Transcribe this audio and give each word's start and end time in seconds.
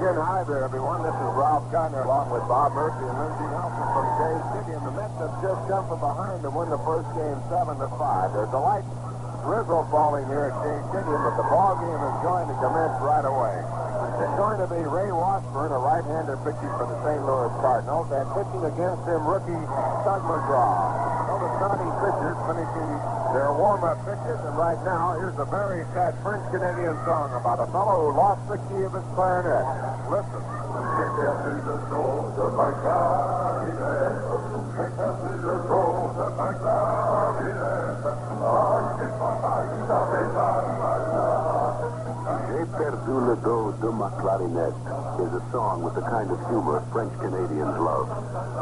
again. 0.00 0.16
Hi 0.16 0.40
there, 0.48 0.64
everyone. 0.64 1.04
This 1.04 1.12
is 1.12 1.30
Ralph 1.36 1.68
Kiner 1.68 2.08
along 2.08 2.32
with 2.32 2.40
Bob 2.48 2.72
Murphy 2.72 3.04
and 3.04 3.16
Lindsey 3.20 3.48
Nelson 3.52 3.84
from 3.92 4.06
Jay 4.16 4.36
City. 4.56 4.72
And 4.72 4.84
the 4.88 4.94
Mets 4.96 5.12
have 5.20 5.34
just 5.44 5.60
come 5.68 5.84
from 5.92 6.00
behind 6.00 6.40
to 6.40 6.48
win 6.48 6.72
the 6.72 6.80
first 6.88 7.04
game 7.12 7.36
7 7.52 7.76
to 7.76 7.88
5. 8.00 8.32
There's 8.32 8.48
a 8.48 8.62
light 8.64 8.86
drizzle 9.44 9.84
falling 9.92 10.24
here 10.32 10.48
at 10.48 10.56
Shea 10.64 10.80
Stadium, 10.88 11.20
but 11.20 11.36
the 11.36 11.44
ball 11.52 11.76
game 11.84 12.00
is 12.00 12.16
going 12.24 12.48
to 12.48 12.56
commence 12.64 12.96
right 13.04 13.28
away. 13.28 13.56
It's 14.24 14.36
going 14.40 14.56
to 14.64 14.68
be 14.72 14.80
Ray 14.88 15.12
Washburn, 15.12 15.68
a 15.68 15.80
right-hander 15.80 16.40
pitching 16.48 16.72
for 16.80 16.88
the 16.88 16.96
St. 17.04 17.20
Louis 17.20 17.52
Cardinals, 17.60 18.08
and 18.08 18.24
pitching 18.32 18.64
against 18.64 19.04
him 19.04 19.20
rookie 19.28 19.64
Tug 20.08 20.24
McGraw. 20.24 21.19
The 21.40 21.48
starting 21.56 21.88
pitchers 22.04 22.36
finishing 22.44 22.90
their 23.32 23.48
warm-up 23.56 23.96
pitches, 24.04 24.40
and 24.44 24.58
right 24.60 24.76
now, 24.84 25.16
here's 25.16 25.38
a 25.40 25.48
very 25.48 25.88
sad 25.96 26.12
French-Canadian 26.20 27.00
song 27.08 27.32
about 27.32 27.64
a 27.64 27.66
fellow 27.72 28.12
who 28.12 28.16
lost 28.18 28.44
the 28.52 28.60
key 28.68 28.84
of 28.84 28.92
his 28.92 29.04
clarinet. 29.16 29.64
Listen. 30.12 30.40
J'ai 38.40 38.46
perdu 42.78 43.20
le 43.20 43.36
dos 43.44 43.72
de 43.82 43.88
ma 43.90 44.08
clarinette 44.18 44.72
is 45.20 45.34
a 45.34 45.42
song 45.52 45.82
with 45.82 45.94
the 45.94 46.00
kind 46.00 46.30
of 46.30 46.38
humor 46.48 46.82
French 46.90 47.12
Canadians 47.20 47.76
love. 47.76 48.08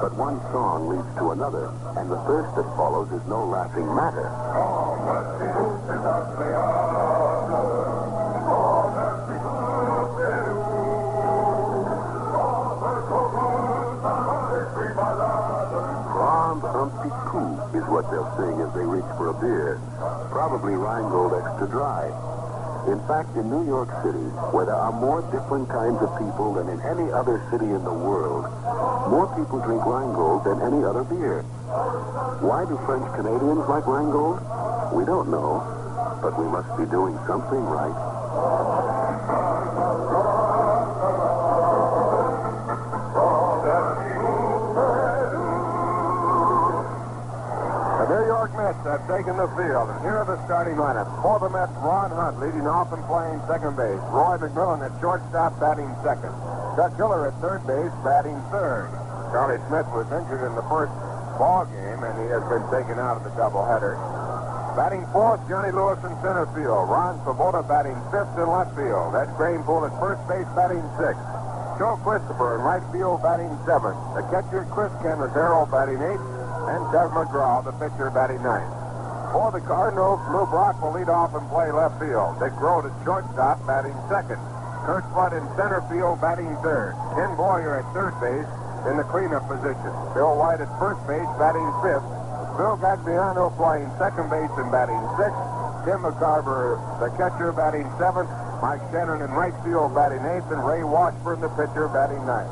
But 0.03 0.17
one 0.17 0.41
song 0.51 0.89
leads 0.89 1.15
to 1.19 1.31
another, 1.31 1.71
and 1.97 2.11
the 2.11 2.19
thirst 2.27 2.57
that 2.57 2.67
follows 2.75 3.13
is 3.13 3.23
no 3.29 3.47
laughing 3.47 3.87
matter. 3.95 4.27
Is 17.75 17.85
what 17.89 18.09
they'll 18.11 18.33
sing 18.41 18.61
as 18.65 18.73
they 18.73 18.85
reach 18.85 19.07
for 19.21 19.29
a 19.29 19.37
beer. 19.37 19.81
Probably 20.31 20.73
Rheingold 20.73 21.37
Extra 21.37 21.69
Dry. 21.69 22.09
In 22.89 23.01
fact, 23.05 23.37
in 23.37 23.51
New 23.51 23.67
York 23.69 23.93
City, 24.01 24.25
where 24.57 24.65
there 24.65 24.79
are 24.79 24.93
more 24.93 25.21
different 25.29 25.69
kinds 25.69 26.01
of 26.01 26.09
people 26.17 26.55
than 26.55 26.69
in 26.73 26.81
any 26.89 27.13
other 27.13 27.45
city 27.53 27.69
in 27.69 27.85
the 27.85 27.93
world, 27.93 28.49
more 29.13 29.29
people 29.37 29.61
drink 29.61 29.85
Rheingold 29.85 30.45
than 30.45 30.63
any 30.65 30.81
other 30.85 31.05
beer. 31.05 31.43
Why 32.41 32.65
do 32.65 32.81
French 32.87 33.05
Canadians 33.13 33.69
like 33.69 33.85
Rheingold? 33.85 34.41
We 34.97 35.05
don't 35.05 35.29
know, 35.29 35.61
but 36.23 36.39
we 36.41 36.49
must 36.49 36.73
be 36.81 36.87
doing 36.89 37.19
something 37.27 37.61
right. 37.61 38.09
New 48.09 48.25
York 48.25 48.57
Mets 48.57 48.81
have 48.89 49.05
taken 49.05 49.37
the 49.37 49.45
field, 49.53 49.93
and 49.93 50.01
here 50.01 50.17
are 50.17 50.25
the 50.25 50.41
starting 50.49 50.81
lineup. 50.81 51.05
For 51.21 51.37
the 51.45 51.53
Mets, 51.53 51.77
Ron 51.85 52.09
Hunt 52.09 52.41
leading 52.41 52.65
off 52.65 52.89
and 52.89 53.05
playing 53.05 53.37
second 53.45 53.77
base. 53.77 54.01
Roy 54.09 54.41
McMillan 54.41 54.81
at 54.81 54.97
shortstop 54.97 55.61
batting 55.61 55.93
second. 56.01 56.33
Chuck 56.73 56.97
Hiller 56.97 57.29
at 57.29 57.37
third 57.45 57.61
base 57.69 57.93
batting 58.01 58.41
third. 58.49 58.89
Charlie 59.29 59.61
Smith 59.69 59.85
was 59.93 60.09
injured 60.09 60.41
in 60.41 60.57
the 60.57 60.65
first 60.73 60.89
ball 61.37 61.69
game, 61.69 62.01
and 62.01 62.17
he 62.25 62.33
has 62.33 62.41
been 62.49 62.65
taken 62.73 62.97
out 62.97 63.21
of 63.21 63.29
the 63.29 63.33
doubleheader. 63.37 64.01
Batting 64.73 65.05
fourth, 65.13 65.45
Johnny 65.45 65.69
Lewis 65.69 66.01
in 66.01 66.17
center 66.25 66.49
field. 66.57 66.89
Ron 66.89 67.21
Swoboda 67.29 67.61
batting 67.61 68.01
fifth 68.09 68.33
in 68.41 68.49
left 68.49 68.73
field. 68.73 69.21
Ed 69.21 69.29
Kranepool 69.37 69.85
at 69.85 69.93
first 70.01 70.25
base 70.25 70.49
batting 70.57 70.81
sixth. 70.97 71.21
Joe 71.77 72.01
Christopher 72.01 72.57
in 72.57 72.65
right 72.65 72.85
field 72.89 73.21
batting 73.21 73.53
seventh. 73.69 74.01
The 74.17 74.25
catcher, 74.33 74.65
Chris 74.73 74.97
Cannizzaro, 75.05 75.69
batting 75.69 76.01
eighth. 76.01 76.38
And 76.69 76.85
Tug 76.93 77.11
McGraw, 77.17 77.65
the 77.65 77.73
pitcher, 77.81 78.13
batting 78.13 78.43
ninth. 78.45 78.69
For 79.33 79.53
the 79.53 79.61
Cardinals, 79.61 80.21
Lou 80.33 80.45
Brock 80.49 80.81
will 80.81 80.93
lead 80.93 81.09
off 81.09 81.33
and 81.33 81.45
play 81.49 81.73
left 81.73 82.01
field. 82.01 82.41
Dick 82.41 82.53
Groat 82.57 82.85
at 82.85 82.93
shortstop, 83.05 83.61
batting 83.65 83.97
second. 84.09 84.41
Curt 84.89 85.05
Flood 85.13 85.37
in 85.37 85.45
center 85.57 85.85
field, 85.93 86.21
batting 86.21 86.49
third. 86.65 86.97
Ken 87.13 87.37
Boyer 87.37 87.81
at 87.81 87.87
third 87.93 88.17
base 88.25 88.49
in 88.89 88.97
the 88.97 89.05
cleanup 89.13 89.45
position. 89.45 89.93
Bill 90.17 90.33
White 90.37 90.65
at 90.65 90.71
first 90.81 91.01
base, 91.05 91.29
batting 91.37 91.69
fifth. 91.85 92.09
Bill 92.57 92.77
Gagliano 92.81 93.53
playing 93.61 93.89
second 94.01 94.33
base 94.33 94.53
and 94.57 94.73
batting 94.73 95.01
sixth. 95.21 95.45
Tim 95.85 96.05
McCarver, 96.05 96.81
the 97.01 97.13
catcher, 97.21 97.53
batting 97.53 97.89
seventh. 98.01 98.33
Mike 98.65 98.83
Shannon 98.91 99.21
in 99.21 99.31
right 99.37 99.55
field, 99.61 99.95
batting 99.95 100.25
eighth. 100.25 100.49
And 100.49 100.65
Ray 100.65 100.85
Washburn, 100.85 101.41
the 101.41 101.53
pitcher, 101.53 101.89
batting 101.93 102.25
ninth. 102.25 102.51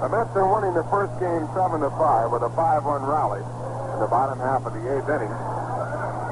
The 0.00 0.08
Mets 0.08 0.32
are 0.32 0.48
winning 0.48 0.72
the 0.72 0.88
first 0.88 1.12
game 1.20 1.44
7 1.52 1.84
to 1.84 1.92
5 1.92 2.32
with 2.32 2.40
a 2.40 2.48
5-1 2.56 3.04
rally 3.04 3.44
in 3.92 3.98
the 4.00 4.08
bottom 4.08 4.40
half 4.40 4.64
of 4.64 4.72
the 4.72 4.80
eighth 4.96 5.04
inning. 5.12 5.28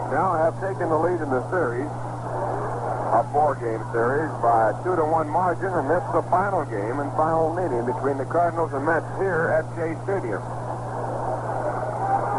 Now 0.09 0.41
have 0.41 0.56
taken 0.56 0.89
the 0.89 0.97
lead 0.97 1.21
in 1.21 1.29
the 1.29 1.45
series, 1.53 1.84
a 1.84 3.28
four-game 3.28 3.84
series, 3.93 4.33
by 4.41 4.73
a 4.73 4.75
2 4.89 4.97
to 4.97 5.05
1 5.05 5.28
margin, 5.28 5.69
and 5.69 5.84
this 5.84 6.01
is 6.01 6.12
the 6.17 6.25
final 6.33 6.65
game 6.65 6.97
and 6.97 7.12
final 7.12 7.53
meeting 7.53 7.84
between 7.84 8.17
the 8.17 8.25
Cardinals 8.25 8.73
and 8.73 8.89
Mets 8.89 9.05
here 9.21 9.53
at 9.53 9.69
Shea 9.77 9.93
Stadium. 10.09 10.41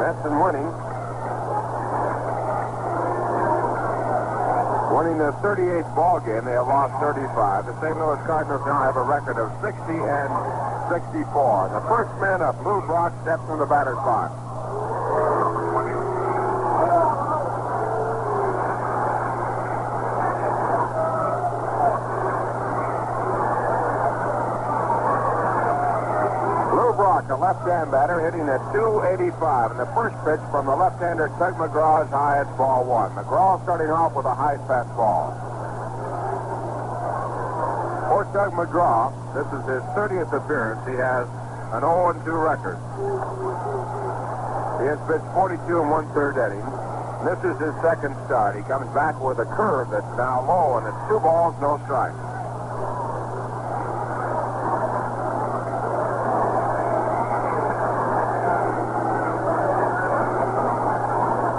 Mets 0.02 0.26
in 0.26 0.34
winning. 0.34 0.89
Winning 5.00 5.18
the 5.18 5.32
38th 5.40 5.96
ball 5.96 6.20
game, 6.20 6.44
they 6.44 6.60
have 6.60 6.68
lost 6.68 6.92
35. 7.00 7.72
The 7.72 7.72
St. 7.80 7.96
Louis 7.96 8.20
Cardinals 8.28 8.60
now 8.68 8.84
have 8.84 8.98
a 8.98 9.08
record 9.08 9.40
of 9.40 9.48
60 9.64 9.80
and 9.96 10.32
64. 10.92 11.72
The 11.72 11.80
first 11.88 12.12
man 12.20 12.44
up, 12.44 12.60
Lou 12.68 12.84
Brock, 12.84 13.16
steps 13.24 13.40
from 13.48 13.64
the 13.64 13.66
batter's 13.66 13.96
box. 14.04 14.36
A 27.30 27.38
left-hand 27.38 27.92
batter, 27.94 28.26
hitting 28.26 28.50
at 28.50 28.58
285. 28.74 29.72
And 29.72 29.80
the 29.80 29.86
first 29.94 30.18
pitch 30.26 30.42
from 30.50 30.66
the 30.66 30.76
left-hander, 30.76 31.30
Tug 31.38 31.54
McGraw, 31.62 32.02
is 32.04 32.10
high. 32.10 32.42
It's 32.42 32.50
ball 32.58 32.84
one. 32.84 33.14
McGraw 33.14 33.62
starting 33.62 33.94
off 33.94 34.18
with 34.18 34.26
a 34.26 34.34
high 34.34 34.58
fastball. 34.66 35.38
For 38.10 38.26
Tug 38.34 38.58
McGraw, 38.58 39.14
this 39.38 39.46
is 39.46 39.62
his 39.70 39.86
30th 39.94 40.34
appearance. 40.34 40.82
He 40.90 40.98
has 40.98 41.30
an 41.78 41.86
0-2 41.86 42.26
record. 42.34 42.82
He 44.82 44.90
has 44.90 44.98
pitched 45.06 45.30
42 45.38 45.70
and 45.70 45.90
one-third 45.94 46.34
innings. 46.34 46.66
This 47.30 47.38
is 47.46 47.54
his 47.62 47.76
second 47.86 48.18
start. 48.26 48.56
He 48.58 48.64
comes 48.64 48.90
back 48.96 49.22
with 49.22 49.38
a 49.38 49.46
curve 49.54 49.92
that's 49.92 50.08
now 50.18 50.42
low, 50.50 50.82
and 50.82 50.88
it's 50.88 50.98
two 51.06 51.20
balls, 51.20 51.54
no 51.62 51.78
strikes. 51.86 52.18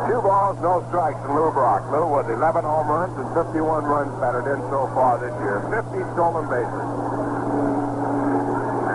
Two 0.08 0.20
balls, 0.26 0.49
no 0.60 0.84
strikes 0.92 1.18
in 1.24 1.32
Lou 1.32 1.48
Brock. 1.50 1.88
Lou 1.88 2.04
with 2.20 2.28
11 2.28 2.64
home 2.64 2.88
runs 2.88 3.16
and 3.16 3.28
51 3.32 3.84
runs 3.84 4.12
batted 4.20 4.44
in 4.44 4.60
so 4.68 4.92
far 4.92 5.16
this 5.16 5.32
year. 5.40 5.64
50 5.72 6.04
stolen 6.12 6.44
bases. 6.52 6.86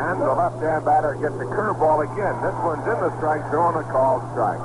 And 0.05 0.21
the 0.21 0.29
left-hand 0.29 0.85
batter 0.85 1.17
gets 1.17 1.33
the 1.41 1.49
curveball 1.49 2.05
again. 2.05 2.37
This 2.45 2.53
one's 2.61 2.85
in 2.85 2.97
the 3.01 3.09
strike 3.17 3.41
zone, 3.49 3.81
a 3.81 3.83
called 3.89 4.21
strike. 4.37 4.61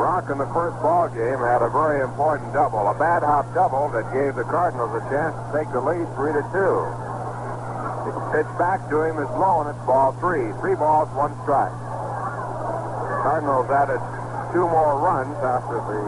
Brock 0.00 0.24
in 0.32 0.38
the 0.40 0.48
first 0.56 0.80
ball 0.80 1.12
game 1.12 1.40
had 1.44 1.60
a 1.60 1.68
very 1.68 2.00
important 2.00 2.48
double, 2.56 2.88
a 2.88 2.96
bad 2.96 3.20
hop 3.20 3.44
double 3.52 3.92
that 3.92 4.08
gave 4.16 4.34
the 4.40 4.44
Cardinals 4.48 4.96
a 4.96 5.04
chance 5.12 5.36
to 5.36 5.44
take 5.52 5.68
the 5.68 5.80
lead 5.84 6.08
three 6.16 6.32
to 6.32 6.44
two. 6.48 7.13
Pitch 8.34 8.50
back 8.58 8.82
to 8.90 9.06
him 9.06 9.14
is 9.22 9.30
low, 9.38 9.62
and 9.62 9.70
it's 9.70 9.86
ball 9.86 10.10
three. 10.18 10.50
Three 10.58 10.74
balls, 10.74 11.06
one 11.14 11.30
strike. 11.46 11.70
Cardinals 13.22 13.70
added 13.70 14.02
two 14.50 14.66
more 14.66 14.98
runs 14.98 15.38
after 15.38 15.78
the 15.78 16.02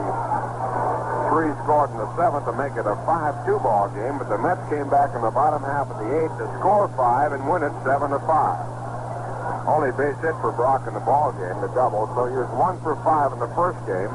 three 1.30 1.54
scored 1.62 1.94
in 1.94 2.02
the 2.02 2.10
seventh 2.18 2.42
to 2.50 2.54
make 2.58 2.74
it 2.74 2.82
a 2.82 2.98
5-2 3.06 3.62
ball 3.62 3.86
game, 3.94 4.18
but 4.18 4.26
the 4.26 4.42
Mets 4.42 4.58
came 4.66 4.90
back 4.90 5.14
in 5.14 5.22
the 5.22 5.30
bottom 5.30 5.62
half 5.62 5.86
of 5.86 6.02
the 6.02 6.10
eighth 6.18 6.34
to 6.42 6.50
score 6.58 6.90
five 6.98 7.30
and 7.30 7.46
win 7.46 7.62
it 7.62 7.70
7 7.86 8.10
to 8.10 8.18
5. 8.18 9.70
Only 9.70 9.94
base 9.94 10.18
hit 10.18 10.34
for 10.42 10.50
Brock 10.50 10.82
in 10.90 10.98
the 10.98 11.06
ball 11.06 11.30
game, 11.30 11.54
the 11.62 11.70
double, 11.78 12.10
so 12.18 12.26
he 12.26 12.34
was 12.34 12.50
one 12.58 12.74
for 12.82 12.98
five 13.06 13.34
in 13.34 13.38
the 13.38 13.50
first 13.54 13.78
game. 13.86 14.10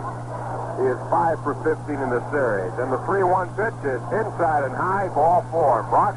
He 0.84 0.92
is 0.92 1.00
five 1.08 1.40
for 1.48 1.56
15 1.64 1.96
in 1.96 2.12
the 2.12 2.24
series. 2.32 2.76
And 2.76 2.92
the 2.92 3.00
3-1 3.08 3.56
pitch 3.56 3.80
is 3.88 4.04
inside 4.12 4.68
and 4.68 4.76
high, 4.76 5.08
ball 5.16 5.48
four. 5.52 5.84
Brock 5.88 6.16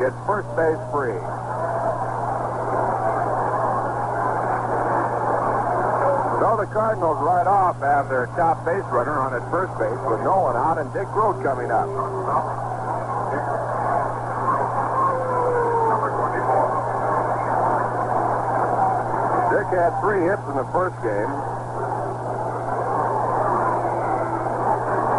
gets 0.00 0.16
first 0.26 0.48
base 0.56 0.80
free. 0.92 1.18
So 6.42 6.56
the 6.58 6.66
Cardinals 6.74 7.18
right 7.22 7.46
off 7.46 7.78
have 7.80 8.08
their 8.08 8.26
top 8.34 8.64
base 8.64 8.84
runner 8.90 9.18
on 9.18 9.32
at 9.34 9.44
first 9.50 9.72
base 9.78 10.00
with 10.10 10.20
no 10.26 10.42
one 10.42 10.56
out 10.56 10.78
and 10.78 10.92
Dick 10.92 11.06
Groat 11.14 11.42
coming 11.42 11.70
up. 11.70 11.86
Dick 19.54 19.68
had 19.70 19.94
three 20.02 20.24
hits 20.26 20.42
in 20.50 20.56
the 20.56 20.66
first 20.74 20.96
game. 21.06 21.30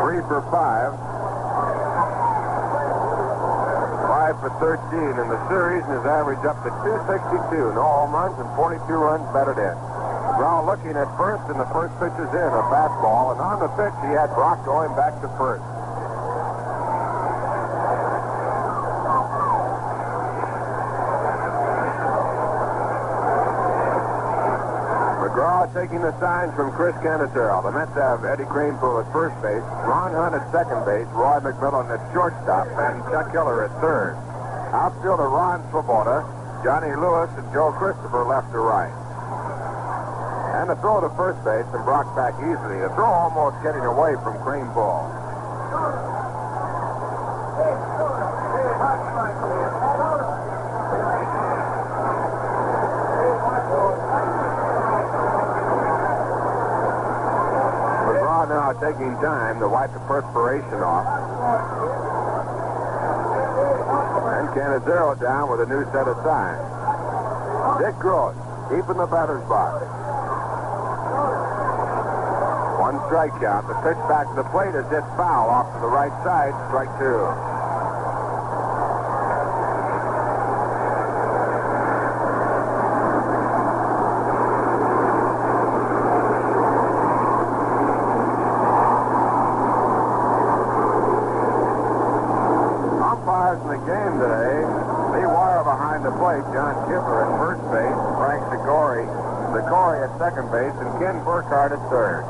Three 0.03 0.19
for 0.27 0.41
five. 0.51 1.12
Five 4.23 4.39
for 4.39 4.55
13 4.63 5.19
in 5.19 5.27
the 5.27 5.41
series 5.51 5.83
and 5.83 5.99
his 5.99 6.07
average 6.07 6.39
up 6.47 6.55
to 6.63 6.71
262. 6.87 7.75
No 7.75 7.83
home 7.83 8.15
runs 8.15 8.39
and 8.39 8.47
42 8.55 8.79
runs 8.95 9.27
batted 9.35 9.59
in. 9.59 9.75
McGraw 9.75 10.63
looking 10.63 10.95
at 10.95 11.11
first 11.19 11.43
and 11.51 11.59
the 11.59 11.67
first 11.75 11.91
pitch 11.99 12.15
is 12.15 12.31
in, 12.31 12.49
a 12.55 12.63
fastball. 12.71 13.35
And 13.35 13.43
on 13.43 13.59
the 13.59 13.67
pitch, 13.75 13.91
he 13.99 14.15
had 14.15 14.31
Brock 14.31 14.63
going 14.63 14.95
back 14.95 15.19
to 15.19 15.27
first. 15.35 15.59
McGraw 25.19 25.59
taking 25.73 26.05
the 26.05 26.13
signs 26.21 26.53
from 26.53 26.69
Chris 26.77 26.93
Cannizzaro. 27.01 27.65
The 27.65 27.73
Mets 27.73 27.97
have 27.97 28.21
Eddie 28.23 28.45
Kranepool 28.45 29.01
at 29.01 29.09
first 29.11 29.33
base, 29.41 29.65
Ron 29.89 30.13
Hunt 30.13 30.37
at 30.37 30.45
second 30.53 30.85
base, 30.85 31.09
Roy 31.17 31.41
McMillan 31.41 31.89
at 31.89 32.01
shortstop, 32.13 32.69
and 32.77 33.01
Chuck 33.09 33.33
Hiller 33.33 33.65
at 33.65 33.73
third. 33.81 34.13
Outfielder 34.69 35.29
Ron 35.33 35.65
Swoboda, 35.73 36.21
Johnny 36.63 36.93
Lewis, 36.93 37.29
and 37.41 37.45
Joe 37.51 37.73
Christopher 37.73 38.23
left 38.23 38.53
to 38.53 38.61
right. 38.61 38.93
And 40.61 40.69
a 40.69 40.77
throw 40.77 41.01
to 41.01 41.09
first 41.17 41.41
base, 41.41 41.65
and 41.73 41.83
Brock 41.83 42.05
back 42.15 42.37
easily. 42.37 42.77
The 42.77 42.93
throw 42.93 43.09
almost 43.09 43.57
getting 43.65 43.81
away 43.81 44.13
from 44.21 44.37
Kranepool. 44.45 45.09
McGraw 58.43 58.73
now 58.73 58.73
taking 58.79 59.13
time 59.21 59.59
to 59.59 59.67
wipe 59.67 59.93
the 59.93 59.99
perspiration 59.99 60.83
off. 60.83 61.05
And 64.39 64.49
Cannizzaro 64.49 65.19
down 65.19 65.51
with 65.51 65.61
a 65.61 65.65
new 65.65 65.83
set 65.91 66.07
of 66.07 66.17
signs. 66.23 66.59
Dick 67.79 67.95
Groat 67.99 68.35
keeping 68.69 68.97
the 68.97 69.07
batter's 69.07 69.43
box. 69.47 69.83
One 72.79 72.99
strike 73.07 73.31
count. 73.39 73.67
The 73.67 73.75
pitch 73.75 74.01
back 74.09 74.27
to 74.27 74.35
the 74.35 74.49
plate 74.51 74.75
is 74.75 74.85
hit 74.91 75.03
foul 75.15 75.49
off 75.49 75.73
to 75.75 75.79
the 75.79 75.87
right 75.87 76.11
side. 76.23 76.53
Strike 76.67 76.91
two. 76.99 77.23
Umpires 92.99 93.61
in 93.63 93.69
the 93.71 93.79
game 93.87 94.19
today. 94.19 94.59
Lee 95.15 95.23
Weyer 95.23 95.63
behind 95.63 96.03
the 96.03 96.11
plate. 96.19 96.43
John 96.51 96.75
Kibler 96.91 97.23
at 97.23 97.31
first 97.39 97.63
base. 97.71 97.99
Frank 98.19 98.43
Secory, 98.51 99.07
Secory 99.55 100.03
at 100.03 100.11
second 100.19 100.51
base, 100.51 100.75
and 100.83 100.91
Ken 100.99 101.23
Burkhart 101.23 101.71
at 101.71 101.79
third. 101.89 102.27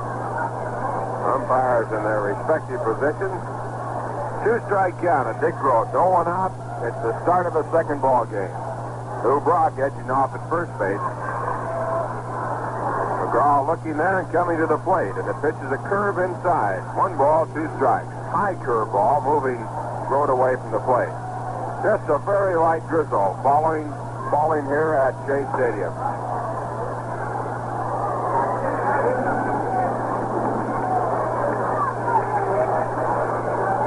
Umpires 1.23 1.87
in 1.87 2.03
their 2.03 2.35
respective 2.35 2.83
positions. 2.83 3.39
Two 4.43 4.59
strike 4.83 4.99
count 5.01 5.39
Dick 5.39 5.55
Groat. 5.63 5.87
No 5.93 6.11
one 6.11 6.27
out. 6.27 6.51
It's 6.83 6.99
the 7.07 7.15
start 7.23 7.47
of 7.47 7.53
the 7.53 7.63
second 7.71 8.01
ball 8.01 8.25
game. 8.27 8.51
Lou 9.23 9.39
Brock 9.39 9.79
edging 9.79 10.11
off 10.11 10.35
at 10.35 10.43
first 10.51 10.75
base. 10.75 10.99
McGraw 13.23 13.63
looking 13.63 13.95
there 13.95 14.19
and 14.19 14.27
coming 14.35 14.59
to 14.59 14.67
the 14.67 14.75
plate, 14.83 15.15
and 15.15 15.23
the 15.23 15.39
pitch 15.39 15.55
is 15.63 15.71
a 15.71 15.79
curve 15.87 16.19
inside. 16.19 16.83
One 16.99 17.15
ball, 17.15 17.47
two 17.55 17.63
strikes. 17.79 18.11
High 18.35 18.59
curve 18.59 18.91
ball 18.91 19.23
moving 19.23 19.63
Groat 20.11 20.27
away 20.27 20.59
from 20.59 20.75
the 20.75 20.83
plate. 20.83 21.15
Just 21.79 22.03
a 22.11 22.19
very 22.27 22.59
light 22.59 22.83
drizzle 22.91 23.39
falling, 23.39 23.87
falling 24.27 24.67
here 24.67 24.99
at 24.99 25.15
Shea 25.23 25.47
Stadium. 25.55 25.95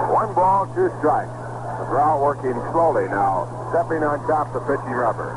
One 0.09 0.33
two 0.75 0.91
strikes. 0.99 1.31
McGraw 1.83 2.19
working 2.19 2.57
slowly 2.73 3.07
now, 3.07 3.47
stepping 3.71 4.03
on 4.03 4.19
top 4.27 4.51
of 4.51 4.65
the 4.65 4.65
pitching 4.65 4.97
rubber. 4.97 5.37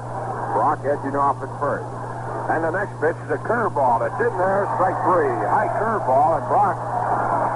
Brock 0.56 0.82
edging 0.88 1.14
off 1.14 1.38
at 1.44 1.52
first. 1.62 1.86
And 2.50 2.66
the 2.66 2.74
next 2.74 2.98
pitch 2.98 3.20
is 3.28 3.30
a 3.30 3.38
curveball. 3.46 4.02
It's 4.02 4.18
in 4.18 4.34
there, 4.40 4.66
strike 4.80 4.98
three. 5.06 5.30
High 5.46 5.70
curveball, 5.78 6.42
and 6.42 6.46
Brock 6.50 6.78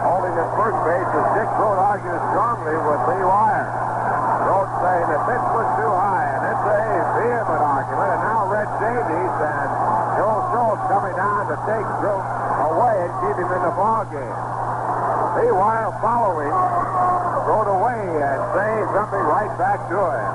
holding 0.06 0.36
at 0.36 0.50
first 0.54 0.78
base 0.86 1.10
as 1.10 1.26
Dick 1.34 1.50
Groat 1.58 1.80
argues 1.80 2.22
strongly 2.36 2.76
with 2.78 3.02
Lee 3.10 3.26
Weyer. 3.26 3.66
Groat 4.46 4.70
saying 4.84 5.08
the 5.10 5.22
pitch 5.26 5.46
was 5.56 5.68
too 5.80 5.90
high, 5.90 6.28
and 6.38 6.42
it's 6.46 6.66
a 6.70 6.82
vehement 7.18 7.64
argument. 7.64 8.10
And 8.14 8.22
now 8.22 8.42
Red 8.52 8.70
Davies 8.84 9.36
and 9.42 9.70
Joe 10.20 10.38
Schultz 10.52 10.84
coming 10.92 11.16
down 11.16 11.50
to 11.50 11.58
take 11.66 11.88
Groat 12.04 12.28
away 12.70 12.96
and 13.08 13.12
keep 13.24 13.36
him 13.40 13.50
in 13.50 13.62
the 13.64 13.74
ball 13.74 14.04
game. 14.12 14.38
Lee 15.40 15.50
Weyer 15.50 15.90
following 16.04 16.54
Groat 17.44 17.68
away 17.68 18.00
and 18.24 18.40
saying 18.56 18.88
something 18.96 19.24
right 19.28 19.52
back 19.60 19.80
to 19.92 20.00
him. 20.00 20.34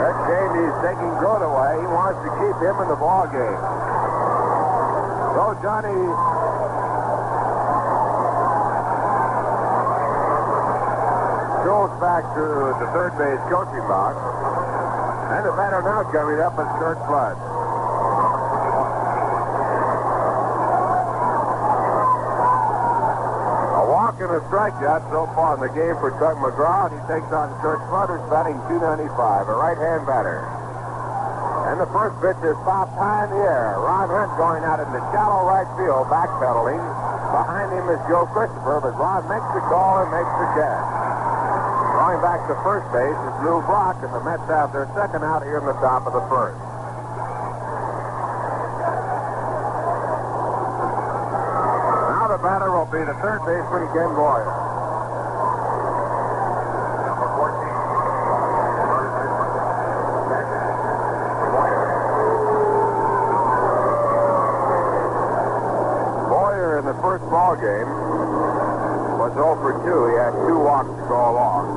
Red 0.00 0.16
Davies 0.26 0.74
taking 0.80 1.12
Groat 1.20 1.44
away. 1.44 1.76
He 1.80 1.88
wants 1.92 2.20
to 2.24 2.30
keep 2.40 2.56
him 2.64 2.76
in 2.80 2.88
the 2.88 2.96
ball 2.96 3.28
game. 3.28 3.60
So 5.36 5.52
Johnny 5.60 5.92
goes 11.68 11.92
back 12.00 12.24
to 12.32 12.44
the 12.80 12.88
third 12.96 13.12
base 13.20 13.42
coaching 13.52 13.84
box. 13.90 14.16
And 15.36 15.44
the 15.44 15.52
batter 15.52 15.82
now 15.82 16.06
coming 16.08 16.40
up 16.40 16.54
is 16.54 16.70
Curt 16.78 16.96
Flood. 17.10 17.36
A 23.76 23.84
walk 24.16 24.30
and 24.30 24.32
a 24.32 24.40
strikeout 24.48 25.04
so 25.12 25.26
far 25.34 25.54
in 25.56 25.60
the 25.60 25.72
game 25.76 25.94
for 26.00 26.10
Tug 26.16 26.36
McGraw. 26.40 26.88
And 26.88 26.96
he 26.96 27.02
takes 27.04 27.28
on 27.32 27.52
Curt 27.60 27.80
Flood, 27.88 28.08
batting 28.32 28.56
295, 28.68 29.48
a 29.48 29.56
right-hand 29.60 30.06
batter. 30.08 30.40
And 31.68 31.80
the 31.82 31.90
first 31.92 32.16
pitch 32.22 32.38
is 32.46 32.56
popped 32.64 32.94
high 32.96 33.26
in 33.26 33.30
the 33.34 33.42
air. 33.42 33.76
Ron 33.82 34.08
Hunt 34.08 34.32
going 34.38 34.62
out 34.64 34.80
into 34.80 35.00
shallow 35.12 35.44
right 35.44 35.68
field, 35.76 36.06
backpedaling. 36.08 36.78
Behind 36.78 37.68
him 37.74 37.90
is 37.90 38.00
Joe 38.08 38.24
Christopher, 38.30 38.80
but 38.80 38.94
Ron 38.96 39.26
makes 39.28 39.48
the 39.52 39.60
call 39.66 40.00
and 40.00 40.08
makes 40.14 40.30
the 40.40 40.48
catch. 40.56 40.86
Going 41.98 42.20
back 42.22 42.40
to 42.46 42.54
first 42.62 42.86
base 42.94 43.18
is 43.18 43.34
Lou 43.42 43.58
Brock, 43.66 43.98
and 44.00 44.14
the 44.14 44.22
Mets 44.22 44.46
have 44.46 44.70
their 44.72 44.86
second 44.94 45.26
out 45.26 45.42
here 45.42 45.58
in 45.58 45.66
the 45.66 45.76
top 45.82 46.06
of 46.06 46.14
the 46.14 46.22
first. 46.30 46.56
Now 52.14 52.30
the 52.30 52.38
batter 52.38 52.70
will 52.70 52.85
be 52.96 53.04
the 53.04 53.12
third 53.20 53.44
baseman, 53.44 53.84
Ken 53.92 54.08
Boyer. 54.16 54.48
Number 57.04 57.28
14. 57.28 57.60
Boyer 66.32 66.78
in 66.78 66.86
the 66.86 66.96
first 67.04 67.24
ball 67.28 67.52
game 67.56 67.90
was 69.20 69.32
0 69.34 69.60
for 69.60 69.76
2. 69.84 70.08
He 70.08 70.16
had 70.16 70.32
two 70.48 70.56
walks 70.56 70.88
to 70.88 71.04
go 71.04 71.20
along. 71.20 71.68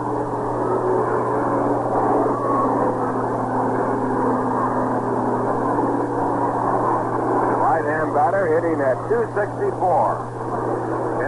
Right-hand 7.59 8.13
batter 8.15 8.47
hitting 8.55 8.79
at 8.79 8.95
264. 9.09 10.28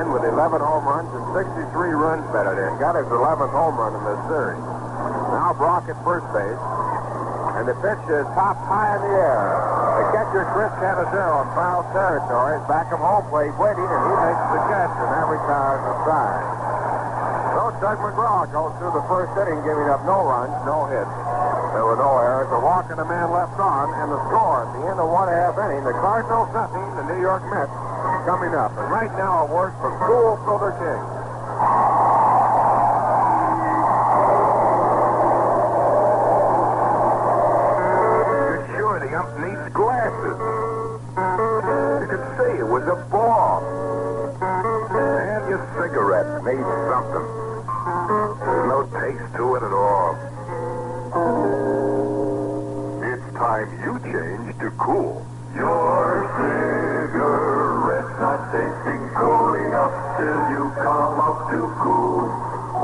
Ken 0.01 0.09
with 0.09 0.25
11 0.25 0.57
home 0.65 0.81
runs 0.81 1.13
and 1.13 1.21
63 1.29 1.61
runs 1.93 2.25
batted 2.33 2.57
in. 2.57 2.73
Got 2.81 2.97
his 2.97 3.05
11th 3.05 3.53
home 3.53 3.77
run 3.77 3.93
in 3.93 4.01
this 4.01 4.17
series. 4.25 4.57
Now 4.57 5.53
Brock 5.53 5.85
at 5.93 5.97
first 6.01 6.25
base. 6.33 6.57
And 7.61 7.69
the 7.69 7.77
pitch 7.85 8.01
is 8.09 8.25
popped 8.33 8.65
high 8.65 8.97
in 8.97 9.01
the 9.05 9.13
air. 9.13 9.45
The 10.01 10.05
catcher, 10.17 10.45
Chris 10.57 10.73
Cannizzaro, 10.81 11.45
in 11.45 11.49
foul 11.53 11.85
territory, 11.93 12.57
back 12.65 12.89
of 12.89 12.97
home 12.97 13.29
plate 13.29 13.53
waiting, 13.61 13.85
and 13.85 14.01
he 14.09 14.13
makes 14.25 14.45
the 14.49 14.61
catch, 14.73 14.89
and 14.89 15.09
that 15.13 15.27
retires 15.29 15.81
the 15.85 15.95
side. 16.09 16.50
Tug 17.81 17.97
McGraw 17.97 18.45
goes 18.53 18.77
through 18.77 18.93
the 18.93 19.01
first 19.09 19.33
inning, 19.41 19.57
giving 19.65 19.89
up 19.89 20.05
no 20.05 20.21
runs, 20.21 20.53
no 20.69 20.85
hits. 20.85 21.09
There 21.73 21.81
were 21.81 21.97
no 21.97 22.13
errors, 22.21 22.45
a 22.53 22.61
walk 22.61 22.85
and 22.93 23.01
a 23.01 23.07
man 23.09 23.33
left 23.33 23.57
on, 23.57 23.89
and 23.97 24.13
the 24.13 24.21
score 24.29 24.61
at 24.61 24.69
the 24.77 24.85
end 24.85 25.01
of 25.01 25.09
one 25.09 25.25
half 25.25 25.57
inning, 25.57 25.81
the 25.81 25.97
Cardinals 25.97 26.53
nothing, 26.53 26.85
the 26.93 27.09
New 27.09 27.17
York 27.25 27.41
Mets 27.49 27.73
coming 28.29 28.53
up. 28.53 28.69
And 28.77 28.85
right 28.85 29.09
now, 29.17 29.49
a 29.49 29.49
word 29.49 29.73
from 29.81 29.97
Kool 29.97 30.37
Silver 30.45 30.77
King. 30.77 31.01
Sure 38.77 39.01
the 39.01 39.09
ump 39.17 39.33
needs 39.41 39.65
glasses. 39.73 40.37
You 41.97 42.07
could 42.13 42.25
see 42.37 42.61
it 42.61 42.69
was 42.69 42.85
a 42.85 43.01
ball. 43.09 43.65
And 44.93 45.49
your 45.49 45.65
cigarette 45.81 46.45
needs 46.45 46.69
something. 46.93 47.50
There's 47.81 48.67
no 48.69 48.85
taste 48.93 49.33
to 49.37 49.55
it 49.57 49.63
at 49.65 49.73
all. 49.73 50.13
It's 53.01 53.25
time 53.33 53.69
you 53.81 53.97
change 54.05 54.53
to 54.61 54.69
Kool. 54.77 55.25
Your 55.57 56.29
cigarette's 57.09 58.13
not 58.21 58.53
tasting 58.53 59.01
cool 59.17 59.57
enough 59.65 59.97
till 60.13 60.41
you 60.53 60.69
come 60.77 61.25
up 61.25 61.49
to 61.49 61.59
Kool. 61.81 62.29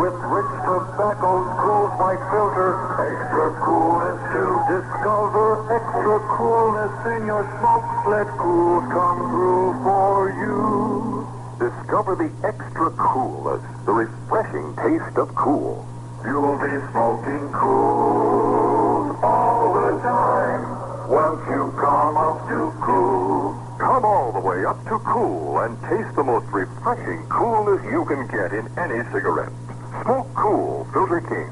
With 0.01 0.17
rich 0.33 0.53
tobacco, 0.65 1.45
Kool's 1.61 1.93
white 2.01 2.23
filter, 2.33 2.73
extra 2.97 3.53
coolness 3.61 4.17
to 4.33 4.43
discover. 4.65 5.77
Extra 5.77 6.17
coolness 6.41 6.95
in 7.13 7.27
your 7.29 7.45
smoke, 7.61 7.85
let 8.09 8.27
cool 8.41 8.81
come 8.89 9.29
through 9.29 9.77
for 9.85 10.33
you. 10.41 11.16
Discover 11.87 12.19
the 12.19 12.31
extra 12.43 12.91
coolness, 12.99 13.63
the 13.85 13.93
refreshing 13.93 14.75
taste 14.75 15.15
of 15.15 15.33
Kool. 15.35 15.87
You'll 16.27 16.59
be 16.59 16.67
smoking 16.91 17.47
Kool 17.55 19.15
all 19.23 19.71
the 19.71 19.95
time. 20.03 20.67
Once 21.07 21.39
you 21.47 21.71
come 21.79 22.17
up 22.19 22.43
to 22.51 22.75
Kool. 22.83 23.55
Come 23.79 24.03
all 24.03 24.33
the 24.35 24.43
way 24.43 24.65
up 24.65 24.83
to 24.91 24.99
Kool 24.99 25.63
and 25.63 25.79
taste 25.87 26.11
the 26.17 26.27
most 26.27 26.51
refreshing 26.51 27.23
coolness 27.31 27.79
you 27.87 28.03
can 28.03 28.27
get 28.27 28.51
in 28.51 28.67
any 28.75 28.99
cigarette. 29.15 29.55
Smoke 30.03 30.27
Kool, 30.35 30.83
Filter 30.91 31.23
King. 31.23 31.47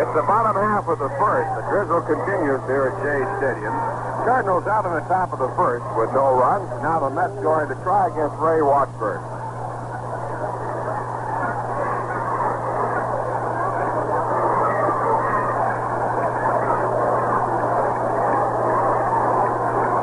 It's 0.00 0.14
the 0.16 0.24
bottom 0.24 0.56
half 0.56 0.88
of 0.88 0.96
the 0.96 1.12
first. 1.20 1.50
The 1.60 1.64
drizzle 1.68 2.00
continues 2.08 2.64
here 2.72 2.88
at 2.88 2.96
Shea 3.04 3.20
Stadium. 3.36 4.11
Cardinals 4.22 4.66
out 4.70 4.86
on 4.86 4.94
the 5.02 5.08
top 5.10 5.32
of 5.34 5.40
the 5.42 5.50
first 5.58 5.82
with 5.98 6.14
no 6.14 6.38
runs. 6.38 6.70
Now 6.78 7.02
the 7.02 7.10
Mets 7.10 7.34
going 7.42 7.66
to 7.66 7.74
try 7.82 8.06
against 8.06 8.38
Ray 8.38 8.62
Washburn. 8.62 9.18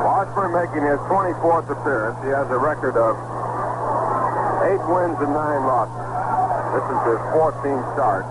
Washburn 0.04 0.52
making 0.52 0.84
his 0.84 1.00
24th 1.08 1.72
appearance. 1.72 2.20
He 2.20 2.28
has 2.28 2.44
a 2.52 2.60
record 2.60 3.00
of 3.00 3.16
eight 4.68 4.84
wins 4.84 5.16
and 5.16 5.32
nine 5.32 5.64
losses. 5.64 5.96
This 6.76 6.84
is 6.92 7.00
his 7.16 7.22
14th 7.32 7.88
start. 7.96 8.28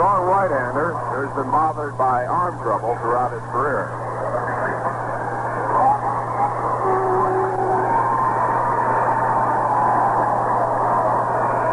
Strong 0.00 0.24
right-hander 0.32 0.96
who's 1.12 1.32
been 1.36 1.52
bothered 1.52 1.96
by 1.98 2.24
arm 2.24 2.56
trouble 2.64 2.96
throughout 3.04 3.36
his 3.36 3.44
career. 3.52 3.92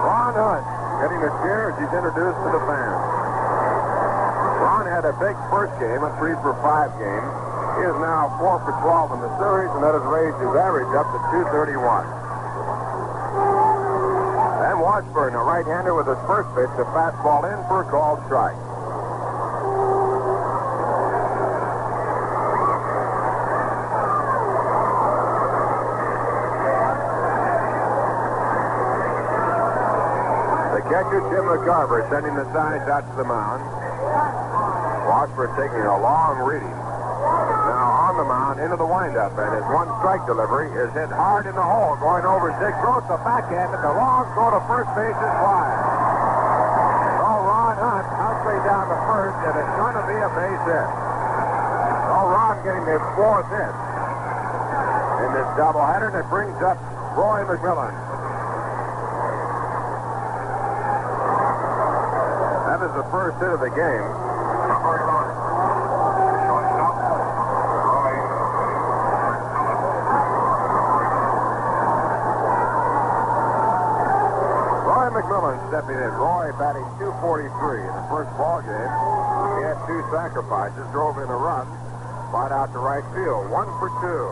Ron 0.06 0.34
Hunt 0.36 0.66
cheer 1.44 1.72
as 1.72 1.76
he's 1.76 1.92
introduced 1.92 2.40
to 2.40 2.50
the 2.56 2.64
fans. 2.64 3.04
Ron 4.64 4.88
had 4.88 5.04
a 5.04 5.12
big 5.20 5.36
first 5.52 5.76
game, 5.84 6.00
a 6.00 6.12
three 6.16 6.40
for 6.40 6.56
five 6.64 6.96
game. 6.96 7.26
He 7.80 7.84
is 7.84 7.98
now 8.00 8.32
four 8.40 8.64
for 8.64 8.72
12 8.80 9.20
in 9.20 9.20
the 9.28 9.32
series, 9.36 9.72
and 9.76 9.84
that 9.84 9.92
has 9.92 10.04
raised 10.08 10.40
his 10.40 10.56
average 10.56 10.88
up 10.96 11.08
to 11.12 11.20
231. 11.52 12.08
Then 14.64 14.80
Washburn, 14.80 15.36
a 15.36 15.44
right-hander 15.44 15.92
with 15.92 16.08
his 16.08 16.20
first 16.24 16.48
pitch, 16.56 16.72
a 16.80 16.88
fastball 16.96 17.44
in 17.48 17.60
for 17.68 17.84
a 17.84 17.88
called 17.92 18.24
strike. 18.28 18.69
The 31.10 31.18
catcher, 31.18 31.34
Tim 31.34 31.46
McCarver, 31.50 32.06
sending 32.14 32.36
the 32.38 32.46
sides 32.54 32.86
out 32.86 33.02
to 33.02 33.16
the 33.18 33.26
mound. 33.26 33.66
Washburn 35.10 35.50
taking 35.58 35.82
a 35.82 35.98
long 35.98 36.38
reading. 36.46 36.70
Now 36.70 38.14
on 38.14 38.14
the 38.14 38.30
mound, 38.30 38.62
into 38.62 38.78
the 38.78 38.86
windup, 38.86 39.34
and 39.34 39.58
his 39.58 39.66
one 39.74 39.90
strike 39.98 40.22
delivery 40.30 40.70
is 40.78 40.94
hit 40.94 41.10
hard 41.10 41.50
in 41.50 41.58
the 41.58 41.66
hole, 41.66 41.98
going 41.98 42.30
over 42.30 42.54
six. 42.62 42.78
Throws 42.86 43.02
the 43.10 43.18
backhand, 43.26 43.74
and 43.74 43.82
the 43.82 43.90
long 43.90 44.30
throw 44.38 44.54
to 44.54 44.62
first 44.70 44.94
base 44.94 45.18
is 45.18 45.34
wide. 45.42 45.82
So 47.18 47.30
Ron 47.42 47.74
Hunt 47.74 48.06
halfway 48.06 48.58
down 48.62 48.86
to 48.94 48.98
first, 49.10 49.38
and 49.50 49.54
it's 49.58 49.74
going 49.82 49.98
to 49.98 50.06
be 50.06 50.14
a 50.14 50.30
base 50.30 50.64
hit. 50.70 50.90
So 52.06 52.18
Ron 52.30 52.54
getting 52.62 52.86
his 52.86 53.02
fourth 53.18 53.50
hit 53.50 53.74
in 55.26 55.30
this 55.34 55.50
doubleheader, 55.58 56.14
and 56.14 56.22
it 56.22 56.30
brings 56.30 56.58
up 56.62 56.78
Roy 57.18 57.42
McMillan. 57.50 58.09
That 62.80 62.96
is 62.96 62.96
the 62.96 63.12
first 63.12 63.36
hit 63.44 63.52
of 63.52 63.60
the 63.60 63.68
game. 63.76 64.08
Roy 74.88 75.12
McMillan 75.12 75.60
stepping 75.68 76.00
in. 76.00 76.08
Roy 76.16 76.56
batting 76.56 76.88
243 77.04 77.84
in 77.84 77.92
the 77.92 78.08
first 78.08 78.32
ball 78.40 78.64
game. 78.64 78.72
He 78.72 79.68
had 79.68 79.76
two 79.84 80.00
sacrifices, 80.16 80.80
drove 80.96 81.20
in 81.20 81.28
a 81.28 81.36
run, 81.36 81.68
flied 82.32 82.56
out 82.56 82.72
to 82.72 82.80
right 82.80 83.04
field. 83.12 83.52
One 83.52 83.68
for 83.84 83.92
two. 84.00 84.24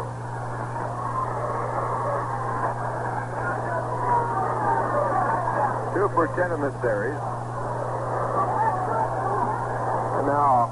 Two 6.00 6.08
for 6.16 6.32
ten 6.40 6.56
in 6.56 6.62
the 6.64 6.72
series. 6.80 7.37
Now 10.28 10.68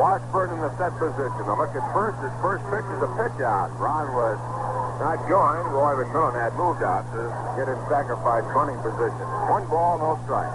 Washburn 0.00 0.48
in 0.48 0.60
the 0.64 0.72
set 0.80 0.96
position. 0.96 1.44
A 1.44 1.54
look 1.60 1.76
at 1.76 1.84
first. 1.92 2.16
His 2.24 2.32
first 2.40 2.64
pitch 2.72 2.88
is 2.88 3.04
a 3.04 3.10
pitch 3.20 3.44
out. 3.44 3.68
Ron 3.76 4.08
was 4.16 4.40
not 4.96 5.20
going. 5.28 5.60
Roy 5.68 6.00
McMillan 6.00 6.32
had 6.40 6.56
moved 6.56 6.82
out 6.82 7.04
to 7.12 7.20
get 7.60 7.68
in 7.68 7.76
sacrifice 7.92 8.44
running 8.56 8.80
position. 8.80 9.28
One 9.52 9.68
ball, 9.68 10.00
no 10.00 10.16
strike. 10.24 10.48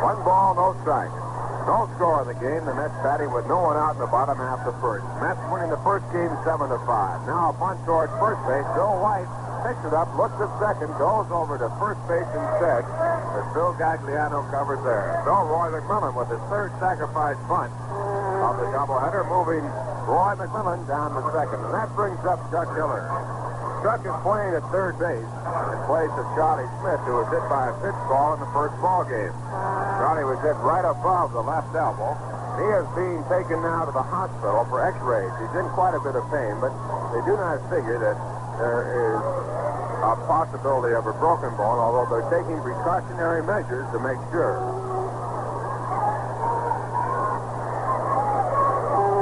One 0.00 0.24
ball, 0.24 0.54
no 0.56 0.80
strike. 0.80 1.31
No 1.66 1.86
score 1.94 2.26
in 2.26 2.28
the 2.28 2.38
game. 2.42 2.64
The 2.66 2.74
Mets 2.74 2.94
batting 3.06 3.30
with 3.30 3.46
no 3.46 3.62
one 3.62 3.78
out 3.78 3.94
in 3.94 4.02
the 4.02 4.10
bottom 4.10 4.34
half 4.38 4.66
of 4.66 4.74
the 4.74 4.76
first. 4.82 5.06
Mets 5.22 5.38
winning 5.50 5.70
the 5.70 5.78
first 5.86 6.02
game 6.10 6.30
seven 6.42 6.70
to 6.70 6.78
five. 6.82 7.22
Now 7.26 7.50
a 7.50 7.54
bunt 7.54 7.78
towards 7.86 8.10
first 8.18 8.42
base. 8.50 8.66
Bill 8.74 8.98
White 8.98 9.30
picks 9.62 9.82
it 9.86 9.94
up, 9.94 10.10
looks 10.18 10.34
at 10.42 10.50
second, 10.58 10.90
goes 10.98 11.30
over 11.30 11.54
to 11.58 11.70
first 11.78 12.02
base 12.10 12.26
instead. 12.34 12.82
As 12.82 13.46
Bill 13.54 13.74
Gagliano 13.78 14.42
covers 14.50 14.82
there. 14.82 15.22
So 15.22 15.32
Roy 15.46 15.70
McMillan 15.70 16.18
with 16.18 16.28
his 16.34 16.42
third 16.50 16.74
sacrifice 16.82 17.38
bunt 17.46 17.70
of 18.42 18.58
the 18.58 18.66
doubleheader, 18.74 19.22
moving 19.30 19.62
Roy 20.06 20.34
McMillan 20.34 20.82
down 20.90 21.14
to 21.14 21.22
second. 21.30 21.62
And 21.62 21.74
that 21.74 21.94
brings 21.94 22.18
up 22.26 22.42
Chuck 22.50 22.74
Hiller. 22.74 23.41
Chuck 23.82 24.06
is 24.06 24.14
playing 24.22 24.54
at 24.54 24.62
third 24.70 24.94
base 25.02 25.26
in 25.26 25.78
place 25.90 26.14
of 26.14 26.22
Charlie 26.38 26.70
Smith, 26.78 27.02
who 27.02 27.18
was 27.18 27.26
hit 27.34 27.42
by 27.50 27.66
a 27.66 27.74
pitch 27.82 27.98
ball 28.06 28.38
in 28.38 28.40
the 28.40 28.46
first 28.54 28.78
ball 28.78 29.02
game. 29.02 29.34
Charlie 29.98 30.22
was 30.22 30.38
hit 30.38 30.54
right 30.62 30.86
above 30.86 31.34
the 31.34 31.42
left 31.42 31.74
elbow. 31.74 32.14
He 32.62 32.66
is 32.78 32.86
being 32.94 33.26
taken 33.26 33.58
now 33.58 33.82
to 33.82 33.90
the 33.90 34.06
hospital 34.06 34.62
for 34.70 34.86
x-rays. 34.86 35.34
He's 35.42 35.54
in 35.58 35.66
quite 35.74 35.98
a 35.98 36.02
bit 36.06 36.14
of 36.14 36.22
pain, 36.30 36.62
but 36.62 36.70
they 37.10 37.26
do 37.26 37.34
not 37.34 37.58
figure 37.74 37.98
that 37.98 38.14
there 38.62 38.86
is 38.86 39.18
a 39.18 40.14
possibility 40.30 40.94
of 40.94 41.10
a 41.10 41.14
broken 41.18 41.50
bone, 41.58 41.82
although 41.82 42.06
they're 42.06 42.30
taking 42.30 42.62
precautionary 42.62 43.42
measures 43.42 43.82
to 43.90 43.98
make 43.98 44.20
sure. 44.30 44.62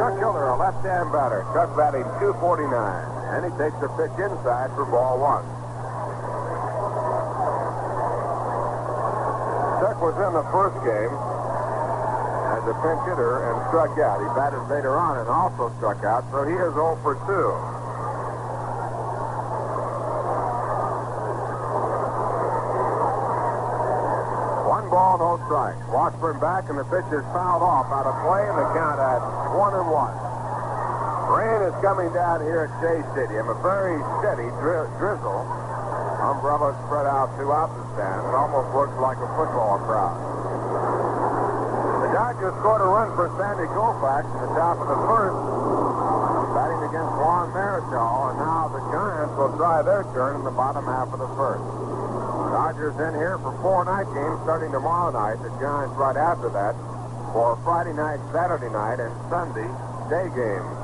Chuck 0.05 0.21
Hiller, 0.21 0.52
a 0.52 0.57
left-hand 0.61 1.09
batter. 1.17 1.49
Chuck 1.57 1.73
batting 1.73 2.05
249. 2.21 3.20
And 3.31 3.47
he 3.47 3.51
takes 3.59 3.79
the 3.79 3.89
pitch 3.95 4.17
inside 4.19 4.75
for 4.75 4.85
ball 4.91 5.19
one. 5.23 5.47
Chuck 9.81 9.97
was 10.03 10.19
in 10.19 10.33
the 10.35 10.45
first 10.51 10.77
game. 10.83 11.15
As 12.51 12.67
a 12.69 12.75
pinch 12.83 13.01
hitter 13.09 13.49
and 13.49 13.57
struck 13.71 13.97
out. 14.03 14.21
He 14.21 14.29
batted 14.37 14.69
later 14.69 14.99
on 14.99 15.17
and 15.19 15.29
also 15.29 15.73
struck 15.79 16.05
out, 16.05 16.29
so 16.31 16.45
he 16.45 16.53
is 16.53 16.75
0 16.75 16.99
for 17.01 17.15
2. 17.15 17.25
One 24.69 24.91
ball, 24.91 25.17
no 25.17 25.41
strikes. 25.47 25.81
Washburn 25.89 26.41
back, 26.41 26.69
and 26.69 26.77
the 26.77 26.85
pitch 26.85 27.09
is 27.15 27.25
fouled 27.33 27.63
off 27.63 27.87
out 27.89 28.05
of 28.05 28.21
play, 28.27 28.45
and 28.45 28.59
the 28.59 28.69
count 28.77 29.01
at 29.01 29.23
one 29.57 29.73
and 29.73 29.89
one. 29.89 30.30
Rain 31.31 31.63
is 31.63 31.77
coming 31.79 32.11
down 32.11 32.43
here 32.43 32.67
at 32.67 32.71
Shea 32.83 32.99
Stadium, 33.15 33.47
a 33.47 33.55
very 33.63 33.95
steady 34.19 34.51
dri- 34.59 34.91
drizzle. 34.99 35.47
Umbrellas 36.27 36.75
spread 36.91 37.07
out 37.07 37.31
throughout 37.39 37.71
the 37.71 37.87
stand. 37.95 38.27
It 38.27 38.35
almost 38.35 38.75
looks 38.75 38.99
like 38.99 39.15
a 39.23 39.31
football 39.39 39.79
crowd. 39.87 40.19
The 42.03 42.11
Dodgers 42.11 42.51
scored 42.59 42.83
a 42.83 42.91
run 42.91 43.15
for 43.15 43.31
Sandy 43.39 43.71
Koufax 43.71 44.27
in 44.27 44.41
the 44.43 44.53
top 44.59 44.83
of 44.83 44.91
the 44.91 45.01
first, 45.07 45.39
batting 46.51 46.83
against 46.91 47.15
Juan 47.15 47.47
Marichal, 47.55 48.35
and 48.35 48.37
now 48.43 48.67
the 48.75 48.83
Giants 48.91 49.35
will 49.39 49.55
try 49.55 49.87
their 49.87 50.03
turn 50.11 50.35
in 50.35 50.43
the 50.43 50.51
bottom 50.51 50.83
half 50.83 51.15
of 51.15 51.23
the 51.23 51.31
first. 51.39 51.63
Dodgers 52.51 52.99
in 52.99 53.15
here 53.15 53.39
for 53.39 53.55
four 53.63 53.87
night 53.87 54.11
games 54.11 54.43
starting 54.43 54.75
tomorrow 54.75 55.15
night. 55.15 55.39
The 55.47 55.55
Giants 55.63 55.95
right 55.95 56.19
after 56.19 56.51
that 56.51 56.75
for 57.31 57.55
Friday 57.63 57.95
night, 57.95 58.19
Saturday 58.35 58.69
night, 58.75 58.99
and 58.99 59.15
Sunday 59.31 59.71
day 60.11 60.27
games. 60.35 60.80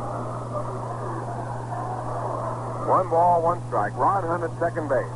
One 2.87 3.11
ball, 3.11 3.43
one 3.43 3.59
strike. 3.66 3.95
Ron 3.99 4.23
Hunt 4.23 4.47
at 4.47 4.55
second 4.62 4.87
base. 4.87 5.11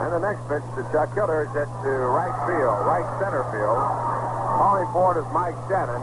And 0.00 0.10
the 0.16 0.22
next 0.24 0.42
pitch 0.48 0.64
to 0.74 0.82
Chuck 0.90 1.12
Hiller 1.12 1.44
is 1.44 1.52
hit 1.52 1.68
to 1.68 1.92
right 2.10 2.34
field, 2.48 2.78
right 2.88 3.06
center 3.20 3.44
field. 3.52 3.78
Calling 4.58 4.88
for 4.96 5.14
it 5.14 5.22
is 5.22 5.28
Mike 5.30 5.56
Shannon. 5.68 6.02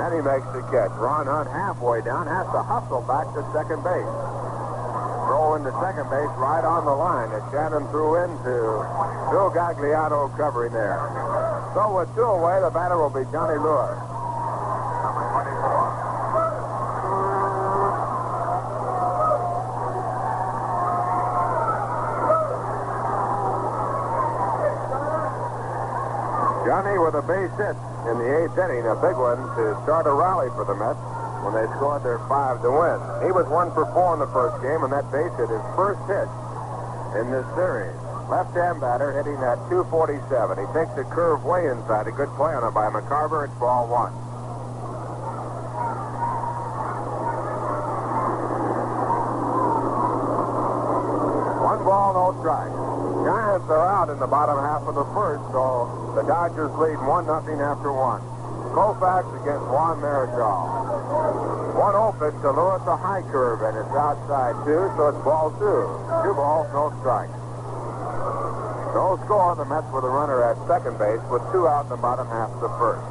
And 0.00 0.10
he 0.16 0.20
makes 0.24 0.48
the 0.56 0.64
catch. 0.72 0.90
Ron 0.96 1.28
Hunt 1.28 1.52
halfway 1.52 2.00
down 2.00 2.26
has 2.26 2.48
to 2.50 2.60
hustle 2.64 3.04
back 3.04 3.28
to 3.36 3.44
second 3.52 3.84
base 3.84 4.08
throw 5.30 5.54
into 5.54 5.70
second 5.78 6.10
base 6.10 6.26
right 6.42 6.66
on 6.66 6.82
the 6.84 6.90
line 6.90 7.30
that 7.30 7.46
Shannon 7.54 7.86
threw 7.94 8.18
into 8.18 8.82
Bill 9.30 9.46
Gagliano 9.54 10.26
covering 10.36 10.72
there. 10.72 10.98
So 11.72 11.86
with 11.94 12.10
two 12.16 12.26
away, 12.26 12.58
the 12.58 12.70
batter 12.74 12.98
will 12.98 13.14
be 13.14 13.22
Johnny 13.30 13.54
Lewis. 13.54 13.94
Johnny 26.66 26.98
with 27.10 27.24
a 27.24 27.26
base 27.26 27.50
hit 27.58 27.74
in 28.06 28.22
the 28.22 28.28
eighth 28.38 28.54
inning, 28.54 28.86
a 28.86 28.94
big 29.02 29.18
one 29.18 29.42
to 29.58 29.74
start 29.82 30.06
a 30.06 30.14
rally 30.14 30.46
for 30.54 30.62
the 30.62 30.78
Mets 30.78 30.94
when 31.42 31.58
they 31.58 31.66
scored 31.74 32.06
their 32.06 32.22
five 32.30 32.62
to 32.62 32.70
win. 32.70 32.98
He 33.26 33.34
was 33.34 33.50
one 33.50 33.74
for 33.74 33.82
four 33.90 34.14
in 34.14 34.22
the 34.22 34.30
first 34.30 34.62
game, 34.62 34.86
and 34.86 34.94
that 34.94 35.10
base 35.10 35.34
hit 35.34 35.50
his 35.50 35.66
first 35.74 35.98
hit 36.06 36.30
in 37.18 37.34
this 37.34 37.42
series. 37.58 37.98
Left-hand 38.30 38.78
batter 38.78 39.10
hitting 39.10 39.34
at 39.42 39.58
247. 39.66 40.22
He 40.54 40.66
takes 40.70 40.94
the 40.94 41.02
curve 41.10 41.42
way 41.42 41.66
inside. 41.66 42.06
A 42.06 42.14
good 42.14 42.30
play 42.38 42.54
on 42.54 42.62
it 42.62 42.70
by 42.70 42.86
McCarver. 42.86 43.42
It's 43.42 43.58
ball 43.58 43.90
one. 43.90 44.14
One 51.58 51.82
ball, 51.82 52.14
no 52.14 52.38
strike. 52.38 52.70
Giants 53.26 53.59
are 53.70 53.86
out 53.86 54.10
in 54.10 54.18
the 54.18 54.26
bottom 54.26 54.58
half 54.58 54.82
of 54.82 54.94
the 54.94 55.06
first, 55.14 55.42
so 55.54 56.12
the 56.18 56.26
Dodgers 56.26 56.70
lead 56.76 56.98
one 57.06 57.26
nothing 57.26 57.62
after 57.62 57.94
one. 57.94 58.20
Koufax 58.74 59.26
against 59.42 59.66
Juan 59.66 59.98
Marichal. 59.98 61.74
One 61.74 61.94
open 61.94 62.34
to 62.42 62.50
Lewis 62.50 62.82
a 62.86 62.96
high 62.98 63.22
curve, 63.30 63.62
and 63.62 63.74
it's 63.78 63.94
outside 63.94 64.54
two, 64.62 64.90
so 64.94 65.10
it's 65.10 65.22
ball 65.26 65.50
two. 65.58 65.86
Two 66.22 66.34
balls, 66.34 66.70
no 66.70 66.94
strikes. 67.02 67.34
No 68.94 69.18
score. 69.24 69.54
The 69.56 69.64
Mets 69.64 69.90
with 69.90 70.04
a 70.04 70.10
runner 70.10 70.42
at 70.42 70.54
second 70.66 70.98
base 70.98 71.22
with 71.30 71.42
two 71.50 71.66
out 71.66 71.84
in 71.84 71.90
the 71.90 71.96
bottom 71.96 72.26
half 72.26 72.50
of 72.50 72.60
the 72.60 72.70
first. 72.78 73.09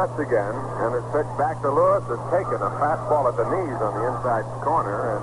Sets 0.00 0.16
again, 0.16 0.56
and 0.80 0.96
it's 0.96 1.04
pitched 1.12 1.36
back 1.36 1.60
to 1.60 1.68
Lewis. 1.68 2.00
It's 2.08 2.28
taken 2.32 2.56
a 2.56 2.72
fastball 2.80 3.28
at 3.28 3.36
the 3.36 3.44
knees 3.52 3.76
on 3.84 3.92
the 3.92 4.08
inside 4.08 4.48
corner, 4.64 4.96
and 4.96 5.22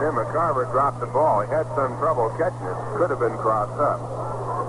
Tim 0.00 0.16
McCarver 0.16 0.64
dropped 0.72 1.04
the 1.04 1.12
ball. 1.12 1.44
He 1.44 1.52
had 1.52 1.68
some 1.76 2.00
trouble 2.00 2.32
catching 2.40 2.64
it. 2.64 2.78
Could 2.96 3.12
have 3.12 3.20
been 3.20 3.36
crossed 3.36 3.76
up. 3.76 4.00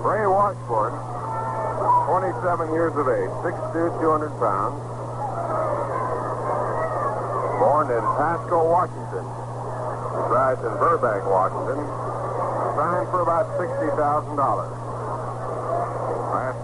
Ray 0.04 0.28
Washburn, 0.28 0.92
27 2.12 2.76
years 2.76 2.92
of 3.00 3.08
age, 3.08 3.32
6'2", 3.40 4.04
200 4.04 4.28
pounds. 4.36 4.84
Born 7.56 7.88
in 7.88 8.04
Pasco, 8.20 8.68
Washington. 8.68 9.24
Resides 10.12 10.60
in 10.60 10.76
Burbank, 10.76 11.24
Washington. 11.24 11.80
Signed 12.76 13.08
for 13.08 13.24
about 13.24 13.48
$60,000 13.56 14.85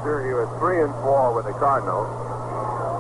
year 0.05 0.27
he 0.27 0.35
was 0.35 0.51
three 0.59 0.83
and 0.83 0.93
four 1.03 1.35
with 1.35 1.47
the 1.47 1.55
Cardinals, 1.63 2.11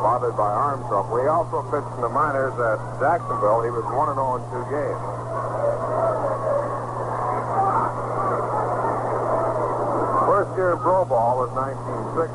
bothered 0.02 0.36
by 0.36 0.50
arm 0.50 0.82
trouble. 0.86 1.18
He 1.18 1.26
also 1.26 1.62
pitched 1.70 1.90
in 1.98 2.02
the 2.02 2.10
minors 2.10 2.54
at 2.58 2.78
Jacksonville. 3.02 3.62
He 3.66 3.70
was 3.74 3.82
one 3.90 4.10
and 4.10 4.18
zero 4.18 4.38
in 4.38 4.42
two 4.54 4.64
games. 4.70 5.02
First 10.30 10.50
year 10.58 10.78
pro 10.78 11.04
ball 11.04 11.42
was 11.42 11.50
1960. 11.54 12.34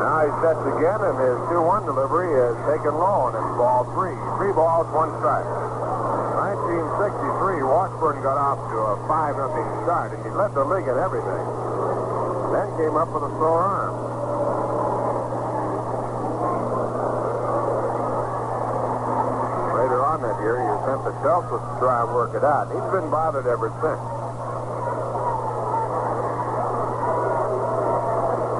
Now 0.00 0.18
he 0.24 0.32
sets 0.40 0.64
again, 0.76 1.00
and 1.04 1.16
his 1.20 1.38
2-1 1.52 1.84
delivery 1.84 2.32
is 2.32 2.56
taken 2.64 2.96
low, 2.96 3.28
and 3.28 3.36
it's 3.36 3.52
ball 3.56 3.84
three. 3.92 4.16
Three 4.40 4.52
balls, 4.52 4.88
one 4.92 5.12
strike. 5.20 5.77
1963, 6.68 7.64
Washburn 7.64 8.20
got 8.20 8.36
off 8.36 8.60
to 8.68 8.76
a 8.76 9.00
5 9.08 9.40
nothing 9.40 9.68
start, 9.88 10.12
and 10.12 10.20
he 10.20 10.28
led 10.36 10.52
the 10.52 10.60
league 10.68 10.84
at 10.84 11.00
everything. 11.00 11.44
Then 12.52 12.68
came 12.76 12.92
up 12.92 13.08
with 13.08 13.24
a 13.24 13.32
sore 13.40 13.64
arm. 13.64 13.96
Later 19.80 20.00
on 20.04 20.20
that 20.20 20.36
year, 20.44 20.60
he 20.60 20.68
was 20.68 20.80
sent 20.84 21.00
to 21.08 21.12
Chelsea 21.24 21.56
to 21.56 21.72
try 21.80 22.04
and 22.04 22.12
work 22.12 22.36
it 22.36 22.44
out. 22.44 22.68
He's 22.68 22.88
been 22.92 23.08
bothered 23.08 23.48
ever 23.48 23.72
since. 23.80 24.04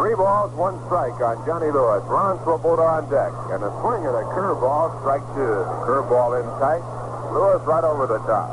Three 0.01 0.17
balls, 0.17 0.49
one 0.57 0.81
strike 0.89 1.21
on 1.21 1.45
Johnny 1.45 1.69
Lewis. 1.69 2.01
Ron 2.09 2.41
Swoboda 2.41 3.05
on 3.05 3.05
deck. 3.13 3.37
And 3.53 3.61
a 3.61 3.69
swing 3.85 4.09
at 4.09 4.17
a 4.17 4.25
curveball, 4.33 4.97
strike 5.05 5.25
two. 5.37 5.61
Curveball 5.85 6.41
in 6.41 6.49
tight. 6.57 6.98
Lewis 7.33 7.63
right 7.65 7.85
over 7.85 8.07
the 8.07 8.19
top. 8.27 8.49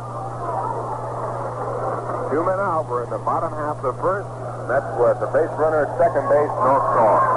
Two 2.31 2.43
men 2.43 2.59
out. 2.59 2.87
We're 2.89 3.03
in 3.03 3.09
the 3.09 3.19
bottom 3.19 3.51
half 3.53 3.77
of 3.77 3.95
the 3.95 4.01
first. 4.01 4.27
That's 4.67 4.85
with 4.97 5.19
the 5.19 5.29
base 5.29 5.53
runner 5.61 5.85
at 5.85 5.97
second 5.97 6.25
base, 6.27 6.49
no 6.49 6.73
score. 6.89 7.34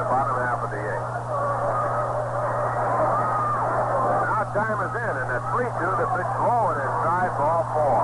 the 0.00 0.08
bottom 0.08 0.32
half 0.32 0.64
of 0.64 0.70
the 0.72 0.80
eighth. 0.80 1.12
Now 4.32 4.48
time 4.56 4.80
is 4.80 4.96
in, 4.96 5.14
and 5.20 5.28
at 5.28 5.44
3-2, 5.52 5.76
the 6.00 6.08
pitch 6.16 6.32
low, 6.40 6.72
and 6.72 6.80
it's 6.80 6.96
drive 7.04 7.36
ball 7.36 7.68
four. 7.76 8.00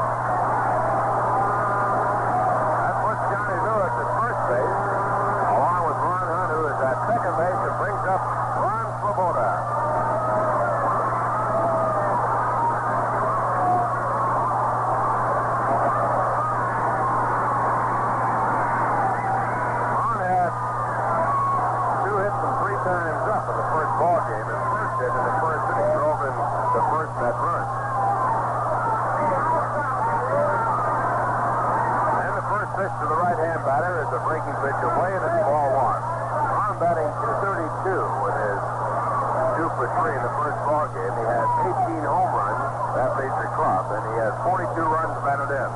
In 40.07 40.23
the 40.23 40.31
first 40.39 40.61
ball 40.63 40.87
game. 40.95 41.15
He 41.19 41.25
has 41.27 41.51
18 41.67 41.99
home 42.07 42.31
runs. 42.31 42.63
That 42.95 43.11
leads 43.19 43.39
the 43.43 43.51
club, 43.59 43.91
and 43.91 44.03
he 44.07 44.15
has 44.23 44.39
42 44.47 44.79
runs 44.87 45.19
batted 45.27 45.51
in. 45.51 45.71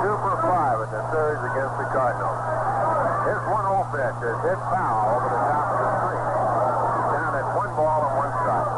Two 0.00 0.16
for 0.16 0.36
five 0.48 0.80
in 0.80 0.90
the 0.96 1.02
series 1.12 1.42
against 1.44 1.76
the 1.76 1.86
Cardinals. 1.92 2.40
His 3.28 3.40
one 3.52 3.68
offense 3.68 4.16
is 4.16 4.38
hit 4.48 4.60
foul 4.64 5.00
over 5.12 5.28
the 5.28 5.40
top 5.44 5.66
of 5.68 5.76
the 5.76 5.90
screen. 6.00 6.24
He's 6.96 7.08
down 7.20 7.32
at 7.36 7.46
one 7.52 7.72
ball 7.76 8.00
and 8.00 8.14
one 8.16 8.32
strike. 8.32 8.75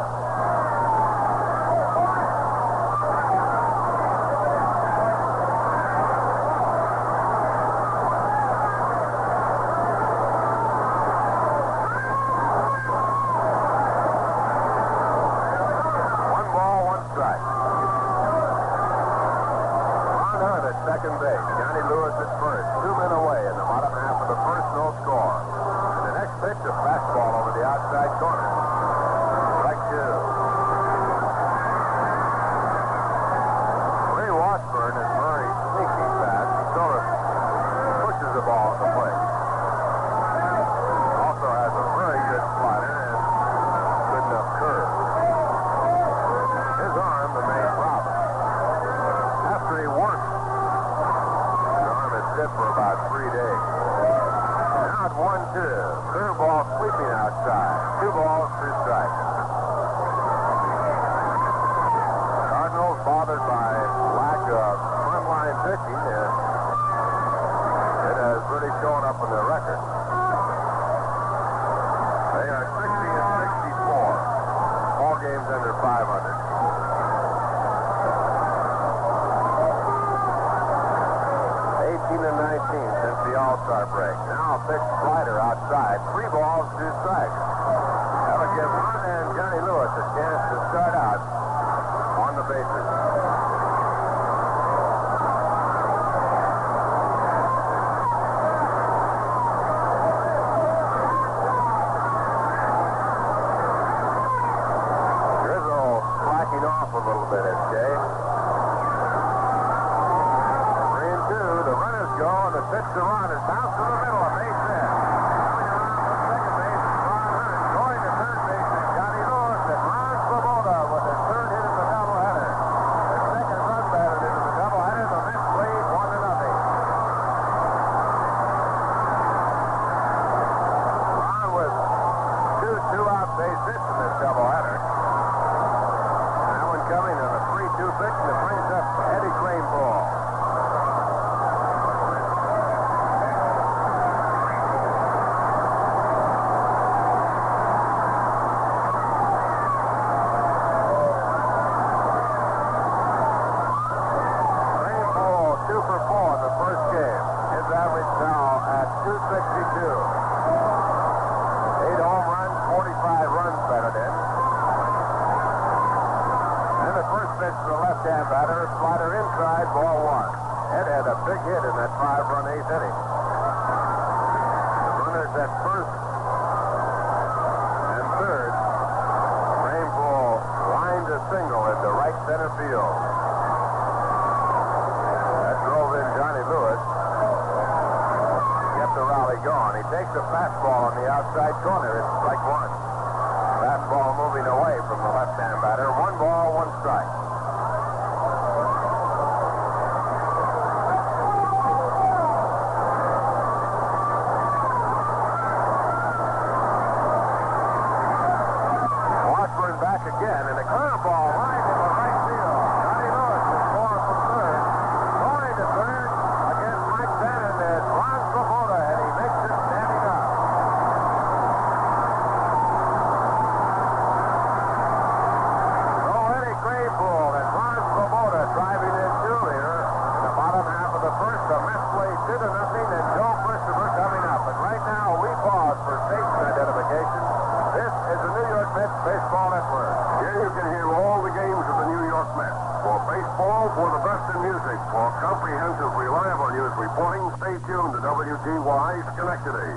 Boston 244.19 244.51
Music 244.51 244.79
for 244.91 245.07
comprehensive, 245.23 245.95
reliable 245.95 246.51
news 246.51 246.75
reporting. 246.75 247.23
Stay 247.39 247.55
tuned 247.63 247.95
to 247.95 248.03
WGY 248.03 248.91
Schenectady. 249.15 249.71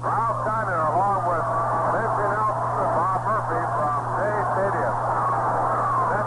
Ralph 0.00 0.40
along 0.88 1.20
with 1.28 1.46
Vincent 1.92 2.32
and 2.32 2.92
Bob 2.96 3.20
Murphy 3.28 3.60
from 3.60 4.00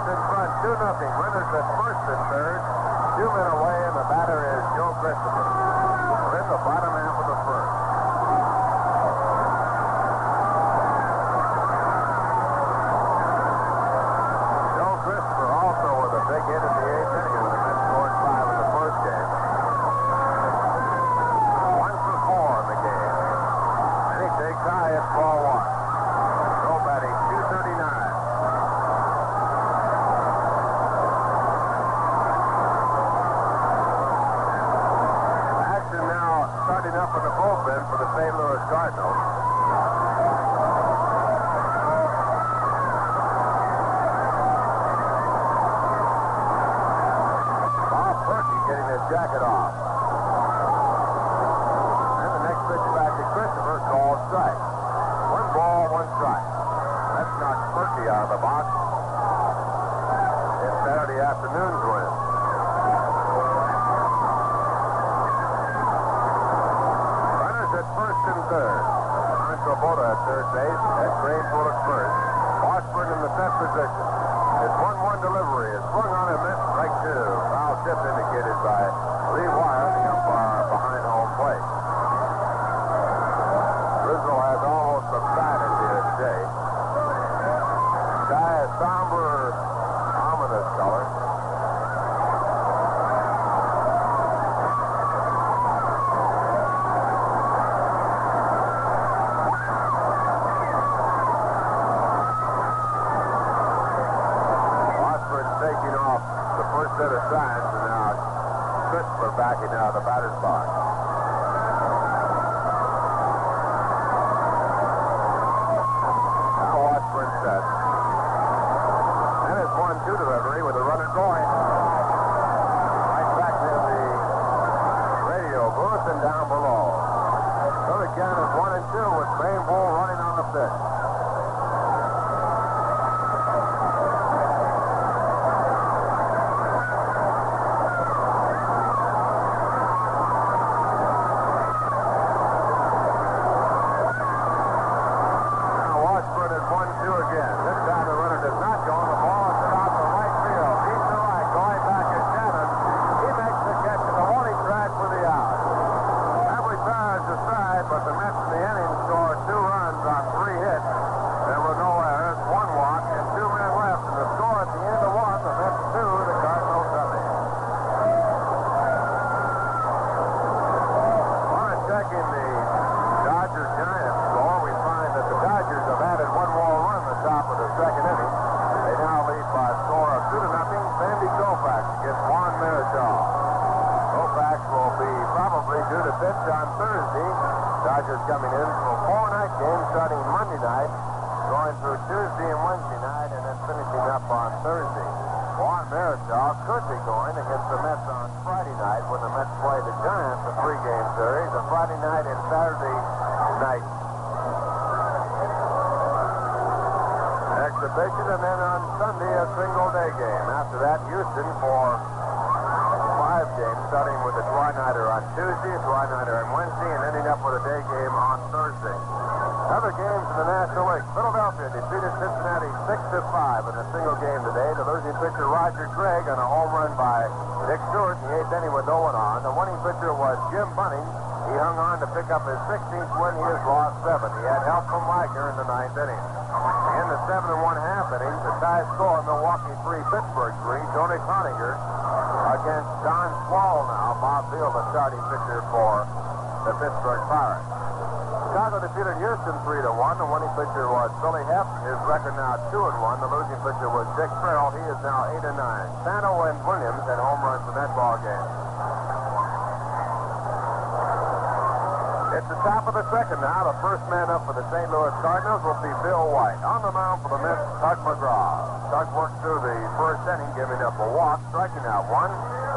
in 0.06 0.22
front 0.30 0.52
2 0.70 0.86
nothing. 0.86 1.12
At 1.52 1.68
first 1.82 2.04
and 2.06 2.22
third. 2.30 2.62
Two 3.18 3.26
men 3.26 3.50
away, 3.58 3.78
and 3.82 3.96
the 3.98 4.06
batter 4.06 4.38
is 4.54 4.64
Joe 4.78 4.94
Christopher. 5.02 5.46
In 6.30 6.46
the 6.46 6.60
bottom. 6.62 7.11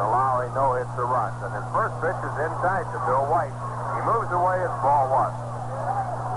allowing 0.01 0.51
no 0.53 0.75
hits 0.79 0.91
or 0.97 1.07
runs. 1.07 1.37
And 1.43 1.51
his 1.55 1.67
first 1.71 1.95
pitch 1.99 2.19
is 2.21 2.35
inside 2.39 2.85
to 2.91 2.97
Bill 3.07 3.25
White. 3.29 3.55
He 3.95 4.01
moves 4.05 4.31
away. 4.31 4.57
It's 4.63 4.77
ball 4.83 5.07
one. 5.11 5.33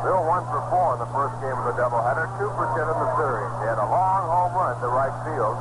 Bill 0.06 0.22
one 0.24 0.46
for 0.46 0.62
four 0.70 0.94
in 0.94 1.00
the 1.02 1.10
first 1.10 1.34
game 1.42 1.58
of 1.58 1.66
the 1.68 1.76
doubleheader, 1.76 2.30
two 2.38 2.50
for 2.54 2.70
ten 2.78 2.86
in 2.86 2.98
the 3.02 3.10
series. 3.18 3.50
He 3.60 3.64
had 3.66 3.82
a 3.82 3.88
long 3.90 4.22
home 4.30 4.54
run 4.54 4.74
to 4.78 4.88
right 4.88 5.14
field 5.26 5.58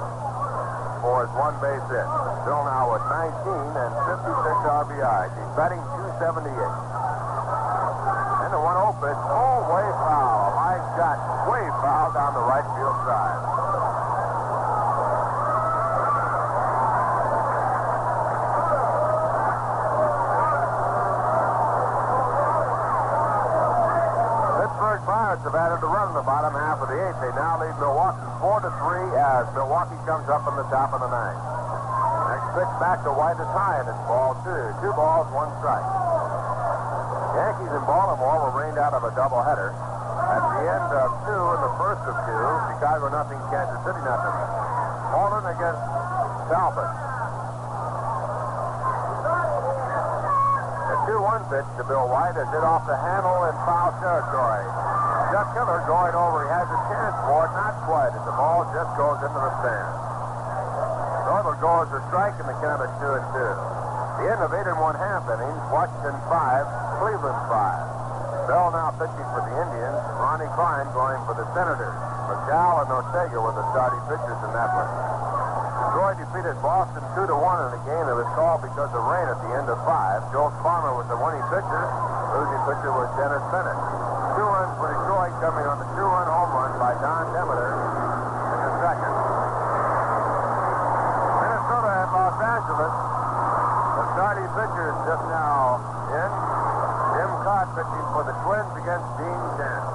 for 1.02 1.26
his 1.26 1.34
one 1.38 1.58
base 1.62 1.86
hit. 1.90 2.08
Bill 2.46 2.62
now 2.66 2.90
with 2.94 3.04
19 3.10 3.34
and 3.50 3.92
56 4.14 4.78
RBIs. 4.88 5.30
He's 5.34 5.54
batting 5.58 5.82
278. 5.82 6.54
And 8.46 8.50
the 8.54 8.62
one 8.62 8.78
open, 8.78 9.12
oh, 9.12 9.58
way 9.74 9.88
foul. 10.06 10.54
high 10.56 10.82
shot, 10.96 11.18
way 11.50 11.66
foul 11.82 12.14
down 12.14 12.32
the 12.34 12.46
right 12.46 12.68
field 12.78 12.98
side. 13.04 13.77
Have 25.48 25.56
added 25.56 25.80
a 25.80 25.88
run 25.88 26.12
in 26.12 26.16
the 26.20 26.28
bottom 26.28 26.52
half 26.52 26.76
of 26.84 26.92
the 26.92 27.00
eighth. 27.08 27.24
They 27.24 27.32
now 27.32 27.56
lead 27.56 27.72
Milwaukee 27.80 28.20
4 28.44 28.68
to 28.68 28.72
3 28.84 29.16
as 29.16 29.48
Milwaukee 29.56 29.96
comes 30.04 30.28
up 30.28 30.44
in 30.44 30.60
the 30.60 30.68
top 30.68 30.92
of 30.92 31.00
the 31.00 31.08
ninth. 31.08 31.40
Next 31.40 32.52
pitch 32.52 32.74
back 32.84 33.00
to 33.08 33.16
White 33.16 33.40
is 33.40 33.48
high, 33.56 33.80
and 33.80 33.88
it's 33.88 34.04
ball 34.12 34.36
two. 34.44 34.64
Two 34.84 34.92
balls, 34.92 35.24
one 35.32 35.48
strike. 35.64 35.88
Yankees 37.40 37.72
in 37.80 37.80
Baltimore 37.88 38.44
were 38.44 38.60
rained 38.60 38.76
out 38.76 38.92
of 38.92 39.08
a 39.08 39.12
doubleheader. 39.16 39.72
At 39.72 40.44
the 40.52 40.64
end 40.68 40.90
of 41.00 41.08
two 41.24 41.44
and 41.56 41.62
the 41.64 41.74
first 41.80 42.04
of 42.12 42.16
two, 42.28 42.44
Chicago 42.76 43.08
nothing, 43.08 43.40
Kansas 43.48 43.80
City 43.88 44.04
nothing. 44.04 44.36
Horlen 45.16 45.48
against 45.48 45.80
Talbot. 46.52 46.92
The 50.92 50.98
2-1 51.08 51.40
pitch 51.56 51.70
to 51.80 51.88
Bill 51.88 52.12
White 52.12 52.36
is 52.36 52.52
hit 52.52 52.68
off 52.68 52.84
the 52.84 53.00
handle 53.00 53.48
in 53.48 53.56
foul 53.64 53.96
territory. 54.04 54.97
Chuck 55.32 55.52
Hiller 55.52 55.84
going 55.84 56.16
over. 56.16 56.48
He 56.48 56.52
has 56.56 56.70
a 56.72 56.80
chance 56.88 57.16
for 57.28 57.48
it, 57.48 57.52
not 57.52 57.76
quite, 57.84 58.16
as 58.16 58.24
the 58.24 58.36
ball 58.36 58.64
just 58.72 58.92
goes 58.96 59.20
into 59.20 59.40
the 59.40 59.54
stands. 59.60 59.98
So 61.28 61.30
it'll 61.44 61.60
go 61.60 61.84
as 61.84 61.92
a 61.92 62.02
strike 62.08 62.40
in 62.40 62.48
the 62.48 62.56
count 62.64 62.80
of 62.80 62.90
2 63.04 63.20
and 63.20 63.28
2. 63.36 64.24
The 64.24 64.26
end 64.32 64.40
of 64.40 64.50
8 64.56 64.64
and 64.64 64.80
1 64.80 64.96
half 64.96 65.28
innings, 65.28 65.62
Washington 65.68 66.16
5, 66.32 67.04
Cleveland 67.04 67.42
5. 67.52 68.48
Bell 68.48 68.72
now 68.72 68.96
pitching 68.96 69.28
for 69.36 69.44
the 69.44 69.54
Indians. 69.68 70.00
Ronnie 70.24 70.48
Kline 70.56 70.88
going 70.96 71.20
for 71.28 71.36
the 71.36 71.44
Senators. 71.52 72.00
McCall 72.32 72.88
and 72.88 72.90
Ortega 72.96 73.38
were 73.44 73.52
the 73.52 73.68
starting 73.76 74.00
pitchers 74.08 74.40
in 74.40 74.52
that 74.56 74.72
one. 74.72 74.92
Detroit 75.92 76.18
defeated 76.24 76.56
Boston 76.64 77.04
2 77.20 77.28
to 77.28 77.36
1 77.36 77.44
in 77.68 77.70
a 77.76 77.82
game 77.84 78.06
that 78.08 78.16
was 78.16 78.32
called 78.40 78.64
because 78.64 78.88
of 78.96 79.04
rain 79.04 79.28
at 79.28 79.40
the 79.44 79.52
end 79.60 79.68
of 79.68 79.76
5. 79.84 80.32
Joe 80.32 80.48
Sparma 80.64 80.96
was 80.96 81.06
the 81.12 81.20
winning 81.20 81.44
pitcher. 81.52 81.84
Losing 82.32 82.64
pitcher 82.64 82.92
was 82.96 83.12
Dennis 83.20 83.44
Bennett. 83.52 84.17
Two 84.38 84.46
runs 84.46 84.78
for 84.78 84.86
Detroit 84.94 85.34
coming 85.42 85.66
on 85.66 85.82
the 85.82 85.90
two-run 85.98 86.30
home 86.30 86.54
run 86.54 86.78
by 86.78 86.94
Don 87.02 87.26
Demeter 87.34 87.74
in 87.74 88.60
the 88.70 88.74
second. 88.86 89.14
Minnesota 91.42 91.90
at 91.90 92.10
Los 92.14 92.38
Angeles. 92.38 92.94
The 93.98 94.06
starting 94.14 94.46
pitcher 94.54 94.94
is 94.94 95.00
just 95.10 95.26
now 95.34 95.82
in. 96.14 96.30
Jim 97.18 97.34
Kaat 97.50 97.66
pitching 97.74 98.08
for 98.14 98.24
the 98.30 98.36
Twins 98.46 98.74
against 98.78 99.10
Dean 99.18 99.42
Kent. 99.58 99.86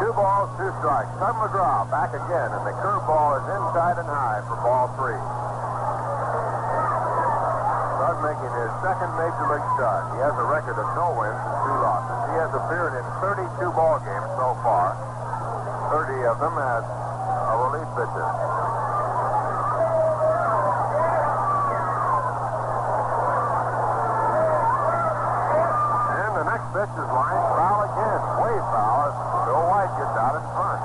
Two 0.00 0.12
balls, 0.16 0.48
two 0.56 0.72
strikes. 0.80 1.12
Tug 1.20 1.36
McGraw 1.36 1.84
back 1.92 2.16
again, 2.16 2.48
and 2.48 2.64
the 2.64 2.72
curveball 2.80 3.44
is 3.44 3.46
inside 3.60 4.00
and 4.00 4.08
high 4.08 4.40
for 4.48 4.56
ball 4.64 4.88
three. 4.96 5.20
Making 8.18 8.50
his 8.50 8.72
second 8.82 9.14
major 9.14 9.46
league 9.46 9.68
start. 9.78 10.10
He 10.10 10.18
has 10.26 10.34
a 10.34 10.46
record 10.50 10.74
of 10.74 10.90
no 10.98 11.14
wins 11.14 11.38
and 11.38 11.56
two 11.62 11.78
losses. 11.78 12.18
He 12.28 12.36
has 12.42 12.50
appeared 12.50 12.98
in 12.98 13.06
32 13.22 13.46
ball 13.78 14.02
games 14.02 14.26
so 14.34 14.58
far, 14.58 14.98
30 15.94 16.26
of 16.26 16.36
them 16.42 16.58
as 16.58 16.82
a 16.82 17.54
relief 17.62 17.86
pitcher. 17.94 18.28
And 26.18 26.32
the 26.42 26.46
next 26.50 26.66
pitch 26.74 26.90
is 26.90 27.08
line 27.14 27.42
foul 27.54 27.86
again. 27.86 28.20
Way 28.42 28.58
foul 28.66 28.98
Bill 29.46 29.62
White 29.70 29.94
gets 29.94 30.18
out 30.18 30.34
in 30.34 30.44
front. 30.58 30.82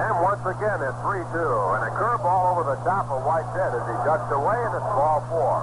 And 0.00 0.59
again, 0.70 0.86
it's 0.86 1.02
3-2. 1.02 1.34
And 1.34 1.82
a 1.82 1.90
curveball 1.98 2.54
over 2.54 2.62
the 2.62 2.78
top 2.86 3.10
of 3.10 3.26
White's 3.26 3.50
head 3.58 3.74
as 3.74 3.82
he 3.90 3.96
ducks 4.06 4.30
away, 4.30 4.54
and 4.54 4.74
it's 4.78 4.90
ball 4.94 5.18
four. 5.26 5.58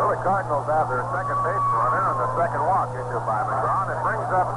Well, 0.00 0.08
the 0.08 0.20
Cardinals 0.24 0.64
have 0.72 0.88
their 0.88 1.04
second 1.12 1.36
base 1.44 1.66
runner 1.68 2.04
on 2.08 2.16
the 2.16 2.30
second 2.38 2.62
walk 2.64 2.88
issued 2.96 3.24
by 3.28 3.44
McGraw, 3.44 3.82
and 3.84 3.92
it 3.92 4.00
brings 4.08 4.30
up 4.32 4.48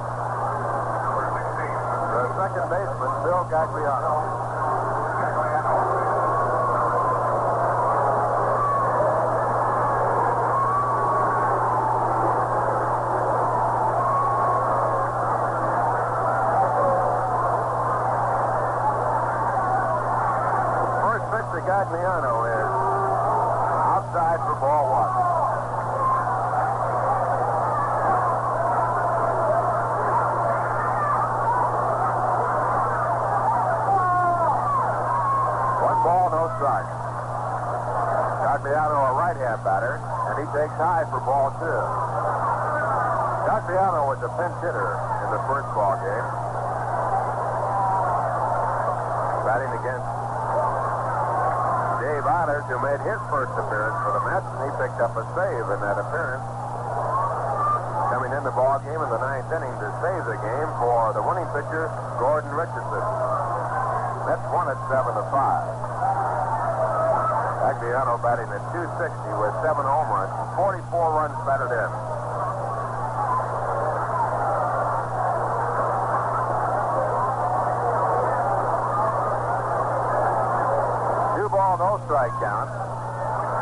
the 2.08 2.24
second 2.40 2.66
baseman, 2.72 3.12
Phil 3.26 3.44
Gagliano. 3.52 4.16
First 21.02 21.26
pitch 21.34 21.50
to 21.52 21.62
Gagliano 21.66 22.34
is 22.46 22.70
outside 23.90 24.40
for 24.46 24.56
ball 24.62 24.86
one. 24.92 25.12
One 35.82 36.00
ball, 36.06 36.30
no 36.32 36.48
strike. 36.56 36.86
Gagliano, 38.46 38.98
a 39.10 39.14
right-hand 39.18 39.64
batter, 39.66 39.98
and 40.30 40.36
he 40.40 40.46
takes 40.54 40.76
high 40.78 41.04
for 41.10 41.20
ball 41.26 41.50
two. 41.60 41.82
Gagliano 43.50 44.06
was 44.08 44.22
a 44.22 44.30
pinch 44.38 44.51
hitter 44.62 44.94
in 45.26 45.30
the 45.34 45.42
first 45.50 45.68
ball 45.74 45.98
game. 45.98 46.28
Batting 49.44 49.74
against 49.74 50.10
Dave 52.02 52.26
Eilers, 52.30 52.66
who 52.70 52.78
made 52.86 53.02
his 53.04 53.20
first 53.34 53.54
appearance 53.58 53.98
for 54.06 54.14
the 54.16 54.24
Mets, 54.30 54.46
and 54.46 54.62
he 54.66 54.72
picked 54.78 55.02
up 55.02 55.18
a 55.18 55.26
save 55.34 55.66
in 55.74 55.80
that 55.82 55.98
appearance. 55.98 56.46
Coming 58.14 58.32
in 58.38 58.44
the 58.46 58.54
ball 58.54 58.78
game 58.86 59.02
in 59.02 59.10
the 59.10 59.22
ninth 59.22 59.50
inning 59.50 59.76
to 59.82 59.88
save 60.06 60.24
the 60.30 60.38
game 60.38 60.70
for 60.78 61.12
the 61.18 61.24
winning 61.26 61.50
pitcher, 61.52 61.90
Gordon 62.22 62.54
Richardson. 62.54 63.06
Mets 64.30 64.46
won 64.54 64.70
at 64.70 64.78
seven 64.88 65.18
to 65.18 65.26
five. 65.34 65.82
Gagliano 67.72 68.22
batting 68.22 68.52
at 68.52 68.62
260 68.76 69.10
with 69.42 69.54
seven 69.64 69.86
home 69.88 70.10
runs, 70.12 70.34
44 70.60 71.18
runs 71.18 71.38
batted 71.48 71.72
in. 71.72 71.92
Two 81.40 81.48
ball, 81.48 81.78
no 81.80 81.98
strike 82.22 82.38
count. 82.38 82.70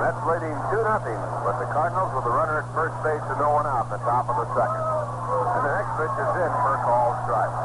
Mets 0.04 0.20
leading 0.28 0.52
2 0.52 0.84
nothing, 0.84 1.16
but 1.48 1.56
the 1.64 1.68
Cardinals 1.72 2.12
with 2.12 2.26
the 2.28 2.32
runner 2.36 2.60
at 2.60 2.68
first 2.76 2.96
base 3.08 3.24
and 3.32 3.40
no 3.40 3.56
one 3.56 3.64
out 3.64 3.88
at 3.88 3.92
the 3.96 4.04
top 4.04 4.28
of 4.28 4.36
the 4.36 4.48
second. 4.52 4.84
And 4.84 5.64
the 5.64 5.72
next 5.80 5.92
pitch 5.96 6.12
is 6.20 6.32
in 6.44 6.52
for 6.60 6.76
a 6.76 6.82
called 6.84 7.16
strike. 7.24 7.56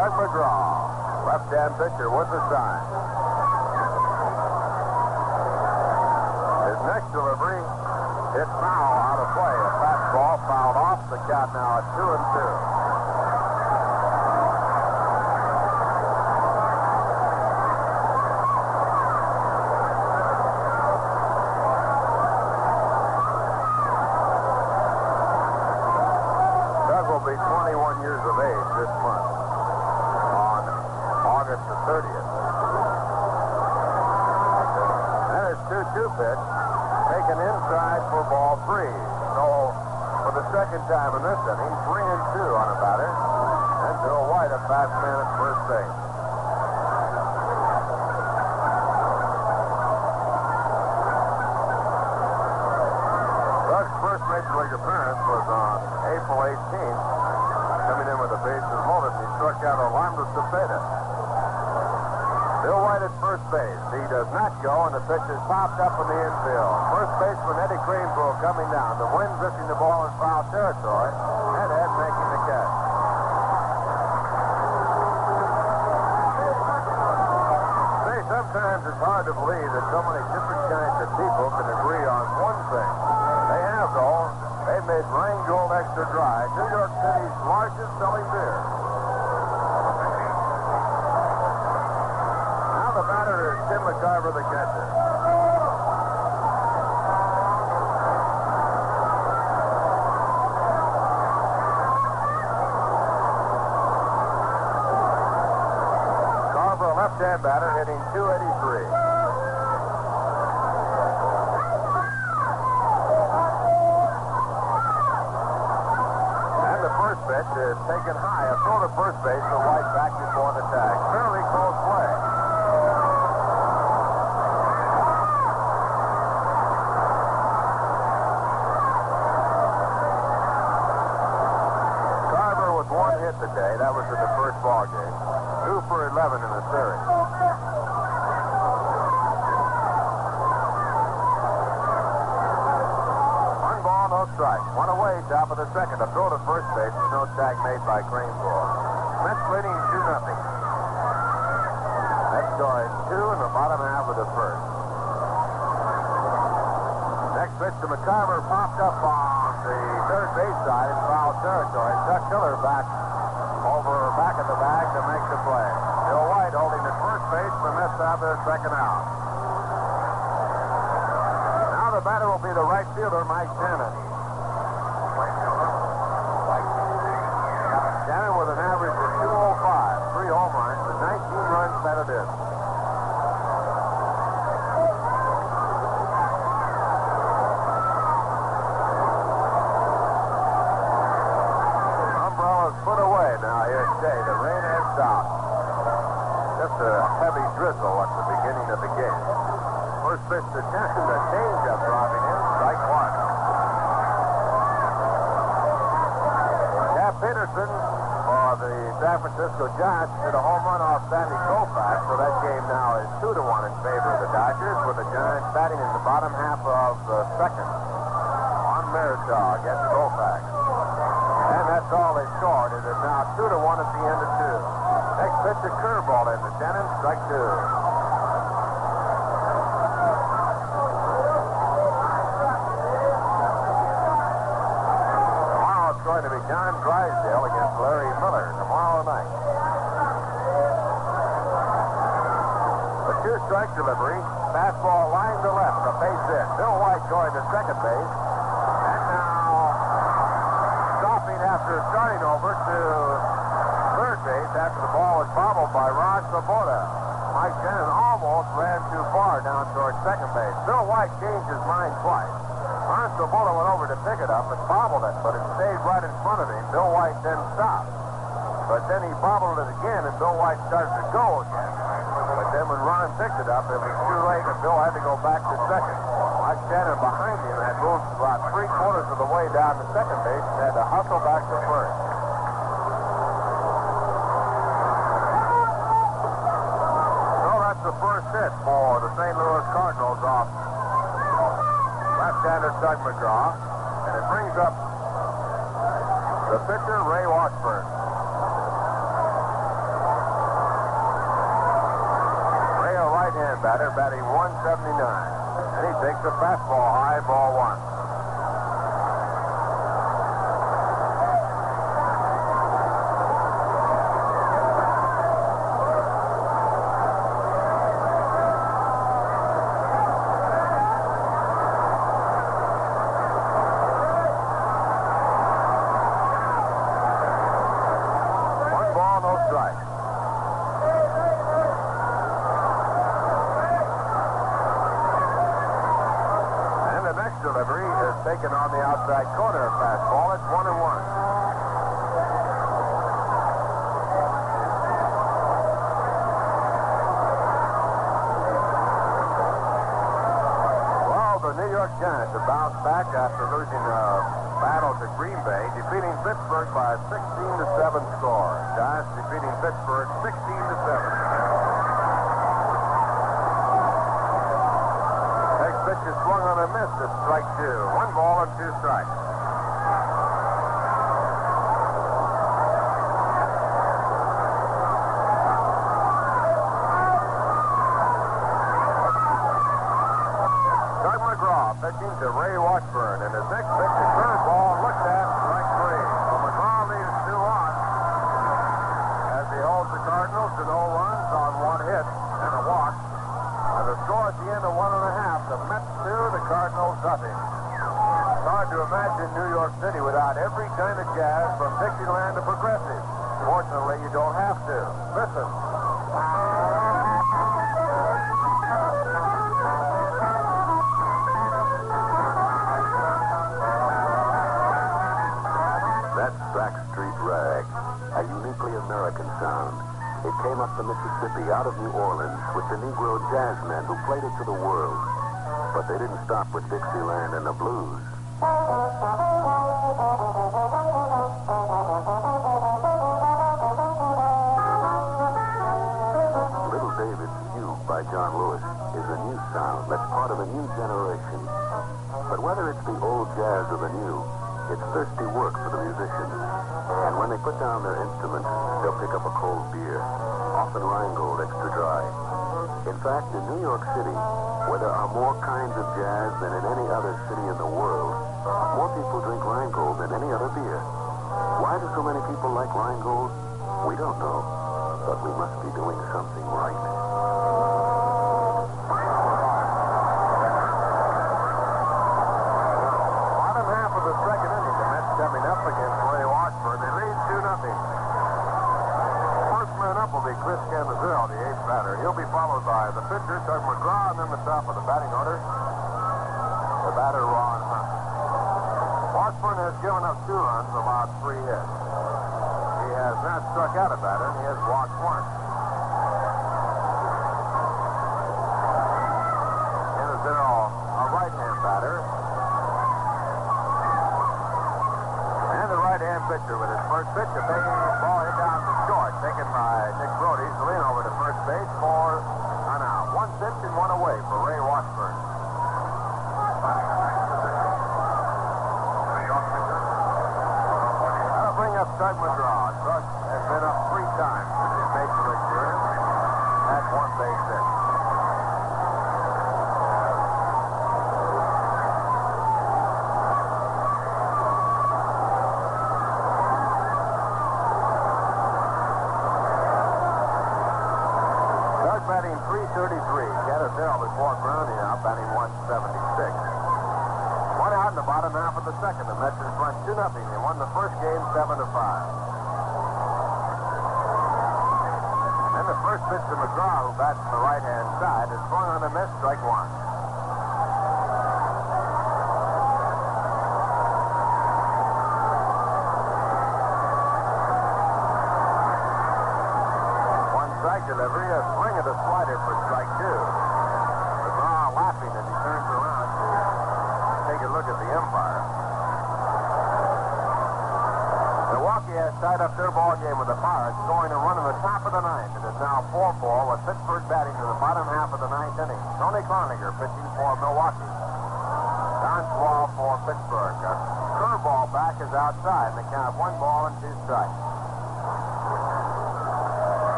Tug 0.00 0.12
McGraw, 0.16 1.28
left-hand 1.28 1.72
pitcher 1.76 2.08
with 2.08 2.28
the 2.32 2.40
sign. 2.48 2.80
His 6.72 6.80
next 6.88 7.12
delivery 7.12 7.83
foul 8.60 8.94
out 9.00 9.18
of 9.18 9.28
play. 9.34 9.54
A 9.54 9.70
fastball 9.82 10.36
fouled 10.46 10.76
off 10.76 11.00
the 11.10 11.18
count 11.26 11.50
now 11.54 11.78
at 11.78 11.84
two 11.96 12.08
and 12.14 12.24
two. 12.34 12.83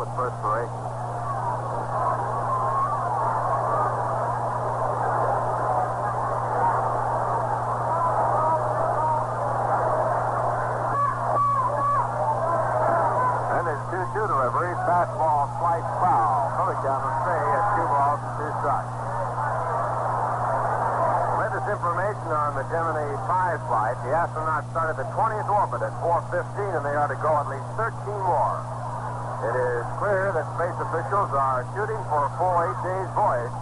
with 0.00 0.08
perspiration. 0.16 0.80
And 13.60 13.64
his 13.68 13.82
two-two 13.92 14.24
delivery, 14.24 14.72
fastball, 14.88 15.52
slight 15.60 15.84
foul. 16.00 16.48
Coming 16.56 16.80
down 16.80 17.04
the 17.04 17.12
stay 17.20 17.44
at 17.44 17.64
two 17.76 17.84
balls 17.92 18.20
and 18.24 18.32
two 18.40 18.50
strikes. 18.56 18.96
Latest 21.44 21.68
information 21.76 22.28
on 22.32 22.56
the 22.56 22.64
Gemini 22.72 23.04
5 23.28 23.68
flight. 23.68 23.96
The 24.08 24.16
astronauts 24.16 24.64
started 24.72 24.96
the 24.96 25.08
20th 25.12 25.50
orbit 25.52 25.84
at 25.84 25.92
4.15, 26.00 26.80
and 26.80 26.86
they 26.88 26.96
are 26.96 27.08
to 27.12 27.20
go 27.20 27.36
at 27.36 27.52
least 27.52 27.68
13 27.76 28.16
more. 28.16 28.79
It 29.40 29.56
is 29.56 29.88
clear 29.96 30.36
that 30.36 30.44
space 30.52 30.76
officials 30.84 31.32
are 31.32 31.64
shooting 31.72 31.96
for 32.12 32.28
a 32.28 32.30
full 32.36 32.56
eight 32.60 32.80
days 32.84 33.08
voyage. 33.16 33.56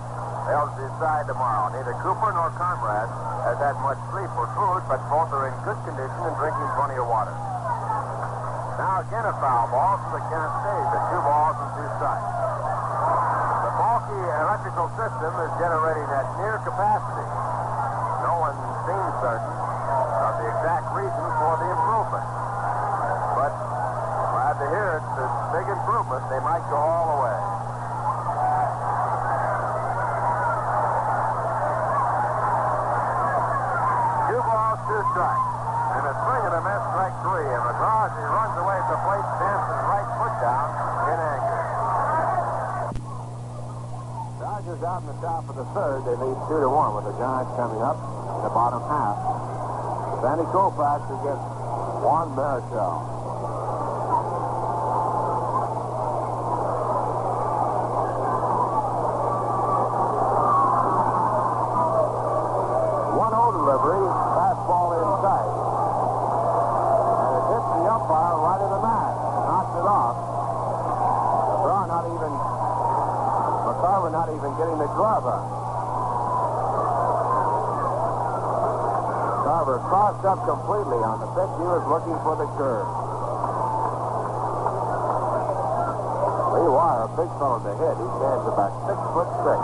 They'll 0.51 0.74
decide 0.74 1.31
tomorrow. 1.31 1.70
Neither 1.70 1.95
Cooper 2.03 2.35
nor 2.35 2.51
Conrad 2.59 3.07
has 3.47 3.62
had 3.62 3.79
much 3.87 4.01
sleep 4.11 4.26
or 4.35 4.51
food, 4.59 4.83
but 4.91 4.99
both 5.07 5.31
are 5.31 5.47
in 5.47 5.55
good 5.62 5.79
condition 5.87 6.20
and 6.26 6.35
drinking 6.35 6.66
plenty 6.74 6.99
of 6.99 7.07
water. 7.07 7.31
Now 8.74 9.07
again 9.07 9.22
a 9.22 9.35
foul 9.39 9.70
ball, 9.70 10.03
they 10.11 10.22
can't 10.26 10.53
stage 10.66 10.91
at 10.99 11.03
two 11.14 11.22
balls 11.22 11.57
and 11.62 11.70
two 11.79 11.89
strikes. 11.95 12.26
The 12.26 13.70
bulky 13.79 14.18
electrical 14.18 14.89
system 14.99 15.31
is 15.31 15.51
generating 15.62 16.09
at 16.11 16.26
near 16.43 16.59
capacity. 16.66 17.29
No 18.26 18.35
one 18.43 18.57
seems 18.83 19.14
certain 19.22 19.55
of 20.26 20.33
the 20.43 20.47
exact 20.59 20.87
reason 20.91 21.26
for 21.39 21.55
the 21.62 21.68
improvement. 21.70 22.26
To 24.59 24.67
hear 24.75 24.99
it's 24.99 25.15
a 25.23 25.29
big 25.55 25.71
improvement. 25.71 26.19
They 26.35 26.43
might 26.43 26.67
go 26.67 26.75
all 26.75 27.07
the 27.15 27.19
way. 27.23 27.39
Two 34.27 34.43
balls, 34.43 34.83
two 34.83 34.99
strikes. 35.15 35.47
And 35.95 36.11
a 36.11 36.15
swing 36.27 36.43
and 36.43 36.55
a 36.59 36.63
miss, 36.67 36.83
strike 36.91 37.17
three. 37.23 37.47
And 37.55 37.63
McGraw, 37.71 38.11
as 38.11 38.19
he 38.19 38.27
runs 38.27 38.57
away 38.59 38.77
at 38.83 38.89
the 38.91 38.99
plate, 38.99 39.27
stamps 39.39 39.67
his 39.71 39.83
right 39.95 40.11
foot 40.19 40.35
down 40.43 40.69
in 41.07 41.19
anger. 41.23 41.63
Dodgers 44.43 44.83
out 44.83 45.07
in 45.07 45.09
the 45.15 45.19
top 45.23 45.47
of 45.47 45.55
the 45.55 45.71
third. 45.71 46.03
They 46.03 46.19
lead 46.19 46.35
two 46.51 46.59
to 46.59 46.71
one 46.71 46.99
with 46.99 47.07
the 47.07 47.15
Giants 47.15 47.55
coming 47.55 47.79
up 47.79 47.95
in 47.95 48.43
the 48.43 48.51
bottom 48.51 48.83
half. 48.91 49.23
Sandy 50.19 50.51
Koufax 50.51 51.07
against 51.15 51.47
Juan 52.03 52.35
Marichal. 52.35 53.07
One 63.19 63.35
Delivery, 63.89 64.05
fastball 64.36 65.01
inside. 65.01 65.49
And 67.09 67.32
it 67.41 67.45
hits 67.49 67.68
the 67.72 67.89
umpire 67.89 68.36
right 68.36 68.61
in 68.61 68.68
the 68.68 68.82
mat. 68.84 69.16
Knocks 69.49 69.72
it 69.80 69.86
off. 69.89 70.16
McGraw 71.57 71.89
not 71.89 72.05
even 72.05 72.32
McCarver 73.64 74.12
not 74.12 74.28
even 74.28 74.53
getting 74.61 74.76
the 74.76 74.93
glove 74.93 75.24
up. 75.24 75.41
Carver 79.49 79.80
crossed 79.89 80.24
up 80.28 80.45
completely 80.45 81.01
on 81.01 81.24
the 81.24 81.28
pitch. 81.32 81.49
He 81.57 81.64
was 81.64 81.80
looking 81.89 82.18
for 82.20 82.36
the 82.36 82.45
curve. 82.61 82.84
Lee 86.53 86.68
Weyer, 86.68 87.09
a 87.09 87.11
big 87.16 87.30
fellow 87.41 87.57
to 87.64 87.72
hit. 87.72 87.97
He 87.97 88.09
stands 88.20 88.45
about 88.53 88.68
six 88.84 89.01
foot 89.16 89.32
six. 89.49 89.61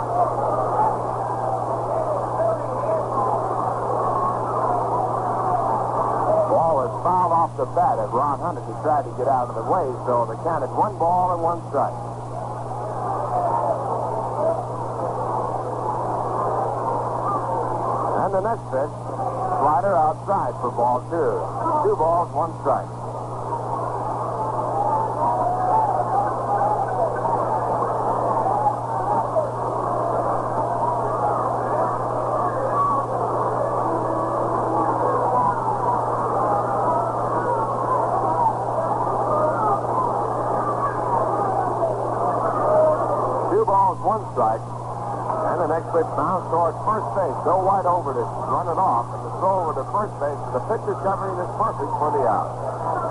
Ball 6.45 6.74
was 6.87 7.31
off 7.31 7.57
the 7.57 7.65
bat 7.73 7.97
at 7.97 8.09
Ron 8.13 8.39
Hunt 8.39 8.57
as 8.57 8.65
he 8.65 8.73
tried 8.83 9.03
to 9.03 9.13
get 9.17 9.27
out 9.27 9.49
of 9.49 9.55
the 9.55 9.65
way, 9.65 9.85
so 10.05 10.25
they 10.29 10.37
counted 10.43 10.69
one 10.73 10.97
ball 10.97 11.33
and 11.33 11.41
one 11.41 11.61
strike. 11.69 11.93
And 18.25 18.33
the 18.33 18.41
next 18.41 18.65
pitch, 18.69 18.93
slider 19.61 19.95
outside 19.95 20.53
for 20.61 20.71
ball 20.71 21.01
two. 21.09 21.37
Two 21.89 21.95
balls, 21.95 22.29
one 22.33 22.53
strike. 22.61 22.89
Two 43.51 43.63
balls, 43.63 43.99
one 44.01 44.24
strike. 44.35 44.59
And 44.59 45.63
the 45.63 45.69
next 45.71 45.87
pitch 45.95 46.09
bounced 46.19 46.51
towards 46.51 46.75
first 46.83 47.07
base. 47.15 47.37
Go 47.47 47.63
wide 47.63 47.87
over 47.87 48.11
to 48.11 48.23
run 48.51 48.67
it 48.67 48.75
off. 48.75 49.07
And 49.15 49.23
the 49.23 49.31
throw 49.39 49.63
over 49.63 49.73
to 49.79 49.85
first 49.95 50.11
base. 50.19 50.41
The 50.51 50.63
pitcher's 50.67 50.99
covering 51.07 51.39
is 51.39 51.49
perfect 51.55 51.91
for 51.95 52.11
the 52.11 52.27
out. 52.27 52.51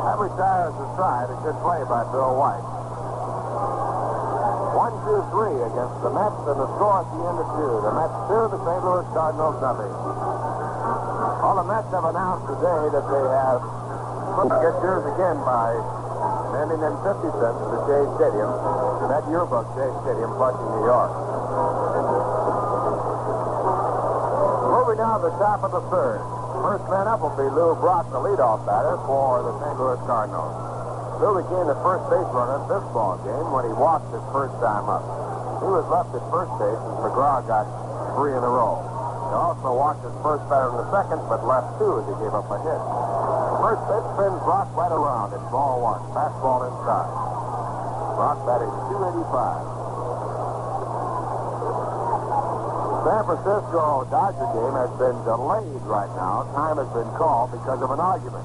That 0.04 0.20
retires 0.20 0.76
the 0.76 0.86
stride. 0.92 1.32
A 1.32 1.36
good 1.40 1.56
play 1.64 1.80
by 1.88 2.04
Bill 2.12 2.36
White. 2.36 2.66
One, 4.76 4.92
two, 5.08 5.24
three 5.32 5.56
against 5.64 5.96
the 6.04 6.12
Mets, 6.12 6.44
and 6.44 6.58
the 6.60 6.68
score 6.76 7.00
at 7.00 7.08
the 7.08 7.20
end 7.24 7.38
of 7.40 7.48
two. 7.56 7.72
The 7.80 7.92
Mets 7.96 8.16
two, 8.28 8.42
the 8.52 8.60
St. 8.60 8.82
Louis 8.84 9.06
Cardinals 9.16 9.56
nothing. 9.64 9.94
Well, 11.40 11.56
the 11.56 11.66
Mets 11.72 11.88
have 11.94 12.04
announced 12.04 12.44
today 12.52 12.82
that 12.92 13.04
they 13.08 13.24
have 13.32 13.64
get 14.34 14.74
yours 14.82 15.06
again 15.14 15.38
by 15.46 16.03
sending 16.54 16.78
in 16.86 16.94
50 17.02 17.34
cents 17.42 17.58
to 17.66 17.76
Shea 17.90 18.02
Stadium, 18.14 18.50
that 19.10 19.26
yearbook 19.26 19.66
Shea 19.74 19.90
Stadium, 20.06 20.30
Flushing, 20.38 20.70
New 20.70 20.86
York. 20.86 21.10
Moving 24.70 24.98
now 25.02 25.18
to 25.18 25.26
the 25.26 25.34
top 25.42 25.66
of 25.66 25.74
the 25.74 25.82
third. 25.90 26.22
First 26.62 26.86
man 26.94 27.10
up 27.10 27.26
will 27.26 27.34
be 27.34 27.42
Lou 27.50 27.74
Brock, 27.82 28.06
the 28.14 28.22
leadoff 28.22 28.62
batter 28.62 28.94
for 29.02 29.42
the 29.42 29.52
St. 29.66 29.74
Louis 29.82 29.98
Cardinals. 30.06 30.54
Lou 31.18 31.42
became 31.42 31.66
the 31.66 31.78
first 31.82 32.06
base 32.06 32.30
runner 32.30 32.62
this 32.70 32.86
ball 32.94 33.18
game 33.26 33.50
when 33.50 33.66
he 33.66 33.74
walked 33.74 34.06
his 34.14 34.22
first 34.30 34.54
time 34.62 34.86
up. 34.86 35.02
He 35.58 35.66
was 35.66 35.82
left 35.90 36.14
at 36.14 36.22
first 36.30 36.54
base 36.62 36.78
as 36.78 36.94
McGraw 37.02 37.42
got 37.50 37.66
three 38.14 38.30
in 38.30 38.42
a 38.42 38.52
row. 38.52 38.78
He 39.26 39.34
also 39.34 39.74
walked 39.74 40.06
his 40.06 40.14
first 40.22 40.46
batter 40.46 40.70
in 40.70 40.78
the 40.78 40.88
second, 40.94 41.18
but 41.26 41.42
left 41.42 41.82
two 41.82 41.98
as 41.98 42.06
he 42.06 42.14
gave 42.22 42.30
up 42.30 42.46
a 42.46 42.58
hit. 42.62 43.13
First 43.64 43.80
pitch 43.88 44.04
spins 44.12 44.44
Brock 44.44 44.68
right 44.76 44.92
around. 44.92 45.32
It's 45.32 45.48
ball 45.48 45.80
one. 45.80 46.04
Fastball 46.12 46.68
inside. 46.68 47.08
Brock 48.12 48.36
batting 48.44 48.68
285. 48.92 49.24
San 53.08 53.22
Francisco 53.24 54.04
Dodger 54.12 54.48
game 54.52 54.76
has 54.76 54.92
been 55.00 55.16
delayed 55.24 55.80
right 55.88 56.12
now. 56.12 56.44
Time 56.52 56.76
has 56.76 56.92
been 56.92 57.08
called 57.16 57.56
because 57.56 57.80
of 57.80 57.88
an 57.88 58.04
argument. 58.04 58.44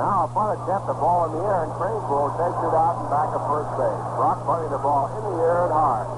Now, 0.00 0.24
a 0.24 0.32
upon 0.32 0.56
attempt, 0.56 0.88
the 0.88 0.96
ball 0.96 1.28
in 1.28 1.36
the 1.36 1.44
air, 1.44 1.68
and 1.68 1.72
Kranepool 1.76 2.32
takes 2.32 2.56
it 2.56 2.72
out 2.72 2.96
and 2.96 3.12
back 3.12 3.28
of 3.36 3.44
first 3.44 3.76
base. 3.76 4.04
Brock 4.16 4.40
punting 4.48 4.72
the 4.72 4.80
ball 4.80 5.12
in 5.12 5.20
the 5.20 5.36
air 5.44 5.68
and 5.68 5.72
hard. 5.76 6.08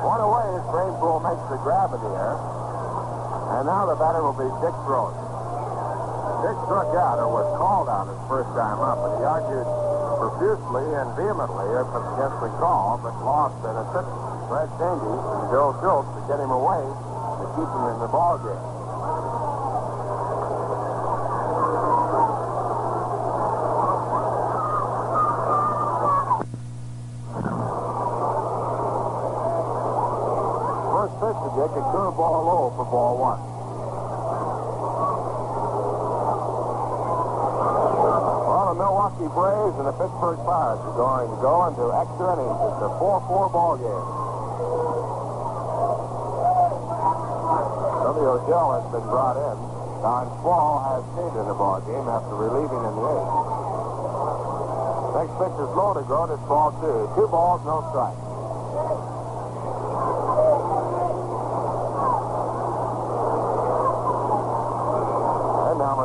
One 0.00 0.24
away 0.24 0.48
as 0.48 0.64
Kranepool 0.72 1.20
makes 1.20 1.44
the 1.52 1.60
grab 1.60 1.92
in 1.92 2.00
the 2.00 2.12
air. 2.16 2.40
And 3.60 3.68
now 3.68 3.84
the 3.84 4.00
batter 4.00 4.24
will 4.24 4.32
be 4.32 4.48
Dick 4.64 4.72
Groat. 4.88 5.25
Dick 6.46 6.54
struck 6.62 6.94
out 6.94 7.18
or 7.18 7.26
was 7.26 7.58
called 7.58 7.90
out 7.90 8.06
his 8.06 8.22
first 8.30 8.46
time 8.54 8.78
up, 8.78 9.02
and 9.02 9.18
he 9.18 9.26
argued 9.26 9.66
profusely 10.14 10.86
and 10.94 11.10
vehemently 11.18 11.66
against 11.74 12.38
the 12.38 12.54
call, 12.62 13.02
but 13.02 13.18
lost 13.26 13.58
an 13.66 13.74
assist 13.82 14.06
Fred 14.46 14.70
Schoendienst 14.78 15.26
and 15.26 15.50
Joe 15.50 15.74
Schultz 15.82 16.06
to 16.14 16.22
get 16.30 16.38
him 16.38 16.54
away 16.54 16.86
to 16.86 17.44
keep 17.58 17.66
him 17.66 17.84
in 17.90 17.98
the 17.98 18.06
ball 18.14 18.38
game. 18.38 18.62
First 30.94 31.14
pitch 31.18 31.38
to 31.42 31.50
Dick, 31.58 31.74
curveball 31.90 32.38
low 32.46 32.70
for 32.78 32.86
ball 32.86 33.18
one. 33.18 33.56
Well, 38.46 38.74
the 38.74 38.90
Milwaukee 39.16 39.32
Braves 39.32 39.76
and 39.80 39.88
the 39.88 39.96
Pittsburgh 39.96 40.36
Pirates 40.44 40.84
are 40.84 40.96
going 40.96 41.28
to 41.32 41.40
go 41.40 41.64
into 41.72 41.88
extra 41.88 42.36
innings. 42.36 42.60
It's 42.68 42.84
a 42.84 42.92
4-4 43.00 43.48
ball 43.48 43.80
game. 43.80 44.06
Billy 48.04 48.28
O'Dell 48.28 48.76
has 48.76 48.84
been 48.92 49.08
brought 49.08 49.40
in. 49.40 49.56
Don 50.04 50.28
Schwall 50.44 50.84
has 50.84 51.00
stayed 51.16 51.32
in 51.32 51.48
the 51.48 51.56
ball 51.56 51.80
game 51.80 52.04
after 52.12 52.36
relieving 52.36 52.84
in 52.84 52.92
the 52.92 53.08
eighth. 53.08 53.40
Next 55.16 55.32
pitch 55.40 55.56
is 55.64 55.70
low 55.72 55.96
to 55.96 56.04
go. 56.04 56.28
It's 56.28 56.44
ball 56.44 56.76
two. 56.76 57.08
Two 57.16 57.28
balls, 57.32 57.64
no 57.64 57.80
strikes. 57.88 58.20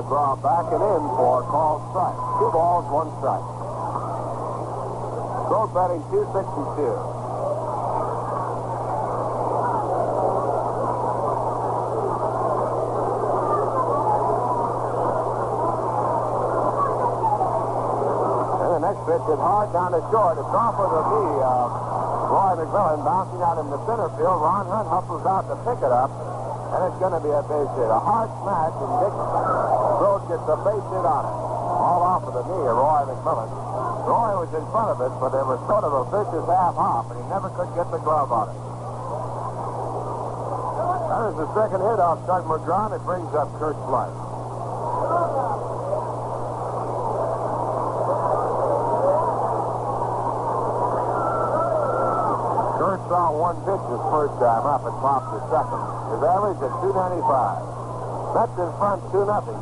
Draw 0.08 0.36
back 0.42 0.66
and 0.74 0.82
in 0.82 1.04
for 1.16 1.44
call 1.46 1.80
strike. 1.92 2.18
Two 2.42 2.50
balls, 2.52 2.86
one 2.90 3.10
strike. 3.22 3.46
Both 5.48 5.74
batting 5.74 6.02
262. 6.10 7.22
pitch 19.12 19.28
is 19.34 19.42
hard 19.42 19.74
down 19.74 19.92
to 19.92 20.02
short. 20.14 20.38
It's 20.38 20.54
off 20.54 20.78
of 20.78 20.90
the 20.94 21.04
knee 21.10 21.42
of 21.42 21.68
Roy 22.32 22.64
McMillan 22.64 23.04
bouncing 23.04 23.42
out 23.42 23.58
in 23.58 23.68
the 23.68 23.80
center 23.86 24.08
field. 24.16 24.40
Ron 24.40 24.66
Hunt 24.70 24.88
hustles 24.88 25.26
out 25.26 25.50
to 25.50 25.56
pick 25.68 25.84
it 25.84 25.92
up 25.92 26.41
and 26.72 26.80
it's 26.88 27.00
going 27.04 27.12
to 27.12 27.20
be 27.20 27.28
a 27.28 27.44
base 27.44 27.72
hit. 27.76 27.92
A 27.92 28.00
hard 28.00 28.32
smash, 28.40 28.76
and 28.80 28.92
Dick 29.04 29.16
Groat 30.00 30.24
gets 30.32 30.48
a 30.48 30.58
base 30.64 30.88
hit 30.88 31.04
on 31.04 31.24
it. 31.28 31.36
All 31.36 32.02
off 32.08 32.24
of 32.24 32.32
the 32.32 32.44
knee 32.48 32.64
of 32.64 32.76
Roy 32.80 33.12
McMillan. 33.12 33.52
Roy 34.08 34.32
was 34.40 34.52
in 34.56 34.64
front 34.72 34.96
of 34.96 35.04
it, 35.04 35.12
but 35.20 35.36
there 35.36 35.44
was 35.44 35.60
sort 35.68 35.84
of 35.84 35.92
a 35.92 36.04
vicious 36.08 36.48
half 36.48 36.76
hop, 36.80 37.12
and 37.12 37.20
he 37.20 37.26
never 37.28 37.52
could 37.60 37.68
get 37.76 37.92
the 37.92 38.00
glove 38.00 38.32
on 38.32 38.48
it. 38.56 38.60
That 41.12 41.24
is 41.28 41.36
the 41.44 41.48
second 41.52 41.84
hit 41.84 42.00
off 42.00 42.24
Tug 42.24 42.48
McGraw. 42.48 42.96
It 42.96 43.04
brings 43.04 43.36
up 43.36 43.52
Curt 43.60 43.76
Flood. 43.92 44.31
One 53.32 53.58
pitch 53.64 53.84
his 53.90 54.04
first 54.12 54.36
time 54.44 54.68
up 54.68 54.84
and 54.86 54.96
popped 55.00 55.32
the 55.32 55.42
second. 55.50 55.82
His 56.14 56.22
average 56.22 56.60
at 56.62 56.74
295. 56.84 58.36
Mets 58.36 58.56
in 58.60 58.70
front 58.76 59.00
2 59.12 59.24
nothing. 59.28 59.60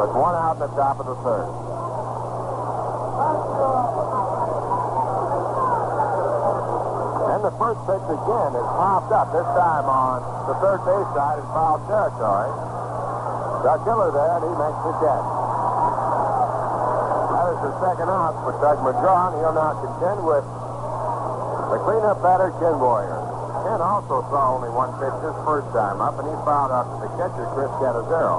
With 0.00 0.12
one 0.16 0.34
out 0.36 0.56
in 0.58 0.66
the 0.66 0.72
top 0.76 1.00
of 1.00 1.06
the 1.06 1.16
third. 1.24 1.48
And 7.36 7.40
the 7.44 7.54
first 7.56 7.80
pitch 7.88 8.06
again 8.08 8.50
is 8.52 8.68
popped 8.76 9.12
up, 9.12 9.32
this 9.32 9.48
time 9.56 9.86
on 9.86 10.20
the 10.50 10.56
third 10.60 10.80
base 10.84 11.10
side 11.16 11.38
in 11.40 11.46
foul 11.52 11.80
territory. 11.88 12.50
Doug 13.64 13.80
Hiller 13.86 14.10
there, 14.12 14.34
and 14.40 14.44
he 14.44 14.52
makes 14.56 14.80
the 14.84 14.92
catch. 15.00 15.26
That 17.32 17.48
is 17.54 17.60
the 17.60 17.72
second 17.80 18.08
out 18.12 18.34
for 18.44 18.52
Tug 18.60 18.78
McGraw, 18.84 19.32
and 19.32 19.40
he'll 19.40 19.56
now 19.56 19.72
contend 19.80 20.20
with 20.26 20.44
the 21.70 21.78
cleanup 21.82 22.22
batter, 22.22 22.54
Ken 22.62 22.78
Boyer. 22.78 23.18
Ken 23.66 23.82
also 23.82 24.22
saw 24.30 24.54
only 24.54 24.70
one 24.70 24.94
pitch 25.02 25.10
his 25.18 25.34
first 25.42 25.66
time 25.74 25.98
up, 25.98 26.14
and 26.22 26.30
he 26.30 26.36
fouled 26.46 26.70
out 26.70 26.86
to 26.86 26.96
the 27.02 27.10
catcher, 27.18 27.42
Chris 27.50 27.66
Cannizzaro. 27.82 28.38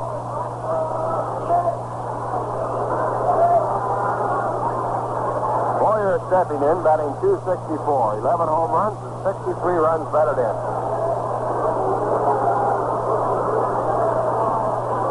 Boyer 5.84 6.24
stepping 6.32 6.64
in, 6.64 6.78
batting 6.88 7.12
264, 7.20 8.24
11 8.24 8.48
home 8.48 8.72
runs 8.72 8.96
and 8.96 9.16
63 9.36 9.76
runs 9.76 10.08
batted 10.16 10.40
in. 10.40 10.56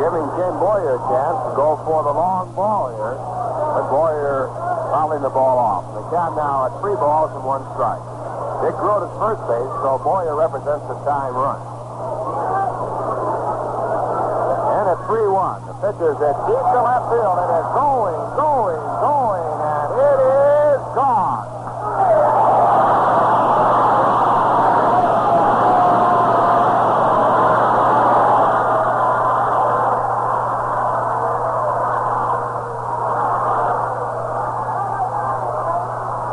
giving 0.07 0.22
Ken 0.38 0.54
Boyer 0.62 0.94
a 0.94 1.02
chance 1.11 1.34
to 1.50 1.52
go 1.59 1.82
for 1.82 2.07
the 2.07 2.14
long 2.14 2.54
ball 2.54 2.94
here. 2.94 3.18
But 3.74 3.90
Boyer 3.90 4.46
fouling 4.94 5.18
the 5.26 5.34
ball 5.34 5.59
off. 5.59 5.82
The 5.98 6.07
count 6.14 6.38
now 6.38 6.70
at 6.70 6.78
three 6.78 6.94
balls 6.94 7.34
and 7.34 7.42
one 7.42 7.66
strike. 7.74 7.98
Dick 8.62 8.78
Groat 8.78 9.02
is 9.02 9.11
first 9.18 9.42
base, 9.50 9.72
so 9.82 9.98
Boyer 10.07 10.38
represents 10.38 10.86
the 10.86 10.94
time 11.02 11.34
run. 11.34 11.59
And 14.78 14.94
at 14.94 15.00
3-1, 15.11 15.66
the 15.66 15.74
pitcher's 15.82 16.22
at 16.22 16.38
deep 16.46 16.54
to 16.70 16.80
left 16.86 17.11
field. 17.11 17.42
It 17.42 17.50
is 17.50 17.66
going, 17.74 18.22
going, 18.38 18.82
going, 19.02 19.42
and 19.59 19.90
it 19.90 20.18
is 20.22 20.82
gone. 20.94 21.50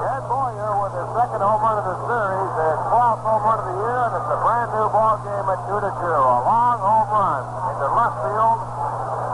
Ken 0.03 0.21
Boyer 0.29 0.71
with 0.83 0.93
his 0.93 1.09
second 1.17 1.41
home 1.41 1.61
run 1.63 1.77
of 1.79 1.85
the 1.89 1.97
series, 2.05 2.51
his 2.53 2.79
12th 2.91 3.23
home 3.23 3.43
run 3.43 3.57
of 3.59 3.65
the 3.71 3.77
year, 3.81 3.99
and 4.07 4.13
it's 4.19 4.29
a 4.29 4.39
brand 4.43 4.69
new 4.75 4.87
ball 4.93 5.15
game 5.23 5.47
at 5.47 5.59
2 5.67 5.79
to 5.79 5.89
2. 5.89 6.05
A 6.05 6.39
long 6.43 6.77
home 6.83 7.09
run 7.09 7.41
into 7.71 7.87
left 7.97 8.17
field, 8.23 8.59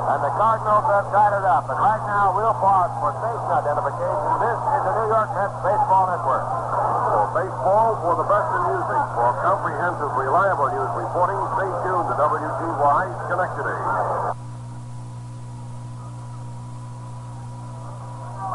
and 0.09 0.19
the 0.23 0.31
Cardinals 0.39 0.85
have 0.89 1.05
tied 1.11 1.33
it 1.35 1.45
up. 1.45 1.65
And 1.69 1.79
right 1.79 2.03
now, 2.07 2.33
we'll 2.37 2.55
pause 2.57 2.93
for 3.01 3.11
station 3.17 3.49
identification. 3.49 4.29
This 4.39 4.59
is 4.59 4.81
the 4.87 4.93
New 4.93 5.07
York 5.09 5.29
Mets 5.35 5.57
Baseball 5.61 6.05
Network. 6.09 6.45
For 7.09 7.25
baseball, 7.33 7.89
for 8.01 8.13
the 8.17 8.27
best 8.29 8.49
in 8.55 8.61
music, 8.69 9.03
for 9.13 9.29
comprehensive, 9.79 10.11
reliable 10.11 10.67
news 10.75 10.91
reporting, 10.91 11.39
stay 11.55 11.71
tuned 11.87 12.07
to 12.11 12.15
WGY 12.19 13.03
Schenectady. 13.31 13.79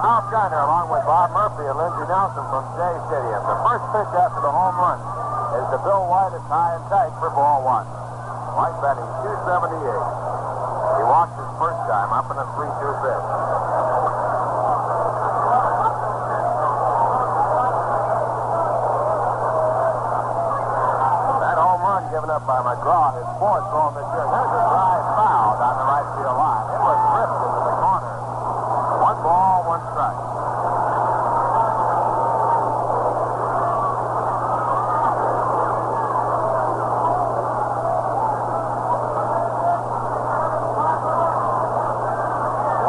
Ralph 0.04 0.28
Kiner 0.28 0.60
along 0.68 0.92
with 0.92 1.00
Bob 1.08 1.32
Murphy 1.32 1.64
and 1.64 1.80
Lindsey 1.80 2.04
Nelson 2.12 2.44
from 2.52 2.60
Shea 2.76 2.92
Stadium. 3.08 3.40
The 3.40 3.56
first 3.64 3.84
pitch 3.96 4.12
after 4.20 4.40
the 4.44 4.52
home 4.52 4.76
run 4.76 5.00
is 5.56 5.64
to 5.72 5.80
Bill 5.80 6.04
White. 6.12 6.36
It's 6.36 6.44
high 6.44 6.76
and 6.76 6.84
tight 6.92 7.12
for 7.16 7.32
ball 7.32 7.64
one. 7.64 7.88
White 8.52 8.76
batting 8.84 9.08
278. 9.24 9.80
He 9.80 11.02
walked 11.08 11.40
his 11.40 11.48
first 11.56 11.80
time 11.88 12.12
up 12.12 12.28
in 12.28 12.36
a 12.36 12.44
3-2 12.52 13.00
pitch. 13.00 13.24
That 21.40 21.56
home 21.56 21.80
run 21.80 22.02
given 22.12 22.28
up 22.28 22.44
by 22.44 22.60
McGraw, 22.74 23.14
his 23.14 23.30
fourth 23.38 23.62
thrown 23.70 23.94
this 23.94 24.02
year. 24.10 24.26
There's 24.26 24.50
a 24.50 24.62
drive 24.66 25.06
foul 25.14 25.54
down 25.62 25.78
the 25.78 25.86
right 25.94 26.08
field 26.18 26.34
line. 26.34 26.66
It 26.74 26.82
was 26.82 26.98
ripped 27.14 27.38
into 27.38 27.62
the 27.70 27.74
corner. 27.78 28.14
One 28.98 29.18
ball, 29.22 29.62
one 29.70 29.82
strike. 29.94 30.18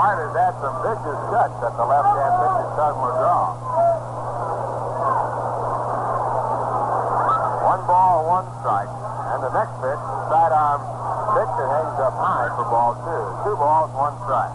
White 0.02 0.18
has 0.26 0.34
had 0.34 0.54
some 0.66 0.76
vicious 0.82 1.22
cuts 1.30 1.58
at 1.62 1.74
the 1.78 1.86
left-hand 1.86 2.34
Tug 2.76 2.96
McGraw. 3.06 3.54
One 7.70 7.82
ball, 7.88 8.26
one 8.28 8.50
strike. 8.60 8.90
And 9.26 9.44
the 9.44 9.52
next 9.52 9.76
pitch, 9.84 10.00
sidearm 10.32 10.80
pitch 11.36 11.52
that 11.60 11.68
hangs 11.76 12.00
up 12.00 12.16
high 12.16 12.48
for 12.55 12.55
ball 12.70 12.98
two. 13.06 13.24
Two 13.46 13.56
balls, 13.58 13.92
one 13.94 14.16
strike. 14.26 14.54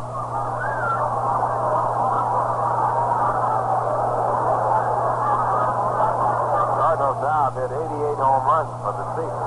Cardinals 6.80 7.18
now 7.22 7.50
have 7.50 7.54
hit 7.54 7.70
88 7.70 8.18
home 8.18 8.44
runs 8.50 8.72
for 8.82 8.92
the 8.98 9.06
season. 9.14 9.46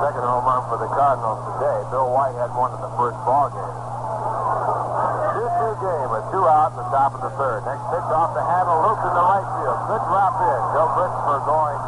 Second 0.00 0.24
home 0.24 0.44
run 0.48 0.62
for 0.72 0.78
the 0.80 0.88
Cardinals 0.96 1.40
today. 1.54 1.78
Bill 1.92 2.08
White 2.08 2.36
had 2.40 2.50
one 2.56 2.72
in 2.72 2.80
the 2.80 2.92
first 2.96 3.20
ball 3.28 3.52
game. 3.52 3.76
2-2 5.44 5.76
game 5.84 6.08
with 6.08 6.24
two 6.32 6.44
out 6.48 6.72
in 6.72 6.80
the 6.80 6.88
top 6.88 7.12
of 7.14 7.20
the 7.20 7.32
third. 7.36 7.62
Next 7.68 7.84
pitch 7.92 8.08
off 8.10 8.32
the 8.32 8.42
handle, 8.42 8.80
looped 8.80 9.04
in 9.04 9.12
the 9.12 9.26
right 9.28 9.46
field. 9.60 9.78
Good 9.92 10.02
drop 10.08 10.34
in. 10.40 10.60
Joe 10.72 10.88
Christopher 10.96 11.38
going 11.44 11.78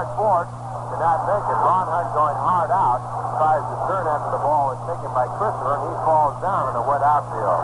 hard 0.00 0.16
for 0.16 0.34
it. 0.44 0.48
Cannot 0.96 1.20
make 1.28 1.44
it. 1.44 1.58
Ron 1.60 1.86
Hunt 1.92 2.08
going 2.16 2.38
hard 2.40 2.72
out. 2.72 3.00
Tries 3.36 3.64
to 3.64 3.76
turn 3.88 4.04
after 4.08 4.30
the 4.32 4.42
ball 4.42 4.72
is 4.72 4.80
taken 4.88 5.12
by 5.12 5.28
Christopher, 5.36 5.76
and 5.76 5.82
he 5.92 5.94
falls 6.04 6.36
down 6.40 6.72
in 6.72 6.74
a 6.76 6.84
wet 6.84 7.04
outfield. 7.04 7.60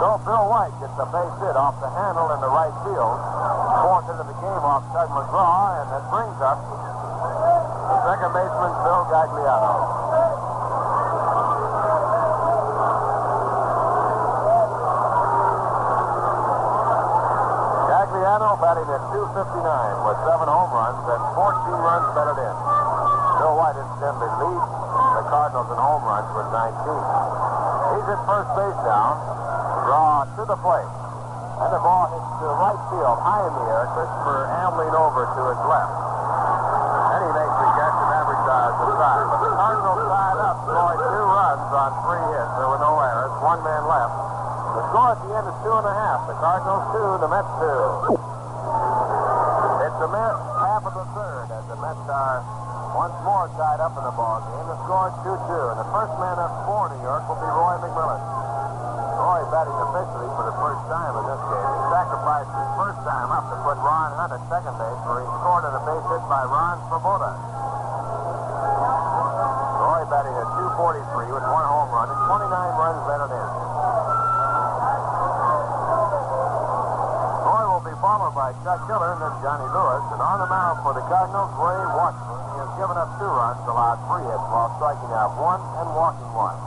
So 0.00 0.08
Bill 0.24 0.46
White 0.48 0.72
gets 0.80 0.96
a 0.96 1.08
base 1.08 1.36
hit 1.44 1.56
off 1.56 1.76
the 1.80 1.90
handle 1.92 2.28
in 2.32 2.40
the 2.40 2.52
right 2.52 2.72
field. 2.88 3.16
Fourth 3.84 4.08
into 4.08 4.24
the 4.24 4.36
game 4.40 4.64
off 4.64 4.84
Tug 4.96 5.08
McGraw, 5.12 5.80
and 5.80 5.86
that 5.92 6.04
brings 6.08 6.38
up 6.40 6.58
the 6.60 7.98
second 8.04 8.32
baseman, 8.32 8.72
Phil 8.84 9.02
Gagliano. 9.12 10.07
Gagliano 18.38 18.54
batting 18.62 18.86
at 18.86 19.02
259 19.10 20.06
with 20.06 20.18
seven 20.22 20.46
home 20.46 20.70
runs 20.70 21.02
and 21.10 21.22
14 21.34 21.74
runs 21.74 22.06
batted 22.14 22.38
in. 22.38 22.54
Bill 23.42 23.54
White 23.58 23.74
incidentally 23.74 24.30
leads 24.30 24.62
the 24.62 24.78
lead. 24.78 25.10
The 25.18 25.24
Cardinals 25.26 25.66
in 25.74 25.78
home 25.82 26.02
runs 26.06 26.30
with 26.38 26.46
19. 26.54 27.98
He's 27.98 28.06
at 28.14 28.20
first 28.30 28.50
base 28.54 28.78
now. 28.86 29.18
Draw 29.90 30.30
to 30.38 30.42
the 30.46 30.58
plate. 30.62 30.92
And 31.66 31.70
the 31.74 31.82
ball 31.82 32.06
hits 32.14 32.30
to 32.38 32.46
right 32.62 32.82
field, 32.94 33.18
high 33.26 33.42
in 33.42 33.54
the 33.58 33.64
air. 33.74 33.90
Christopher 33.90 34.38
ambling 34.54 34.94
over 34.94 35.26
to 35.34 35.40
his 35.50 35.60
left. 35.66 35.94
And 35.98 37.20
he 37.26 37.30
makes 37.34 37.56
the 37.58 37.68
catch 37.74 37.96
and 37.98 38.10
average 38.22 38.44
the 38.46 38.90
side. 39.02 39.26
But 39.34 39.40
the 39.42 39.50
Cardinals 39.50 40.02
tied 40.14 40.38
up, 40.46 40.56
scoring 40.62 41.02
two 41.10 41.26
runs 41.26 41.70
on 41.74 41.90
three 42.06 42.26
hits. 42.38 42.52
There 42.54 42.70
were 42.70 42.82
no 42.86 43.02
errors. 43.02 43.34
One 43.42 43.60
man 43.66 43.82
left. 43.82 44.14
The 44.78 44.82
score 44.94 45.10
at 45.10 45.18
the 45.26 45.30
end 45.34 45.46
is 45.50 45.58
two 45.66 45.74
and 45.74 45.86
a 45.90 45.94
half. 46.06 46.22
The 46.30 46.38
Cardinals 46.38 46.86
two, 46.94 47.08
the 47.18 47.26
Mets 47.34 47.50
two. 47.58 48.17
The 49.98 50.06
Mets 50.06 50.38
half 50.62 50.86
of 50.86 50.94
the 50.94 51.06
third 51.10 51.50
as 51.50 51.64
the 51.66 51.74
Mets 51.82 52.06
are 52.06 52.38
once 52.94 53.18
more 53.26 53.50
tied 53.58 53.82
up 53.82 53.98
in 53.98 54.04
the 54.06 54.14
ball 54.14 54.38
game. 54.46 54.66
The 54.70 54.78
score 54.86 55.10
2-2. 55.26 55.74
And 55.74 55.78
the 55.82 55.90
first 55.90 56.14
man 56.22 56.38
up 56.38 56.54
for 56.70 56.86
New 56.86 57.02
York 57.02 57.26
will 57.26 57.42
be 57.42 57.50
Roy 57.50 57.82
McMillan. 57.82 58.22
Roy 59.18 59.42
batting 59.50 59.74
officially 59.74 60.30
for 60.38 60.46
the 60.46 60.54
first 60.62 60.82
time 60.86 61.18
in 61.18 61.24
this 61.26 61.42
game. 61.50 61.66
He 61.66 61.82
sacrificed 61.90 62.52
his 62.54 62.70
first 62.78 63.00
time 63.02 63.28
up 63.34 63.44
to 63.50 63.56
put 63.66 63.74
Ron 63.82 64.14
Hunt 64.14 64.38
at 64.38 64.42
second 64.46 64.78
base 64.78 65.02
where 65.02 65.18
he 65.18 65.28
scored 65.42 65.66
on 65.66 65.74
a 65.74 65.82
base 65.82 66.06
hit 66.14 66.22
by 66.30 66.42
Ron 66.46 66.78
Swoboda. 66.86 67.34
Roy 69.82 70.02
batting 70.06 70.36
at 70.38 70.48
243 70.78 71.34
with 71.34 71.42
one 71.42 71.66
home 71.66 71.90
run 71.90 72.06
and 72.06 72.20
29 72.22 72.54
runs 72.54 73.02
batted 73.10 73.34
in. 73.34 73.48
Roy 77.50 77.64
will 77.78 77.94
be 77.94 78.00
followed 78.02 78.34
by 78.34 78.50
Chuck 78.66 78.82
Hiller 78.90 79.14
and 79.14 79.22
then 79.22 79.34
Johnny 79.38 79.68
Lewis. 79.70 80.02
And 80.10 80.18
on 80.18 80.42
the 80.42 80.50
mound 80.50 80.82
for 80.82 80.98
the 80.98 81.04
Cardinals, 81.06 81.46
Ray 81.62 81.78
Washburn. 81.94 82.42
He 82.50 82.56
has 82.58 82.70
given 82.74 82.98
up 82.98 83.06
two 83.22 83.30
runs, 83.30 83.62
allowed 83.70 84.02
three 84.10 84.26
hits 84.26 84.46
while 84.50 84.74
striking 84.82 85.14
out 85.14 85.38
one 85.38 85.62
and 85.78 85.86
walking 85.94 86.26
one. 86.34 86.58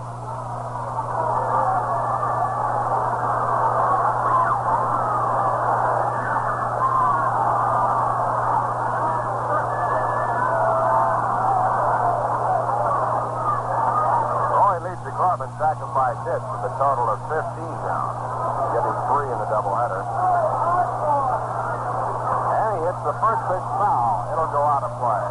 Roy 14.56 14.80
leads 14.80 15.04
the 15.04 15.12
club 15.20 15.44
in 15.44 15.52
sacrifice 15.60 16.20
hits 16.24 16.48
with 16.56 16.72
a 16.72 16.74
total 16.80 17.12
of 17.12 17.20
15 17.28 17.68
now, 17.84 18.72
getting 18.72 18.96
three 19.12 19.28
in 19.28 19.38
the 19.44 19.50
doubleheader. 19.52 20.41
Hits 22.92 23.04
the 23.08 23.14
first 23.24 23.42
pitch 23.48 23.68
foul. 23.80 24.28
It'll 24.34 24.52
go 24.52 24.68
out 24.68 24.84
of 24.84 24.92
play. 25.00 25.24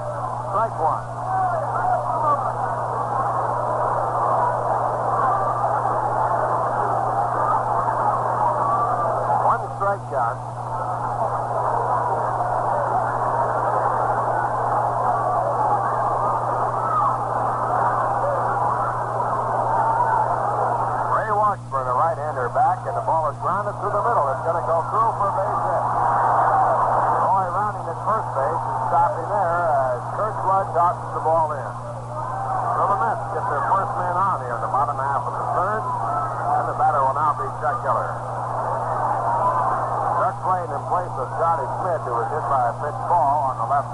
Strike 0.48 0.80
one. 0.80 1.04
One 9.44 9.60
strikeout. 9.76 10.40
Ray 21.12 21.28
Washburn, 21.28 21.84
a 21.84 21.92
right-hander 21.92 22.48
back, 22.56 22.88
and 22.88 22.96
the 22.96 23.04
ball 23.04 23.28
is 23.28 23.36
grounded 23.44 23.76
through 23.84 23.92
the 23.92 24.00
middle. 24.00 24.32
It's 24.32 24.48
going 24.48 24.56
to 24.56 24.64
go 24.64 24.80
through 24.88 25.12
for 25.20 25.28
a 25.28 25.36
base 25.36 25.60
hit. 25.68 25.99
First 28.00 28.32
base 28.34 28.64
and 28.64 28.80
stopping 28.90 29.28
there 29.28 29.54
as 29.60 30.02
Curt 30.18 30.34
Flood 30.42 30.66
tosses 30.74 31.10
the 31.14 31.22
ball 31.22 31.52
in. 31.52 31.70
So 31.70 32.82
the 32.90 32.96
Mets 32.96 33.22
get 33.36 33.44
their 33.44 33.64
first 33.70 33.92
man 34.00 34.16
on 34.16 34.36
here 34.40 34.56
in 34.56 34.62
the 34.64 34.72
bottom 34.72 34.96
half 34.98 35.22
of 35.28 35.34
the 35.36 35.46
third, 35.54 35.82
and 35.84 36.64
the 36.72 36.76
batter 36.80 37.00
will 37.04 37.14
now 37.14 37.36
be 37.38 37.46
Chuck 37.60 37.78
Hiller. 37.84 38.10
Chuck 40.16 40.36
playing 40.42 40.72
in 40.74 40.82
place 40.90 41.14
of 41.22 41.28
Johnny 41.38 41.66
Smith, 41.80 42.02
who 42.08 42.14
was 42.18 42.28
hit 42.34 42.44
by 42.50 42.62
a 42.72 42.74
pitch 42.82 43.00
ball 43.06 43.52
on 43.52 43.54
the 43.62 43.68
left 43.68 43.92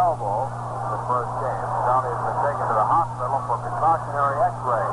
elbow 0.00 0.48
in 0.48 0.88
the 0.96 1.02
first 1.06 1.32
game. 1.44 1.68
Johnny 1.86 2.08
has 2.08 2.22
been 2.24 2.40
taken 2.42 2.64
to 2.66 2.74
the 2.74 2.88
hospital 2.88 3.38
for 3.46 3.56
precautionary 3.62 4.36
x-ray. 4.48 4.88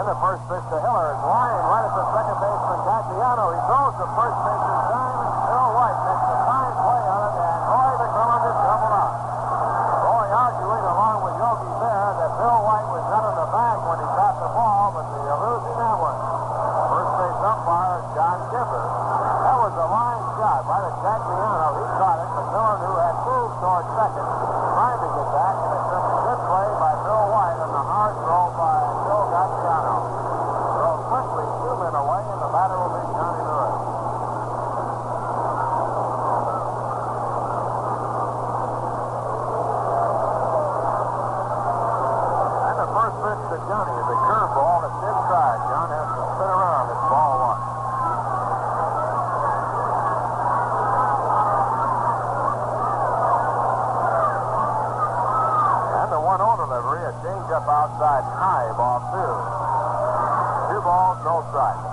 And 0.00 0.06
the 0.60 0.66
pitch 0.68 0.76
to 0.76 0.78
Hiller 0.84 1.16
is 1.16 1.22
lying 1.24 1.64
right 1.72 1.84
at 1.88 1.94
the 1.96 2.04
second 2.12 2.36
baseman, 2.36 2.80
Gagliano. 2.84 3.44
He 3.48 3.60
throws 3.64 3.94
the 3.96 4.08
first 4.12 4.36
pitch 4.44 4.60
in 4.60 4.78
time, 4.92 5.16
and 5.24 5.32
Bill 5.48 5.70
White 5.72 6.00
makes 6.04 6.26
a 6.28 6.36
fine 6.44 6.74
play 6.84 7.00
on 7.00 7.20
it, 7.24 7.34
and 7.40 7.60
Roy 7.70 7.92
McMillan 7.96 8.42
is 8.44 8.58
doubled 8.60 8.94
up. 9.00 9.12
Roy 10.04 10.26
arguing 10.28 10.84
along 10.84 11.16
with 11.24 11.34
Yogi 11.40 11.72
Berra 11.80 12.12
that 12.12 12.32
Bill 12.36 12.60
White 12.60 12.88
was 12.92 13.04
not 13.08 13.22
in 13.24 13.34
the 13.40 13.48
bag 13.48 13.76
when 13.88 13.98
he 14.04 14.08
caught 14.20 14.36
the 14.36 14.50
ball, 14.52 14.84
but 14.92 15.04
are 15.08 15.40
losing 15.48 15.76
that 15.80 15.96
one. 15.96 16.18
First 16.20 17.12
base 17.16 17.40
umpire, 17.40 18.00
John 18.12 18.38
Kibler. 18.52 18.86
That 19.40 19.56
was 19.64 19.74
a 19.80 19.88
line 19.88 20.24
shot 20.36 20.60
right 20.68 20.84
at 20.84 20.96
Gagliano. 21.00 21.68
He 21.72 21.86
caught 21.96 22.18
it. 22.20 22.28
McMillan, 22.30 22.78
who 22.84 22.92
had 23.00 23.16
moved 23.24 23.56
towards 23.64 23.88
second, 23.96 24.26
trying 24.28 25.00
to 25.00 25.08
get 25.08 25.28
back, 25.30 25.56
and 25.56 25.72
it's 25.72 25.88
a 25.88 26.00
good 26.20 26.40
play 26.50 26.68
by 26.76 26.92
Bill 27.00 27.24
White 27.32 27.58
and 27.64 27.70
the 27.72 27.84
hard 27.88 28.14
throw 28.20 28.44
by 28.60 28.76
Phil 29.08 29.24
Gagliano. 29.30 29.96
So 30.80 30.96
quickly, 31.12 31.44
two 31.60 31.74
men 31.76 31.92
away, 31.92 32.22
and 32.24 32.39
the 32.39 32.39
batter 32.50 32.74
will 32.74 32.90
be 32.90 33.04
Johnny 33.14 33.42
Lewis. 33.46 33.78
And 42.66 42.76
the 42.82 42.88
first 42.90 43.16
pitch 43.22 43.42
to 43.54 43.58
Johnny 43.70 43.94
is 43.94 44.08
a 44.10 44.18
curveball 44.26 44.82
that's 44.82 44.98
inside. 44.98 45.58
John 45.70 45.88
has 45.94 46.10
to 46.10 46.22
spin 46.26 46.50
around. 46.50 46.90
It's 46.90 47.06
ball 47.06 47.38
one. 47.38 47.62
And 56.02 56.10
the 56.10 56.18
one 56.18 56.40
on 56.42 56.56
delivery, 56.66 57.02
a 57.06 57.14
changeup 57.22 57.62
outside 57.70 58.26
high, 58.26 58.74
ball 58.74 58.98
two. 59.14 59.34
Two 60.74 60.82
balls, 60.82 61.18
no 61.22 61.46
strikes. 61.54 61.86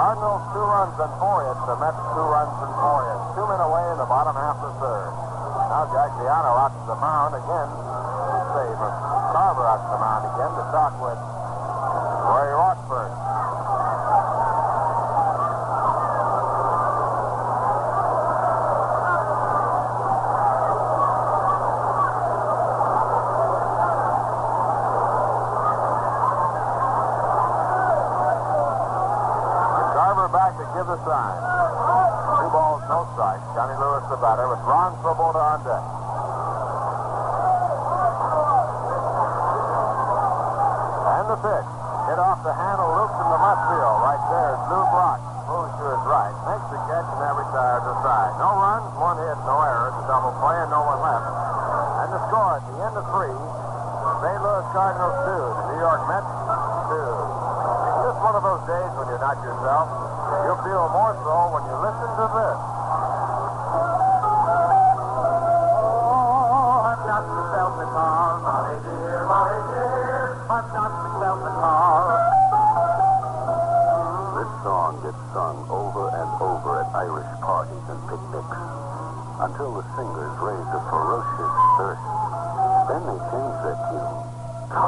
Cardinals 0.00 0.40
two 0.54 0.64
runs 0.64 0.89
and 1.00 1.12
four 1.16 1.48
hits. 1.48 1.64
The 1.64 1.76
Mets 1.80 1.96
two 2.12 2.26
runs 2.28 2.52
and 2.60 2.72
four 2.76 3.00
hits. 3.08 3.24
Two 3.32 3.46
men 3.48 3.60
away 3.64 3.84
in 3.88 3.98
the 3.98 4.04
bottom 4.04 4.36
half 4.36 4.60
of 4.60 4.68
the 4.68 4.76
third. 4.84 5.10
Now 5.72 5.88
Gagliano 5.88 6.52
out 6.60 6.72
to 6.76 6.82
the 6.92 6.98
mound 7.00 7.32
again. 7.40 7.70
save 8.52 8.80
Carver 9.32 9.64
out 9.64 9.80
the 9.80 9.96
mound 9.96 10.24
again 10.28 10.52
to 10.60 10.64
talk 10.68 10.92
with 11.00 11.16
Ray 11.16 12.52
Rockford. 12.52 13.12
Carver 29.96 30.89
the 31.04 31.10
sign. 31.10 31.36
Two 32.40 32.50
balls, 32.52 32.82
no 32.88 33.08
strikes. 33.16 33.44
Johnny 33.56 33.76
Lewis 33.80 34.04
the 34.12 34.18
batter 34.20 34.48
with 34.48 34.60
Ron 34.68 34.92
Swoboda 35.00 35.40
on 35.40 35.58
deck. 35.64 35.84
And 41.20 41.26
the 41.30 41.38
pitch. 41.40 41.68
Hit 42.10 42.18
off 42.18 42.42
the 42.42 42.52
handle, 42.52 42.90
looped 42.96 43.16
in 43.16 43.28
the 43.28 43.40
left 43.40 43.62
field. 43.70 43.96
Right 44.02 44.24
there 44.34 44.50
is 44.56 44.62
Lou 44.72 44.82
Brock. 44.92 45.20
Moves 45.46 45.72
to 45.78 45.84
his 45.94 46.04
right. 46.10 46.34
Makes 46.48 46.68
the 46.74 46.80
catch 46.90 47.06
and 47.06 47.20
that 47.22 47.34
retires 47.38 47.82
to 47.86 47.94
side. 48.02 48.32
No 48.40 48.50
runs, 48.60 48.88
one 48.98 49.16
hit, 49.20 49.38
no 49.46 49.56
errors. 49.62 49.94
A 49.94 50.04
double 50.10 50.34
play 50.42 50.56
and 50.58 50.70
no 50.70 50.82
one 50.84 51.00
left. 51.00 51.28
And 52.02 52.08
the 52.12 52.20
score 52.28 52.58
at 52.58 52.64
the 52.66 52.76
end 52.82 52.94
of 52.98 53.04
three. 53.14 53.36
St. 54.20 54.40
Louis 54.42 54.66
Cardinals 54.74 55.16
two. 55.24 55.44
The 55.48 55.64
New 55.70 55.80
York 55.80 56.02
Mets 56.10 56.32
two. 56.92 57.08
It's 57.08 58.00
Just 58.10 58.18
one 58.20 58.34
of 58.36 58.42
those 58.42 58.62
days 58.68 58.90
when 58.98 59.06
you're 59.08 59.22
not 59.22 59.38
yourself. 59.44 60.09
You'll 60.30 60.62
feel 60.62 60.86
more 60.94 61.10
so 61.26 61.34
when 61.50 61.66
you 61.66 61.74
listen 61.82 62.06
to 62.06 62.26
this. 62.30 62.58
Oh, 65.74 66.86
I've 66.86 67.02
got 67.02 67.26
myself 67.26 67.74
a 67.74 67.86
car, 67.90 68.38
Molly 68.38 68.78
dear, 68.78 69.26
Molly 69.26 69.58
dear. 69.74 70.38
I've 70.46 70.70
got 70.70 70.90
myself 71.02 71.40
a 71.42 71.50
car. 71.50 72.14
Mm, 73.90 74.38
this 74.38 74.50
song 74.62 75.02
gets 75.02 75.18
sung 75.34 75.66
over 75.66 76.14
and 76.14 76.30
over 76.38 76.78
at 76.78 76.94
Irish 76.94 77.32
parties 77.42 77.86
and 77.90 77.98
picnics 78.06 78.54
until 79.42 79.82
the 79.82 79.84
singers 79.98 80.34
raise 80.46 80.70
a 80.78 80.82
ferocious 80.94 81.54
thirst. 81.74 82.06
Then 82.86 83.02
they 83.02 83.18
change 83.34 83.56
their 83.66 83.78
tune. 83.90 84.29
This 84.70 84.78
is 84.78 84.86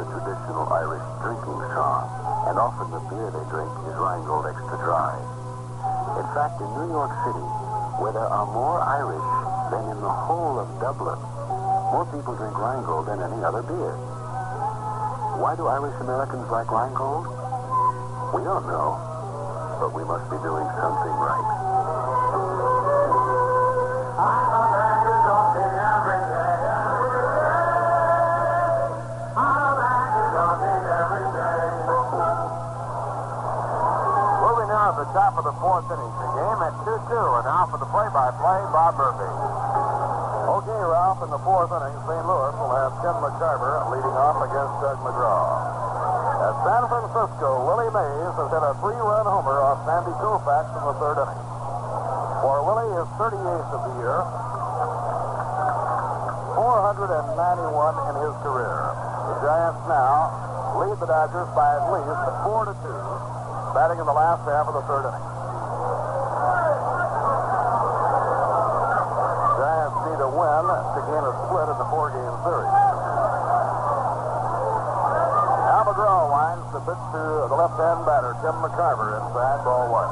a 0.00 0.06
traditional 0.16 0.64
Irish 0.72 1.04
drinking 1.20 1.60
song, 1.76 2.08
and 2.48 2.56
often 2.56 2.88
the 2.88 3.04
beer 3.12 3.28
they 3.28 3.44
drink 3.52 3.68
is 3.84 4.00
Rheingold 4.00 4.48
Extra 4.48 4.80
Dry. 4.80 5.12
In 6.16 6.24
fact, 6.32 6.56
in 6.56 6.72
New 6.72 6.88
York 6.88 7.12
City, 7.28 7.44
where 8.00 8.16
there 8.16 8.32
are 8.32 8.48
more 8.48 8.80
Irish 8.80 9.28
than 9.76 9.92
in 9.92 10.00
the 10.00 10.08
whole 10.08 10.56
of 10.56 10.64
Dublin, 10.80 11.20
more 11.92 12.08
people 12.08 12.32
drink 12.32 12.56
Rheingold 12.56 13.12
than 13.12 13.20
any 13.20 13.44
other 13.44 13.60
beer. 13.60 13.92
Why 15.36 15.52
do 15.52 15.68
Irish 15.68 16.00
Americans 16.00 16.48
like 16.48 16.72
Rheingold? 16.72 17.28
We 18.32 18.40
don't 18.40 18.64
know, 18.72 18.96
but 19.84 19.92
we 19.92 20.00
must 20.08 20.24
be 20.32 20.40
doing 20.40 20.64
something 20.80 21.12
right. 21.12 21.57
Moving 24.18 24.34
now 34.74 34.90
at 34.90 34.98
the 34.98 35.06
top 35.14 35.38
of 35.38 35.46
the 35.46 35.54
fourth 35.62 35.86
inning. 35.86 36.10
The 36.18 36.34
game 36.34 36.58
at 36.66 36.74
2-2. 36.82 37.14
And 37.14 37.46
now 37.46 37.70
for 37.70 37.78
the 37.78 37.86
play-by-play, 37.94 38.58
Bob 38.74 38.98
Murphy. 38.98 39.30
Okay, 40.50 40.82
Ralph, 40.82 41.22
in 41.22 41.30
the 41.30 41.38
fourth 41.46 41.70
inning, 41.70 41.94
St. 42.10 42.26
Louis 42.26 42.58
will 42.58 42.74
have 42.74 42.98
Tim 42.98 43.22
McCarver 43.22 43.86
leading 43.94 44.18
off 44.18 44.42
against 44.42 44.82
Tug 44.82 44.98
McGraw. 45.06 45.62
At 46.42 46.58
San 46.66 46.90
Francisco, 46.90 47.70
Willie 47.70 47.94
Mays 47.94 48.34
has 48.34 48.50
hit 48.50 48.66
a 48.66 48.74
three-run 48.82 49.30
homer 49.30 49.62
off 49.62 49.86
Sandy 49.86 50.10
Koufax 50.18 50.74
in 50.74 50.82
the 50.90 50.98
third 50.98 51.22
inning. 51.22 51.47
For 52.38 52.62
Willie, 52.62 52.90
his 52.94 53.10
38th 53.18 53.70
of 53.74 53.80
the 53.82 53.94
year, 53.98 54.22
491 56.54 57.94
in 58.10 58.14
his 58.22 58.34
career. 58.46 58.78
The 59.30 59.36
Giants 59.42 59.82
now 59.90 60.30
lead 60.78 60.98
the 61.02 61.06
Dodgers 61.06 61.50
by 61.54 61.66
at 61.78 61.86
least 61.90 62.18
4 62.46 62.66
to 62.66 62.74
2, 62.78 63.74
batting 63.74 63.98
in 63.98 64.06
the 64.06 64.14
last 64.14 64.42
half 64.46 64.70
of 64.70 64.74
the 64.78 64.84
third 64.86 65.06
inning. 65.06 65.26
Giants 69.58 69.98
need 70.06 70.20
a 70.22 70.30
win 70.30 70.64
to 70.70 71.00
gain 71.10 71.24
a 71.26 71.34
split 71.42 71.66
in 71.66 71.76
the 71.78 71.88
four-game 71.90 72.36
series. 72.46 72.74
Now 75.66 75.82
McGraw 75.86 76.30
winds 76.30 76.66
the 76.70 76.82
pitch 76.86 77.02
to 77.18 77.22
the 77.50 77.56
left-hand 77.58 78.06
batter, 78.06 78.38
Tim 78.42 78.54
McCarver, 78.62 79.18
inside 79.26 79.58
ball 79.66 79.90
one. 79.90 80.10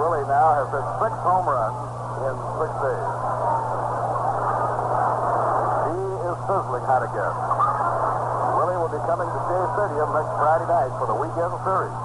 Willie 0.00 0.28
now 0.44 0.60
has 0.60 0.68
hit 0.76 0.84
six 1.00 1.12
home 1.24 1.48
runs 1.48 1.80
in 2.20 2.36
six 2.60 2.68
days. 2.84 3.08
He 5.88 6.00
is 6.20 6.36
sizzling 6.44 6.84
hot 6.84 7.00
again. 7.00 7.32
Willie 8.60 8.76
will 8.76 8.92
be 8.92 9.00
coming 9.08 9.24
to 9.24 9.38
Shea 9.48 9.64
Stadium 9.72 10.12
next 10.12 10.32
Friday 10.36 10.68
night 10.68 10.92
for 11.00 11.08
the 11.08 11.16
weekend 11.16 11.48
series. 11.64 11.96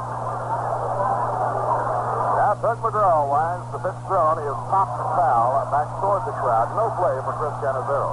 Now 2.40 2.56
Tug 2.64 2.80
McGraw 2.80 3.28
winds 3.28 3.68
the 3.76 3.80
pitch 3.84 4.00
thrown 4.08 4.40
is 4.40 4.56
popped 4.72 4.96
foul 5.20 5.60
back 5.68 5.92
toward 6.00 6.24
the 6.24 6.32
crowd. 6.40 6.72
No 6.80 6.96
play 6.96 7.20
for 7.28 7.36
Chris 7.44 7.52
Cannizzaro. 7.60 8.08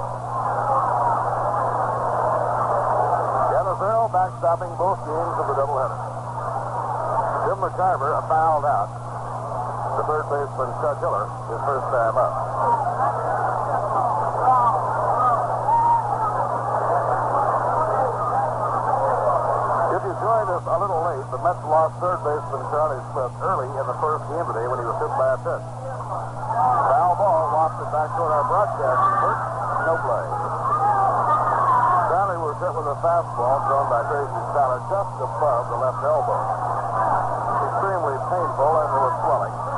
Cannizzaro 3.55 4.11
backstopping 4.11 4.75
both 4.75 4.99
games 5.07 5.35
of 5.39 5.45
the 5.47 5.55
doubleheader. 5.55 5.99
Tim 7.47 7.63
McCarver 7.63 8.11
fouled 8.27 8.67
out. 8.67 9.06
The 9.97 10.05
third 10.05 10.29
baseman, 10.29 10.69
Chuck 10.77 11.01
Hiller, 11.01 11.25
his 11.49 11.57
first 11.65 11.89
time 11.89 12.13
up. 12.21 12.33
If 19.97 20.01
you 20.05 20.13
joined 20.21 20.49
us 20.53 20.65
a 20.69 20.77
little 20.77 21.01
late, 21.01 21.25
the 21.33 21.41
Mets 21.41 21.65
lost 21.65 21.97
third 21.97 22.21
baseman 22.21 22.61
Charlie 22.69 23.01
Smith 23.09 23.33
early 23.41 23.65
in 23.73 23.85
the 23.89 23.97
first 23.97 24.21
game 24.29 24.45
today 24.45 24.69
when 24.69 24.77
he 24.77 24.85
was 24.85 25.01
hit 25.01 25.09
by 25.17 25.33
a 25.33 25.39
pitch. 25.41 25.65
Foul 25.65 27.13
ball 27.17 27.57
wafted 27.57 27.89
back 27.89 28.13
toward 28.13 28.37
our 28.37 28.45
broadcasting 28.45 29.17
booth. 29.17 29.41
No 29.81 29.93
play. 29.97 30.25
Charlie 32.13 32.41
was 32.45 32.53
hit 32.61 32.69
with 32.69 32.85
a 32.85 32.97
fastball 33.01 33.65
thrown 33.65 33.89
by 33.89 34.05
Tracy 34.13 34.41
Stallard 34.53 34.85
just 34.93 35.13
above 35.25 35.73
the 35.73 35.77
left 35.81 36.05
elbow. 36.05 36.37
Extremely 37.65 38.17
painful 38.29 38.71
and 38.77 38.89
there 38.93 39.05
was 39.09 39.17
swelling. 39.25 39.76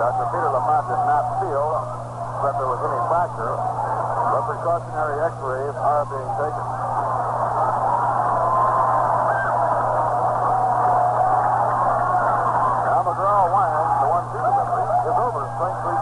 Dr. 0.00 0.32
Peter 0.32 0.48
LaMotte 0.48 0.88
did 0.88 1.02
not 1.04 1.44
feel 1.44 1.76
that 2.40 2.56
there 2.56 2.72
was 2.72 2.80
any 2.88 3.00
fracture, 3.12 3.52
but 3.52 4.48
precautionary 4.48 5.20
x-rays 5.28 5.76
are 5.76 6.08
being 6.08 6.32
taken. 6.40 6.64
Now 13.20 13.44
winds 13.52 14.00
one-two 14.08 14.40
over 15.20 15.44
strike 15.60 15.76
three. 15.84 16.00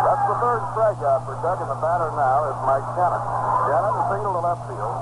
That's 0.00 0.24
the 0.32 0.36
third 0.40 0.64
strikeout 0.72 1.20
for 1.28 1.36
Tug, 1.44 1.60
and 1.60 1.68
the 1.68 1.76
batter 1.84 2.08
now 2.16 2.48
is 2.48 2.56
Mike 2.64 2.88
Shannon. 3.74 3.90
Shannon 3.90 4.06
single 4.06 4.32
to 4.34 4.42
left 4.46 4.62
field, 4.70 4.94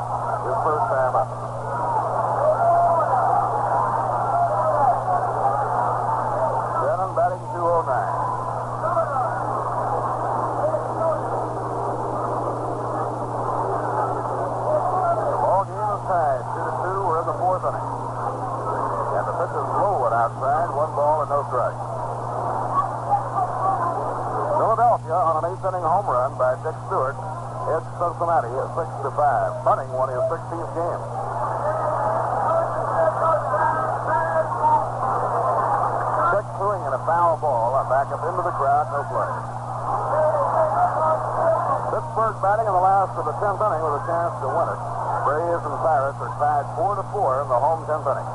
his 0.49 0.57
first 0.65 0.85
time 0.89 1.13
up. 1.13 1.29
Shannon 6.81 7.13
batting 7.13 7.45
209. 7.53 7.85
The 15.21 15.37
ball 15.37 15.69
game 15.69 15.93
is 15.93 16.03
tied, 16.09 16.45
two 16.49 16.65
to 16.65 16.73
two. 16.81 17.13
In 17.13 17.25
the 17.29 17.37
fourth 17.37 17.65
inning. 17.69 17.77
And 17.77 19.25
the 19.29 19.35
pitch 19.37 19.53
is 19.53 19.69
low 19.69 20.09
and 20.09 20.17
outside, 20.17 20.73
one 20.73 20.93
ball 20.97 21.21
and 21.21 21.29
no 21.29 21.45
strike. 21.53 21.77
Philadelphia 24.57 25.13
on 25.13 25.45
an 25.45 25.53
eighth 25.53 25.61
inning 25.61 25.85
home 25.85 26.09
run 26.09 26.33
by 26.41 26.57
Dick 26.65 26.77
Stuart 26.89 27.32
edged 27.71 27.93
Cincinnati 28.01 28.51
at 28.51 28.69
six 28.75 28.89
to 29.07 29.11
five. 29.15 29.51
Bunning 29.63 29.91
won 29.95 30.09
his 30.11 30.25
16th 30.27 30.73
game. 30.75 31.03
Dick 36.33 36.47
throwing 36.59 36.83
and 36.87 36.95
a 36.97 37.03
foul 37.07 37.39
ball 37.39 37.73
back 37.93 38.09
up 38.09 38.25
into 38.25 38.41
the 38.41 38.55
crowd, 38.57 38.89
no 38.89 39.05
play. 39.13 39.29
Pittsburgh 41.93 42.41
batting 42.41 42.65
in 42.65 42.73
the 42.73 42.81
last 42.81 43.13
of 43.21 43.25
the 43.29 43.37
10th 43.37 43.61
inning 43.61 43.85
with 43.85 44.01
a 44.01 44.05
chance 44.09 44.33
to 44.41 44.49
win 44.49 44.65
it. 44.65 44.81
Braves 45.29 45.61
and 45.61 45.77
Pirates 45.85 46.17
are 46.25 46.33
tied 46.41 46.65
4 46.73 46.97
to 46.97 47.05
4 47.13 47.43
in 47.45 47.49
the 47.53 47.61
home 47.61 47.85
10th 47.85 48.09
inning. 48.09 48.31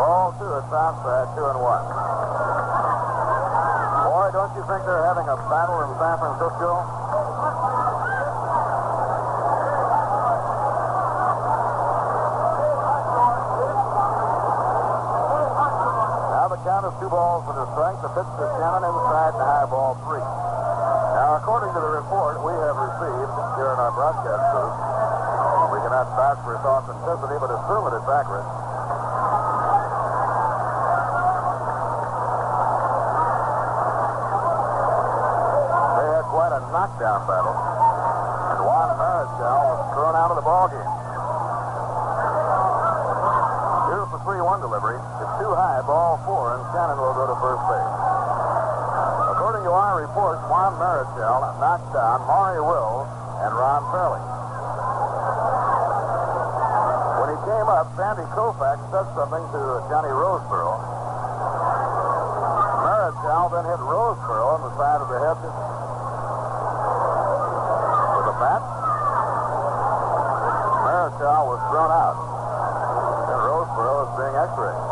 Ball 0.00 0.32
two 0.40 0.48
two 1.34 1.42
and 1.42 1.58
one. 1.58 1.82
Boy, 4.06 4.30
don't 4.30 4.52
you 4.54 4.62
think 4.70 4.86
they're 4.86 5.06
having 5.08 5.26
a 5.26 5.36
battle 5.50 5.82
in 5.82 5.90
San 5.98 6.16
Francisco? 6.22 6.70
Now 16.38 16.46
the 16.52 16.58
count 16.62 16.86
is 16.86 16.94
two 17.02 17.10
balls 17.10 17.42
and 17.50 17.58
a 17.58 17.66
strike. 17.74 17.98
The 17.98 18.10
pitch 18.14 18.30
to 18.38 18.46
Shannon 18.58 18.86
inside 18.86 19.34
the 19.34 19.46
high 19.48 19.66
ball 19.66 19.98
three. 20.06 20.22
Now, 20.22 21.34
according 21.42 21.74
to 21.74 21.80
the 21.82 21.92
report 21.98 22.38
we 22.46 22.54
have 22.54 22.78
received 22.78 23.34
here 23.58 23.74
in 23.74 23.78
our 23.82 23.90
broadcast 23.90 24.44
booth, 24.54 24.76
we 25.74 25.82
cannot 25.82 26.06
vouch 26.14 26.38
for 26.46 26.54
its 26.54 26.62
authenticity, 26.62 27.36
but 27.42 27.50
assume 27.50 27.84
that 27.90 27.98
it's 27.98 28.06
accurate. 28.06 28.46
They 35.98 36.06
had 36.06 36.24
quite 36.30 36.54
a 36.54 36.57
knockdown 36.68 37.24
battle, 37.24 37.56
and 37.56 38.60
Juan 38.60 38.88
Marichal 39.00 39.60
was 39.72 39.80
thrown 39.96 40.12
out 40.12 40.28
of 40.28 40.36
the 40.36 40.44
ballgame. 40.44 40.92
Here's 43.88 44.10
the 44.12 44.20
3-1 44.20 44.60
delivery. 44.60 45.00
It's 45.00 45.34
too 45.40 45.52
high, 45.56 45.80
ball 45.88 46.20
four, 46.28 46.60
and 46.60 46.62
Shannon 46.76 47.00
will 47.00 47.16
go 47.16 47.24
to 47.24 47.36
first 47.40 47.64
base. 47.72 47.92
According 49.32 49.64
to 49.64 49.72
our 49.72 50.04
report, 50.04 50.44
Juan 50.52 50.76
Marichal 50.76 51.40
knocked 51.56 51.88
down 51.96 52.20
Maury 52.28 52.60
Wills 52.60 53.08
and 53.40 53.50
Ron 53.56 53.82
Fairly. 53.88 54.20
When 57.16 57.28
he 57.32 57.38
came 57.48 57.68
up, 57.72 57.88
Sandy 57.96 58.28
Koufax 58.36 58.76
said 58.92 59.08
something 59.16 59.44
to 59.56 59.60
Johnny 59.88 60.12
Roseboro. 60.12 60.76
Marichal 62.84 63.46
then 63.56 63.64
hit 63.72 63.80
Roseboro 63.80 64.44
on 64.52 64.60
the 64.68 64.72
side 64.76 65.00
of 65.00 65.08
the 65.08 65.16
head 65.16 65.77
bat. 68.38 68.62
Marichal 70.86 71.42
was 71.50 71.60
thrown 71.68 71.90
out. 71.90 72.16
And 73.28 73.38
Roseboro 73.44 74.06
is 74.06 74.12
being 74.16 74.36
x-rayed. 74.38 74.82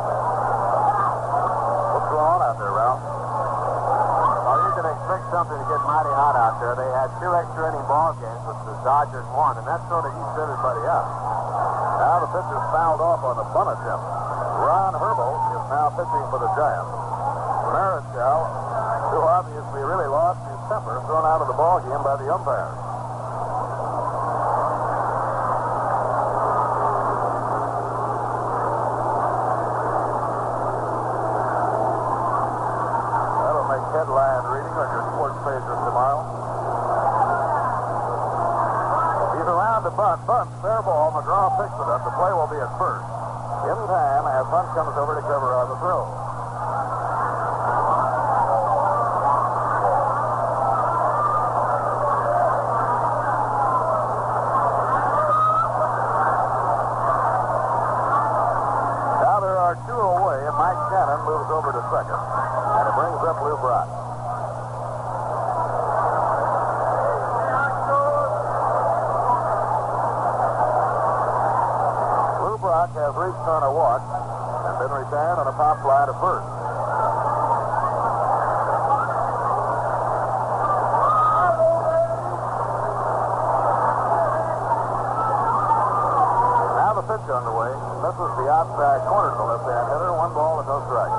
What's 1.96 2.08
going 2.10 2.26
on 2.26 2.40
out 2.42 2.58
there, 2.58 2.74
Ralph? 2.74 3.00
Well, 3.00 4.58
you 4.66 4.72
can 4.76 4.86
expect 4.90 5.24
something 5.30 5.58
to 5.58 5.66
get 5.70 5.80
mighty 5.86 6.12
hot 6.12 6.36
out 6.36 6.58
there. 6.58 6.74
They 6.74 6.90
had 6.92 7.08
two 7.22 7.30
extra 7.30 7.70
inning 7.70 7.86
ball 7.86 8.12
games, 8.18 8.42
but 8.44 8.58
the 8.66 8.74
Dodgers 8.82 9.26
won, 9.32 9.58
and 9.58 9.66
that 9.66 9.80
sort 9.88 10.04
of 10.06 10.12
eats 10.14 10.36
everybody 10.36 10.82
up. 10.86 11.06
Now 12.02 12.20
the 12.22 12.28
pitch 12.28 12.50
is 12.50 12.64
fouled 12.74 13.00
off 13.00 13.22
on 13.24 13.38
a 13.40 13.46
bunt 13.54 13.72
attempt. 13.72 14.04
Ron 14.56 14.94
Herbel 14.96 15.32
is 15.54 15.64
now 15.70 15.90
pitching 15.94 16.26
for 16.32 16.38
the 16.42 16.50
Giants. 16.56 16.92
Marichal, 17.72 18.40
who 19.12 19.20
obviously 19.20 19.82
really 19.84 20.08
lost 20.08 20.40
his 20.48 20.60
temper, 20.68 20.96
thrown 21.06 21.24
out 21.28 21.40
of 21.44 21.48
the 21.48 21.56
ball 21.56 21.80
game 21.84 22.00
by 22.00 22.16
the 22.16 22.28
umpires. 22.32 22.78
That'll 33.44 33.68
make 33.68 33.86
headline 33.92 34.44
reading 34.56 34.72
on 34.72 34.88
tomorrow. 35.54 36.26
He's 39.38 39.46
around 39.46 39.84
the 39.86 39.94
bunt. 39.94 40.26
Bunt, 40.26 40.50
fair 40.58 40.82
ball. 40.82 41.14
McGraw 41.14 41.54
picks 41.62 41.78
it 41.78 41.86
up. 41.86 42.02
The 42.02 42.10
play 42.18 42.32
will 42.34 42.50
be 42.50 42.58
at 42.58 42.72
first. 42.78 43.06
In 43.66 43.78
time, 43.86 44.26
as 44.26 44.46
Bunt 44.50 44.68
comes 44.74 44.94
over 44.98 45.14
to 45.14 45.22
cover 45.22 45.54
on 45.54 45.70
the 45.70 45.76
throw. 45.82 46.06
Now 59.22 59.38
there 59.42 59.58
are 59.58 59.74
two 59.86 59.98
away, 59.98 60.46
and 60.46 60.54
Mike 60.58 60.78
Shannon 60.90 61.22
moves 61.26 61.50
over 61.50 61.70
to 61.74 61.82
second. 61.90 62.18
And 62.18 62.86
it 62.86 62.94
brings 62.94 63.22
up 63.26 63.42
Lou 63.42 63.56
Brock. 63.58 63.88
Lou 72.46 72.58
Brock 72.58 72.94
has 73.06 73.14
reached 73.14 73.46
on 73.46 73.62
a 73.62 73.70
walk 73.70 74.02
and 74.02 74.74
been 74.82 74.90
retired 74.90 75.38
on 75.38 75.46
a 75.46 75.54
pop 75.54 75.78
fly 75.78 76.10
to 76.10 76.14
first. 76.18 76.42
Now 86.82 86.98
the 86.98 87.06
pitch 87.06 87.30
underway. 87.30 87.70
Misses 88.02 88.32
the 88.42 88.46
outside 88.50 89.00
corner 89.06 89.30
to 89.38 89.42
left-hand 89.54 89.86
hitter. 89.86 90.10
One 90.10 90.34
ball 90.34 90.58
and 90.58 90.66
no 90.66 90.82
strikes. 90.90 91.14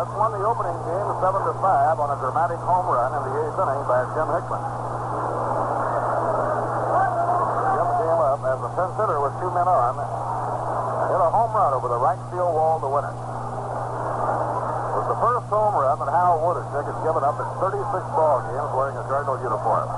That's 0.00 0.12
won 0.16 0.32
the 0.32 0.40
opening 0.48 0.80
game 0.80 1.08
7 1.20 1.44
to 1.44 1.52
5 1.60 2.00
on 2.00 2.08
a 2.08 2.16
dramatic 2.24 2.60
home 2.64 2.88
run 2.88 3.12
in 3.20 3.20
the 3.20 3.32
eighth 3.44 3.60
inning 3.60 3.84
by 3.84 4.00
Jim 4.16 4.32
Hickman. 4.32 4.64
Jim 7.76 7.88
came 8.00 8.16
up 8.16 8.40
as 8.56 8.72
the 8.72 8.88
hitter 8.96 9.20
with 9.20 9.36
two 9.36 9.52
men 9.52 9.68
on 9.68 10.00
hit 11.12 11.20
a 11.20 11.30
home 11.30 11.52
run 11.52 11.72
over 11.72 11.88
the 11.88 12.00
right 12.00 12.18
field 12.28 12.52
wall 12.52 12.80
to 12.80 12.88
win 12.88 13.04
it. 13.04 13.16
It 13.16 14.96
was 15.00 15.08
the 15.12 15.20
first 15.20 15.46
home 15.52 15.76
run 15.76 15.96
that 16.00 16.10
Hal 16.12 16.40
Woodeshick 16.44 16.88
has 16.88 16.98
given 17.04 17.22
up 17.24 17.36
in 17.40 17.48
36 17.56 17.80
ball 18.16 18.44
games 18.48 18.70
wearing 18.76 18.96
a 18.96 19.04
Cardinal 19.08 19.40
uniform. 19.40 19.88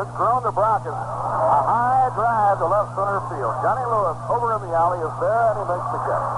This 0.00 0.10
grown 0.16 0.42
to 0.44 0.52
Brock 0.52 0.84
is 0.84 0.96
a 0.96 1.60
high 1.64 2.08
drive 2.16 2.56
to 2.60 2.66
left 2.68 2.92
center 2.96 3.20
field. 3.32 3.54
Johnny 3.64 3.84
Lewis 3.88 4.16
over 4.32 4.52
in 4.56 4.60
the 4.64 4.72
alley 4.76 5.00
is 5.00 5.14
there 5.20 5.44
and 5.54 5.56
he 5.60 5.64
makes 5.64 5.88
the 5.92 6.00
catch. 6.04 6.28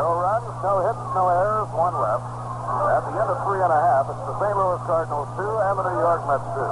No 0.00 0.08
runs, 0.20 0.52
no 0.62 0.72
hits, 0.84 1.04
no 1.16 1.24
errors, 1.32 1.70
one 1.72 1.96
left. 2.00 2.33
At 2.74 3.02
the 3.06 3.14
end 3.14 3.30
of 3.30 3.38
three 3.46 3.62
and 3.62 3.70
a 3.70 3.80
half, 3.80 4.10
it's 4.10 4.18
the 4.26 4.34
St. 4.42 4.56
Louis 4.56 4.82
Cardinals 4.86 5.28
two 5.38 5.46
and 5.46 5.74
the 5.78 5.84
New 5.86 5.98
York 6.02 6.26
Mets 6.26 6.46
two. 6.54 6.70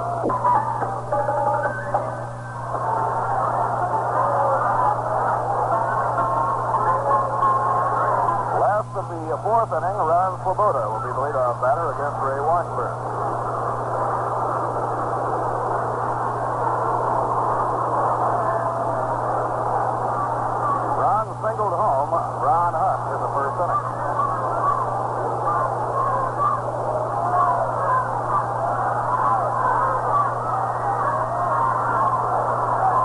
Last 8.58 8.90
of 8.98 9.06
the 9.06 9.38
fourth 9.46 9.70
inning, 9.70 9.98
Ron 10.02 10.42
Swoboda 10.42 10.82
will 10.90 11.02
be 11.06 11.12
the 11.14 11.22
leadoff 11.22 11.62
batter 11.62 11.86
against 11.94 12.18
Ray 12.18 12.40
Washburn. 12.42 12.94
Ron 20.98 21.26
singled 21.46 21.74
home 21.78 22.10
Ron 22.42 22.74
Hunt 22.74 23.00
in 23.14 23.18
the 23.22 23.30
first 23.34 23.58
inning. 23.62 23.82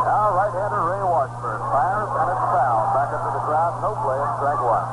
Now 0.08 0.34
right-hander 0.34 0.82
Ray 0.82 1.04
Washburn 1.06 1.62
fires 1.70 2.10
and 2.18 2.28
it's 2.34 2.46
foul. 2.50 2.82
Back 2.98 3.10
into 3.14 3.30
the 3.34 3.44
crowd, 3.46 3.78
no 3.82 3.94
play, 4.02 4.18
and 4.18 4.26
strike 4.38 4.62
one. 4.62 4.86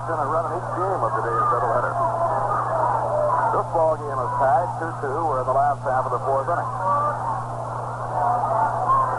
In 0.00 0.18
a 0.18 0.26
run 0.26 0.42
in 0.50 0.58
each 0.58 0.70
game 0.74 1.02
of 1.06 1.12
today's 1.22 1.46
doubleheader. 1.54 1.94
This 3.54 3.66
ball 3.70 3.94
game 3.94 4.18
is 4.18 4.32
tied 4.42 4.66
2-2. 4.82 5.06
We're 5.06 5.38
in 5.38 5.46
the 5.46 5.54
last 5.54 5.86
half 5.86 6.02
of 6.02 6.10
the 6.10 6.18
fourth 6.26 6.50
inning. 6.50 6.70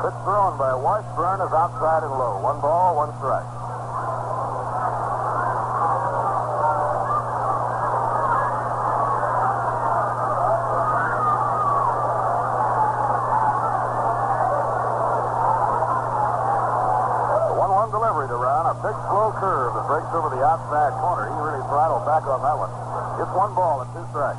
Pitch 0.03 0.19
thrown 0.27 0.59
by 0.59 0.76
Washburn 0.76 1.39
is 1.47 1.53
outside 1.55 2.03
and 2.03 2.11
low. 2.11 2.43
One 2.43 2.59
ball, 2.59 2.97
one 2.97 3.15
strike. 3.23 3.61
Quick 18.91 19.07
slow 19.07 19.31
curve 19.39 19.72
that 19.72 19.88
breaks 19.88 20.11
over 20.11 20.35
the 20.35 20.43
outside 20.43 20.91
corner. 20.99 21.31
He 21.31 21.35
really 21.39 21.63
throttled 21.72 22.03
back 22.03 22.27
on 22.27 22.43
that 22.43 22.59
one. 22.59 22.68
It's 23.23 23.31
one 23.31 23.55
ball 23.55 23.88
and 23.88 23.89
two 23.95 24.03
strikes. 24.11 24.35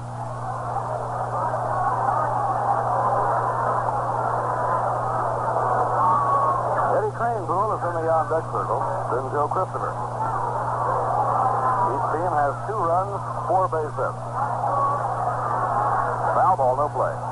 Eddie 7.01 7.17
Crane, 7.17 7.49
Kranepool 7.49 7.73
is 7.73 7.81
in 7.81 7.93
the 7.97 8.05
on 8.13 8.29
deck 8.29 8.45
circle. 8.53 8.85
Then 9.09 9.25
Joe 9.33 9.49
Christopher. 9.49 9.89
Each 11.89 12.07
team 12.13 12.33
has 12.37 12.53
two 12.69 12.77
runs, 12.77 13.25
four 13.49 13.73
base 13.73 13.97
hits. 13.97 14.21
Foul 16.37 16.57
ball, 16.61 16.77
no 16.77 16.93
play. 16.93 17.32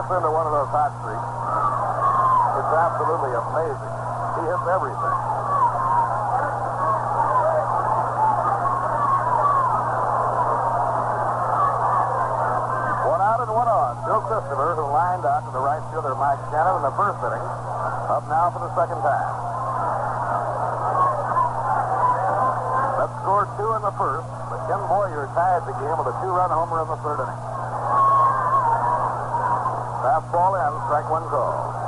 gets 0.00 0.16
into 0.16 0.32
one 0.32 0.48
of 0.48 0.54
those 0.56 0.72
hot 0.72 0.96
streaks, 0.96 1.28
it's 2.56 2.72
absolutely 2.72 3.36
amazing. 3.36 3.92
He 4.40 4.42
hits 4.48 4.66
everything. 4.72 5.16
One 13.12 13.20
out 13.20 13.44
and 13.44 13.52
one 13.52 13.68
on. 13.68 13.92
Bill 14.08 14.24
Christopher, 14.24 14.72
who 14.72 14.88
lined 14.88 15.28
out 15.28 15.44
to 15.44 15.52
the 15.52 15.60
right 15.60 15.84
fielder 15.92 16.16
Mike 16.16 16.40
Shannon 16.48 16.80
in 16.80 16.84
the 16.88 16.96
first 16.96 17.20
inning, 17.20 17.44
up 18.08 18.24
now 18.24 18.48
for 18.56 18.64
the 18.64 18.72
second 18.72 19.04
time. 19.04 19.28
That 23.04 23.10
scored 23.20 23.52
two 23.60 23.68
in 23.76 23.82
the 23.84 23.92
first, 24.00 24.28
but 24.48 24.64
Ken 24.64 24.80
Boyer 24.88 25.28
tied 25.36 25.68
the 25.68 25.76
game 25.76 25.92
with 26.00 26.08
a 26.08 26.16
two-run 26.24 26.48
homer 26.48 26.88
in 26.88 26.88
the 26.88 26.96
third 27.04 27.20
inning. 27.20 27.49
Fast 30.00 30.32
ball 30.32 30.54
in, 30.56 30.72
strike 30.86 31.10
one 31.10 31.24
call. 31.28 31.80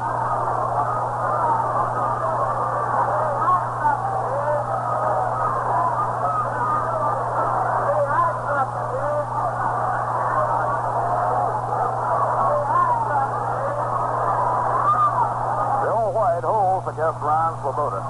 against 16.93 17.21
Ron 17.25 17.57
Swoboda. 17.63 18.05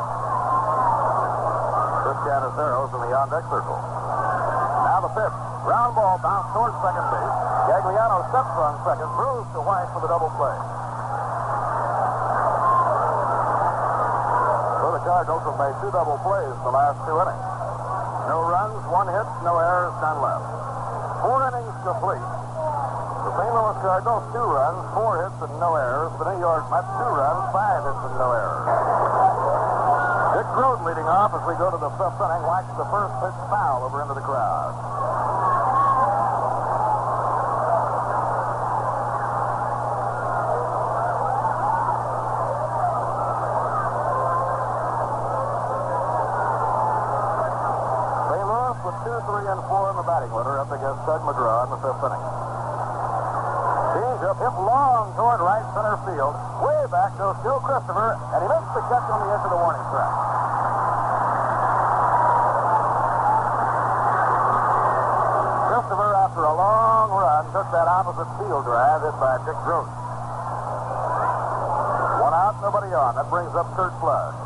Chris 2.03 2.19
Cannizzaro's 2.27 2.93
in 2.93 3.01
the 3.07 3.17
on-deck 3.17 3.45
circle. 3.49 3.79
Now 4.85 5.01
the 5.07 5.09
fifth. 5.15 5.52
Ground 5.63 5.95
ball 5.95 6.19
bounced 6.19 6.51
towards 6.51 6.75
second 6.83 7.07
base. 7.15 7.37
Gagliano 7.71 8.19
steps 8.35 8.51
on 8.59 8.75
second, 8.83 9.07
throws 9.15 9.47
to 9.55 9.63
White 9.63 9.87
for 9.95 10.03
the 10.03 10.11
double 10.11 10.27
play. 10.35 10.59
So 14.83 14.87
the 14.91 15.03
Cardinals 15.07 15.47
have 15.47 15.59
made 15.63 15.75
two 15.79 15.95
double 15.95 16.19
plays 16.27 16.51
in 16.51 16.65
the 16.67 16.75
last 16.75 16.99
two 17.07 17.15
innings. 17.15 17.47
No 18.27 18.43
runs, 18.43 18.83
one 18.91 19.07
hit, 19.07 19.29
no 19.47 19.55
errors, 19.63 19.95
none 20.03 20.19
left. 20.19 20.47
Four 21.23 21.39
innings 21.47 21.77
complete. 21.87 22.27
The 23.23 23.31
St. 23.39 23.55
Louis 23.55 23.79
Cardinals, 23.87 24.27
two 24.35 24.43
runs, 24.43 24.83
four 24.99 25.23
hits, 25.23 25.39
and 25.47 25.55
no 25.63 25.79
errors. 25.79 26.11
The 26.19 26.27
New 26.27 26.43
York 26.43 26.67
Mets, 26.75 26.91
two 26.99 27.07
runs, 27.07 27.43
five 27.55 27.87
hits, 27.87 28.03
and 28.03 28.19
no 28.19 28.35
errors. 28.35 28.67
Dick 30.35 30.49
Groat 30.59 30.83
leading 30.83 31.07
off 31.07 31.31
as 31.39 31.47
we 31.47 31.55
go 31.55 31.71
to 31.71 31.79
the 31.79 31.91
fifth 32.03 32.19
inning. 32.19 32.43
Watch 32.51 32.67
the 32.75 32.89
first 32.91 33.15
pitch 33.23 33.39
foul 33.47 33.87
over 33.87 34.03
into 34.03 34.19
the 34.19 34.27
crowd. 34.27 34.75
St. 48.31 48.47
Louis 48.47 48.79
with 48.87 48.97
two, 49.03 49.11
three, 49.27 49.47
and 49.47 49.61
four 49.71 49.91
in 49.91 49.97
the 49.97 50.07
batting 50.07 50.33
order 50.35 50.59
up 50.59 50.71
against 50.71 50.99
Tug 51.07 51.23
McGraw 51.23 51.67
in 51.67 51.71
the 51.75 51.81
fifth 51.81 52.03
inning. 52.03 52.25
Changeup 53.93 54.39
hit 54.41 54.55
long 54.67 55.13
toward 55.15 55.39
right 55.45 55.63
center 55.77 55.97
field. 56.09 56.35
Way 56.65 56.81
back 56.91 57.15
goes 57.21 57.37
Joe 57.47 57.61
Christopher, 57.61 58.19
and 58.35 58.39
he 58.43 58.49
makes 58.51 58.71
the 58.75 58.83
catch 58.89 59.07
on 59.07 59.19
the 59.23 59.29
edge 59.31 59.45
of 59.47 59.53
the 59.53 59.61
warning 59.61 59.87
track. 59.93 60.15
Christopher, 65.71 66.11
after 66.19 66.43
a 66.43 66.55
long 66.57 67.07
run, 67.15 67.43
took 67.53 67.69
that 67.71 67.87
opposite 67.87 68.31
field 68.41 68.65
drive 68.65 69.07
hit 69.07 69.17
by 69.23 69.39
Dick 69.45 69.59
Groat. 69.63 69.93
One 72.19 72.35
out, 72.35 72.59
nobody 72.59 72.91
on. 72.97 73.15
That 73.15 73.29
brings 73.31 73.55
up 73.55 73.71
Curt 73.77 73.93
Flood. 74.01 74.42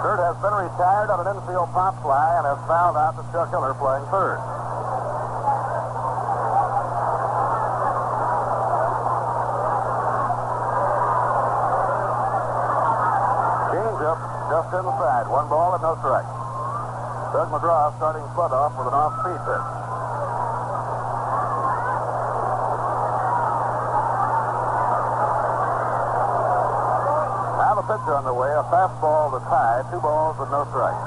Curt 0.00 0.16
has 0.16 0.36
been 0.40 0.56
retired 0.56 1.12
on 1.12 1.20
an 1.20 1.36
infield 1.36 1.68
pop 1.76 1.92
fly 2.00 2.40
and 2.40 2.48
has 2.48 2.56
fouled 2.64 2.96
out 2.96 3.20
to 3.20 3.22
Chuck 3.36 3.52
Hiller 3.52 3.76
playing 3.76 4.08
third. 4.08 4.40
Changeup 13.76 14.20
just 14.48 14.72
inside. 14.72 15.28
One 15.28 15.52
ball 15.52 15.76
and 15.76 15.82
no 15.84 15.92
strike. 16.00 16.24
Tug 17.36 17.52
McGraw 17.52 17.92
starting 18.00 18.24
Flood 18.32 18.56
off 18.56 18.72
with 18.80 18.88
an 18.88 18.96
off-speed 18.96 19.36
pitch. 19.44 19.89
The 27.80 27.96
pitcher 27.96 28.12
on 28.12 28.28
the 28.28 28.34
way, 28.36 28.52
a 28.52 28.60
fastball 28.68 29.32
to 29.32 29.40
tie, 29.48 29.80
two 29.88 30.04
balls 30.04 30.36
with 30.36 30.52
no 30.52 30.68
strikes. 30.68 31.00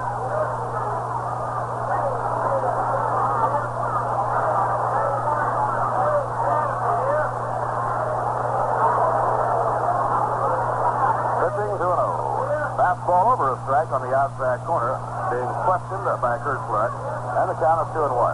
Pitching 11.46 11.78
to 11.78 11.88
an 11.94 12.02
0. 12.02 12.74
Fastball 12.74 13.38
over 13.38 13.54
a 13.54 13.58
strike 13.70 13.94
on 13.94 14.02
the 14.10 14.18
outside 14.18 14.66
corner, 14.66 14.98
being 15.30 15.54
questioned 15.70 16.10
by 16.26 16.42
Curt 16.42 16.58
Flood, 16.66 16.90
and 17.38 17.54
the 17.54 17.58
count 17.62 17.86
is 17.86 17.94
2 17.94 18.02
and 18.02 18.18
1. 18.18 18.34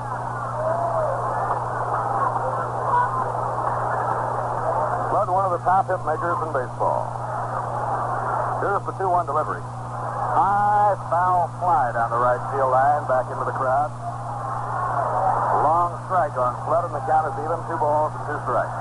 Flood, 5.12 5.28
one 5.28 5.44
of 5.44 5.52
the 5.60 5.64
top 5.68 5.92
hit 5.92 6.00
makers 6.08 6.40
in 6.48 6.56
baseball. 6.56 7.19
Here's 8.60 8.84
the 8.84 8.92
2-1 9.00 9.24
delivery. 9.24 9.64
High 9.64 10.92
foul 11.08 11.48
fly 11.64 11.96
down 11.96 12.12
the 12.12 12.20
right 12.20 12.44
field 12.52 12.76
line, 12.76 13.08
back 13.08 13.24
into 13.32 13.48
the 13.48 13.56
crowd. 13.56 13.88
Long 15.64 15.96
strike 16.04 16.36
on 16.36 16.60
Flood, 16.68 16.92
and 16.92 16.94
the 16.94 17.00
count 17.08 17.32
is 17.32 17.40
even. 17.40 17.56
Two 17.72 17.80
balls 17.80 18.12
and 18.20 18.24
two 18.28 18.36
strikes. 18.44 18.76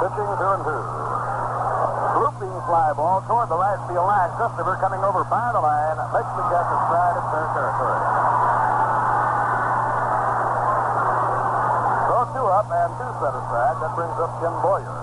Pitching 0.00 0.32
two 0.32 0.48
and 0.48 0.64
two. 0.64 0.82
Looping 2.24 2.56
fly 2.64 2.88
ball 2.96 3.20
toward 3.28 3.52
the 3.52 3.60
right 3.60 3.80
field 3.84 4.08
line. 4.08 4.32
Christopher 4.40 4.80
coming 4.80 5.04
over 5.04 5.28
by 5.28 5.52
the 5.52 5.60
line, 5.60 6.00
makes 6.16 6.32
the 6.40 6.44
catch 6.48 6.72
at 6.72 6.80
stride 6.88 7.20
at 7.20 7.24
third 7.28 7.48
territory. 7.52 8.51
So 12.22 12.30
two 12.38 12.46
up 12.54 12.70
and 12.70 12.94
two 13.02 13.10
set 13.18 13.34
aside. 13.34 13.82
That 13.82 13.98
brings 13.98 14.14
up 14.22 14.30
Ken 14.38 14.54
Boyer. 14.62 14.94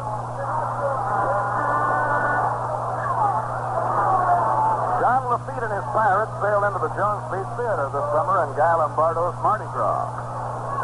John 5.03 5.27
Lafitte 5.27 5.67
and 5.67 5.73
his 5.75 5.83
Pirates 5.91 6.31
sailed 6.39 6.63
into 6.63 6.79
the 6.79 6.87
Jones 6.95 7.19
Beach 7.27 7.51
Theater 7.59 7.91
this 7.91 8.07
summer 8.15 8.47
in 8.47 8.55
Guy 8.55 8.71
Lombardo's 8.71 9.35
Mardi 9.43 9.67
Gras. 9.75 10.07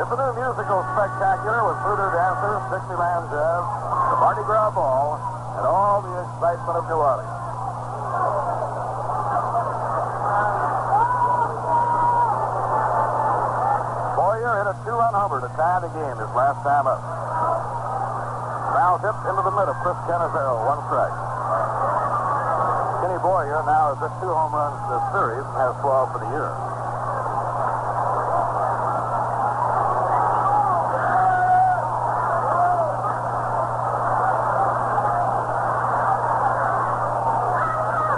It's 0.03 0.11
a 0.11 0.19
new 0.19 0.31
musical 0.35 0.83
spectacular 0.91 1.71
with 1.71 1.79
voodoo 1.87 2.11
dancers, 2.11 2.61
Dixieland 2.67 3.31
jazz, 3.31 3.63
the 4.11 4.17
Mardi 4.19 4.43
Gras 4.43 4.75
ball, 4.75 5.15
and 5.55 5.63
all 5.63 6.03
the 6.03 6.19
excitement 6.19 6.83
of 6.83 6.83
New 6.91 6.99
Orleans. 6.99 7.34
Boyer 14.45 14.61
hit 14.61 14.77
a 14.77 14.77
two-run 14.85 15.09
homer 15.17 15.41
to 15.41 15.49
tie 15.57 15.81
the 15.81 15.89
game 15.89 16.21
his 16.21 16.29
last 16.37 16.61
time 16.61 16.85
up. 16.85 17.01
Foul 18.77 19.01
hit 19.01 19.17
into 19.25 19.41
the 19.41 19.49
mid 19.57 19.65
of 19.65 19.73
Chris 19.81 19.97
Cannizzaro, 20.05 20.69
one 20.69 20.85
strike. 20.85 21.17
Kenny 23.01 23.17
Boyer 23.25 23.65
now 23.65 23.97
has 23.97 24.05
hit 24.05 24.13
two 24.21 24.29
home 24.29 24.53
runs 24.53 24.77
this 24.85 25.01
series 25.17 25.41
and 25.41 25.57
has 25.65 25.73
12 25.81 26.13
for 26.13 26.21
the 26.21 26.29
year. 26.29 26.53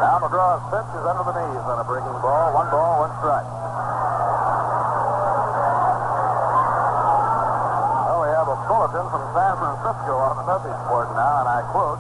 Now 0.04 0.20
McGraw's 0.28 0.64
pitch 0.76 0.92
is 0.92 1.08
under 1.08 1.24
the 1.24 1.40
knees 1.40 1.64
on 1.72 1.80
a 1.80 1.88
breaking 1.88 2.20
ball. 2.20 2.52
One 2.52 2.68
ball, 2.68 3.08
one 3.08 3.16
strike. 3.24 3.48
Well, 8.08 8.26
we 8.26 8.34
have 8.34 8.50
a 8.50 8.58
bulletin 8.66 9.06
from 9.18 9.34
San 9.34 9.54
Francisco 9.58 10.14
on 10.14 10.34
the 10.38 10.46
message 10.46 10.78
board 10.86 11.10
now, 11.18 11.42
and 11.42 11.50
I 11.50 11.66
quote, 11.74 11.98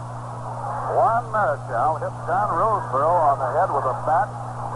Juan 0.94 1.26
Marichal 1.34 1.98
hit 1.98 2.14
John 2.30 2.49
Roseboro 2.53 3.10
on 3.10 3.41
the 3.41 3.49
head 3.57 3.69
with 3.73 3.89
a 3.89 3.95
bat 4.06 4.30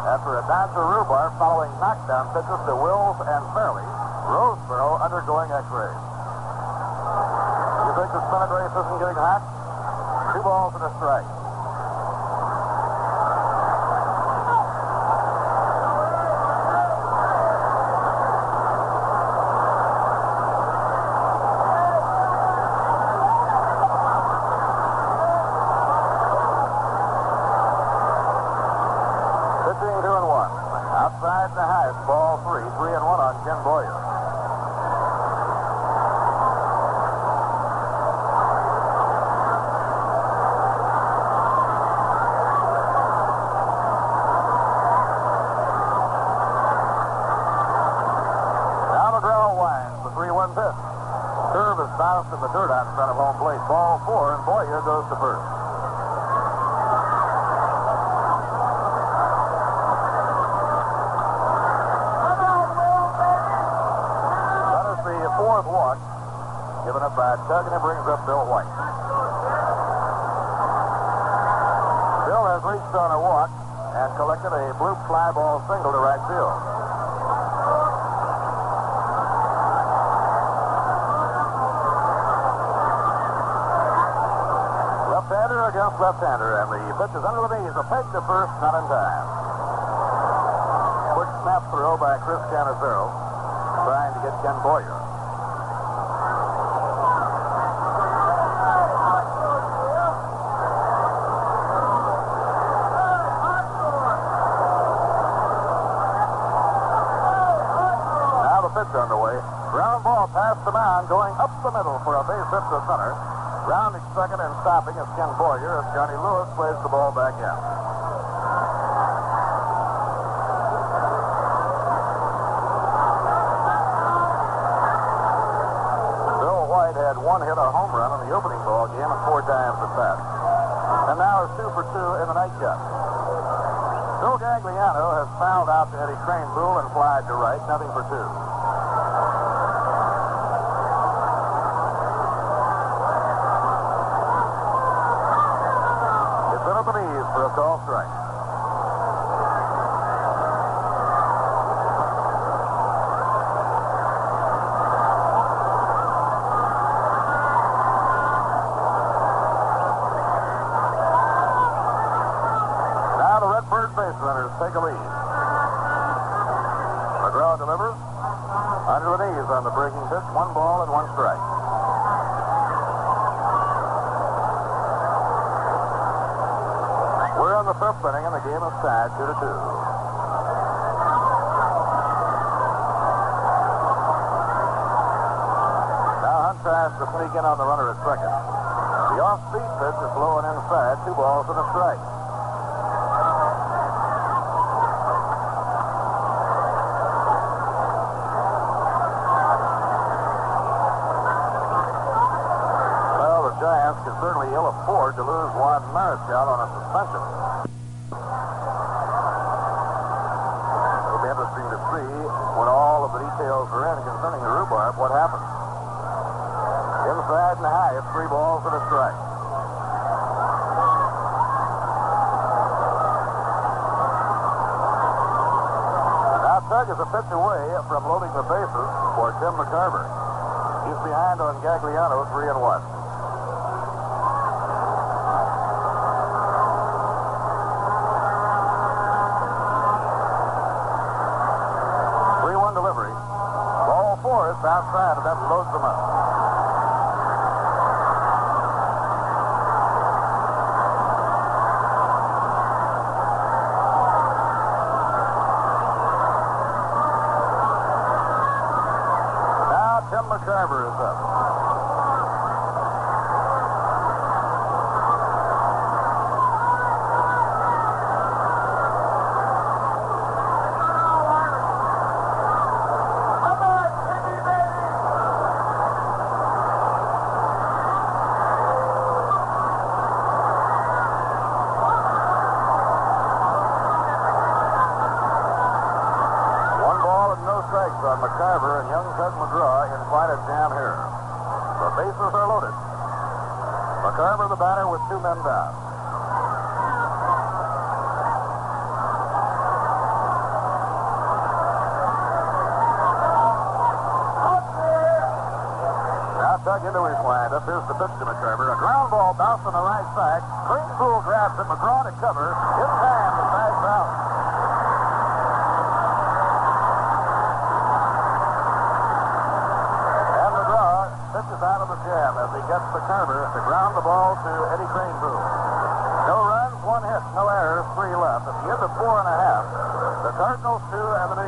after 0.09 0.41
a 0.41 0.43
Dodger 0.49 0.81
rhubarb 0.81 1.38
following 1.38 1.69
knockdown 1.77 2.34
pitches 2.34 2.57
to 2.65 2.73
Wills 2.73 3.22
and 3.22 3.43
Fairly. 3.53 3.85
Roseboro 4.26 4.97
undergoing 5.05 5.53
x-rays. 5.53 6.01
You 7.85 7.91
think 7.93 8.09
the 8.09 8.23
Senate 8.34 8.51
race 8.57 8.73
isn't 8.73 8.97
getting 8.97 9.22
hot? 9.22 9.41
Two 10.34 10.41
balls 10.41 10.73
and 10.73 10.84
a 10.89 10.91
strike. 10.97 11.40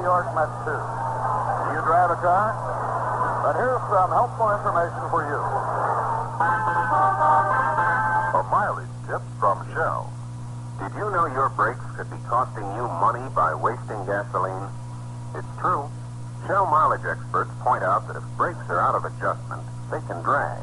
York 0.04 0.28
Mets 0.36 0.52
too. 0.68 0.76
Do 0.76 1.68
you 1.72 1.82
drive 1.88 2.12
a 2.12 2.20
car? 2.20 2.52
But 3.48 3.56
here's 3.56 3.80
some 3.88 4.12
helpful 4.12 4.52
information 4.52 5.04
for 5.08 5.24
you. 5.24 5.40
A 8.36 8.44
mileage 8.52 8.92
tip 9.08 9.24
from 9.40 9.64
Shell. 9.72 10.12
Did 10.84 10.92
you 11.00 11.08
know 11.08 11.32
your 11.32 11.48
brakes 11.56 11.88
could 11.96 12.12
be 12.12 12.20
costing 12.28 12.68
you 12.76 12.84
money 13.00 13.24
by 13.32 13.56
wasting 13.56 14.04
gasoline? 14.04 14.68
It's 15.40 15.48
true. 15.64 15.88
Shell 16.52 16.68
mileage 16.68 17.08
experts 17.08 17.52
point 17.64 17.84
out 17.88 18.04
that 18.12 18.20
if 18.20 18.26
brakes 18.36 18.68
are 18.68 18.84
out 18.84 19.00
of 19.00 19.08
adjustment, 19.08 19.64
they 19.88 20.04
can 20.12 20.20
drag. 20.20 20.60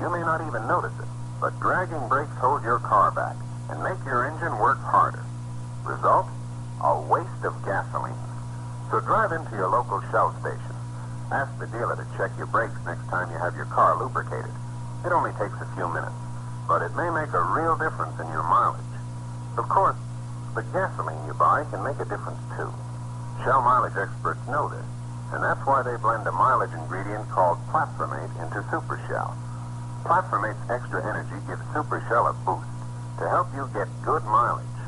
You 0.00 0.08
may 0.08 0.24
not 0.24 0.40
even 0.40 0.64
notice 0.64 0.96
it, 0.96 1.10
but 1.36 1.52
dragging 1.60 2.08
brakes 2.08 2.32
hold 2.40 2.64
your 2.64 2.80
car 2.80 3.12
back 3.12 3.36
and 3.68 3.84
make 3.84 4.00
your 4.08 4.24
engine 4.24 4.56
work 4.56 4.80
harder. 4.80 5.20
Result? 5.84 6.24
A 6.80 7.00
waste 7.12 7.44
of 7.44 7.52
gasoline. 7.68 8.23
So 8.94 9.02
drive 9.02 9.34
into 9.34 9.50
your 9.58 9.66
local 9.66 9.98
Shell 10.14 10.38
station. 10.38 10.70
Ask 11.34 11.50
the 11.58 11.66
dealer 11.66 11.98
to 11.98 12.06
check 12.14 12.30
your 12.38 12.46
brakes 12.46 12.78
next 12.86 13.02
time 13.10 13.26
you 13.26 13.34
have 13.42 13.58
your 13.58 13.66
car 13.66 13.98
lubricated. 13.98 14.54
It 15.02 15.10
only 15.10 15.34
takes 15.34 15.58
a 15.58 15.66
few 15.74 15.90
minutes, 15.90 16.14
but 16.70 16.78
it 16.78 16.94
may 16.94 17.10
make 17.10 17.34
a 17.34 17.42
real 17.58 17.74
difference 17.74 18.14
in 18.22 18.30
your 18.30 18.46
mileage. 18.46 18.94
Of 19.58 19.66
course, 19.66 19.98
the 20.54 20.62
gasoline 20.70 21.18
you 21.26 21.34
buy 21.34 21.66
can 21.74 21.82
make 21.82 21.98
a 21.98 22.06
difference 22.06 22.38
too. 22.54 22.70
Shell 23.42 23.66
mileage 23.66 23.98
experts 23.98 24.38
know 24.46 24.70
this, 24.70 24.86
and 25.34 25.42
that's 25.42 25.66
why 25.66 25.82
they 25.82 25.98
blend 25.98 26.22
a 26.30 26.34
mileage 26.38 26.70
ingredient 26.78 27.26
called 27.34 27.58
platformate 27.74 28.30
into 28.38 28.62
Super 28.70 29.02
Shell. 29.10 29.34
Platformate's 30.06 30.70
extra 30.70 31.02
energy 31.02 31.34
gives 31.50 31.66
Super 31.74 31.98
Shell 32.06 32.30
a 32.30 32.34
boost 32.46 32.70
to 33.18 33.26
help 33.26 33.50
you 33.58 33.66
get 33.74 33.90
good 34.06 34.22
mileage. 34.22 34.78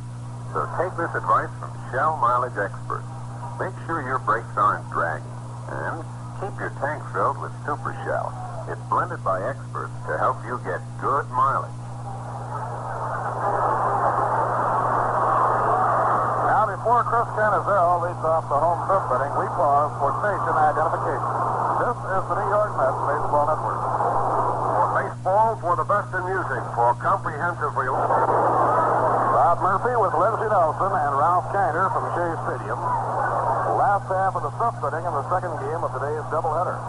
So 0.55 0.63
take 0.79 0.95
this 0.95 1.11
advice 1.11 1.51
from 1.59 1.75
Shell 1.91 2.23
mileage 2.23 2.55
experts. 2.55 3.16
Make 3.57 3.73
sure 3.89 4.05
your 4.05 4.21
brakes 4.21 4.53
aren't 4.53 4.85
dragging, 4.93 5.33
and 5.73 6.05
keep 6.45 6.53
your 6.61 6.77
tank 6.77 7.01
filled 7.17 7.41
with 7.41 7.49
Super 7.65 7.97
Shell. 8.05 8.29
It's 8.69 8.85
blended 8.93 9.25
by 9.25 9.41
experts 9.49 9.97
to 10.05 10.13
help 10.21 10.37
you 10.45 10.61
get 10.61 10.77
good 11.01 11.25
mileage. 11.33 11.73
Now, 16.53 16.69
before 16.69 17.01
Chris 17.09 17.29
Cannizzaro 17.33 18.05
leads 18.05 18.21
off 18.29 18.45
the 18.53 18.61
home 18.61 18.81
fifth 18.93 19.09
inning, 19.17 19.33
we 19.41 19.49
pause 19.57 19.93
for 20.05 20.13
station 20.21 20.53
identification. 20.53 21.33
This 21.81 21.97
is 22.13 22.23
the 22.29 22.37
New 22.37 22.51
York 22.53 22.73
Mets 22.77 23.01
Baseball 23.09 23.45
Network. 23.57 23.81
For 23.81 24.87
baseball, 25.01 25.51
for 25.65 25.75
the 25.81 25.87
best 25.89 26.13
in 26.13 26.23
music, 26.29 26.63
for 26.77 26.93
comprehensive 27.01 27.73
rel- 27.73 28.05
Bob 29.33 29.65
Murphy 29.65 29.97
with 29.97 30.13
Lindsey 30.13 30.49
Nelson 30.53 30.93
and 30.93 31.13
Ralph 31.17 31.49
Kiner 31.57 31.89
from 31.89 32.05
Shea 32.13 32.37
Stadium. 32.45 33.16
Last 33.77 34.09
half 34.09 34.33
of 34.33 34.41
the 34.41 34.57
fifth 34.57 34.81
inning 34.89 35.05
in 35.05 35.13
the 35.13 35.27
second 35.29 35.53
game 35.61 35.85
of 35.85 35.93
today's 35.93 36.25
doubleheader. 36.33 36.81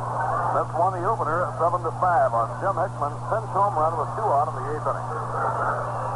Mets 0.55 0.71
won 0.71 0.95
the 0.95 1.03
opener 1.03 1.51
7 1.59 1.83
to 1.83 1.91
5 1.91 1.99
on 2.31 2.47
Jim 2.63 2.79
Hickman's 2.79 3.19
pinch 3.27 3.51
home 3.51 3.75
run 3.75 3.91
with 3.99 4.07
two 4.15 4.23
out 4.23 4.47
in 4.47 4.55
the 4.55 4.65
eighth 4.71 4.87
inning. 4.87 5.07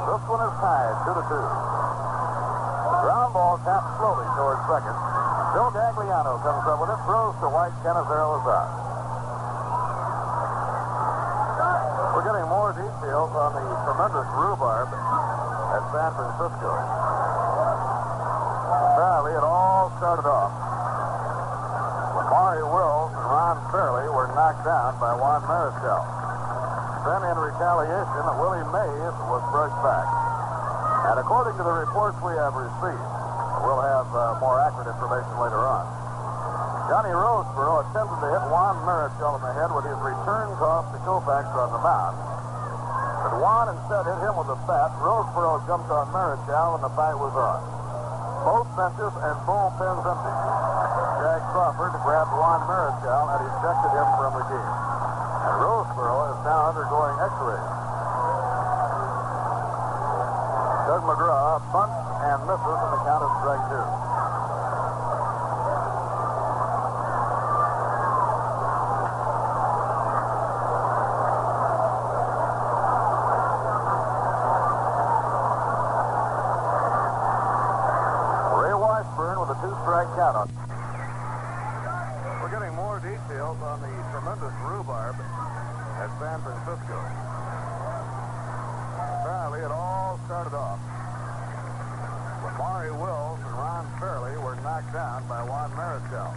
This 0.08 0.24
one 0.32 0.40
is 0.48 0.56
tied 0.64 0.96
2 1.12 1.12
to 1.12 1.24
2. 1.28 3.04
Ground 3.04 3.32
ball 3.36 3.60
tapped 3.68 4.00
slowly 4.00 4.24
towards 4.40 4.64
second. 4.72 4.96
Phil 5.52 5.70
Gagliano 5.76 6.40
comes 6.40 6.64
up 6.64 6.80
with 6.80 6.92
it, 6.96 7.00
throws 7.04 7.36
to 7.44 7.48
White. 7.52 7.76
Cannizzaro 7.84 8.40
is 8.40 8.46
out. 8.48 8.72
We're 12.16 12.26
getting 12.32 12.48
more 12.48 12.72
details 12.72 13.32
on 13.36 13.52
the 13.60 13.66
tremendous 13.92 14.28
rhubarb 14.40 14.88
at 14.88 15.84
San 15.92 16.12
Francisco. 16.16 16.72
Apparently, 18.96 19.36
it 19.36 19.44
all 19.44 19.71
started 19.98 20.28
off 20.28 20.72
Maury 22.32 22.64
Wills 22.64 23.12
and 23.12 23.28
Ron 23.28 23.60
Fairly 23.76 24.08
were 24.08 24.32
knocked 24.32 24.64
down 24.64 24.96
by 25.04 25.12
Juan 25.20 25.44
Marichal. 25.52 26.04
Then, 27.04 27.28
in 27.28 27.36
retaliation, 27.36 28.24
Willie 28.40 28.64
Mays 28.72 29.16
was 29.28 29.44
brushed 29.52 29.76
back. 29.84 30.08
And 31.12 31.20
according 31.20 31.60
to 31.60 31.64
the 31.68 31.76
reports 31.76 32.16
we 32.24 32.32
have 32.40 32.56
received, 32.56 33.08
we'll 33.68 33.84
have 33.84 34.08
uh, 34.16 34.40
more 34.40 34.64
accurate 34.64 34.96
information 34.96 35.32
later 35.44 35.60
on. 35.60 35.84
Johnny 36.88 37.12
Roseboro 37.12 37.84
attempted 37.84 38.20
to 38.24 38.28
hit 38.32 38.44
Juan 38.48 38.80
Marichal 38.88 39.36
in 39.36 39.44
the 39.44 39.54
head 39.56 39.72
with 39.76 39.84
his 39.84 40.00
return 40.00 40.56
toss 40.56 40.88
to 40.96 41.04
Koufax 41.04 41.52
on 41.52 41.68
the 41.68 41.84
mound. 41.84 42.16
But 43.28 43.44
Juan 43.44 43.76
instead 43.76 44.08
hit 44.08 44.24
him 44.24 44.40
with 44.40 44.56
a 44.56 44.60
bat. 44.64 44.96
Roseboro 45.04 45.68
jumped 45.68 45.92
on 45.92 46.08
Marichal 46.16 46.80
and 46.80 46.84
the 46.84 46.92
fight 46.96 47.20
was 47.20 47.36
on. 47.36 47.81
Both 48.42 48.70
benches 48.74 49.14
and 49.22 49.38
bullpens 49.46 50.02
empty. 50.02 50.34
Shag 51.22 51.42
Crawford 51.54 51.94
grabbed 52.02 52.34
Juan 52.34 52.62
Marichal 52.66 53.26
and 53.38 53.42
ejected 53.46 53.92
him 53.94 54.10
from 54.18 54.32
the 54.34 54.46
game. 54.50 54.74
And 55.42 55.54
Roseboro 55.62 56.34
is 56.34 56.40
now 56.46 56.74
undergoing 56.74 57.18
x-rays. 57.22 57.70
Tug 60.90 61.02
McGraw 61.06 61.62
bunts 61.72 61.94
and 62.26 62.42
misses 62.50 62.80
and 62.82 62.92
the 62.94 63.02
count 63.06 63.24
is 63.24 63.32
strike 63.40 63.64
two. 63.70 63.86
Ray 78.62 78.74
Washburn 78.76 79.40
with 79.40 79.50
a 79.50 79.58
two-strike 79.62 79.92
count 80.16 80.36
on. 80.36 80.48
We're 82.42 82.52
getting 82.52 82.76
more 82.76 83.00
details 83.00 83.58
on 83.64 83.82
the 83.82 83.92
tremendous 84.12 84.56
rhubarb 84.66 85.16
at 85.16 86.10
San 86.20 86.38
Francisco. 86.42 86.98
Apparently, 89.22 89.62
it 89.62 89.72
all 89.72 90.20
started 90.28 90.56
off 90.56 90.80
Maury 92.58 92.92
Wills 92.92 93.40
and 93.42 93.54
Ron 93.58 93.86
Fairly 94.00 94.38
were 94.38 94.56
knocked 94.62 94.94
down 94.94 95.26
by 95.28 95.42
Juan 95.42 95.72
Marichal. 95.74 96.30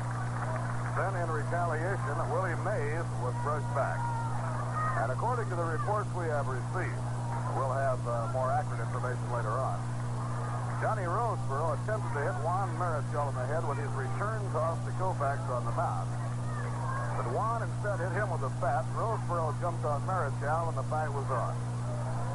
Then, 0.97 1.13
in 1.21 1.29
retaliation, 1.29 2.17
Willie 2.33 2.57
Mays 2.65 3.05
was 3.21 3.35
brushed 3.43 3.69
back. 3.75 3.99
And 5.03 5.13
according 5.13 5.49
to 5.51 5.57
the 5.57 5.65
reports 5.65 6.09
we 6.17 6.27
have 6.33 6.47
received, 6.47 7.03
we'll 7.57 7.73
have 7.73 8.01
uh, 8.09 8.31
more 8.33 8.53
accurate 8.53 8.81
information 8.81 9.27
later 9.33 9.53
on. 9.53 9.94
Johnny 10.85 11.09
Roseboro 11.09 11.81
attempted 11.81 12.13
to 12.13 12.21
hit 12.29 12.37
Juan 12.45 12.69
Marichal 12.77 13.33
in 13.33 13.37
the 13.41 13.49
head 13.49 13.65
with 13.65 13.81
his 13.81 13.89
return 13.97 14.37
toss 14.53 14.77
to 14.85 14.93
Koufax 15.01 15.41
on 15.49 15.65
the 15.65 15.73
mound. 15.73 16.05
But 17.17 17.25
Juan 17.33 17.65
instead 17.65 18.05
hit 18.05 18.13
him 18.13 18.29
with 18.29 18.45
a 18.45 18.53
bat. 18.61 18.85
Roseboro 18.93 19.57
jumped 19.65 19.81
on 19.89 20.05
Marichal 20.05 20.69
and 20.69 20.77
the 20.77 20.85
fight 20.93 21.09
was 21.09 21.25
on. 21.33 21.57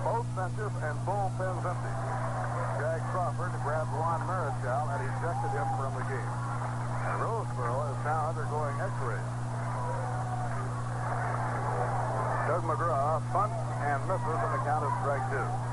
Both 0.02 0.26
benches 0.34 0.74
and 0.82 0.98
bullpens 1.06 1.62
empty. 1.62 1.94
Shag 2.82 3.06
Crawford 3.14 3.54
grabbed 3.62 3.94
Juan 3.94 4.18
Marichal 4.26 4.98
and 4.98 5.02
ejected 5.14 5.54
him 5.54 5.70
from 5.78 5.94
the 5.94 6.06
game. 6.10 6.34
And 7.06 7.22
Roseboro 7.22 7.86
is 7.86 8.02
now 8.02 8.34
undergoing 8.34 8.74
x-rays. 8.82 9.30
Tug 12.50 12.66
McGraw 12.66 13.22
bunts 13.30 13.62
and 13.86 14.02
misses 14.10 14.42
and 14.42 14.52
the 14.58 14.62
count 14.66 14.90
of 14.90 14.94
strike 15.06 15.22
two. 15.30 15.70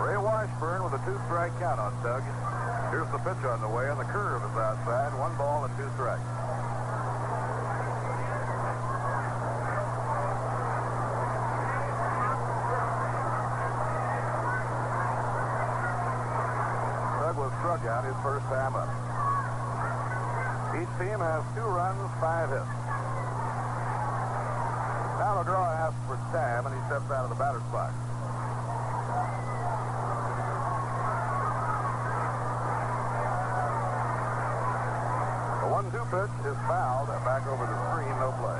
Ray 0.00 1.19
Two-strike 1.30 1.60
count 1.60 1.78
on 1.78 1.92
Tug. 2.02 2.26
Here's 2.90 3.06
the 3.14 3.18
pitch 3.22 3.38
on 3.46 3.60
the 3.60 3.68
way, 3.68 3.88
and 3.88 4.00
the 4.00 4.04
curve 4.10 4.42
is 4.42 4.50
outside. 4.58 5.14
One 5.14 5.30
ball 5.38 5.62
and 5.62 5.70
two 5.78 5.86
strikes. 5.94 6.26
Tug 17.22 17.36
was 17.38 17.52
struck 17.62 17.86
out 17.86 18.02
his 18.10 18.18
first 18.26 18.46
time 18.50 18.74
up. 18.74 18.90
Each 20.82 20.90
team 20.98 21.22
has 21.22 21.46
two 21.54 21.62
runs, 21.62 22.10
five 22.18 22.50
hits. 22.50 22.74
Now 25.22 25.38
McGraw 25.38 25.78
asks 25.78 26.02
for 26.10 26.18
time, 26.34 26.66
and 26.66 26.74
he 26.74 26.80
steps 26.90 27.06
out 27.06 27.22
of 27.22 27.30
the 27.30 27.36
batter's 27.38 27.62
box. 27.70 28.09
Pitch 36.10 36.18
is 36.44 36.56
fouled 36.66 37.08
and 37.08 37.24
back 37.24 37.46
over 37.46 37.64
the 37.64 37.78
screen, 37.86 38.10
no 38.18 38.34
play. 38.42 38.58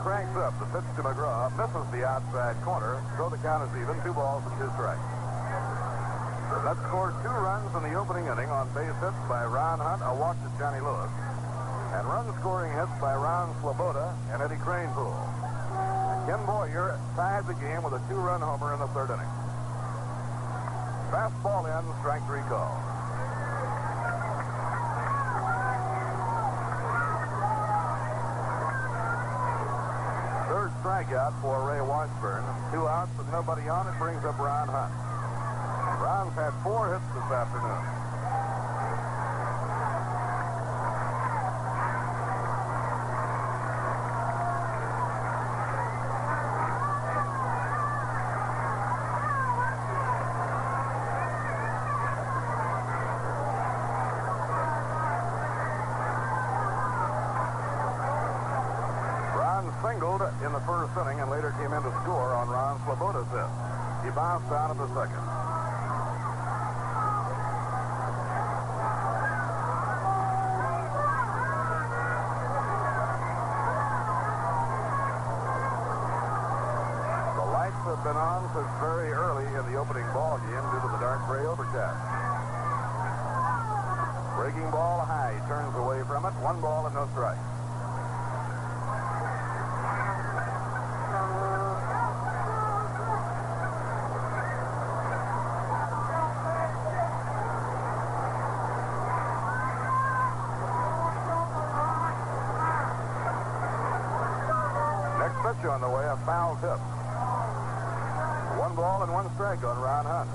Cranks 0.00 0.36
up 0.36 0.58
the 0.58 0.66
pitch 0.66 0.84
to 0.96 1.02
McGraw, 1.02 1.48
misses 1.56 1.90
the 1.90 2.06
outside 2.06 2.60
corner, 2.62 3.02
so 3.16 3.30
the 3.30 3.38
count 3.38 3.70
is 3.70 3.82
even, 3.82 3.96
two 4.02 4.12
balls 4.12 4.42
and 4.44 4.60
two 4.60 4.70
strikes. 4.74 5.13
That 6.62 6.78
scored 6.86 7.14
two 7.22 7.28
runs 7.28 7.74
in 7.74 7.82
the 7.82 7.98
opening 7.98 8.30
inning 8.30 8.48
on 8.48 8.70
base 8.72 8.94
hits 9.02 9.20
by 9.28 9.44
Ron 9.44 9.80
Hunt, 9.82 10.00
a 10.06 10.14
walk 10.14 10.38
to 10.38 10.48
Johnny 10.56 10.80
Lewis, 10.80 11.10
and 11.92 12.06
run 12.06 12.30
scoring 12.40 12.72
hits 12.72 12.94
by 13.02 13.12
Ron 13.14 13.50
Swoboda 13.60 14.14
and 14.30 14.40
Eddie 14.40 14.62
Kranepool. 14.62 15.12
Ken 16.24 16.40
Boyer 16.46 16.98
tied 17.16 17.44
the 17.46 17.52
game 17.60 17.82
with 17.82 17.92
a 17.92 18.02
two-run 18.08 18.40
homer 18.40 18.72
in 18.72 18.80
the 18.80 18.88
third 18.96 19.10
inning. 19.12 19.28
Fastball 21.12 21.68
in, 21.68 21.84
strike 22.00 22.24
three 22.24 22.40
call. 22.48 22.72
Third 30.48 30.72
strikeout 30.80 31.34
for 31.42 31.60
Ray 31.68 31.82
Washburn. 31.84 32.42
Two 32.72 32.88
outs 32.88 33.12
with 33.18 33.30
nobody 33.30 33.68
on. 33.68 33.86
It 33.86 33.98
brings 33.98 34.24
up 34.24 34.38
Ron 34.38 34.68
Hunt. 34.68 35.03
Ron's 36.04 36.34
had 36.34 36.52
four 36.62 36.92
hits 36.92 37.06
this 37.14 37.32
afternoon. 37.32 37.80
Ron 59.34 59.72
singled 59.80 60.20
in 60.44 60.52
the 60.52 60.60
first 60.68 60.92
inning 61.00 61.20
and 61.20 61.30
later 61.30 61.54
came 61.56 61.72
in 61.72 61.82
to 61.82 61.90
score 62.02 62.34
on 62.34 62.48
Ron 62.50 62.78
Swoboda's 62.84 63.26
hit. 63.32 63.48
He 64.04 64.10
bounced 64.10 64.52
out 64.52 64.70
of 64.70 64.76
the 64.76 64.88
second. 64.88 65.44
The 77.34 77.50
lights 77.50 77.76
have 77.84 78.04
on 78.54 78.78
very 78.78 79.10
early 79.10 79.46
in 79.46 79.72
the 79.72 79.78
opening 79.78 80.06
ball 80.14 80.38
game 80.38 80.62
due 80.70 80.80
to 80.80 80.86
the 80.86 80.98
dark 81.02 81.26
gray 81.26 81.44
overcast. 81.44 81.98
Breaking 84.36 84.70
ball 84.70 85.04
high. 85.04 85.34
Turns 85.48 85.74
away 85.74 86.02
from 86.06 86.24
it. 86.24 86.30
One 86.40 86.60
ball 86.60 86.86
and 86.86 86.94
no 86.94 87.08
strike. 87.12 87.38
Next 105.18 105.38
pitch 105.42 105.66
on 105.66 105.80
the 105.80 105.88
way, 105.88 106.06
a 106.06 106.16
foul 106.24 106.56
tip. 106.60 106.93
One 108.84 109.00
ball 109.00 109.02
and 109.08 109.12
one 109.16 109.32
strike 109.32 109.64
on 109.64 109.80
Ron 109.80 110.04
Hunt. 110.04 110.28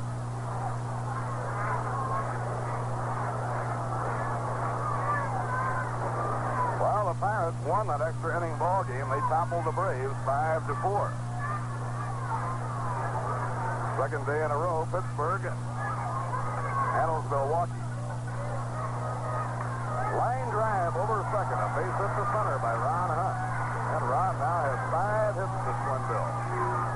Well, 6.81 7.13
the 7.13 7.17
Pirates 7.21 7.61
won 7.69 7.85
that 7.93 8.01
extra 8.01 8.41
inning 8.41 8.57
ball 8.57 8.89
game. 8.89 9.05
They 9.05 9.21
toppled 9.30 9.69
the 9.69 9.76
Braves 9.77 10.17
five 10.26 10.65
to 10.65 10.73
four. 10.81 11.13
Second 14.01 14.26
day 14.26 14.41
in 14.41 14.49
a 14.49 14.57
row, 14.57 14.81
Pittsburgh 14.89 15.45
handles 15.45 17.30
Milwaukee. 17.30 17.85
Line 20.17 20.49
drive 20.49 20.97
over 20.97 21.21
second, 21.30 21.53
a 21.53 21.69
base 21.77 21.97
hit 22.01 22.11
to 22.17 22.26
center 22.34 22.57
by 22.65 22.73
Ron 22.73 23.13
Hunt. 23.13 23.38
And 23.93 24.01
Ron 24.09 24.34
now 24.41 24.73
has 24.73 24.81
five 24.89 25.38
hits 25.38 25.53
to 25.53 25.71
Swinville. 25.85 26.89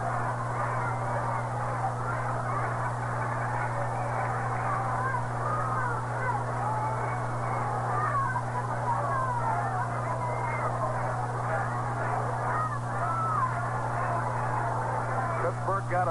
Pittsburgh 15.44 15.84
got 15.92 16.08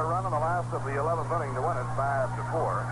last 0.63 0.75
of 0.79 0.85
the 0.87 0.95
11th 0.95 1.27
inning 1.35 1.55
to 1.59 1.63
win 1.63 1.75
it 1.75 1.89
5 1.99 2.39
to 2.39 2.43
4. 2.55 2.87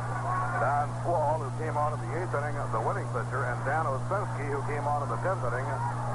Don 0.59 0.89
Schwall, 1.03 1.39
who 1.39 1.51
came 1.63 1.77
on 1.79 1.95
in 1.95 2.01
the 2.03 2.11
8th 2.19 2.35
inning, 2.35 2.59
the 2.75 2.83
winning 2.83 3.07
pitcher, 3.15 3.47
and 3.47 3.59
Dan 3.63 3.87
Osinski, 3.87 4.47
who 4.51 4.61
came 4.67 4.83
on 4.91 5.07
in 5.07 5.09
the 5.09 5.21
10th 5.23 5.45
inning, 5.47 5.69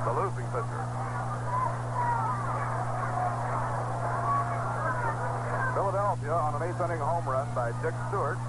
the 0.03 0.13
losing 0.19 0.47
pitcher. 0.51 0.83
Philadelphia 5.79 6.35
on 6.35 6.51
an 6.59 6.63
8th 6.67 6.81
inning 6.91 6.99
home 6.99 7.23
run 7.23 7.47
by 7.55 7.71
Dick 7.79 7.95
Stuart. 8.11 8.39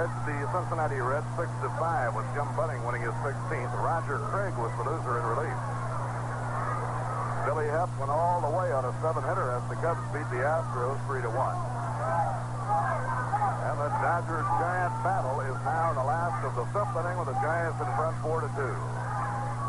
Edged 0.00 0.22
the 0.24 0.36
Cincinnati 0.52 1.00
Reds 1.00 1.28
6 1.36 1.48
to 1.60 1.68
5 1.76 2.16
with 2.16 2.26
Jim 2.34 2.48
Bunning 2.56 2.80
winning 2.84 3.04
his 3.04 3.14
16th. 3.20 3.72
Roger 3.84 4.18
Craig 4.32 4.56
was 4.56 4.72
the 4.80 4.84
loser 4.88 5.20
in 5.20 5.24
relief. 5.28 5.75
Billy 7.46 7.70
Hoeft 7.70 7.94
went 8.02 8.10
all 8.10 8.42
the 8.42 8.50
way 8.50 8.74
on 8.74 8.82
a 8.82 8.90
seven-hitter 8.98 9.54
as 9.54 9.62
the 9.70 9.78
Cubs 9.78 10.02
beat 10.10 10.26
the 10.34 10.42
Astros 10.42 10.98
3 11.06 11.22
to 11.22 11.30
1. 11.30 11.38
And 13.70 13.76
the 13.78 13.90
Dodgers 14.02 14.50
Giant 14.58 14.90
battle 15.06 15.38
is 15.46 15.54
now 15.62 15.94
in 15.94 15.96
the 15.96 16.02
last 16.10 16.42
of 16.42 16.58
the 16.58 16.66
fifth 16.74 16.90
inning 16.98 17.14
with 17.22 17.30
the 17.30 17.38
Giants 17.38 17.78
in 17.78 17.86
front 17.94 18.18
4 18.26 18.42
to 18.42 18.50
2. 18.50 18.66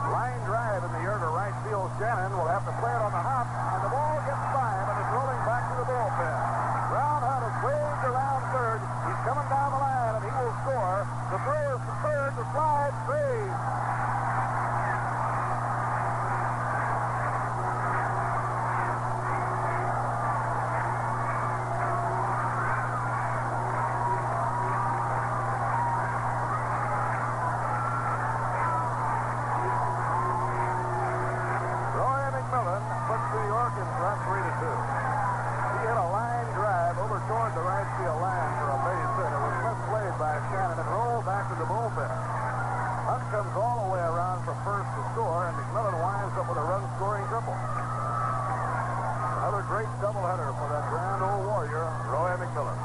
Line 0.09 0.41
drive 0.49 0.81
in 0.89 0.91
the 0.97 1.05
air 1.05 1.21
to 1.21 1.29
right 1.37 1.53
field. 1.69 1.93
Shannon 2.01 2.33
will 2.33 2.49
have 2.49 2.65
to 2.65 2.73
play 2.81 2.89
it 2.89 3.01
on 3.05 3.13
the 3.13 3.21
hop, 3.21 3.45
and 3.45 3.81
the 3.85 3.91
ball 3.93 4.17
gets 4.25 4.45
by 4.57 4.73
him 4.73 4.87
and 4.89 4.97
is 4.97 5.09
rolling 5.13 5.41
back 5.45 5.63
to 5.69 5.75
the 5.77 5.85
bullpen. 5.85 6.33
Ron 6.97 7.21
Hunt 7.29 7.45
is 7.45 7.57
waved 7.61 8.03
around 8.09 8.41
third. 8.57 8.81
He's 9.05 9.21
coming 9.21 9.45
down 9.53 9.69
the 9.69 9.81
line, 9.85 10.13
and 10.17 10.23
he 10.25 10.33
will 10.33 10.55
score. 10.65 11.05
The 11.29 11.37
throw 11.45 11.77
is 11.77 11.83
to 11.85 11.93
third. 12.01 12.31
The 12.41 12.45
slide 12.57 12.95
saves. 13.05 13.53
Roy 31.97 32.23
McMillan 32.31 32.83
puts 33.09 33.25
New 33.33 33.47
York 33.49 33.73
in 33.75 33.87
front 33.97 34.19
3 34.23 34.37
to 34.37 34.53
2. 34.61 34.69
He 35.67 35.77
hit 35.83 35.97
a 35.97 36.09
line 36.13 36.47
drive 36.53 36.95
over 37.01 37.17
toward 37.27 37.51
the 37.57 37.65
right 37.65 37.89
field 37.97 38.21
line 38.21 38.51
for 38.61 38.69
a 38.71 38.79
base 38.85 39.13
hit. 39.17 39.31
It 39.33 39.41
was 39.41 39.57
misplayed 39.65 40.15
by 40.21 40.33
Shannon 40.53 40.77
and 40.77 40.89
rolled 40.93 41.25
back 41.25 41.49
to 41.49 41.55
the 41.57 41.65
bullpen. 41.65 42.11
Hunt 43.09 43.23
comes 43.33 43.53
all 43.57 43.87
the 43.87 43.91
way 43.97 44.03
around 44.05 44.45
from 44.45 44.57
first 44.61 44.89
to 44.93 45.01
score, 45.15 45.49
and 45.49 45.55
McMillan 45.57 45.97
winds 45.97 46.35
up 46.37 46.45
with 46.49 46.59
a 46.61 46.65
run-scoring 46.65 47.25
triple. 47.33 47.57
Another 49.41 49.63
great 49.71 49.89
doubleheader 50.03 50.49
for 50.53 50.67
that 50.69 50.85
grand 50.93 51.21
old 51.23 51.45
warrior, 51.47 51.87
Roy 52.13 52.31
McMillan. 52.37 52.79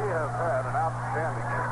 He 0.00 0.04
has 0.08 0.30
had 0.36 0.62
an 0.64 0.76
outstanding 0.76 1.48
year. 1.52 1.68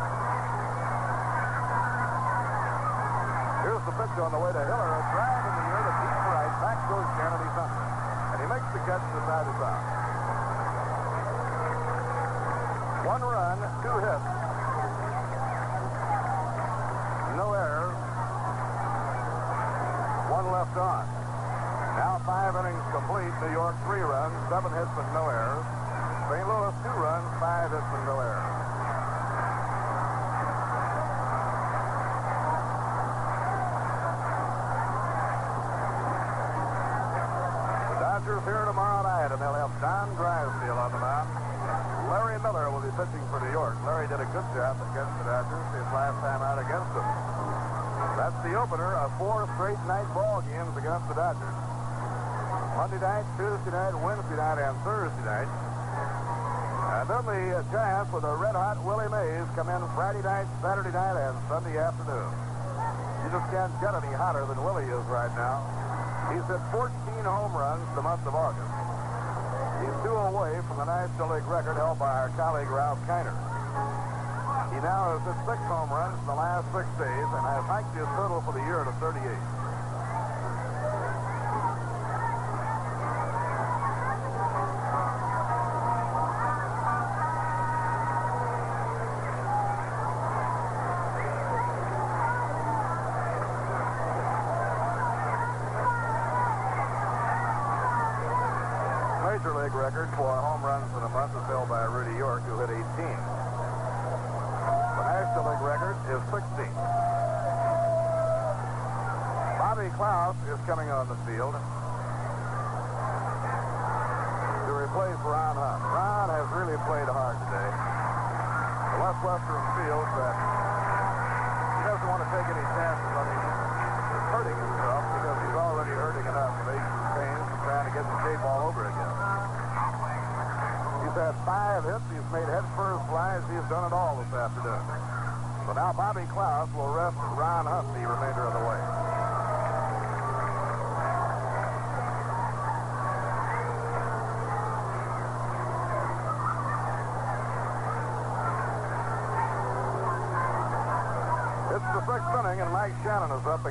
Here's 3.65 3.81
the 3.89 3.97
pitch 3.97 4.13
on 4.21 4.29
the 4.29 4.37
way 4.37 4.53
to 4.53 4.61
Hiller. 4.61 4.91
A 4.93 5.03
drive 5.09 5.41
in 5.41 5.53
the 5.57 5.65
air 5.73 5.83
to 5.89 5.93
deep 6.05 6.21
right. 6.37 6.53
Back 6.61 6.85
goes 6.85 7.09
Shannon. 7.17 7.41
He's 7.41 7.57
under. 7.65 7.81
And 8.29 8.39
he 8.45 8.47
makes 8.53 8.69
the 8.77 8.81
catch 8.85 9.01
to 9.01 9.21
side 9.25 9.49
is 9.49 9.57
out. 9.65 9.81
One 13.09 13.25
run, 13.25 13.57
two 13.81 13.97
hits. 14.05 14.29
No 17.41 17.57
errors. 17.57 17.97
One 20.29 20.47
left 20.53 20.77
on. 20.77 21.09
Now 21.97 22.21
five 22.29 22.53
innings 22.61 22.84
complete. 22.95 23.35
New 23.43 23.51
York 23.51 23.75
three 23.91 24.07
runs, 24.07 24.39
seven 24.47 24.71
hits 24.71 24.95
and 24.95 25.11
no 25.11 25.27
errors. 25.27 25.67
St. 26.31 26.47
Louis 26.47 26.75
two 26.87 26.95
runs, 26.95 27.27
five 27.43 27.67
hits 27.75 27.91
and 27.91 28.05
no 28.07 28.23
errors. 28.23 28.55
The 37.91 37.97
Dodgers 37.99 38.43
here 38.47 38.63
tomorrow 38.63 39.03
night, 39.03 39.35
and 39.35 39.43
they'll 39.43 39.59
have 39.59 39.75
Don 39.83 40.15
Drysdale 40.15 40.79
on 40.79 40.95
the 40.95 41.03
mound. 41.03 41.29
Larry 42.15 42.39
Miller 42.47 42.71
will 42.71 42.85
be 42.87 42.95
pitching 42.95 43.27
for 43.27 43.43
New 43.43 43.51
York. 43.51 43.75
Larry 43.83 44.07
did 44.07 44.23
a 44.23 44.29
good 44.31 44.47
job 44.55 44.79
against 44.95 45.15
the 45.19 45.27
Dodgers 45.27 45.67
his 45.75 45.89
last 45.91 46.23
time 46.23 46.47
out 46.47 46.63
against 46.63 46.95
them. 46.95 47.09
That's 48.15 48.39
the 48.47 48.55
opener 48.55 48.95
of 49.03 49.11
four 49.19 49.51
straight 49.59 49.83
night 49.91 50.07
ball 50.15 50.47
games 50.47 50.79
against 50.79 51.11
the 51.11 51.19
Dodgers. 51.19 51.64
Monday 52.75 52.99
night, 52.99 53.23
Tuesday 53.39 53.71
night, 53.71 53.95
Wednesday 54.03 54.35
night, 54.35 54.59
and 54.59 54.75
Thursday 54.83 55.23
night. 55.23 55.47
And 55.47 57.07
then 57.07 57.23
the 57.23 57.43
uh, 57.55 57.71
Giants 57.71 58.11
with 58.11 58.27
a 58.27 58.35
red-hot 58.35 58.83
Willie 58.83 59.07
Mays 59.15 59.47
come 59.55 59.71
in 59.71 59.79
Friday 59.95 60.19
night, 60.27 60.51
Saturday 60.59 60.91
night, 60.91 61.15
and 61.15 61.39
Sunday 61.47 61.79
afternoon. 61.79 62.35
You 63.23 63.29
just 63.31 63.47
can't 63.55 63.71
get 63.79 63.95
any 63.95 64.11
hotter 64.19 64.43
than 64.51 64.59
Willie 64.59 64.91
is 64.91 65.07
right 65.07 65.31
now. 65.39 65.63
He's 66.35 66.43
hit 66.51 66.59
14 66.75 66.91
home 67.23 67.55
runs 67.55 67.87
the 67.95 68.03
month 68.03 68.27
of 68.27 68.35
August. 68.35 68.75
He's 69.79 69.95
two 70.03 70.19
away 70.35 70.59
from 70.67 70.83
the 70.83 70.89
National 70.91 71.31
League 71.31 71.47
record 71.47 71.79
held 71.79 72.03
by 72.03 72.11
our 72.11 72.31
colleague 72.35 72.71
Ralph 72.75 72.99
Kiner. 73.07 73.39
He 74.75 74.83
now 74.83 75.15
has 75.15 75.23
hit 75.23 75.39
six 75.47 75.63
home 75.71 75.95
runs 75.95 76.19
in 76.19 76.27
the 76.27 76.35
last 76.35 76.67
six 76.75 76.91
days 76.99 77.29
and 77.39 77.43
has 77.55 77.63
hiked 77.71 77.95
his 77.95 78.11
total 78.19 78.43
for 78.43 78.51
the 78.51 78.67
year 78.67 78.83
to 78.83 78.91
38. 78.99 79.64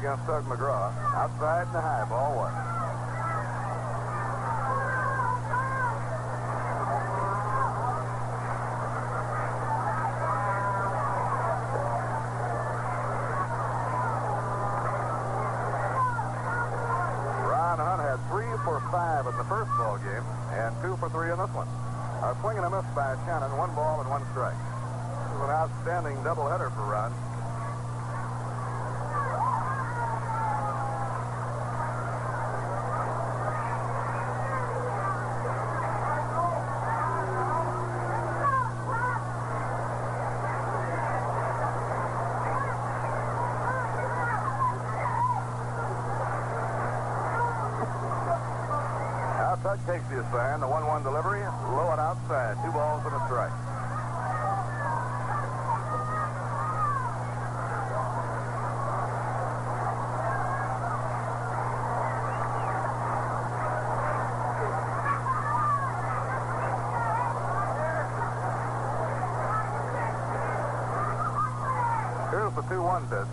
against 0.04 0.26
Tug 0.26 0.44
McGraw. 0.44 0.73
Tug 49.74 49.88
takes 49.88 50.08
the 50.10 50.22
sign. 50.30 50.60
The 50.60 50.68
1 50.68 50.86
1 50.86 51.02
delivery, 51.02 51.40
low 51.42 51.90
and 51.90 52.00
outside. 52.00 52.58
Two 52.64 52.72
balls 52.72 53.02
and 53.06 53.16
a 53.16 53.26
strike. 53.26 53.50
Here's 72.30 72.54
the 72.54 72.62
2 72.62 72.80
1 72.80 73.08
pitch. 73.08 73.33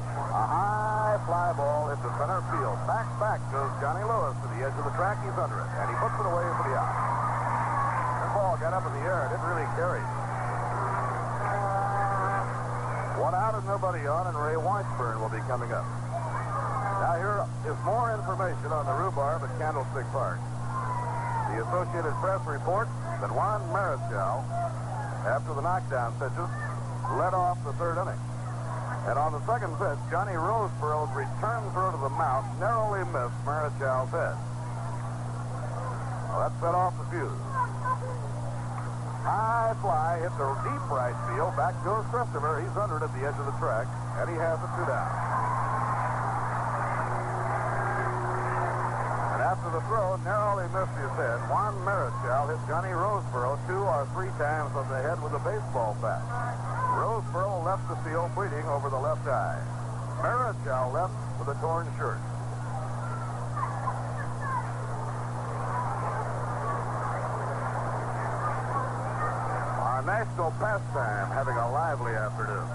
National 70.21 70.53
Pastime 70.61 71.33
having 71.33 71.57
a 71.57 71.73
lively 71.73 72.13
afternoon. 72.13 72.69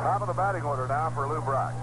Top 0.00 0.24
of 0.24 0.28
the 0.32 0.32
batting 0.32 0.64
order 0.64 0.88
now 0.88 1.12
for 1.12 1.28
Lou 1.28 1.44
Brock. 1.44 1.76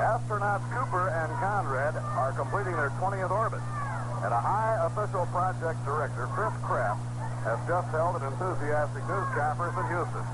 Astronauts 0.00 0.64
Cooper 0.72 1.12
and 1.12 1.28
Conrad 1.36 2.00
are 2.16 2.32
completing 2.32 2.80
their 2.80 2.88
20th 2.96 3.28
orbit, 3.28 3.60
and 4.24 4.32
a 4.32 4.40
high 4.40 4.88
official 4.88 5.28
project 5.36 5.76
director, 5.84 6.24
Chris 6.32 6.56
Kraft, 6.64 7.04
has 7.44 7.60
just 7.68 7.92
held 7.92 8.16
an 8.16 8.24
enthusiastic 8.24 9.04
news 9.04 9.28
conference 9.36 9.76
in 9.76 9.84
Houston. 9.92 10.24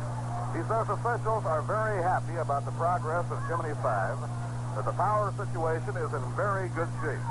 He 0.55 0.62
says 0.70 0.86
officials 0.86 1.43
are 1.43 1.66
very 1.66 1.98
happy 2.06 2.39
about 2.39 2.62
the 2.62 2.74
progress 2.78 3.27
of 3.35 3.43
Gemini 3.51 3.74
5, 3.82 4.78
that 4.78 4.86
the 4.86 4.94
power 4.94 5.35
situation 5.35 5.98
is 5.98 6.15
in 6.15 6.23
very 6.39 6.70
good 6.78 6.86
shape, 7.02 7.27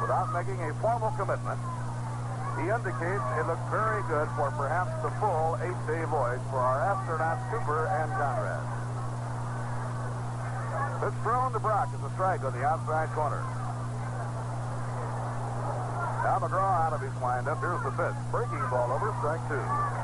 Without 0.00 0.32
making 0.32 0.60
a 0.62 0.74
formal 0.80 1.10
commitment, 1.16 1.58
he 2.60 2.68
indicates 2.68 3.24
it 3.36 3.46
looks 3.46 3.66
very 3.68 4.02
good 4.08 4.28
for 4.36 4.48
perhaps 4.56 4.92
the 5.02 5.10
full 5.20 5.58
eight-day 5.60 6.04
voyage 6.08 6.40
for 6.48 6.60
our 6.60 6.80
astronauts 6.88 7.44
Cooper 7.50 7.86
and 7.88 8.08
Conrad. 8.16 8.64
It's 11.04 11.22
thrown 11.22 11.52
to 11.52 11.60
Brock 11.60 11.88
as 11.92 12.00
a 12.00 12.10
strike 12.14 12.42
on 12.44 12.52
the 12.52 12.64
outside 12.64 13.10
corner. 13.12 13.44
Now 16.24 16.38
McGraw 16.40 16.86
out 16.86 16.92
of 16.92 17.00
his 17.00 17.12
windup. 17.20 17.60
Here's 17.60 17.82
the 17.84 17.90
pitch. 17.92 18.16
Breaking 18.32 18.64
ball 18.70 18.90
over, 18.90 19.14
strike 19.20 19.44
two. 19.48 19.95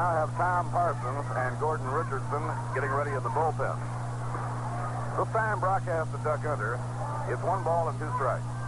now 0.00 0.16
have 0.16 0.34
Tom 0.34 0.70
Parsons 0.70 1.28
and 1.36 1.60
Gordon 1.60 1.86
Richardson 1.88 2.40
getting 2.72 2.88
ready 2.88 3.10
at 3.10 3.22
the 3.22 3.28
bullpen. 3.28 3.76
The 5.18 5.28
time 5.28 5.60
Brock 5.60 5.82
has 5.82 6.08
to 6.08 6.16
duck 6.24 6.40
under. 6.46 6.80
is 7.28 7.38
one 7.44 7.62
ball 7.62 7.90
and 7.90 7.98
two 7.98 8.08
strikes. 8.16 8.59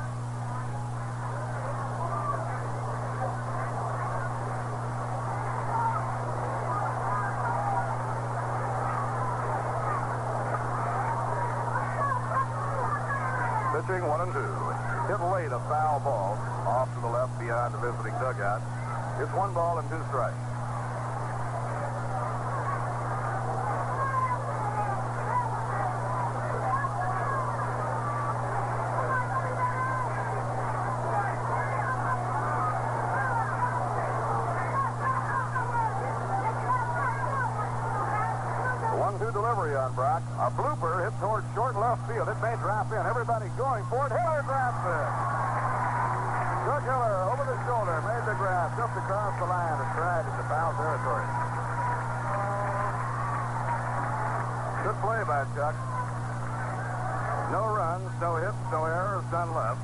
Delivery 39.33 39.73
on 39.81 39.97
Brock. 39.97 40.21
A 40.37 40.53
blooper 40.53 41.01
hit 41.01 41.17
towards 41.17 41.49
short 41.57 41.73
left 41.81 42.05
field. 42.05 42.29
It 42.29 42.37
may 42.45 42.53
drop 42.61 42.93
in. 42.93 43.01
Everybody 43.01 43.49
going 43.57 43.81
for 43.89 44.05
it. 44.05 44.13
Hiller 44.13 44.45
drops 44.45 44.85
it. 44.85 45.09
Chuck 46.69 46.85
Hiller 46.85 47.17
over 47.33 47.45
the 47.49 47.57
shoulder 47.65 47.97
made 48.05 48.25
the 48.29 48.37
grab 48.37 48.77
just 48.77 48.93
across 48.93 49.33
the 49.41 49.49
line 49.49 49.77
and 49.81 49.91
tried 49.97 50.29
into 50.29 50.45
foul 50.53 50.73
territory. 50.77 51.27
Good 54.85 54.99
play 55.01 55.21
by 55.25 55.49
Chuck. 55.57 55.75
No 57.57 57.73
runs, 57.73 58.13
no 58.21 58.37
hits, 58.37 58.63
no 58.69 58.85
errors 58.85 59.25
done 59.33 59.49
left. 59.57 59.81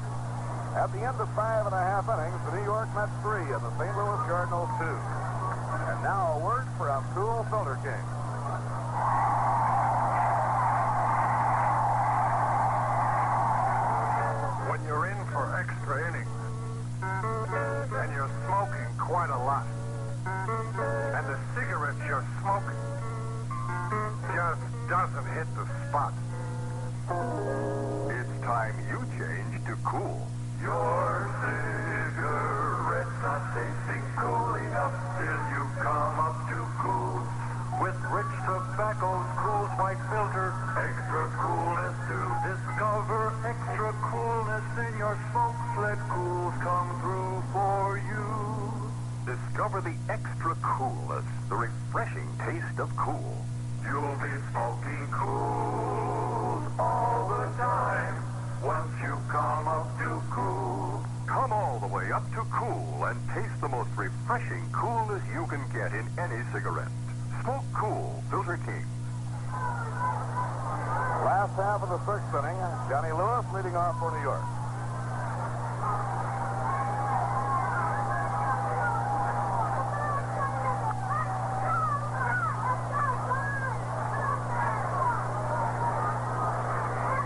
At 0.76 0.92
the 0.92 1.00
end 1.00 1.16
of 1.16 1.28
five 1.32 1.64
and 1.64 1.74
a 1.74 1.80
half 1.80 2.04
innings, 2.04 2.36
the 2.52 2.60
New 2.60 2.66
York 2.68 2.92
Mets 2.92 3.16
three 3.24 3.48
and 3.48 3.64
the 3.64 3.72
St. 3.80 3.96
Louis 3.96 4.20
Cardinals 4.28 4.68
two. 4.76 4.96
And 5.88 6.04
now 6.04 6.36
a 6.36 6.44
word 6.44 6.68
from 6.76 7.00
Kool 7.16 7.48
Filter 7.48 7.80
King. 7.80 8.17
When 14.68 14.80
you're 14.86 15.06
in 15.06 15.20
for 15.32 15.44
extra 15.58 16.08
innings 16.08 16.28
and 17.02 18.12
you're 18.12 18.30
smoking 18.46 18.90
quite 18.98 19.30
a 19.30 19.38
lot 19.38 19.66
and 21.14 21.26
the 21.26 21.38
cigarettes 21.54 21.98
you're 22.06 22.26
smoking 22.40 22.78
just 24.34 24.60
doesn't 24.88 25.26
hit 25.34 25.46
the 25.56 25.66
spot. 25.88 26.12
It's 28.08 28.44
time 28.44 28.74
you 28.90 29.00
change 29.18 29.64
to 29.66 29.74
Kool. 29.84 30.26
Your 30.62 31.30
cigarettes 31.40 33.18
are 33.24 33.42
refreshing 64.38 64.70
coolness 64.72 65.22
you 65.32 65.46
can 65.46 65.60
get 65.72 65.92
in 65.92 66.06
any 66.18 66.42
cigarette. 66.52 66.90
Smoke 67.42 67.64
Kool, 67.74 68.22
Filter 68.30 68.58
King. 68.64 68.84
Last 71.24 71.54
half 71.56 71.82
of 71.82 71.88
the 71.88 71.98
sixth 72.06 72.34
inning, 72.34 72.56
Johnny 72.88 73.12
Lewis 73.12 73.44
leading 73.54 73.76
off 73.76 73.98
for 73.98 74.10
New 74.12 74.22
York. 74.22 74.44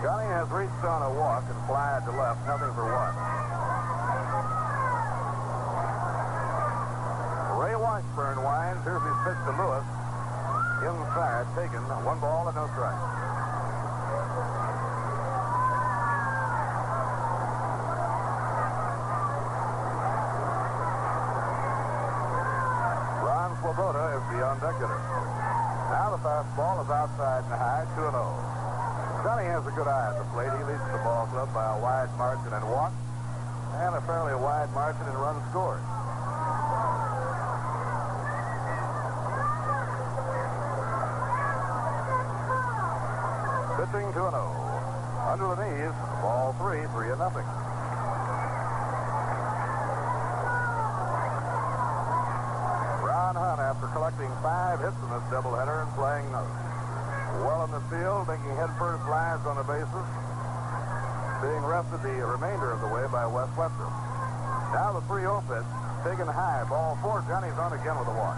Johnny 0.03 0.27
has 0.33 0.49
reached 0.49 0.83
on 0.83 1.01
a 1.03 1.13
walk 1.19 1.43
and 1.47 1.65
flied 1.67 2.05
to 2.05 2.11
left, 2.11 2.45
nothing 2.47 2.73
for 2.73 2.85
one. 2.85 3.33
Ray 7.63 7.75
Washburn 7.93 8.41
winds. 8.41 8.81
Here's 8.89 9.05
his 9.05 9.19
pitch 9.21 9.37
to 9.45 9.53
Lewis. 9.53 9.85
Inside, 10.81 11.45
taken. 11.53 11.77
One 12.01 12.17
ball 12.17 12.49
and 12.49 12.57
no 12.57 12.65
strike. 12.73 12.97
Ron 23.21 23.53
Swoboda 23.61 24.17
is 24.17 24.25
the 24.33 24.41
on 24.41 24.57
deck 24.57 24.73
hitter. 24.81 25.01
Now 25.93 26.17
the 26.17 26.21
fastball 26.25 26.81
is 26.81 26.89
outside 26.89 27.45
and 27.45 27.53
high, 27.61 27.85
2 27.93 28.09
0. 28.09 28.09
Johnny 29.21 29.45
has 29.53 29.61
a 29.69 29.73
good 29.77 29.85
eye 29.85 30.09
at 30.09 30.17
the 30.17 30.25
plate. 30.33 30.49
He 30.49 30.65
leads 30.65 30.81
the 30.89 30.97
ball 31.05 31.29
club 31.29 31.53
by 31.53 31.77
a 31.77 31.79
wide 31.79 32.09
margin 32.17 32.57
in 32.57 32.65
walks 32.73 32.97
and 33.85 33.93
a 33.93 34.01
fairly 34.09 34.33
wide 34.33 34.73
margin 34.73 35.05
in 35.05 35.13
runs 35.13 35.45
scored. 35.53 35.77
Pitching 43.73 44.13
2 44.13 44.13
0. 44.13 44.31
Under 45.33 45.49
the 45.49 45.65
knees, 45.65 45.97
ball 46.21 46.53
three, 46.61 46.85
3 46.93 47.09
and 47.09 47.17
nothing. 47.17 47.41
Ron 53.01 53.33
Hunt, 53.33 53.57
after 53.57 53.89
collecting 53.97 54.29
five 54.45 54.77
hits 54.77 54.93
in 55.01 55.09
this 55.09 55.25
doubleheader 55.33 55.81
and 55.81 55.89
playing 55.97 56.29
well 57.49 57.65
in 57.65 57.71
the 57.73 57.81
field, 57.89 58.29
making 58.29 58.53
head 58.61 58.69
first 58.77 59.01
lines 59.09 59.41
on 59.49 59.57
the 59.57 59.65
bases, 59.65 60.05
being 61.41 61.65
rested 61.65 62.05
the 62.05 62.13
remainder 62.21 62.69
of 62.69 62.85
the 62.85 62.91
way 62.93 63.01
by 63.09 63.25
Wes 63.25 63.49
Westrum. 63.57 63.89
Now 64.69 64.93
the 64.93 65.01
3-0 65.09 65.41
pitch, 65.49 65.65
taken 66.05 66.29
high, 66.29 66.61
ball 66.69 66.93
four. 67.01 67.25
Johnny's 67.25 67.57
on 67.57 67.73
again 67.73 67.97
with 67.97 68.05
a 68.07 68.13
walk. 68.13 68.37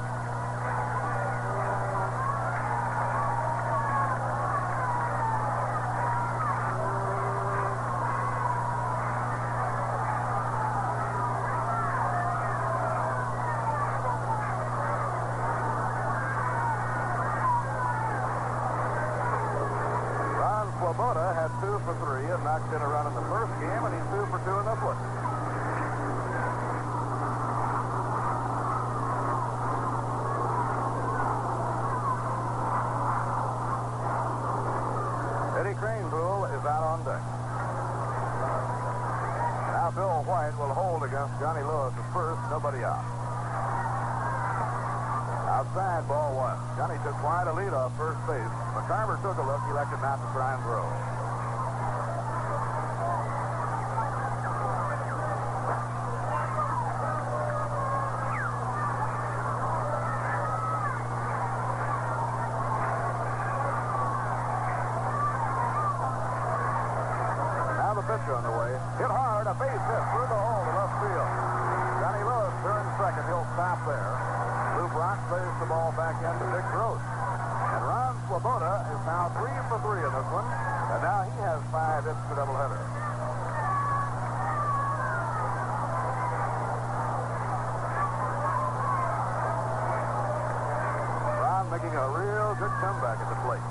Ron 20.35 20.71
Swoboda 20.79 21.33
had 21.33 21.49
two 21.61 21.77
for 21.85 21.93
three 22.01 22.25
and 22.31 22.43
knocked 22.43 22.73
in 22.73 22.81
a 22.81 22.87
run 22.87 23.05
in 23.07 23.13
the 23.13 23.21
first 23.29 23.53
game, 23.61 23.85
and 23.85 23.93
he's 23.93 24.07
two 24.09 24.25
for 24.33 24.39
two 24.41 24.57
in 24.57 24.65
this 24.65 24.81
one. 24.81 24.97
Eddie 35.59 35.77
Kranepool 35.77 36.49
is 36.49 36.65
out 36.65 36.83
on 36.83 36.99
deck. 37.05 37.21
Now 39.75 39.91
Bill 39.93 40.23
White 40.25 40.57
will 40.57 40.73
hold 40.73 41.03
against 41.03 41.37
Johnny 41.39 41.61
Lewis 41.61 41.93
first, 42.13 42.41
nobody 42.49 42.83
out. 42.83 43.03
Outside, 45.55 46.03
ball 46.07 46.35
one. 46.35 46.59
Johnny 46.75 46.99
took 47.03 47.15
quite 47.23 47.47
a 47.47 47.53
lead 47.55 47.71
off 47.71 47.95
first 47.95 48.19
base. 48.27 48.53
McCarver 48.75 49.15
took 49.23 49.39
a 49.39 49.45
look, 49.47 49.63
He 49.63 49.71
elected 49.71 50.01
not 50.03 50.19
to 50.19 50.27
try 50.35 50.51
and 50.51 50.61
throw. 50.67 50.83
Now 67.79 67.95
the 67.95 68.03
pitch 68.03 68.27
on 68.27 68.43
the 68.43 68.51
way. 68.51 68.75
Hit 68.99 69.07
hard, 69.07 69.47
a 69.47 69.55
base 69.55 69.71
hit 69.71 70.03
through 70.11 70.27
the 70.27 70.35
hole 70.35 70.63
to 70.67 70.71
left 70.75 70.95
field. 70.99 71.31
Johnny 72.03 72.23
Lewis 72.27 72.55
turns 72.59 72.91
second. 72.99 73.23
He'll 73.31 73.47
stop 73.55 73.79
there. 73.87 74.35
Lou 74.75 74.91
Brock 74.91 75.15
plays 75.31 75.55
the 75.63 75.67
ball 75.71 75.95
back 75.95 76.19
into 76.19 76.43
Dick 76.51 76.67
Groat. 76.75 76.99
And 76.99 77.79
Ron 77.87 78.19
Swoboda 78.27 78.83
is 78.91 78.99
now 79.07 79.31
three 79.39 79.55
for 79.71 79.79
three 79.79 80.03
in 80.03 80.11
this 80.11 80.29
one. 80.35 80.43
And 80.43 80.99
now 80.99 81.23
he 81.23 81.35
has 81.47 81.63
five 81.71 82.03
hits 82.03 82.19
to 82.27 82.33
doubleheader. 82.35 82.83
Ron 91.39 91.63
making 91.71 91.95
a 91.95 92.07
real 92.19 92.51
good 92.59 92.75
comeback 92.83 93.23
at 93.23 93.29
the 93.31 93.39
plate. 93.47 93.63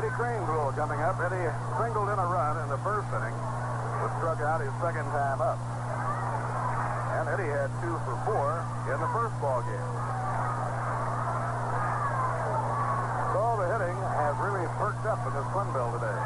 Eddie 0.00 0.16
Kranepool 0.16 0.72
coming 0.80 1.00
up. 1.04 1.20
Eddie 1.20 1.52
singled 1.76 2.08
in 2.08 2.16
a 2.16 2.24
run 2.24 2.56
in 2.64 2.68
the 2.72 2.80
first 2.80 3.04
inning, 3.12 3.36
but 4.00 4.08
struck 4.16 4.40
out 4.40 4.64
his 4.64 4.72
second 4.80 5.04
time 5.12 5.44
up. 5.44 5.60
And 7.20 7.28
Eddie 7.28 7.52
had 7.52 7.68
two 7.84 7.92
for 8.08 8.16
four 8.24 8.64
in 8.88 8.96
the 8.96 9.10
first 9.12 9.36
ball 9.44 9.60
game. 9.60 9.92
So 13.34 13.60
the 13.60 13.66
hitting 13.76 13.98
has 14.24 14.32
really 14.40 14.64
perked 14.80 15.04
up 15.04 15.20
in 15.28 15.36
this 15.36 15.44
Twin 15.52 15.68
Bill 15.76 15.92
today. 16.00 16.16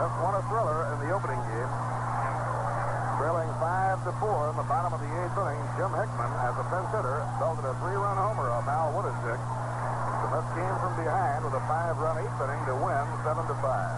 That's 0.00 0.16
one 0.24 0.40
a 0.40 0.42
thriller 0.48 0.88
in 0.94 1.04
the 1.04 1.12
opening 1.12 1.42
game. 1.52 1.72
Trailing 3.20 3.50
five 3.60 4.00
to 4.07 4.07
four 4.18 4.50
in 4.50 4.56
the 4.58 4.66
bottom 4.66 4.92
of 4.92 5.00
the 5.00 5.06
eighth 5.06 5.38
inning, 5.38 5.62
Jim 5.78 5.94
Hickman, 5.94 6.32
as 6.42 6.54
a 6.58 6.66
pinch 6.70 6.90
hitter, 6.90 7.22
belted 7.38 7.64
a 7.64 7.74
three-run 7.78 8.18
homer 8.18 8.50
off 8.50 8.66
Al 8.66 8.90
Woodeshick. 8.98 9.38
The 9.38 10.28
Mets 10.34 10.50
came 10.58 10.76
from 10.82 10.98
behind 10.98 11.46
with 11.46 11.54
a 11.54 11.62
five-run 11.70 12.18
eighth 12.18 12.38
inning 12.42 12.62
to 12.66 12.74
win 12.82 13.06
seven 13.22 13.46
to 13.46 13.56
five. 13.62 13.94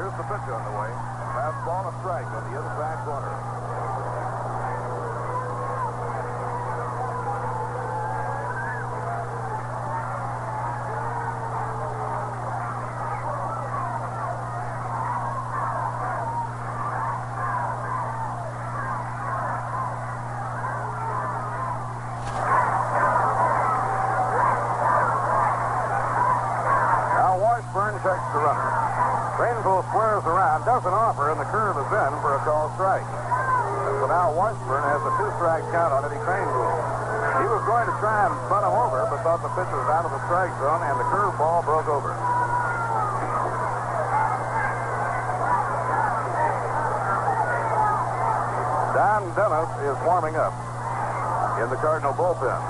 Here's 0.00 0.16
the 0.16 0.24
pitch 0.32 0.48
on 0.48 0.64
the 0.64 0.74
way. 0.80 0.92
Fastball, 1.36 1.84
a 1.84 1.92
strike 2.00 2.30
on 2.32 2.42
the 2.48 2.56
inside 2.56 3.04
corner. 3.04 3.36
Now 27.18 27.36
Washburn 27.36 27.94
checks 28.02 28.26
the 28.32 28.40
runner. 28.40 28.64
Kranepool 29.36 29.76
squares 29.88 30.24
around, 30.28 30.68
doesn't 30.68 30.92
offer, 30.92 31.32
and 31.32 31.40
the 31.40 31.48
curve 31.48 31.76
is 31.80 31.88
in 31.88 32.12
for 32.20 32.36
a 32.36 32.40
call 32.44 32.68
strike. 32.76 33.08
So 33.98 34.04
now 34.06 34.30
Washburn 34.36 34.84
has 34.84 35.00
a 35.00 35.12
two-strike 35.16 35.64
count 35.72 35.96
on 35.96 36.04
Eddie 36.04 36.20
Kranepool. 36.22 36.76
He 37.40 37.46
was 37.48 37.62
going 37.64 37.86
to 37.88 37.96
try 38.02 38.28
and 38.28 38.34
butt 38.52 38.66
him 38.66 38.74
over, 38.76 39.00
but 39.08 39.24
thought 39.24 39.40
the 39.40 39.52
pitch 39.56 39.70
was 39.72 39.88
out 39.88 40.04
of 40.04 40.12
the 40.12 40.20
strike 40.28 40.52
zone, 40.60 40.84
and 40.84 40.96
the 41.00 41.08
curve 41.08 41.32
ball 41.40 41.64
broke 41.64 41.88
over. 41.88 42.12
Don 48.92 49.22
Dennis 49.38 49.70
is 49.88 49.96
warming 50.04 50.36
up 50.36 50.52
in 51.62 51.70
the 51.70 51.76
Cardinal 51.80 52.12
bullpen. 52.12 52.60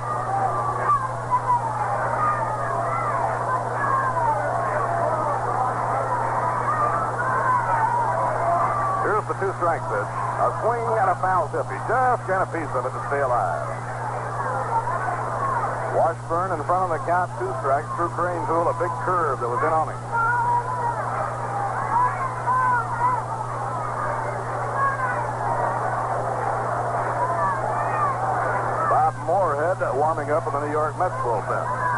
Here's 9.09 9.25
the 9.25 9.38
two 9.49 9.57
strike 9.57 9.81
pitch. 9.89 10.13
A 10.45 10.49
swing 10.61 10.85
and 11.01 11.09
a 11.09 11.17
foul 11.25 11.49
tip. 11.49 11.65
He 11.73 11.79
just 11.89 12.21
got 12.29 12.45
a 12.45 12.49
piece 12.53 12.69
of 12.77 12.85
it 12.85 12.93
to 12.93 13.03
stay 13.09 13.25
alive. 13.25 13.65
Washburn 15.97 16.53
in 16.53 16.61
front 16.69 16.93
of 16.93 17.01
the 17.01 17.01
count, 17.09 17.33
two 17.41 17.49
strikes 17.65 17.89
through 17.97 18.13
Kranepool, 18.13 18.69
a 18.69 18.77
big 18.77 18.93
curve 19.09 19.41
that 19.41 19.49
was 19.49 19.63
in 19.65 19.73
on 19.73 19.89
him. 19.89 20.01
Bob 28.93 29.15
Moorhead 29.25 29.81
warming 29.97 30.31
up 30.31 30.47
in 30.47 30.53
the 30.53 30.67
New 30.67 30.73
York 30.73 30.93
Mets 30.99 31.17
bullpen. 31.25 31.98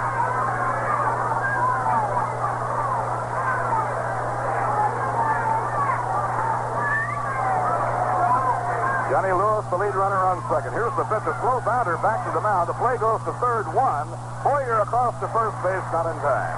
Johnny 9.10 9.34
Lewis, 9.34 9.66
the 9.74 9.78
lead 9.82 9.90
runner 9.98 10.22
on 10.22 10.38
second. 10.46 10.70
Here's 10.70 10.94
the 10.94 11.02
pitch, 11.10 11.26
a 11.26 11.34
slow 11.42 11.58
bounder 11.66 11.98
back 11.98 12.22
to 12.22 12.30
the 12.30 12.38
mound. 12.38 12.70
The 12.70 12.78
play 12.78 12.94
goes 12.94 13.18
to 13.26 13.34
third, 13.42 13.66
one. 13.74 14.06
Boyer 14.46 14.86
across 14.86 15.18
to 15.18 15.26
first 15.34 15.58
base, 15.66 15.82
not 15.90 16.06
in 16.06 16.14
time. 16.22 16.54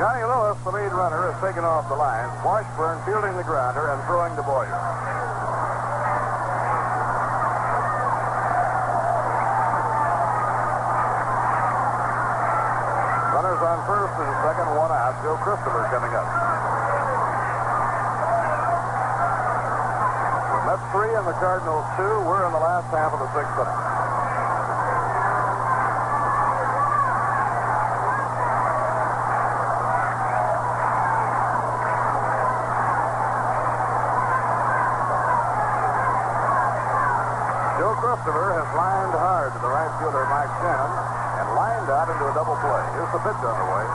Johnny 0.00 0.24
Lewis, 0.24 0.56
the 0.64 0.72
lead 0.72 0.88
runner, 0.88 1.28
is 1.28 1.36
taken 1.44 1.68
off 1.68 1.84
the 1.92 2.00
line. 2.00 2.32
Washburn 2.40 2.96
fielding 3.04 3.36
the 3.36 3.44
grounder 3.44 3.92
and 3.92 4.00
throwing 4.08 4.32
to 4.40 4.44
Boyer. 4.48 4.72
Runners 13.36 13.60
on 13.60 13.78
first 13.84 14.16
and 14.16 14.32
second, 14.48 14.64
one 14.80 14.88
out. 14.96 15.12
Joe 15.20 15.36
Christopher 15.44 15.84
coming 15.92 16.16
up. 16.16 16.24
The 20.56 20.60
Mets 20.72 20.80
three 20.92 21.08
and 21.16 21.26
the 21.26 21.32
Cardinals 21.40 21.88
two. 21.96 22.04
We're 22.28 22.44
in 22.44 22.52
the 22.52 22.60
last 22.60 22.84
half 22.92 23.16
of 23.16 23.20
the 23.24 23.30
sixth 23.32 23.56
inning. 23.56 23.80
Joe 37.80 37.96
Christopher 37.96 38.52
has 38.52 38.68
lined 38.76 39.16
hard 39.16 39.56
to 39.56 39.58
the 39.64 39.72
right 39.72 39.88
fielder 39.96 40.28
Mike 40.28 40.52
Shannon 40.60 40.92
and 41.40 41.56
lined 41.56 41.88
out 41.88 42.12
into 42.12 42.28
a 42.28 42.34
double 42.36 42.60
play. 42.60 42.84
Here's 42.92 43.08
the 43.16 43.22
pitch 43.24 43.40
on 43.40 43.56
the 43.56 43.68
way. 43.72 43.88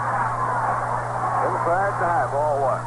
Inside 1.46 1.94
to 1.94 2.06
high, 2.10 2.26
ball 2.34 2.58
one. 2.58 2.82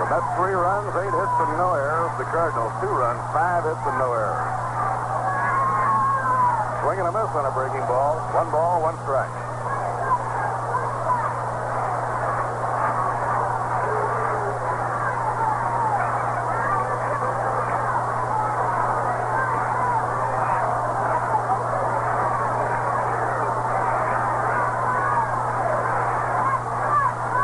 The 0.00 0.06
Mets 0.10 0.34
three 0.52 0.60
runs, 0.60 0.92
eight 1.00 1.16
hits 1.16 1.36
and 1.40 1.56
no 1.56 1.72
errors. 1.72 2.12
The 2.18 2.24
Cardinals 2.24 2.72
two 2.82 2.92
runs, 2.92 3.20
five 3.32 3.64
hits 3.64 3.80
and 3.88 3.96
no 3.96 4.12
errors. 4.12 4.52
Swing 6.84 6.98
and 7.00 7.08
a 7.08 7.12
miss 7.12 7.32
on 7.32 7.46
a 7.46 7.52
breaking 7.56 7.80
ball. 7.88 8.20
One 8.36 8.50
ball, 8.50 8.82
one 8.82 8.96
strike. 9.00 9.32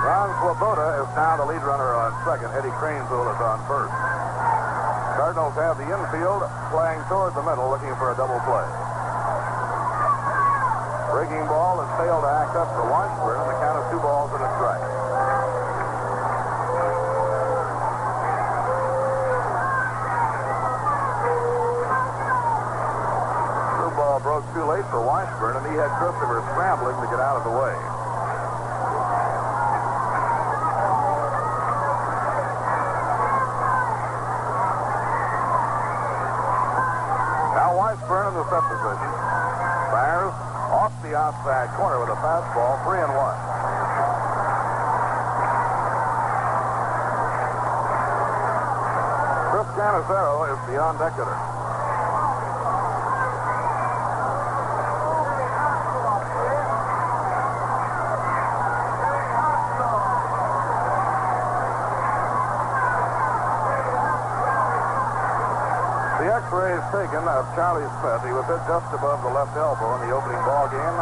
Ron 0.05 0.29
Swoboda 0.45 1.01
is 1.01 1.17
now 1.17 1.37
the 1.39 1.47
lead 1.47 1.63
runner 1.63 1.95
on 1.95 2.13
second. 2.29 2.53
Eddie 2.53 2.68
Kranepool 2.79 3.27
is 3.27 3.41
on 3.43 3.59
first. 3.67 3.91
Cardinals 5.19 5.55
have 5.59 5.83
the 5.83 5.89
infield 5.91 6.47
playing 6.71 7.03
toward 7.11 7.35
the 7.35 7.43
middle, 7.43 7.67
looking 7.75 7.91
for 7.99 8.15
a 8.15 8.17
double 8.17 8.39
play. 8.47 8.63
Breaking 11.11 11.43
ball 11.51 11.83
has 11.83 11.91
failed 11.99 12.23
to 12.23 12.31
act 12.31 12.55
up 12.55 12.71
for 12.79 12.87
Washburn, 12.87 13.43
and 13.43 13.51
the 13.51 13.59
count 13.59 13.83
of 13.83 13.91
two 13.91 13.99
balls 13.99 14.31
and 14.31 14.47
a 14.47 14.51
strike. 14.63 14.87
Blue 23.75 23.91
ball 23.99 24.23
broke 24.23 24.47
too 24.55 24.63
late 24.71 24.87
for 24.95 25.03
Washburn, 25.03 25.59
and 25.59 25.67
he 25.67 25.75
had 25.75 25.91
Christopher 25.99 26.47
scrambling 26.55 26.95
to 27.03 27.11
get 27.11 27.19
out 27.19 27.43
of 27.43 27.45
the 27.45 27.51
way. 27.59 27.75
Now 37.59 37.75
Position. 38.49 39.13
Fires 39.93 40.33
off 40.73 40.93
the 41.03 41.15
outside 41.15 41.69
corner 41.77 42.01
with 42.01 42.09
a 42.09 42.17
fastball, 42.17 42.83
three 42.83 42.99
and 42.99 43.13
one. 43.13 43.37
Chris 49.53 49.69
Cannizzaro 49.77 50.49
is 50.49 50.61
the 50.67 50.81
on 50.81 50.97
deck 50.97 51.13
hitter. 51.13 51.37
The 66.19 66.33
taken 66.89 67.21
of 67.29 67.45
Charlie 67.53 67.85
Smith, 68.01 68.23
he 68.25 68.33
was 68.33 68.49
hit 68.49 68.65
just 68.65 68.89
above 68.97 69.21
the 69.21 69.29
left 69.29 69.53
elbow 69.61 70.01
in 70.01 70.09
the 70.09 70.13
opening 70.17 70.41
ball 70.49 70.73
game. 70.73 70.97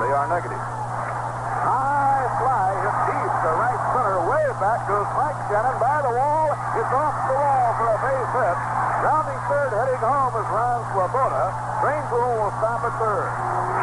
They 0.00 0.08
are 0.08 0.24
negative. 0.24 0.56
High 0.56 2.24
fly 2.40 2.68
hit 2.80 2.96
deep 3.12 3.32
to 3.44 3.50
right 3.60 3.82
center. 3.92 4.18
Way 4.24 4.44
back 4.56 4.80
goes 4.88 5.08
Mike 5.20 5.36
Shannon 5.52 5.76
by 5.76 6.00
the 6.00 6.12
wall. 6.16 6.48
It's 6.80 6.92
off 6.96 7.16
the 7.28 7.36
wall 7.36 7.66
for 7.76 7.86
a 7.92 7.98
base 8.00 8.32
hit. 8.40 8.56
Rounding 9.04 9.40
third, 9.52 9.70
heading 9.76 10.00
home 10.00 10.32
is 10.32 10.48
Ron 10.48 10.80
Swoboda. 10.96 11.44
Kranepool 11.84 12.30
will 12.40 12.54
stop 12.64 12.80
at 12.88 12.94
third. 12.96 13.77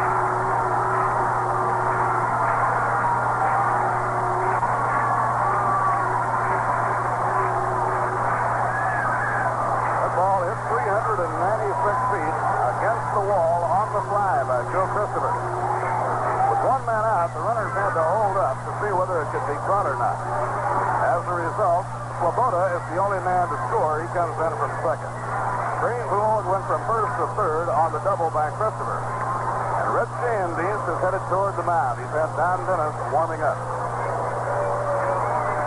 The 13.16 13.24
wall 13.24 13.64
on 13.64 13.88
the 13.96 14.04
fly 14.12 14.44
by 14.44 14.60
Joe 14.76 14.84
Christopher. 14.92 15.32
With 16.52 16.60
one 16.68 16.84
man 16.84 17.00
out, 17.00 17.32
the 17.32 17.40
runners 17.40 17.72
had 17.72 17.96
to 17.96 18.04
hold 18.04 18.36
up 18.36 18.60
to 18.60 18.70
see 18.76 18.92
whether 18.92 19.24
it 19.24 19.28
could 19.32 19.40
be 19.48 19.56
caught 19.64 19.88
or 19.88 19.96
not. 19.96 20.20
As 21.00 21.24
a 21.24 21.32
result, 21.32 21.88
Swoboda 22.20 22.76
is 22.76 22.84
the 22.92 23.00
only 23.00 23.16
man 23.24 23.48
to 23.48 23.56
score. 23.72 24.04
He 24.04 24.08
comes 24.12 24.36
in 24.36 24.52
from 24.60 24.68
second. 24.84 25.08
Kranepool 25.80 26.44
went 26.44 26.68
from 26.68 26.84
first 26.84 27.16
to 27.16 27.24
third 27.40 27.72
on 27.72 27.96
the 27.96 28.04
double 28.04 28.28
by 28.36 28.52
Christopher. 28.52 29.00
And 29.00 29.96
Red 29.96 30.12
Schoendienst 30.20 30.84
is 30.84 30.98
headed 31.00 31.24
toward 31.32 31.56
the 31.56 31.64
mound. 31.64 31.96
He's 31.96 32.12
had 32.12 32.28
Don 32.36 32.68
Dennis 32.68 32.92
warming 33.16 33.40
up. 33.40 33.56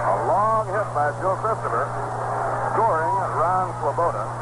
A 0.05 0.15
long 0.29 0.69
hit 0.69 0.85
by 0.93 1.17
Joe 1.17 1.33
Christopher, 1.41 1.89
scoring 2.77 3.09
Ron 3.41 3.73
Swoboda. 3.81 4.38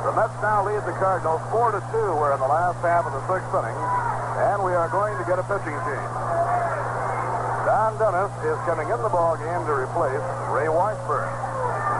The 0.00 0.16
Mets 0.16 0.32
now 0.40 0.64
lead 0.64 0.80
the 0.88 0.96
Cardinals 0.96 1.44
4 1.52 1.76
to 1.76 1.80
2. 1.92 2.16
We're 2.16 2.32
in 2.32 2.40
the 2.40 2.48
last 2.48 2.80
half 2.80 3.04
of 3.04 3.12
the 3.12 3.20
sixth 3.28 3.52
inning, 3.52 3.76
and 4.48 4.64
we 4.64 4.72
are 4.72 4.88
going 4.88 5.12
to 5.20 5.24
get 5.28 5.36
a 5.36 5.44
pitching 5.44 5.76
change. 5.76 6.12
Don 7.68 8.00
Dennis 8.00 8.32
is 8.48 8.56
coming 8.64 8.88
in 8.88 8.96
the 9.04 9.12
ball 9.12 9.36
game 9.36 9.60
to 9.68 9.74
replace 9.76 10.24
Ray 10.56 10.72
Washburn. 10.72 11.28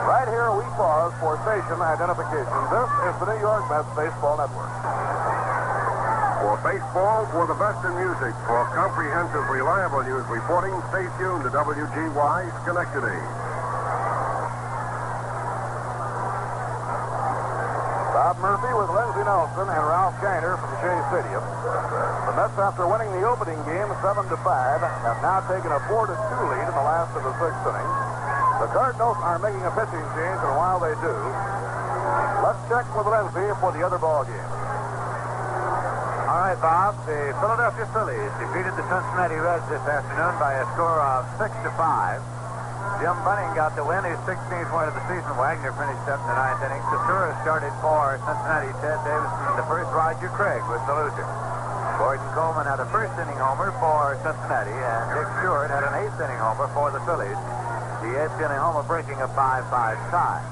Right 0.08 0.24
here, 0.32 0.48
we 0.56 0.64
pause 0.80 1.12
for 1.20 1.36
station 1.44 1.76
identification. 1.76 2.58
This 2.72 2.90
is 3.04 3.14
the 3.20 3.26
New 3.36 3.40
York 3.44 3.68
Mets 3.68 3.92
Baseball 3.92 4.40
Network. 4.40 4.72
For 6.40 6.56
baseball, 6.64 7.28
for 7.36 7.44
the 7.44 7.58
best 7.60 7.84
in 7.84 7.92
music, 8.00 8.32
for 8.48 8.64
comprehensive, 8.72 9.44
reliable 9.52 10.00
news 10.08 10.24
reporting, 10.32 10.72
stay 10.88 11.04
tuned 11.20 11.44
to 11.44 11.52
WGY 11.52 12.48
Schenectady. 12.64 13.20
Bob 18.29 18.29
Murphy 18.40 18.72
with 18.72 18.88
Lindsey 18.88 19.20
Nelson 19.20 19.68
and 19.68 19.84
Ralph 19.84 20.16
Kiner 20.24 20.56
from 20.56 20.72
Shea 20.80 20.96
Stadium. 21.12 21.44
The 21.44 22.32
Mets, 22.40 22.56
after 22.56 22.88
winning 22.88 23.12
the 23.20 23.28
opening 23.28 23.60
game 23.68 23.84
7 24.00 24.32
to 24.32 24.36
5, 24.40 24.80
have 24.80 25.20
now 25.20 25.44
taken 25.44 25.68
a 25.68 25.80
4 25.92 26.08
to 26.08 26.16
2 26.16 26.48
lead 26.48 26.64
in 26.64 26.72
the 26.72 26.86
last 26.88 27.12
of 27.12 27.20
the 27.20 27.36
sixth 27.36 27.68
inning. 27.68 27.90
The 28.64 28.68
Cardinals 28.72 29.20
are 29.20 29.36
making 29.44 29.60
a 29.60 29.72
pitching 29.76 30.08
change, 30.16 30.40
and 30.40 30.54
while 30.56 30.80
they 30.80 30.96
do, 31.04 31.16
let's 32.40 32.64
check 32.72 32.88
with 32.96 33.12
Lindsey 33.12 33.44
for 33.60 33.76
the 33.76 33.84
other 33.84 34.00
ball 34.00 34.24
game. 34.24 34.52
All 36.24 36.40
right, 36.40 36.56
Bob. 36.64 36.96
The 37.04 37.36
Philadelphia 37.44 37.92
Phillies 37.92 38.32
defeated 38.40 38.72
the 38.72 38.88
Cincinnati 38.88 39.36
Reds 39.36 39.68
this 39.68 39.84
afternoon 39.84 40.32
by 40.40 40.56
a 40.56 40.64
score 40.72 40.96
of 40.96 41.28
6 41.36 41.52
to 41.60 41.70
5. 41.76 42.39
Jim 43.00 43.16
Bunning 43.24 43.52
got 43.56 43.72
the 43.76 43.84
win, 43.84 44.04
his 44.04 44.20
16th 44.28 44.70
win 44.72 44.86
of 44.88 44.94
the 44.96 45.04
season. 45.08 45.32
Wagner 45.40 45.72
finished 45.72 46.04
up 46.08 46.20
in 46.20 46.28
the 46.28 46.36
ninth 46.36 46.60
inning. 46.60 46.82
Tsitouris 46.92 47.36
started 47.40 47.72
for 47.80 48.20
Cincinnati. 48.28 48.72
Ted 48.84 49.00
Davidson, 49.08 49.56
the 49.56 49.66
first. 49.68 49.88
Roger 49.90 50.28
Craig 50.36 50.62
was 50.70 50.80
the 50.86 50.94
loser. 50.94 51.28
Gordon 52.00 52.24
Coleman 52.32 52.64
had 52.64 52.80
a 52.80 52.88
first 52.88 53.12
inning 53.20 53.36
homer 53.36 53.72
for 53.76 54.16
Cincinnati, 54.24 54.72
and 54.72 55.02
Dick 55.12 55.28
Stuart 55.40 55.68
had 55.68 55.84
an 55.84 55.94
eighth 56.00 56.16
inning 56.16 56.40
homer 56.40 56.68
for 56.72 56.88
the 56.88 57.00
Phillies. 57.04 57.36
The 58.00 58.16
eighth 58.16 58.36
inning 58.40 58.56
homer 58.56 58.84
breaking 58.84 59.20
a 59.20 59.28
5-5 59.32 59.68
tie. 60.08 60.44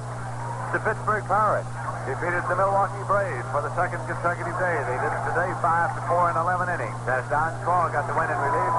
The 0.77 0.81
Pittsburgh 0.85 1.25
Pirates 1.25 1.71
defeated 2.05 2.45
the 2.49 2.57
Milwaukee 2.57 3.05
Braves 3.09 3.49
for 3.53 3.65
the 3.65 3.73
second 3.73 4.05
consecutive 4.05 4.57
day. 4.61 4.77
They 4.85 4.99
did 5.01 5.13
it 5.13 5.23
today 5.33 5.49
5 5.61 5.65
to 5.97 6.01
4 6.09 6.33
in 6.33 6.37
11 6.37 6.77
innings. 6.77 7.01
As 7.09 7.25
Don 7.33 7.53
Schwall 7.65 7.89
got 7.89 8.05
the 8.05 8.17
win 8.17 8.29
in 8.29 8.39
relief, 8.41 8.73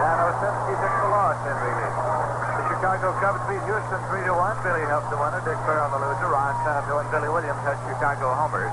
Dan 0.00 0.16
Osinski 0.20 0.74
took 0.76 0.94
the 1.00 1.08
loss 1.08 1.40
in 1.48 1.56
relief. 1.64 2.33
Chicago 2.84 3.16
Cubs 3.16 3.40
beat 3.48 3.64
Houston 3.64 3.96
3 4.12 4.28
to 4.28 4.36
1. 4.36 4.60
Billy 4.60 4.84
helped 4.92 5.08
the 5.08 5.16
winner. 5.16 5.40
Dick 5.40 5.56
Farrell 5.64 5.88
the 5.88 6.04
loser. 6.04 6.28
Ron 6.28 6.52
Santo 6.68 7.00
and 7.00 7.08
Billy 7.08 7.32
Williams 7.32 7.64
had 7.64 7.80
Chicago 7.88 8.28
homers. 8.36 8.68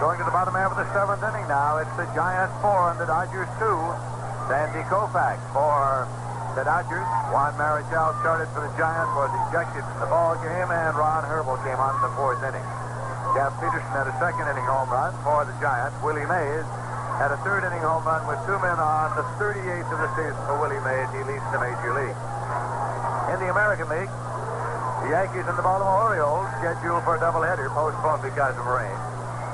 Going 0.00 0.16
to 0.16 0.24
the 0.24 0.32
bottom 0.32 0.56
half 0.56 0.72
of 0.72 0.80
the 0.80 0.88
seventh 0.96 1.20
inning 1.20 1.44
now. 1.52 1.76
It's 1.76 1.92
the 2.00 2.08
Giants 2.16 2.56
4 2.64 2.96
and 2.96 2.98
the 3.04 3.04
Dodgers 3.04 3.52
2. 3.60 3.68
Sandy 4.48 4.80
Koufax 4.88 5.36
for 5.52 6.08
the 6.56 6.64
Dodgers. 6.64 7.04
Juan 7.28 7.52
Marichal 7.60 8.16
started 8.24 8.48
for 8.56 8.64
the 8.64 8.72
Giants, 8.80 9.12
was 9.12 9.28
ejected 9.44 9.84
from 9.84 10.00
the 10.00 10.08
ball 10.08 10.32
game, 10.40 10.72
and 10.72 10.96
Ron 10.96 11.20
Herbel 11.28 11.60
came 11.60 11.76
on 11.76 11.92
in 12.00 12.02
the 12.08 12.14
fourth 12.16 12.40
inning. 12.40 12.64
Jeff 13.36 13.52
Peterson 13.60 13.92
had 13.92 14.08
a 14.08 14.16
second 14.16 14.48
inning 14.48 14.64
home 14.64 14.88
run 14.88 15.12
for 15.20 15.44
the 15.44 15.52
Giants. 15.60 15.92
Willie 16.00 16.24
Mays 16.24 16.64
had 17.20 17.28
a 17.28 17.36
third 17.44 17.68
inning 17.68 17.84
home 17.84 18.00
run 18.08 18.24
with 18.24 18.40
two 18.48 18.56
men 18.64 18.80
on. 18.80 19.12
The 19.12 19.28
38th 19.36 19.92
of 19.92 20.00
the 20.00 20.10
season 20.16 20.40
for 20.48 20.56
Willie 20.56 20.80
Mays. 20.88 21.12
He 21.12 21.20
leads 21.28 21.44
the 21.52 21.60
Major 21.60 21.92
League. 22.00 22.16
In 23.32 23.40
the 23.40 23.48
American 23.48 23.88
League, 23.88 24.12
the 25.00 25.08
Yankees 25.08 25.48
and 25.48 25.56
the 25.56 25.64
Baltimore 25.64 26.12
Orioles 26.12 26.44
scheduled 26.60 27.00
for 27.00 27.16
a 27.16 27.20
doubleheader 27.24 27.64
postponed 27.72 28.20
because 28.20 28.52
of 28.60 28.68
rain. 28.68 28.92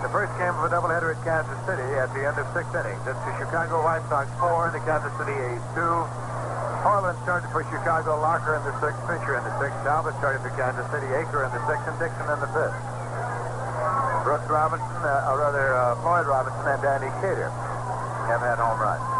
The 0.02 0.10
first 0.10 0.34
game 0.34 0.50
of 0.50 0.66
a 0.66 0.70
doubleheader 0.74 1.14
at 1.14 1.22
Kansas 1.22 1.54
City 1.62 1.86
at 1.94 2.10
the 2.10 2.26
end 2.26 2.34
of 2.42 2.50
six 2.50 2.66
innings. 2.74 2.98
It's 3.06 3.22
the 3.22 3.34
Chicago 3.38 3.78
White 3.86 4.02
Sox 4.10 4.26
four 4.42 4.66
and 4.66 4.74
the 4.74 4.82
Kansas 4.82 5.14
City 5.14 5.30
A's 5.30 5.62
two. 5.78 5.94
Horlen 6.82 7.14
started 7.22 7.54
for 7.54 7.62
Chicago, 7.70 8.18
Locker 8.18 8.58
in 8.58 8.66
the 8.66 8.74
sixth, 8.82 8.98
Fisher 9.06 9.38
in 9.38 9.46
the 9.46 9.54
sixth, 9.62 9.78
Talbot 9.86 10.18
started 10.18 10.42
for 10.42 10.50
Kansas 10.58 10.86
City, 10.90 11.06
Aker 11.14 11.46
in 11.46 11.50
the 11.54 11.62
sixth, 11.70 11.86
and 11.86 11.98
Dixon 12.02 12.26
in 12.34 12.38
the 12.42 12.50
fifth. 12.50 12.78
Brooks 14.26 14.50
Robinson, 14.50 15.02
uh, 15.06 15.30
or 15.30 15.38
rather 15.38 15.78
uh, 15.78 15.94
Floyd 16.02 16.26
Robinson 16.26 16.66
and 16.66 16.82
Danny 16.82 17.14
Cater 17.22 17.46
have 18.26 18.42
had 18.42 18.58
home 18.58 18.82
runs. 18.82 19.17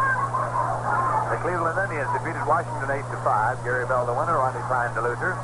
Cleveland 1.39 1.79
Indians 1.87 2.11
defeated 2.11 2.43
Washington 2.43 2.91
8 2.91 2.99
to 2.99 3.17
5. 3.23 3.63
Gary 3.63 3.87
Bell 3.87 4.03
the 4.03 4.11
winner, 4.11 4.35
Ronnie 4.35 4.59
Kline 4.67 4.91
the 4.91 4.99
loser. 4.99 5.39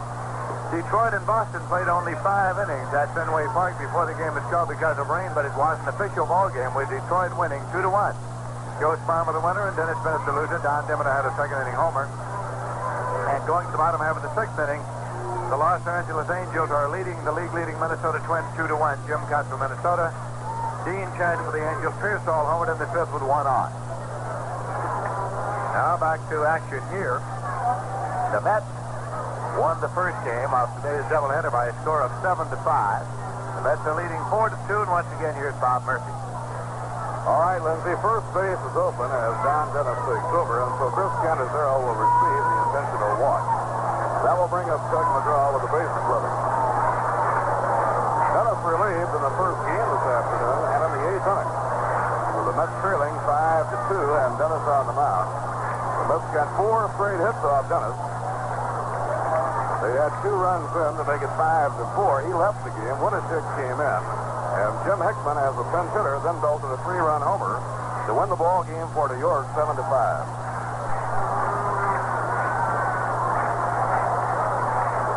Detroit 0.73 1.15
and 1.15 1.23
Boston 1.23 1.63
played 1.71 1.87
only 1.87 2.17
five 2.19 2.59
innings 2.59 2.91
at 2.91 3.07
Fenway 3.15 3.47
Park 3.55 3.79
before 3.79 4.03
the 4.03 4.17
game 4.19 4.35
was 4.35 4.43
called 4.51 4.67
because 4.67 4.99
of 4.99 5.07
rain, 5.07 5.31
but 5.31 5.47
it 5.47 5.55
was 5.55 5.79
an 5.79 5.87
official 5.87 6.27
ball 6.27 6.51
game 6.51 6.73
with 6.75 6.91
Detroit 6.91 7.31
winning 7.39 7.63
2 7.71 7.79
to 7.79 7.87
1. 7.87 8.11
Joe 8.83 8.99
Sparma 9.07 9.31
the 9.31 9.39
winner 9.39 9.71
and 9.71 9.75
Dennis 9.79 9.95
Bennett 10.03 10.25
the 10.27 10.35
loser. 10.35 10.59
Don 10.59 10.83
Demeter 10.83 11.07
had 11.07 11.23
a 11.23 11.31
second 11.39 11.63
inning 11.63 11.79
homer. 11.79 12.11
And 13.31 13.39
going 13.47 13.63
to 13.63 13.71
the 13.71 13.79
bottom 13.79 14.03
half 14.03 14.19
of 14.19 14.23
the 14.25 14.33
sixth 14.35 14.59
inning, 14.59 14.83
the 15.47 15.55
Los 15.55 15.79
Angeles 15.87 16.27
Angels 16.27 16.75
are 16.75 16.91
leading 16.91 17.15
the 17.23 17.31
league 17.31 17.53
leading 17.55 17.79
Minnesota 17.79 18.19
Twins 18.27 18.49
2 18.59 18.67
to 18.67 18.75
1. 18.75 19.07
Jim 19.07 19.23
Kaat 19.31 19.47
from 19.47 19.63
Minnesota. 19.63 20.11
Dean 20.83 21.07
Chance 21.15 21.39
for 21.45 21.55
the 21.55 21.63
Angels. 21.63 21.95
Piersall 22.03 22.43
homered 22.51 22.73
in 22.73 22.77
the 22.83 22.89
fifth 22.91 23.15
with 23.15 23.23
one 23.23 23.47
on. 23.47 23.84
Now 25.75 25.99
back 25.99 26.23
to 26.31 26.47
action 26.47 26.79
here. 26.95 27.19
The 28.31 28.39
Mets 28.47 28.63
won 29.59 29.75
the 29.83 29.91
first 29.91 30.15
game 30.23 30.47
of 30.55 30.71
today's 30.79 31.03
doubleheader 31.11 31.51
by 31.51 31.67
a 31.67 31.75
score 31.83 31.99
of 31.99 32.15
7 32.23 32.47
to 32.47 32.55
5. 32.63 32.63
The 32.63 33.61
Mets 33.67 33.83
are 33.83 33.99
leading 33.99 34.23
4 34.31 34.55
to 34.55 34.59
2, 34.71 34.87
and 34.87 34.87
once 34.87 35.11
again, 35.19 35.35
here's 35.35 35.51
Bob 35.59 35.83
Murphy. 35.83 36.15
All 37.27 37.43
right, 37.43 37.59
Lindsey, 37.59 37.91
first 37.99 38.23
base 38.31 38.55
is 38.55 38.75
open 38.79 39.11
as 39.11 39.35
Don 39.43 39.67
Dennis 39.75 39.99
takes 40.07 40.31
over, 40.31 40.63
and 40.63 40.71
so 40.79 40.95
Chris 40.95 41.11
Cannizzaro 41.27 41.75
will 41.83 41.99
receive 41.99 42.43
the 42.47 42.57
intentional 42.71 43.11
walk. 43.19 43.43
That 44.23 44.31
will 44.39 44.47
bring 44.47 44.71
up 44.71 44.79
Tug 44.87 45.03
McGraw 45.11 45.59
with 45.59 45.63
the 45.67 45.71
bases 45.75 46.05
loaded. 46.07 46.35
Dennis 48.31 48.59
relieved 48.63 49.11
in 49.11 49.21
the 49.27 49.35
first 49.35 49.59
game 49.67 49.87
this 49.91 50.05
afternoon 50.07 50.61
and 50.71 50.79
in 50.87 50.91
the 50.95 51.03
eighth 51.19 51.27
inning. 51.35 51.51
With 52.31 52.47
the 52.47 52.55
Mets 52.63 52.75
trailing 52.79 53.15
5 53.27 53.75
to 53.75 53.77
2 53.91 54.23
and 54.23 54.31
Dennis 54.39 54.63
on 54.71 54.87
the 54.87 54.95
mound. 54.95 55.44
Mets 56.05 56.27
got 56.37 56.49
four 56.53 56.85
straight 56.93 57.17
hits 57.17 57.41
off 57.41 57.65
Dennis. 57.65 57.97
They 59.85 59.93
had 59.97 60.13
two 60.21 60.33
runs 60.33 60.69
in 60.69 60.91
to 60.97 61.03
make 61.05 61.21
it 61.21 61.33
5 61.33 61.77
to 61.77 61.85
4. 61.93 62.25
He 62.25 62.33
left 62.33 62.61
the 62.65 62.73
game. 62.73 62.97
Woodeshick 63.01 63.45
came 63.57 63.77
in. 63.77 64.01
And 64.57 64.71
Jim 64.85 64.97
Hickman, 64.97 65.37
as 65.37 65.53
a 65.57 65.65
pinch 65.69 65.93
hitter, 65.93 66.17
then 66.25 66.37
belted 66.41 66.69
a 66.73 66.79
three-run 66.85 67.21
homer 67.21 67.61
to 68.05 68.11
win 68.13 68.29
the 68.29 68.37
ball 68.37 68.65
game 68.65 68.85
for 68.97 69.09
New 69.09 69.17
York, 69.21 69.45
7 69.53 69.77
to 69.77 69.85
5. 69.85 69.93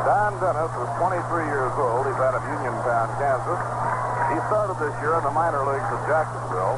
Don 0.08 0.32
Dennis 0.40 0.72
was 0.72 0.88
23 1.00 1.48
years 1.52 1.72
old. 1.76 2.04
He's 2.08 2.20
out 2.20 2.32
of 2.32 2.44
Uniontown, 2.48 3.08
Kansas. 3.20 3.60
He 4.32 4.40
started 4.52 4.76
this 4.80 4.96
year 5.04 5.16
in 5.16 5.24
the 5.24 5.32
minor 5.32 5.64
leagues 5.64 5.88
of 5.92 6.00
Jacksonville, 6.08 6.76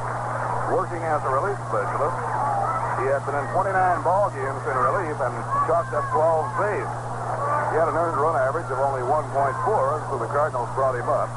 working 0.74 1.02
as 1.06 1.22
a 1.26 1.30
relief 1.30 1.58
specialist. 1.70 2.39
He 3.00 3.08
has 3.08 3.24
been 3.24 3.32
in 3.32 3.48
29 3.56 3.72
ball 4.04 4.28
games 4.28 4.60
in 4.60 4.76
relief 4.76 5.16
and 5.24 5.32
chalked 5.64 5.96
up 5.96 6.04
12 6.12 6.60
saves. 6.60 6.92
He 7.72 7.80
had 7.80 7.88
an 7.88 7.96
earned 7.96 8.20
run 8.20 8.36
average 8.36 8.68
of 8.68 8.76
only 8.76 9.00
1.4, 9.00 9.32
and 9.32 10.02
so 10.12 10.20
the 10.20 10.28
Cardinals 10.28 10.68
brought 10.76 10.92
him 10.92 11.08
up. 11.08 11.32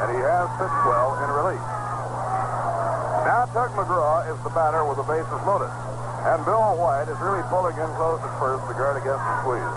And 0.00 0.16
he 0.16 0.20
has 0.24 0.48
pitched 0.56 0.82
well 0.88 1.12
in 1.20 1.28
relief. 1.36 1.60
Now 3.28 3.44
Tug 3.52 3.76
McGraw 3.76 4.24
is 4.32 4.40
the 4.40 4.56
batter 4.56 4.88
with 4.88 5.04
the 5.04 5.04
bases 5.04 5.36
loaded. 5.44 5.68
And 6.24 6.40
Bill 6.48 6.80
White 6.80 7.12
is 7.12 7.18
really 7.20 7.44
pulling 7.52 7.76
in 7.76 7.90
close 8.00 8.24
at 8.24 8.32
first 8.40 8.64
to 8.70 8.72
guard 8.72 8.96
against 8.96 9.20
the 9.20 9.34
squeeze. 9.44 9.76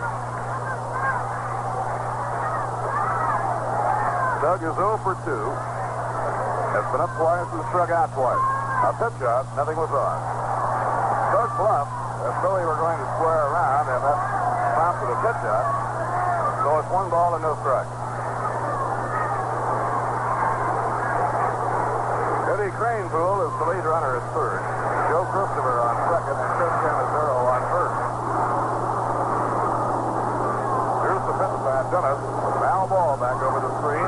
Tug 4.39 4.59
is 4.63 4.75
0 4.79 5.03
for 5.03 5.19
2. 5.19 5.35
Has 6.79 6.85
been 6.95 7.03
up 7.03 7.11
twice 7.19 7.49
and 7.51 7.59
struck 7.75 7.91
out 7.91 8.07
twice. 8.15 8.45
A 8.87 8.95
pitch 9.03 9.19
out, 9.27 9.43
nothing 9.59 9.75
was 9.75 9.91
on. 9.91 10.44
Cook 11.35 11.51
Bluff, 11.59 11.91
if 12.23 12.31
Billy 12.47 12.63
were 12.63 12.79
going 12.79 12.95
to 12.95 13.07
square 13.19 13.51
around, 13.51 13.91
and 13.91 13.99
that 14.07 14.19
prompted 14.79 15.11
a 15.11 15.19
pitch 15.19 15.43
out. 15.43 15.67
So 16.63 16.79
it's 16.79 16.87
one 16.95 17.11
ball 17.11 17.35
and 17.35 17.43
no 17.43 17.59
strike. 17.59 17.91
Eddie 22.55 22.71
Kranepool 22.79 23.51
is 23.51 23.53
the 23.59 23.67
lead 23.67 23.83
runner 23.83 24.15
at 24.15 24.23
third. 24.31 24.63
Joe 25.11 25.27
Christopher 25.35 25.75
on 25.83 25.95
second, 26.07 26.39
and 26.39 26.51
Chris 26.55 26.71
Cannizzaro 26.87 27.35
on 27.51 27.61
first. 27.67 27.99
Here's 31.03 31.19
the 31.19 31.35
pitch 31.35 31.55
by 31.67 31.83
Dennis. 31.91 32.19
Foul 32.63 32.87
ball 32.87 33.19
back 33.19 33.43
over 33.43 33.59
the 33.59 33.75
screen. 33.83 34.07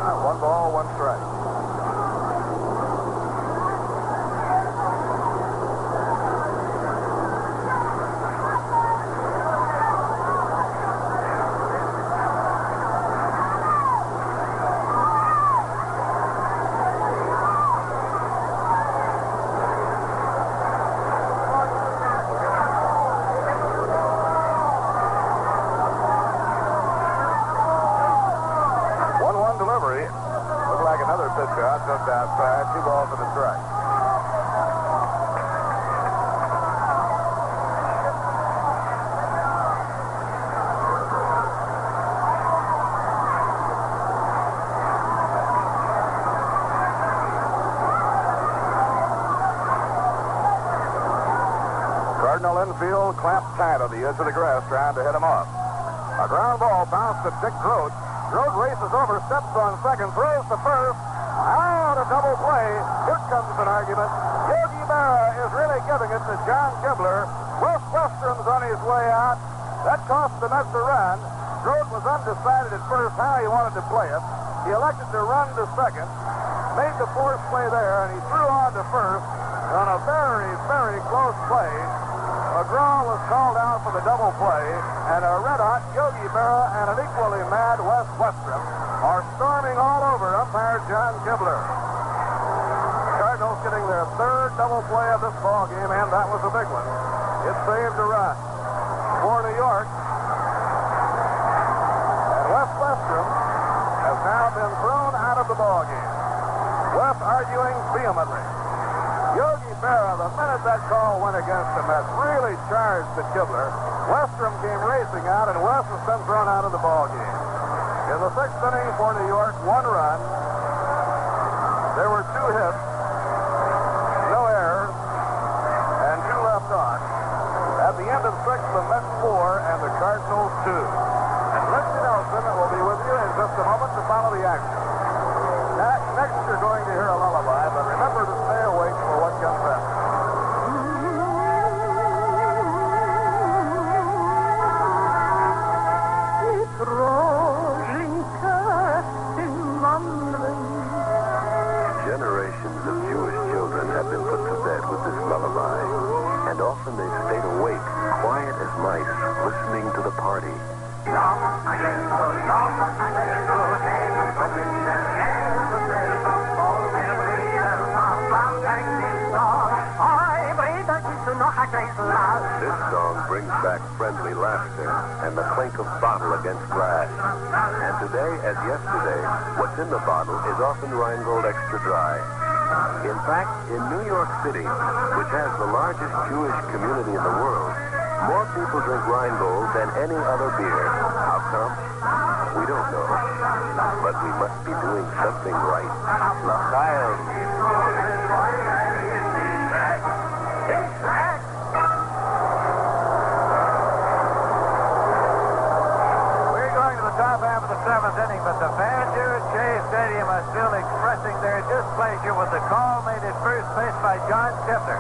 Seventh 207.88 208.19
inning, 208.19 208.43
but 208.43 208.59
the 208.59 208.68
fans 208.76 209.15
here 209.15 209.31
at 209.39 209.43
Shea 209.55 209.80
Stadium 209.88 210.27
are 210.27 210.43
still 210.51 210.76
expressing 210.76 211.31
their 211.39 211.64
displeasure 211.72 212.35
with 212.35 212.51
the 212.51 212.59
call 212.68 212.99
made 213.07 213.23
at 213.23 213.31
first 213.39 213.64
base 213.80 213.95
by 214.03 214.19
John 214.27 214.51
Kibler. 214.68 214.99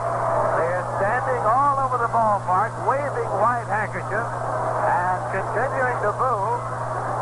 They 0.55 0.71
are 0.71 0.87
standing 0.95 1.43
all 1.43 1.83
over 1.83 1.99
the 1.99 2.07
ballpark, 2.15 2.71
waving 2.87 3.27
white 3.43 3.67
handkerchiefs 3.67 4.31
and 4.87 5.19
continuing 5.35 5.99
to 5.99 6.15
boo 6.15 6.47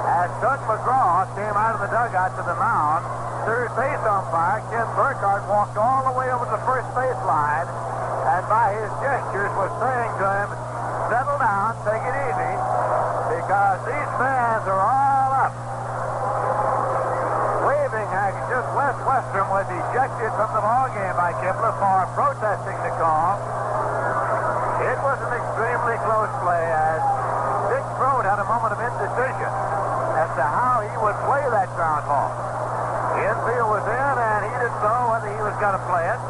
as 0.06 0.30
Tug 0.38 0.62
McGraw 0.70 1.26
came 1.34 1.58
out 1.58 1.74
of 1.74 1.82
the 1.82 1.90
dugout 1.90 2.38
to 2.38 2.46
the 2.46 2.58
mound. 2.62 3.02
Third 3.50 3.74
base 3.74 4.06
umpire 4.06 4.62
Ken 4.70 4.86
Burkhart 4.94 5.50
walked 5.50 5.82
all 5.82 6.06
the 6.06 6.14
way 6.14 6.30
over 6.30 6.46
the 6.46 6.62
first 6.62 6.86
base 6.94 7.22
line 7.26 7.66
and 8.38 8.46
by 8.46 8.70
his 8.70 8.94
gestures 9.02 9.50
was 9.58 9.74
saying 9.82 10.14
to 10.22 10.28
him, 10.30 10.50
settle 11.10 11.42
down, 11.42 11.74
take 11.90 12.06
it 12.06 12.16
easy, 12.22 12.54
because 13.34 13.82
these 13.90 14.12
fans 14.22 14.62
are 14.70 14.82
all 14.86 15.05
up. 18.26 18.34
Waving 18.34 18.50
handkerchiefs, 18.50 18.70
Wes 18.74 18.98
Westrum 19.06 19.48
was 19.54 19.68
ejected 19.70 20.32
from 20.34 20.50
the 20.54 20.62
ballgame 20.62 21.16
by 21.18 21.32
Kibler 21.38 21.74
for 21.78 22.00
protesting 22.18 22.78
the 22.82 22.94
call. 22.98 23.38
It 24.82 24.98
was 25.02 25.18
an 25.22 25.34
extremely 25.34 25.98
close 26.06 26.34
play 26.42 26.66
as 26.66 27.02
Dick 27.70 27.86
Groat 28.02 28.26
had 28.26 28.40
a 28.42 28.48
moment 28.50 28.74
of 28.74 28.80
indecision 28.82 29.52
as 30.18 30.30
to 30.38 30.44
how 30.44 30.82
he 30.82 30.94
would 30.98 31.18
play 31.30 31.44
that 31.54 31.70
ground 31.78 32.06
ball. 32.10 32.34
The 33.16 33.22
infield 33.30 33.70
was 33.70 33.86
in, 33.88 34.16
and 34.18 34.40
he 34.44 34.52
didn't 34.60 34.82
know 34.82 35.02
whether 35.14 35.30
he 35.30 35.42
was 35.42 35.56
going 35.62 35.78
to 35.78 35.84
play 35.88 36.06
it 36.10 36.22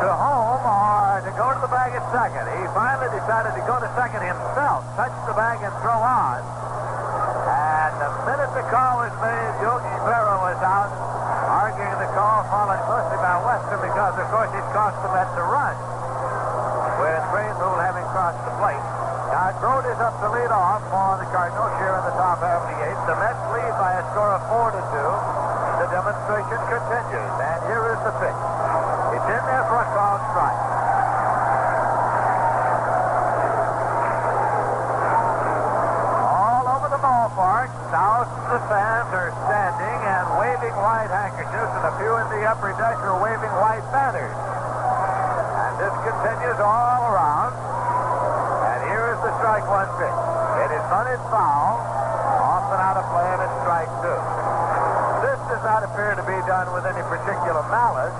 to 0.00 0.08
home 0.08 0.62
or 0.64 1.20
to 1.20 1.32
go 1.36 1.46
to 1.52 1.60
the 1.60 1.72
bag 1.72 1.92
at 1.92 2.04
second. 2.14 2.46
He 2.56 2.64
finally 2.72 3.10
decided 3.12 3.52
to 3.58 3.62
go 3.66 3.76
to 3.76 3.88
second 3.98 4.22
himself, 4.24 4.86
touch 4.96 5.12
the 5.26 5.34
bag 5.34 5.60
and 5.60 5.74
throw 5.82 5.98
on. 5.98 6.57
Minute 8.26 8.50
the 8.56 8.66
call 8.72 9.04
was 9.04 9.14
made, 9.22 9.52
Yogi 9.62 9.96
Berra 10.02 10.36
was 10.42 10.58
out, 10.64 10.90
arguing 11.48 11.98
the 12.02 12.10
call, 12.16 12.42
followed 12.50 12.82
closely 12.88 13.18
by 13.22 13.36
Westrum 13.46 13.80
because, 13.84 14.14
of 14.18 14.26
course, 14.32 14.50
it 14.56 14.66
cost 14.74 14.96
the 15.04 15.10
Mets 15.14 15.34
a 15.38 15.44
run. 15.46 15.76
With 16.98 17.22
Kranepool 17.30 17.78
having 17.78 18.02
crossed 18.10 18.42
the 18.42 18.54
plate. 18.58 18.84
Now, 19.30 19.54
Groat 19.62 19.86
is 19.86 20.00
up 20.02 20.18
to 20.18 20.28
lead 20.34 20.50
off 20.50 20.82
for 20.90 21.20
the 21.22 21.28
Cardinals 21.30 21.70
here 21.78 21.94
in 21.94 22.04
the 22.10 22.16
top 22.18 22.42
half 22.42 22.64
of 22.64 22.68
the 22.74 22.78
eighth. 22.90 23.02
The 23.06 23.16
Mets 23.22 23.42
lead 23.54 23.74
by 23.78 23.92
a 23.96 24.02
score 24.10 24.32
of 24.34 24.42
four 24.50 24.74
to 24.74 24.82
two. 24.90 25.10
The 25.78 25.88
demonstration 25.94 26.58
continues, 26.66 27.34
and 27.38 27.58
here 27.70 27.86
is 27.94 28.00
the 28.02 28.14
pitch. 28.18 28.40
It's 29.14 29.28
in 29.30 29.42
there 29.46 29.64
for 29.70 29.78
a 29.78 29.88
called 29.94 30.22
strike. 30.34 30.58
All 36.34 36.66
the 37.38 37.44
ballpark, 37.46 37.70
thousands 37.94 38.50
of 38.50 38.60
fans 38.66 39.14
are 39.14 39.30
standing 39.46 39.98
and 40.10 40.26
waving 40.42 40.74
white 40.74 41.06
handkerchiefs, 41.06 41.70
and 41.70 41.86
a 41.86 41.94
few 42.02 42.10
in 42.18 42.26
the 42.34 42.42
upper 42.50 42.74
deck 42.74 42.98
are 42.98 43.14
waving 43.22 43.54
white 43.62 43.86
banners. 43.94 44.34
And 44.34 45.72
this 45.78 45.94
continues 46.02 46.58
all 46.58 47.14
around. 47.14 47.54
And 47.54 48.78
here 48.90 49.14
is 49.14 49.20
the 49.22 49.30
strike 49.38 49.62
one 49.70 49.86
pitch. 50.02 50.18
It 50.66 50.70
is 50.74 50.82
bunted 50.90 51.22
foul, 51.30 51.78
off 52.42 52.74
and 52.74 52.82
out 52.82 52.98
of 52.98 53.06
play, 53.06 53.30
and 53.30 53.40
it's 53.46 53.56
strike 53.62 53.92
two. 54.02 54.18
This 55.22 55.38
does 55.46 55.62
not 55.62 55.86
appear 55.86 56.18
to 56.18 56.24
be 56.26 56.38
done 56.42 56.74
with 56.74 56.90
any 56.90 57.02
particular 57.06 57.62
malice. 57.70 58.18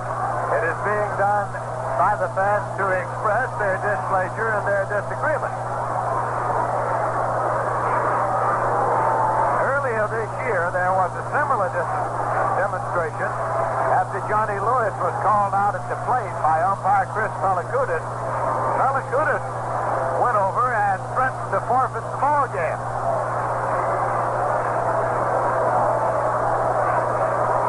It 0.54 0.62
is 0.62 0.78
being 0.86 1.12
done 1.18 1.50
by 1.98 2.14
the 2.22 2.30
fans 2.38 2.66
to 2.78 2.86
express 2.94 3.50
their 3.58 3.82
displeasure 3.82 4.50
and 4.54 4.62
their 4.62 4.86
disagreement. 4.86 5.67
year, 10.48 10.72
there 10.72 10.92
was 10.96 11.12
a 11.12 11.24
similar 11.28 11.68
demonstration 12.56 13.28
after 14.00 14.16
Johnny 14.32 14.56
Lewis 14.56 14.96
was 14.96 15.12
called 15.20 15.52
out 15.52 15.76
at 15.76 15.84
the 15.92 15.98
plate 16.08 16.32
by 16.40 16.64
umpire 16.64 17.04
Chris 17.12 17.28
Pelekoudas. 17.44 18.00
Pelekoudas 18.80 19.44
went 20.24 20.40
over 20.40 20.72
and 20.72 20.98
threatened 21.12 21.52
to 21.52 21.60
forfeit 21.68 22.00
the 22.00 22.16
ball 22.16 22.48
game. 22.48 22.80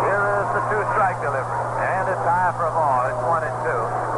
Here 0.08 0.24
is 0.40 0.48
the 0.56 0.64
two-strike 0.72 1.20
delivery, 1.20 1.64
and 1.84 2.08
it's 2.08 2.24
high 2.24 2.56
for 2.56 2.64
a 2.64 2.72
ball. 2.72 3.12
It's 3.12 3.24
one 3.28 3.44
and 3.44 3.58
two. 3.68 4.09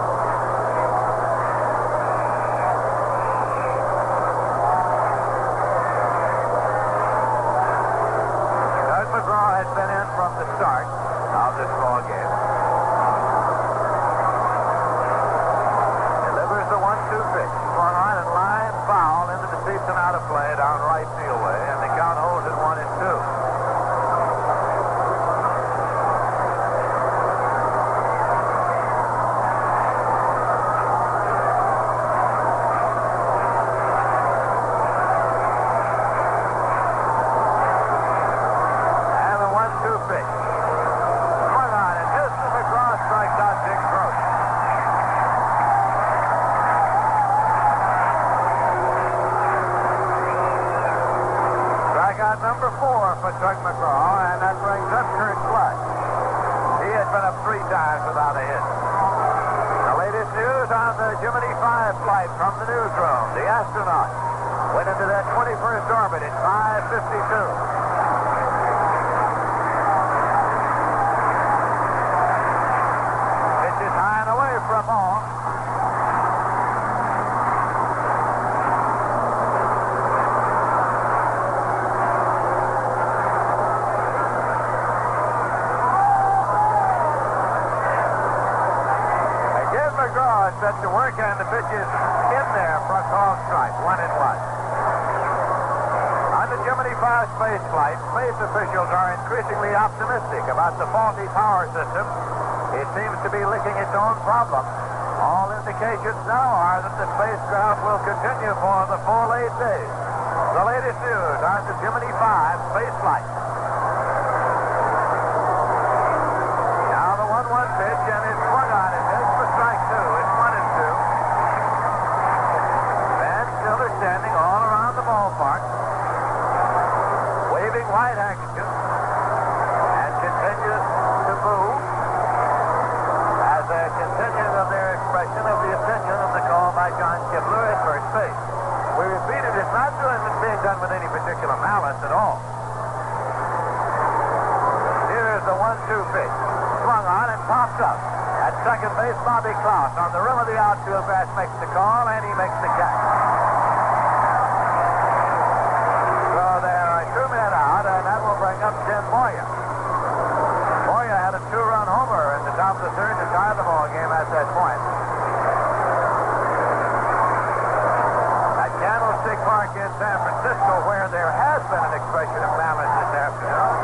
There's 171.62 171.78
been 171.78 171.94
an 171.94 171.94
expression 171.94 172.42
of 172.42 172.58
malice 172.58 172.90
this 172.90 173.14
afternoon. 173.22 173.81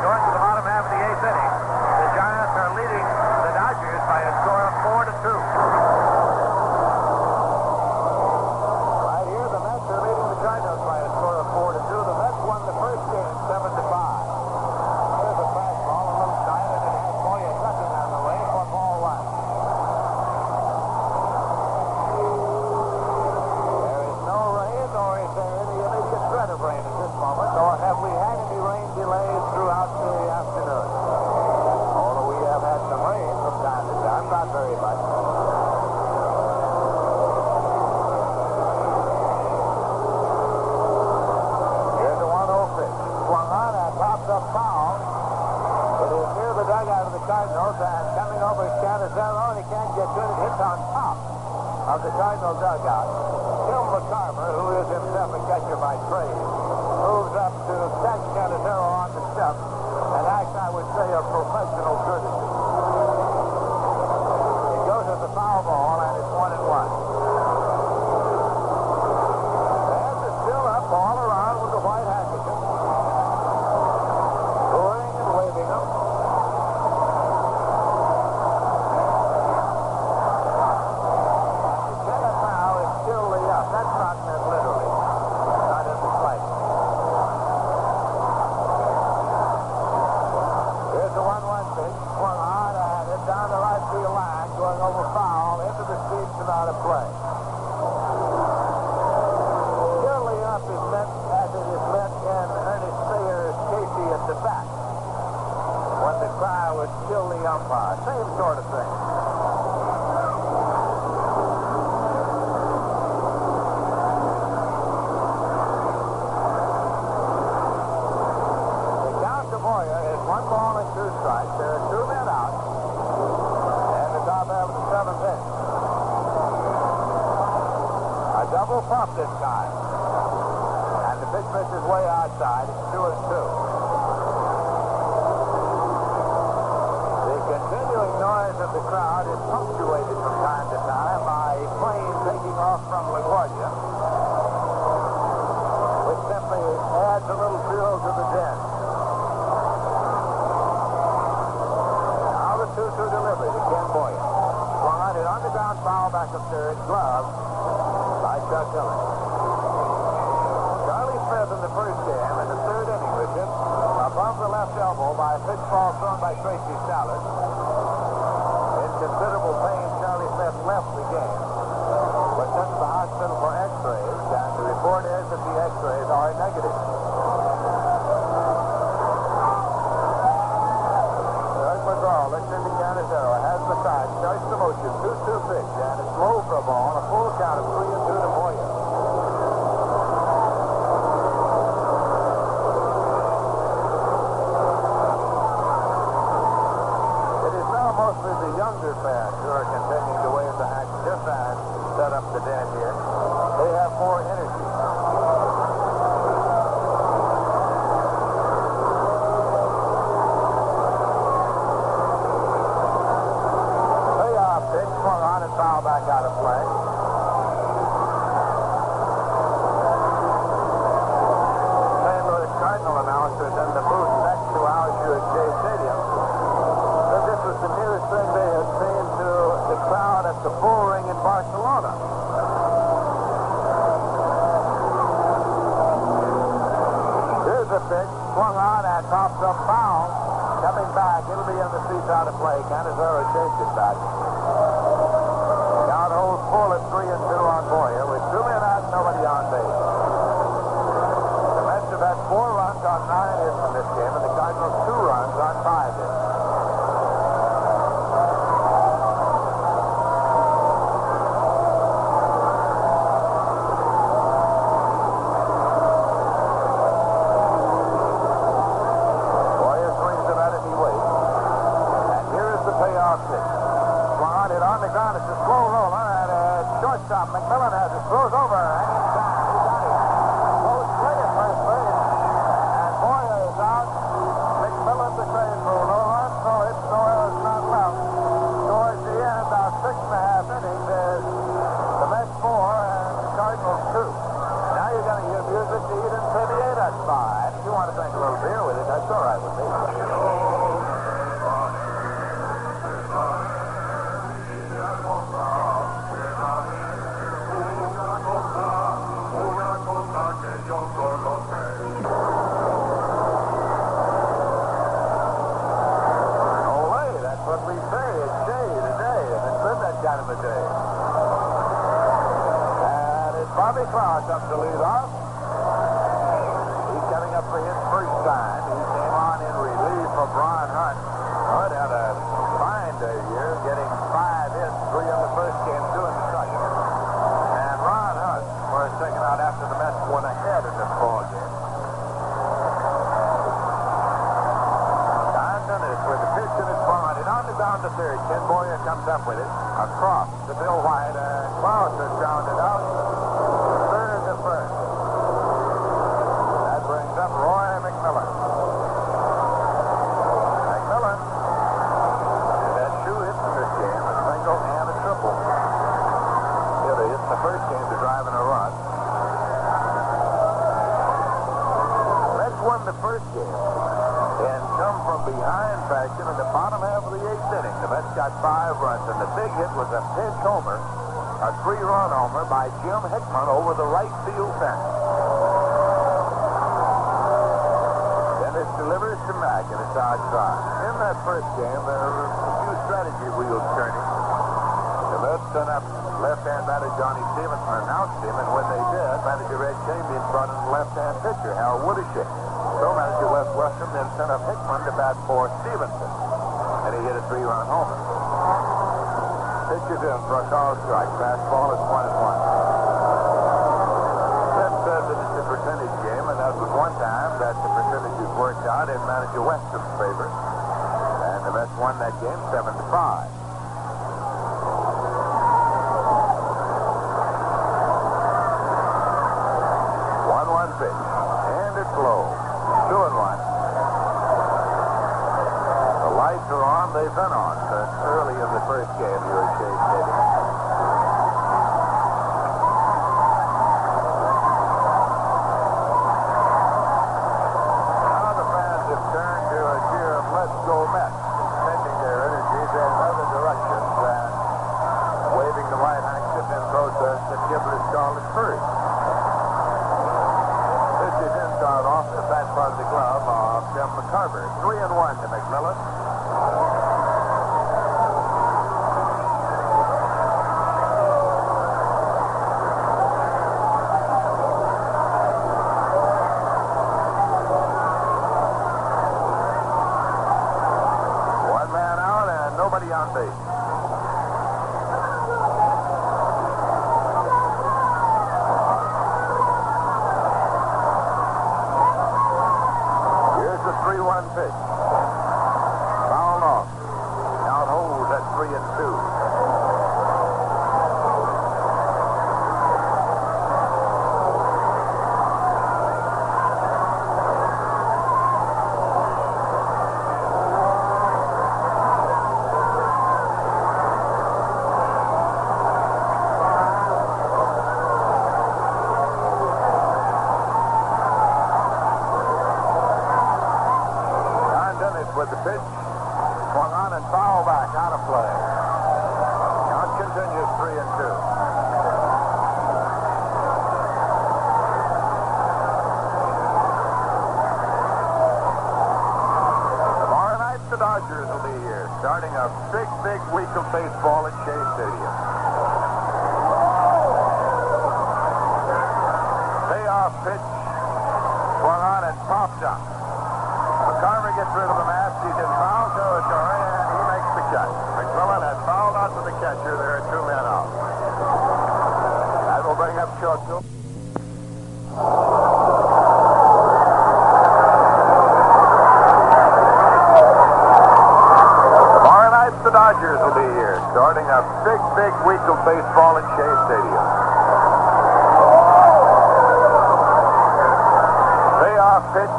Pitch, 581.98 582.30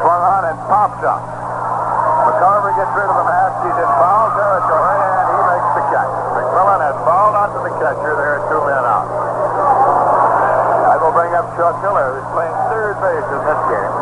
swung 0.00 0.22
on 0.24 0.42
and 0.48 0.56
popped 0.72 1.04
up. 1.04 1.20
McCarver 1.20 2.72
gets 2.80 2.88
rid 2.96 3.04
of 3.12 3.16
the 3.20 3.28
mask. 3.28 3.60
He's 3.60 3.76
in 3.76 3.90
foul 4.00 4.32
territory, 4.32 4.98
and 5.04 5.26
he 5.28 5.40
makes 5.52 5.68
the 5.76 5.84
catch. 5.92 6.12
McMillan 6.32 6.80
has 6.80 6.96
fouled 7.04 7.36
onto 7.36 7.60
the 7.60 7.76
catcher. 7.76 8.16
There 8.16 8.40
are 8.40 8.42
two 8.48 8.62
men 8.64 8.84
out. 8.88 9.04
I 10.88 10.96
will 10.96 11.12
bring 11.12 11.36
up 11.36 11.44
Chuck 11.60 11.76
Hiller, 11.84 12.16
who's 12.16 12.24
playing 12.32 12.56
third 12.72 12.96
base 13.04 13.28
in 13.36 13.40
this 13.44 13.60
game. 13.68 13.92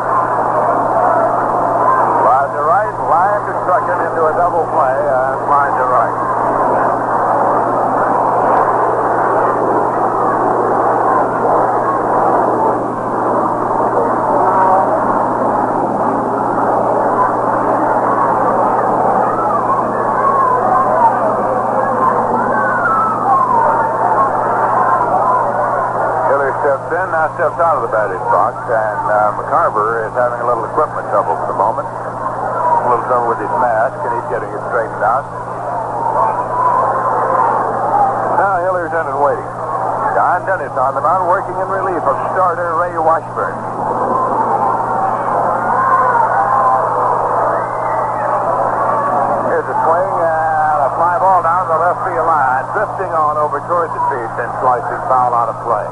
Line 2.23 2.51
to 2.55 2.63
right, 2.63 2.95
line 3.11 3.43
to 3.51 3.53
second 3.67 3.99
into 3.99 4.31
a 4.31 4.33
double 4.39 4.63
play, 4.71 4.95
and 4.95 5.37
line 5.51 5.75
to 5.75 5.85
right. 5.91 6.15
Hiller 26.27 26.51
steps 26.59 26.91
in, 26.91 27.09
now 27.27 27.35
steps 27.35 27.59
out 27.59 27.75
of 27.75 27.83
the 27.83 27.91
batter's 27.91 28.23
box, 28.31 28.55
and 28.71 29.03
uh, 29.11 29.35
McCarver 29.35 30.07
is 30.07 30.13
having 30.15 30.39
a 30.39 30.47
little 30.47 30.63
equipment 30.63 31.03
trouble 31.11 31.35
for 31.35 31.51
the 31.51 31.59
moment. 31.59 31.83
A 31.83 32.87
little 32.87 33.03
trouble 33.11 33.35
with 33.35 33.41
his 33.43 33.51
mask, 33.59 33.99
and 33.99 34.15
he's 34.15 34.29
getting 34.31 34.47
it 34.47 34.63
straightened 34.71 35.03
out. 35.03 35.27
Now 38.39 38.63
Hiller's 38.63 38.95
in 38.95 39.05
and 39.11 39.19
waiting. 39.19 39.51
Don 40.15 40.47
Dennis 40.47 40.71
on 40.79 40.95
the 40.95 41.03
mound, 41.03 41.27
working 41.27 41.57
in 41.59 41.67
relief 41.67 41.99
of 41.99 42.15
starter 42.31 42.79
Ray 42.79 42.95
Washburn. 42.95 43.59
Here's 49.51 49.67
a 49.67 49.77
swing 49.83 50.13
and 50.15 50.79
a 50.79 50.89
fly 50.95 51.19
ball 51.19 51.43
down 51.43 51.67
the 51.67 51.75
left 51.75 52.07
field 52.07 52.23
line, 52.23 52.63
drifting 52.71 53.11
on 53.11 53.35
over 53.35 53.59
towards 53.67 53.91
the 53.91 54.03
seats 54.15 54.37
and 54.39 54.47
slicing 54.63 55.01
foul 55.11 55.35
out 55.35 55.51
of 55.51 55.59
play. 55.67 55.87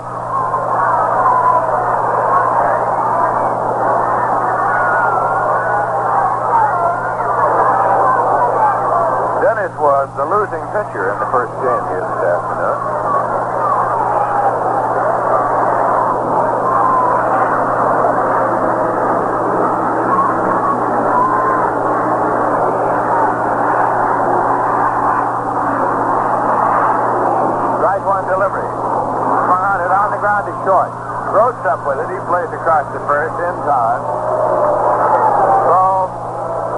Dennis 9.46 9.72
was 9.80 10.05
the 10.16 10.24
losing 10.24 10.64
pitcher 10.72 11.12
in 11.12 11.20
the 11.20 11.28
first 11.28 11.52
game 11.60 11.84
here 11.92 12.00
this 12.00 12.24
afternoon. 12.24 12.80
Strike 27.76 28.08
one 28.08 28.24
delivery. 28.32 28.64
On 28.64 29.78
it 29.84 29.92
on 29.92 30.16
the 30.16 30.20
ground 30.24 30.48
to 30.48 30.56
short. 30.64 30.96
Rhodes 31.36 31.60
up 31.68 31.84
with 31.84 32.00
it. 32.00 32.08
He 32.08 32.20
plays 32.32 32.48
across 32.56 32.88
the 32.96 33.04
first 33.04 33.36
in 33.36 33.56
time. 33.68 34.00
So 35.68 36.08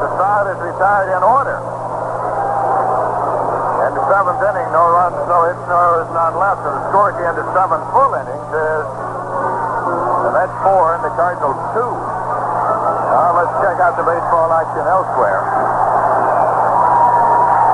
the 0.01 0.09
side 0.17 0.57
is 0.57 0.59
retired 0.73 1.13
in 1.13 1.21
order. 1.21 1.76
Seventh 4.07 4.39
inning, 4.39 4.71
no 4.71 4.87
runs, 4.87 5.19
no 5.27 5.51
hits, 5.51 5.59
no 5.67 5.75
errors, 5.75 6.07
none 6.15 6.39
left. 6.39 6.63
So 6.63 6.71
the 6.71 6.83
score 6.87 7.11
at 7.11 7.19
the 7.19 7.27
end 7.27 7.37
of 7.43 7.47
seven 7.51 7.75
full 7.91 8.15
innings 8.15 8.49
is 8.55 8.87
the 8.87 10.31
Mets 10.31 10.55
four 10.63 10.95
and 10.95 11.03
the 11.03 11.11
Cardinals 11.19 11.59
two. 11.75 11.91
Now 11.91 13.35
let's 13.35 13.51
check 13.59 13.75
out 13.83 13.99
the 13.99 14.07
baseball 14.07 14.47
action 14.47 14.87
elsewhere. 14.87 15.43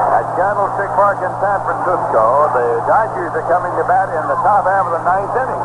At 0.10 0.26
Candlestick 0.34 0.90
Park 0.98 1.22
in 1.22 1.30
San 1.38 1.60
Francisco. 1.70 2.50
The 2.58 2.82
Dodgers 2.90 3.34
are 3.38 3.46
coming 3.46 3.74
to 3.78 3.86
bat 3.86 4.10
in 4.10 4.26
the 4.26 4.40
top 4.42 4.66
half 4.66 4.90
of 4.90 4.94
the 4.98 5.06
ninth 5.06 5.38
inning, 5.38 5.64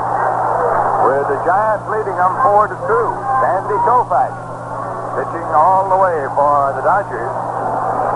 with 1.08 1.32
the 1.32 1.40
Giants 1.48 1.88
leading 1.88 2.16
them 2.20 2.36
four 2.44 2.68
to 2.68 2.76
two. 2.84 3.08
Sandy 3.40 3.78
Koufax 3.88 4.36
pitching 5.16 5.48
all 5.56 5.88
the 5.88 5.96
way 5.96 6.28
for 6.36 6.76
the 6.76 6.84
Dodgers. 6.84 7.47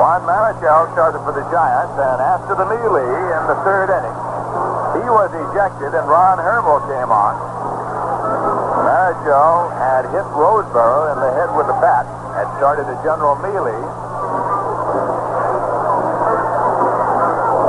Juan 0.03 0.27
Marichal 0.27 0.91
started 0.99 1.23
for 1.23 1.31
the 1.31 1.47
Giants, 1.55 1.95
and 1.95 2.19
after 2.19 2.59
the 2.59 2.67
melee 2.67 3.07
in 3.07 3.43
the 3.47 3.55
third 3.63 3.87
inning, 3.87 4.19
he 4.99 5.07
was 5.07 5.31
ejected, 5.31 5.95
and 5.95 6.11
Ron 6.11 6.43
Herbel 6.43 6.83
came 6.91 7.07
on. 7.07 7.39
Marichal 8.83 9.71
had 9.79 10.03
hit 10.11 10.27
Roseboro 10.35 11.15
in 11.15 11.23
the 11.23 11.31
head 11.39 11.55
with 11.55 11.71
a 11.71 11.79
bat, 11.79 12.03
had 12.35 12.51
started 12.59 12.91
a 12.91 12.99
general 13.07 13.39
melee, 13.47 13.79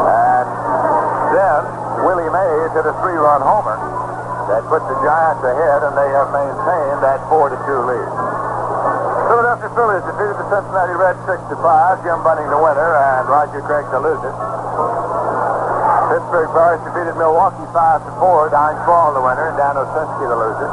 and 0.09 0.47
then 1.37 1.61
Willie 2.01 2.33
Mays 2.33 2.73
hit 2.73 2.89
a 2.89 2.97
three-run 3.05 3.45
homer 3.45 3.77
that 4.49 4.65
put 4.73 4.81
the 4.89 4.97
Giants 5.05 5.45
ahead, 5.45 5.85
and 5.85 5.93
they 5.93 6.09
have 6.17 6.33
maintained 6.33 6.97
that 7.05 7.21
four 7.29 7.53
to 7.53 7.57
two 7.69 7.77
lead. 7.93 8.22
Phillies 9.73 10.05
defeated 10.05 10.37
the 10.37 10.47
Cincinnati 10.53 10.93
Reds 10.93 11.17
six 11.25 11.41
to 11.49 11.57
five. 11.57 11.97
Jim 12.05 12.21
Bunning 12.21 12.45
the 12.45 12.61
winner, 12.61 12.93
and 12.93 13.25
Roger 13.25 13.57
Craig 13.65 13.89
the 13.89 13.97
loser. 13.97 14.33
Pittsburgh 16.13 16.49
Pirates 16.53 16.85
defeated 16.85 17.17
Milwaukee 17.17 17.65
five 17.73 18.05
to 18.05 18.11
four. 18.21 18.53
Don 18.53 18.77
Schwall 18.85 19.17
the 19.17 19.23
winner, 19.25 19.49
and 19.49 19.57
Dan 19.57 19.73
Osinski 19.73 20.29
the 20.29 20.37
loser. 20.37 20.69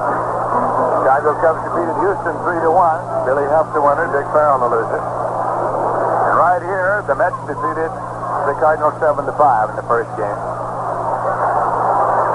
Chicago 1.01 1.33
Cubs 1.41 1.65
defeated 1.65 1.97
Houston 2.05 2.37
three 2.45 2.61
to 2.61 2.69
one. 2.69 3.01
Billy 3.25 3.49
Hoeft 3.49 3.73
the 3.73 3.81
winner, 3.81 4.05
Dick 4.13 4.29
Farrell 4.37 4.61
the 4.61 4.69
loser. 4.69 5.01
And 5.01 6.35
right 6.37 6.61
here, 6.61 7.01
the 7.09 7.17
Mets 7.17 7.41
defeated 7.49 7.89
the 7.89 8.55
Cardinals 8.61 9.01
seven 9.01 9.25
to 9.25 9.33
five 9.41 9.73
in 9.73 9.77
the 9.81 9.87
first 9.89 10.13
game. 10.21 10.41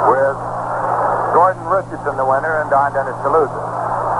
With 0.09 0.37
Gordon 1.37 1.65
Richardson 1.69 2.17
the 2.17 2.25
winner 2.25 2.57
and 2.65 2.73
Don 2.73 2.89
Dennis 2.89 3.17
the 3.21 3.29
loser. 3.29 3.64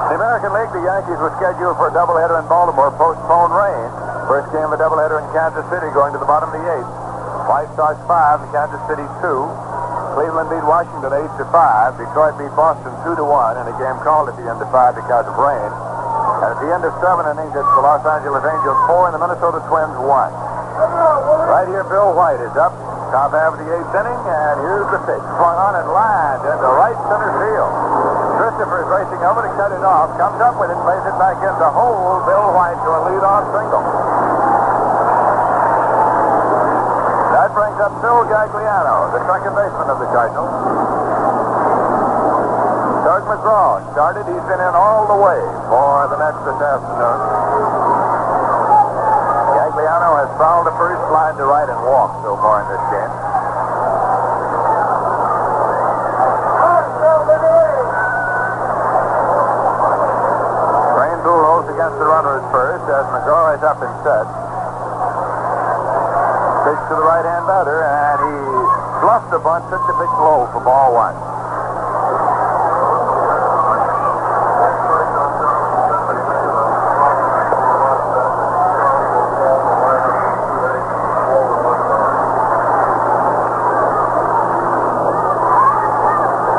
The 0.05 0.21
American 0.21 0.53
League, 0.53 0.69
the 0.69 0.85
Yankees 0.85 1.17
were 1.17 1.33
scheduled 1.41 1.81
for 1.81 1.89
a 1.89 1.93
doubleheader 1.93 2.37
in 2.37 2.45
Baltimore, 2.45 2.93
postponed 2.93 3.57
rain. 3.57 3.89
First 4.29 4.53
game 4.53 4.69
of 4.69 4.77
a 4.77 4.79
doubleheader 4.79 5.17
in 5.17 5.25
Kansas 5.33 5.65
City, 5.73 5.89
going 5.97 6.13
to 6.13 6.21
the 6.21 6.29
bottom 6.29 6.53
of 6.53 6.55
the 6.55 6.61
eighth. 6.61 6.91
White 7.49 7.69
Sox 7.73 7.97
five, 8.05 8.37
Kansas 8.53 8.81
City 8.85 9.05
two. 9.25 9.41
Cleveland 10.13 10.53
beat 10.53 10.61
Washington 10.61 11.09
eight 11.09 11.33
to 11.41 11.45
five. 11.49 11.97
Detroit 11.97 12.37
beat 12.37 12.53
Boston 12.53 12.93
two 13.01 13.17
to 13.17 13.25
one 13.25 13.57
in 13.57 13.65
a 13.65 13.75
game 13.81 13.97
called 14.05 14.29
at 14.29 14.37
the 14.37 14.45
end 14.45 14.61
of 14.61 14.69
five 14.69 14.93
because 14.93 15.25
of 15.25 15.35
rain. 15.41 15.71
And 15.73 16.49
at 16.53 16.59
the 16.61 16.69
end 16.69 16.85
of 16.85 16.93
seven 17.01 17.25
innings, 17.25 17.53
it's 17.57 17.71
the 17.73 17.81
Los 17.81 18.05
Angeles 18.05 18.45
Angels 18.45 18.79
four 18.85 19.09
and 19.09 19.13
the 19.17 19.21
Minnesota 19.21 19.57
Twins 19.65 19.97
one. 20.05 20.31
Right 21.49 21.65
here, 21.65 21.81
Bill 21.89 22.13
White 22.13 22.41
is 22.45 22.53
up, 22.53 22.77
top 23.09 23.33
half 23.33 23.57
of 23.57 23.59
the 23.59 23.69
eighth 23.73 23.93
inning, 23.93 24.21
and 24.21 24.55
here's 24.69 24.89
the 24.93 25.01
pitch. 25.09 25.25
Swung 25.33 25.57
on 25.57 25.73
and 25.81 25.89
lined 25.89 26.45
into 26.45 26.67
right 26.77 26.97
center 27.09 27.31
field. 27.41 28.14
Christopher 28.55 28.87
is 28.87 28.91
racing 29.03 29.19
over 29.27 29.43
to 29.43 29.51
cut 29.59 29.75
it 29.75 29.83
off, 29.83 30.15
comes 30.15 30.39
up 30.39 30.55
with 30.55 30.71
it, 30.71 30.79
plays 30.87 31.03
it 31.03 31.11
back 31.19 31.35
in 31.43 31.51
into 31.51 31.67
hole. 31.75 32.23
Bill 32.23 32.55
White 32.55 32.79
to 32.79 32.87
a 32.87 33.03
leadoff 33.03 33.51
single. 33.51 33.83
That 37.35 37.51
brings 37.51 37.75
up 37.83 37.91
Phil 37.99 38.23
Gagliano, 38.31 39.11
the 39.11 39.19
second 39.27 39.59
baseman 39.59 39.91
of 39.91 39.99
the 39.99 40.07
Cardinals. 40.07 40.55
Tug 43.03 43.27
McGraw 43.27 43.83
started. 43.91 44.23
He's 44.23 44.47
been 44.47 44.63
in 44.63 44.71
all 44.71 45.03
the 45.03 45.19
way 45.19 45.43
for 45.67 46.07
the 46.07 46.15
Mets 46.15 46.39
this 46.47 46.55
afternoon. 46.55 47.19
Gagliano 49.51 50.15
has 50.15 50.31
fouled 50.39 50.71
the 50.71 50.75
first 50.79 51.03
line 51.11 51.35
to 51.35 51.43
right 51.43 51.67
and 51.67 51.83
walked 51.83 52.23
so 52.23 52.39
far 52.39 52.63
in 52.63 52.71
this 52.71 52.85
game. 52.87 53.11
Rain 60.95 61.19
Bull 61.27 61.43
against 61.67 61.99
the 61.99 62.07
as 62.85 63.05
McGraw 63.09 63.57
is 63.57 63.63
up 63.65 63.81
and 63.81 63.95
set. 64.05 64.27
Pitch 66.65 66.81
to 66.89 66.93
the 66.97 67.05
right-hand 67.05 67.45
batter, 67.45 67.81
and 67.81 68.19
he 68.25 68.35
bluffed 69.01 69.29
the 69.31 69.39
bunt, 69.39 69.65
took 69.69 69.85
the 69.85 69.93
pitch 69.97 70.15
low 70.21 70.49
for 70.53 70.61
ball 70.61 70.93
one. 70.93 71.17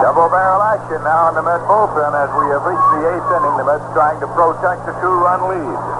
Double 0.02 0.30
barrel 0.30 0.62
action 0.62 1.02
now 1.02 1.28
in 1.30 1.34
the 1.34 1.42
Met 1.42 1.60
bullpen 1.66 2.14
as 2.14 2.30
we 2.38 2.46
have 2.50 2.62
reached 2.62 2.90
the 2.94 3.14
eighth 3.14 3.30
inning. 3.30 3.56
The 3.58 3.64
Mets 3.64 3.86
trying 3.94 4.20
to 4.20 4.26
protect 4.26 4.86
the 4.86 4.92
two-run 5.02 5.50
lead. 5.50 5.95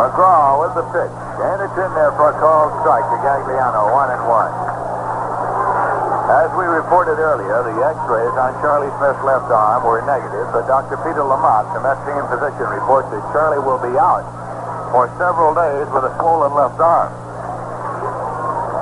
McGraw 0.00 0.64
with 0.64 0.72
the 0.80 0.86
pitch. 0.96 1.12
And 1.44 1.60
it's 1.60 1.76
in 1.76 1.92
there 1.92 2.08
for 2.16 2.32
a 2.32 2.36
called 2.40 2.72
strike 2.80 3.04
to 3.04 3.18
Gagliano, 3.20 3.92
one 3.92 4.08
and 4.08 4.24
one. 4.24 4.48
As 6.30 6.48
we 6.56 6.64
reported 6.64 7.20
earlier, 7.20 7.60
the 7.68 7.76
x-rays 7.84 8.32
on 8.38 8.56
Charlie 8.64 8.88
Smith's 8.96 9.20
left 9.28 9.52
arm 9.52 9.84
were 9.84 10.00
negative, 10.08 10.48
but 10.56 10.64
Dr. 10.64 10.96
Peter 11.04 11.20
LaMotte, 11.20 11.68
the 11.76 11.84
Met 11.84 12.00
team 12.08 12.24
physician, 12.32 12.70
reports 12.72 13.12
that 13.12 13.20
Charlie 13.34 13.60
will 13.60 13.82
be 13.82 13.92
out 14.00 14.24
for 14.88 15.12
several 15.20 15.52
days 15.52 15.84
with 15.92 16.08
a 16.08 16.12
swollen 16.16 16.56
left 16.56 16.80
arm. 16.80 17.12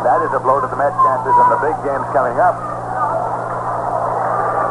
That 0.07 0.23
is 0.23 0.31
a 0.31 0.39
blow 0.39 0.63
to 0.63 0.71
the 0.71 0.79
Met 0.79 0.95
chances 1.03 1.35
in 1.35 1.47
the 1.51 1.59
big 1.67 1.75
games 1.83 2.07
coming 2.15 2.39
up. 2.39 2.55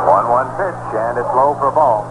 1-1 0.07 0.47
pitch, 0.55 0.83
and 0.95 1.19
it's 1.19 1.33
low 1.35 1.59
for 1.59 1.67
a 1.67 1.75
ball. 1.75 2.07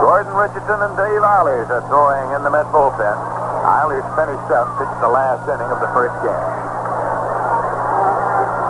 Gordon 0.00 0.29
Richardson 0.40 0.80
and 0.80 0.96
Dave 0.96 1.20
Eilers 1.20 1.68
are 1.68 1.84
throwing 1.92 2.32
in 2.32 2.40
the 2.40 2.48
Met 2.48 2.64
bullpen. 2.72 3.12
Eilers 3.60 4.08
finished 4.16 4.48
up, 4.56 4.72
pitched 4.80 4.96
the 5.04 5.12
last 5.12 5.44
inning 5.44 5.68
of 5.68 5.84
the 5.84 5.90
first 5.92 6.16
game. 6.24 6.48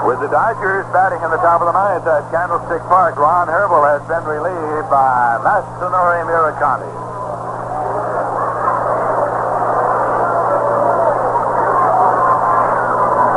With 0.03 0.19
the 0.19 0.27
Dodgers 0.35 0.83
batting 0.91 1.23
in 1.23 1.31
the 1.31 1.39
top 1.39 1.63
of 1.63 1.71
the 1.71 1.77
ninth 1.79 2.03
at 2.11 2.27
Candlestick 2.35 2.83
Park, 2.91 3.15
Ron 3.15 3.47
Herbel 3.47 3.87
has 3.87 4.03
been 4.11 4.27
relieved 4.27 4.91
by 4.91 5.39
Masanori 5.47 6.27
Murakami. 6.27 6.91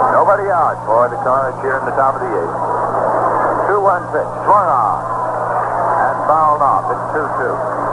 Nobody 0.09 0.49
out 0.49 0.81
for 0.89 1.05
the 1.13 1.21
Cards 1.21 1.61
here 1.61 1.77
in 1.77 1.85
the 1.85 1.93
top 1.93 2.17
of 2.17 2.21
the 2.25 2.33
eighth. 2.33 2.57
2-1 3.69 4.09
pitch, 4.09 4.33
swung 4.49 4.65
on, 4.73 4.97
and 6.01 6.17
fouled 6.25 6.65
off. 6.65 6.89
It's 6.89 7.13
2-2. 7.13 7.83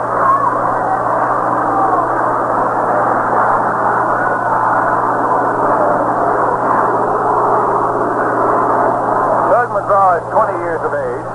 Tug 9.51 9.69
McGraw 9.77 10.17
is 10.17 10.25
20 10.33 10.57
years 10.65 10.81
of 10.81 10.93
age. 10.95 11.29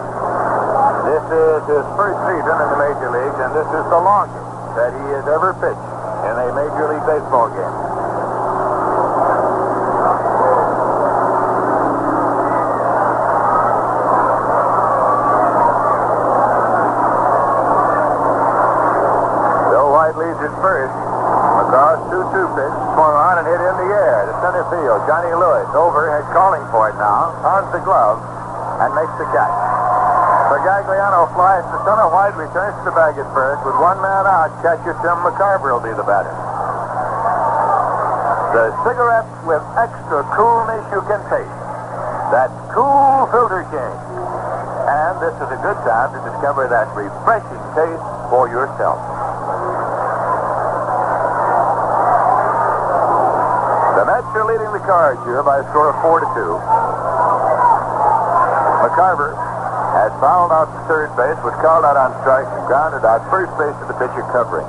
This 1.07 1.23
is 1.31 1.63
his 1.87 1.95
first 1.95 2.19
season 2.27 2.57
in 2.59 2.69
the 2.75 2.81
major 2.83 3.11
leagues, 3.15 3.39
and 3.39 3.51
this 3.55 3.71
is 3.71 3.85
the 3.87 4.01
longest 4.03 4.43
that 4.75 4.91
he 4.91 5.07
has 5.15 5.27
ever 5.31 5.55
pitched 5.63 5.91
in 6.27 6.35
a 6.35 6.49
Major 6.51 6.87
League 6.91 7.07
Baseball 7.07 7.49
game. 7.55 7.77
Bill 19.71 19.89
White 19.95 20.17
leads 20.19 20.43
at 20.43 20.55
first. 20.59 20.91
McGraw's 20.91 22.03
2-2 22.11 22.51
pitch 22.59 22.77
swung 22.99 23.15
on 23.15 23.39
and 23.39 23.47
hit 23.47 23.63
in 23.63 23.77
the 23.87 23.89
air 23.95 24.27
to 24.27 24.35
center 24.43 24.67
field. 24.75 25.07
Johnny 25.07 25.33
Lewis 25.33 25.71
over, 25.73 26.11
overhead 26.11 26.27
calling 26.35 26.65
for 26.71 26.91
it 26.91 26.97
now. 26.99 27.33
Pounds 27.43 27.71
the 27.73 27.79
glove 27.79 28.19
and 28.83 28.95
makes 28.95 29.15
the 29.19 29.25
catch. 29.33 29.66
Gagliano 30.55 31.27
flies 31.35 31.67
to 31.75 31.77
center. 31.83 32.07
White 32.07 32.39
returns 32.39 32.79
to 32.79 32.85
the 32.87 32.95
bag 32.95 33.19
at 33.19 33.27
first. 33.35 33.67
With 33.67 33.75
one 33.83 33.99
man 33.99 34.31
out, 34.31 34.55
catcher 34.63 34.95
Tim 35.03 35.19
McCarver 35.27 35.75
will 35.75 35.83
be 35.83 35.91
the 35.91 36.07
batter. 36.07 36.31
The 38.55 38.71
cigarette 38.87 39.27
with 39.43 39.63
extra 39.75 40.23
coolness 40.39 40.87
you 40.95 41.03
can 41.11 41.19
taste. 41.27 41.61
That 42.31 42.55
cool 42.71 43.27
filter 43.35 43.67
king. 43.75 43.95
And 44.87 45.19
this 45.19 45.35
is 45.35 45.51
a 45.51 45.59
good 45.67 45.79
time 45.83 46.15
to 46.15 46.21
discover 46.31 46.71
that 46.71 46.87
refreshing 46.95 47.63
taste 47.75 48.07
for 48.31 48.47
yourself. 48.47 49.03
The 53.99 54.05
Mets 54.07 54.31
are 54.31 54.47
leading 54.47 54.71
the 54.71 54.85
Cards 54.87 55.19
here 55.27 55.43
by 55.43 55.59
a 55.59 55.65
score 55.75 55.91
of 55.91 55.99
four 56.07 56.23
to 56.23 56.29
two. 56.39 56.55
McCarver 58.87 59.56
had 59.97 60.13
fouled 60.21 60.53
out 60.53 60.69
to 60.69 60.81
third 60.85 61.09
base, 61.17 61.39
was 61.41 61.57
called 61.65 61.85
out 61.89 61.97
on 61.97 62.13
strikes 62.21 62.53
and 62.53 62.65
grounded 62.69 63.05
out 63.09 63.25
first 63.33 63.53
base 63.57 63.73
to 63.81 63.85
the 63.89 63.97
pitcher 63.97 64.25
covering. 64.29 64.69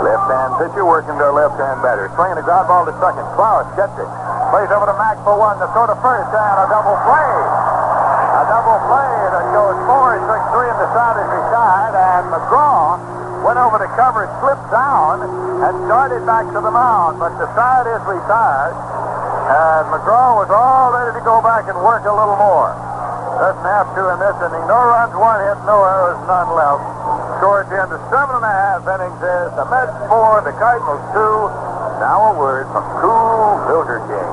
left-hand 0.00 0.52
pitcher 0.62 0.84
working 0.86 1.16
their 1.18 1.32
left-hand 1.32 1.82
batter. 1.82 2.10
Swinging 2.14 2.38
a 2.38 2.44
ground 2.46 2.66
ball 2.70 2.86
to 2.86 2.94
second. 3.02 3.26
Klaus 3.34 3.66
gets 3.74 3.94
it. 3.98 4.10
Plays 4.50 4.70
over 4.70 4.86
to 4.86 4.96
Mack 4.98 5.18
for 5.22 5.38
one. 5.38 5.58
The 5.58 5.66
throw 5.74 5.86
to 5.86 5.98
first 6.02 6.30
and 6.30 6.56
a 6.62 6.66
double 6.70 6.96
play. 7.06 7.34
A 8.40 8.44
double 8.46 8.78
play 8.90 9.12
that 9.30 9.46
goes 9.54 9.78
four. 9.86 10.18
He 10.18 10.22
took 10.26 10.42
three 10.54 10.70
in 10.70 10.74
and 10.74 10.82
decided 10.86 11.26
to 11.30 11.40
side. 11.50 11.94
And 11.94 12.24
McGraw 12.30 12.98
went 13.46 13.58
over 13.58 13.78
to 13.78 13.90
cover, 13.94 14.26
slipped 14.42 14.70
down, 14.70 15.22
and 15.66 15.72
started 15.86 16.22
back 16.26 16.46
to 16.54 16.60
the 16.62 16.72
mound. 16.72 17.18
But 17.18 17.38
the 17.38 17.46
side 17.54 17.86
is 17.86 18.02
retired. 18.06 18.89
And 19.50 19.90
McGraw 19.90 20.38
was 20.38 20.46
all 20.46 20.94
ready 20.94 21.18
to 21.18 21.24
go 21.26 21.42
back 21.42 21.66
and 21.66 21.74
work 21.82 22.06
a 22.06 22.14
little 22.14 22.38
more. 22.38 22.70
Doesn't 23.42 23.66
have 23.66 23.90
to 23.98 24.02
in 24.14 24.22
this 24.22 24.38
inning. 24.46 24.62
No 24.70 24.78
runs, 24.78 25.10
one 25.10 25.42
hit, 25.42 25.58
no 25.66 25.82
errors, 25.82 26.22
none 26.30 26.54
left. 26.54 26.86
Score 27.42 27.66
at 27.66 27.66
the 27.66 27.82
end 27.82 27.90
of 27.90 27.98
seven 28.14 28.38
and 28.38 28.46
a 28.46 28.54
half 28.54 28.86
innings 28.86 29.18
is 29.18 29.50
the 29.58 29.66
Mets 29.66 29.90
four, 30.06 30.38
the 30.46 30.54
Cardinals 30.54 31.02
two. 31.10 31.34
Now 31.98 32.30
a 32.30 32.38
word 32.38 32.70
from 32.70 32.86
Kool 33.02 33.58
Filter 33.66 33.98
King. 34.06 34.30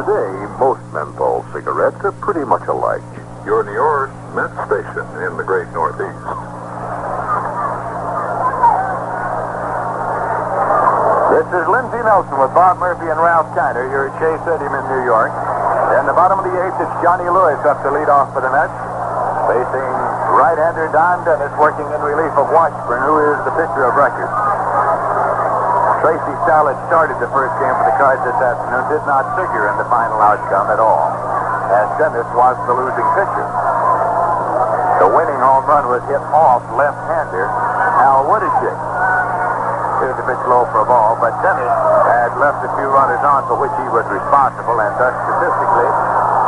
Today, 0.00 0.32
most 0.56 0.80
menthol 0.96 1.44
cigarettes 1.52 2.00
are 2.00 2.16
pretty 2.24 2.48
much 2.48 2.64
alike. 2.64 3.04
You're 3.44 3.60
near 3.60 3.76
your 3.76 4.08
Met 4.32 4.52
station 4.68 5.04
in 5.20 5.36
the 5.36 5.44
great 5.44 5.68
Northeast. 5.76 6.45
This 11.46 11.62
is 11.62 11.70
Lindsey 11.70 12.02
Nelson 12.02 12.42
with 12.42 12.50
Bob 12.58 12.82
Murphy 12.82 13.06
and 13.06 13.22
Ralph 13.22 13.46
Kiner 13.54 13.86
here 13.86 14.10
at 14.10 14.14
Shea 14.18 14.34
Stadium 14.42 14.66
in 14.66 14.82
New 14.90 15.06
York. 15.06 15.30
In 15.94 16.02
the 16.02 16.16
bottom 16.18 16.42
of 16.42 16.44
the 16.50 16.50
eighth, 16.50 16.74
it's 16.74 16.90
Johnny 17.06 17.22
Lewis 17.22 17.62
up 17.62 17.78
to 17.86 17.90
lead 17.94 18.10
off 18.10 18.34
for 18.34 18.42
the 18.42 18.50
Mets. 18.50 18.74
Facing 19.46 19.86
right-hander 20.34 20.90
Don 20.90 21.22
Dennis 21.22 21.54
working 21.54 21.86
in 21.86 22.02
relief 22.02 22.34
of 22.34 22.50
Washburn, 22.50 22.98
who 23.06 23.30
is 23.30 23.38
the 23.46 23.54
pitcher 23.54 23.86
of 23.86 23.94
record. 23.94 24.26
Tracy 26.02 26.34
Stallard 26.42 26.74
started 26.90 27.14
the 27.22 27.30
first 27.30 27.54
game 27.62 27.78
for 27.78 27.86
the 27.86 27.94
Cards 27.94 28.26
this 28.26 28.40
afternoon, 28.42 28.82
did 28.90 29.06
not 29.06 29.38
figure 29.38 29.70
in 29.70 29.78
the 29.78 29.86
final 29.86 30.18
outcome 30.18 30.66
at 30.66 30.82
all, 30.82 31.14
as 31.70 31.86
Dennis 31.94 32.26
was 32.34 32.58
the 32.66 32.74
losing 32.74 33.08
pitcher. 33.14 33.46
The 34.98 35.14
winning 35.14 35.38
home 35.38 35.62
run 35.70 35.86
was 35.94 36.02
hit 36.10 36.18
off 36.34 36.66
left-hander 36.74 37.46
Al 38.02 38.26
Woodeshick. 38.34 38.95
Here's 40.06 40.22
a 40.22 40.28
pitch 40.30 40.46
low 40.46 40.62
for 40.70 40.78
a 40.78 40.86
ball, 40.86 41.18
but 41.18 41.34
Dennis 41.42 41.66
had 41.66 42.30
left 42.38 42.62
a 42.62 42.70
few 42.78 42.86
runners 42.86 43.18
on 43.26 43.42
for 43.50 43.58
which 43.58 43.74
he 43.74 43.90
was 43.90 44.06
responsible, 44.06 44.78
and 44.78 44.94
thus 45.02 45.10
statistically, 45.10 45.90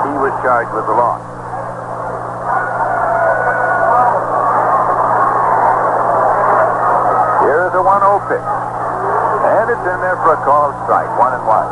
he 0.07 0.15
was 0.23 0.31
charged 0.47 0.71
with 0.79 0.87
the 0.87 0.95
loss. 0.95 1.19
Here's 7.43 7.75
a 7.75 7.83
1-0 7.83 8.31
pitch. 8.31 8.47
And 8.47 9.67
it's 9.75 9.87
in 9.91 9.99
there 10.07 10.15
for 10.23 10.39
a 10.39 10.41
called 10.47 10.79
strike, 10.87 11.11
one 11.19 11.35
and 11.35 11.43
one. 11.43 11.67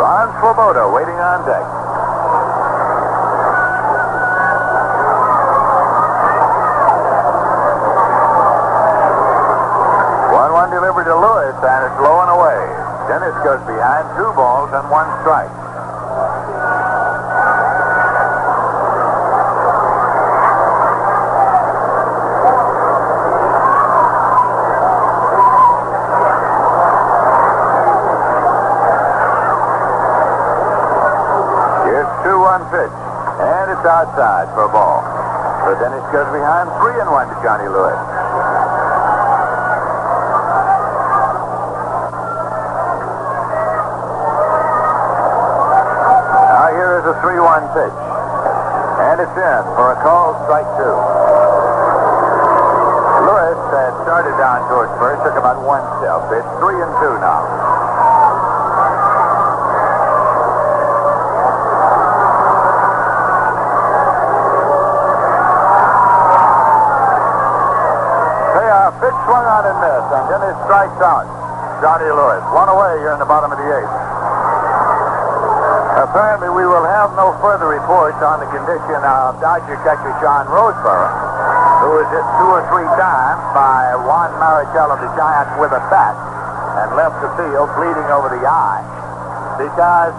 Ron 0.00 0.32
Swoboda 0.40 0.88
waiting 0.88 1.20
on 1.20 1.44
deck. 1.44 1.81
Goes 13.52 13.66
behind 13.66 14.08
two 14.16 14.32
balls 14.32 14.70
and 14.72 14.88
one 14.88 15.04
strike. 15.20 15.52
Here's 31.84 32.08
two 32.24 32.40
one 32.40 32.64
pitch, 32.72 32.88
and 32.88 33.68
it's 33.68 33.84
outside 33.84 34.48
for 34.54 34.64
a 34.64 34.72
ball. 34.72 35.04
So 35.66 35.76
Dennis 35.76 36.00
goes 36.08 36.32
behind 36.32 36.72
three 36.80 36.98
and 36.98 37.10
one 37.10 37.28
to 37.28 37.36
Johnny 37.44 37.68
Lewis. 37.68 38.11
3-1 47.22 47.70
pitch. 47.70 47.98
And 48.98 49.16
it's 49.22 49.38
in 49.38 49.62
for 49.78 49.94
a 49.94 49.98
call 50.02 50.34
strike 50.42 50.66
two. 50.74 50.96
Lewis 53.30 53.58
had 53.70 53.94
started 54.02 54.34
down 54.42 54.66
towards 54.66 54.90
first, 54.98 55.22
took 55.22 55.38
about 55.38 55.62
one 55.62 55.86
step. 56.02 56.18
It's 56.34 56.50
three 56.58 56.82
and 56.82 56.90
two 56.98 57.14
now. 57.22 57.46
They 68.58 68.66
are 68.66 68.90
pitch 68.98 69.18
swung 69.30 69.46
on 69.46 69.62
and 69.70 69.78
missed, 69.78 70.10
and 70.10 70.24
then 70.26 70.42
it 70.42 70.58
strikes 70.66 70.98
out. 70.98 71.30
Johnny 71.78 72.10
Lewis, 72.10 72.42
one 72.50 72.66
away 72.66 72.98
here 72.98 73.14
in 73.14 73.22
the 73.22 73.30
bottom 73.30 73.54
of 73.54 73.58
the 73.58 73.68
eighth. 73.78 74.01
Apparently, 75.92 76.48
we 76.48 76.64
will 76.64 76.88
have 76.88 77.12
no 77.20 77.36
further 77.44 77.68
reports 77.68 78.16
on 78.24 78.40
the 78.40 78.48
condition 78.48 78.96
of 79.04 79.36
Dodger 79.44 79.76
catcher 79.84 80.16
John 80.24 80.48
Roseboro, 80.48 81.08
who 81.84 82.00
was 82.00 82.08
hit 82.08 82.24
two 82.40 82.48
or 82.48 82.64
three 82.72 82.88
times 82.96 83.40
by 83.52 83.92
Juan 84.00 84.32
Marichal 84.40 84.88
of 84.88 85.04
the 85.04 85.12
Giants 85.12 85.52
with 85.60 85.68
a 85.76 85.84
bat 85.92 86.16
and 86.80 86.96
left 86.96 87.20
the 87.20 87.28
field 87.36 87.68
bleeding 87.76 88.08
over 88.08 88.32
the 88.32 88.40
eye 88.40 88.80
because 89.60 90.16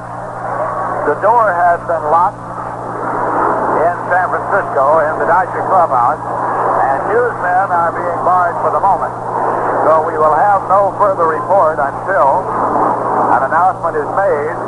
the 1.10 1.18
door 1.26 1.50
has 1.50 1.82
been 1.90 2.06
locked 2.14 2.38
in 3.82 3.96
San 4.14 4.30
Francisco 4.30 5.02
in 5.10 5.14
the 5.18 5.26
Dodger 5.26 5.66
clubhouse, 5.74 6.22
and 6.86 7.02
newsmen 7.10 7.74
are 7.74 7.90
being 7.90 8.20
barred 8.22 8.54
for 8.62 8.70
the 8.70 8.80
moment. 8.80 9.12
So 9.90 10.06
we 10.06 10.22
will 10.22 10.38
have 10.38 10.62
no 10.70 10.94
further 11.02 11.26
report 11.26 11.82
until 11.82 12.46
an 13.34 13.42
announcement 13.50 13.98
is 13.98 14.10
made 14.14 14.63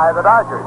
by 0.00 0.16
the 0.16 0.24
Dodgers. 0.24 0.64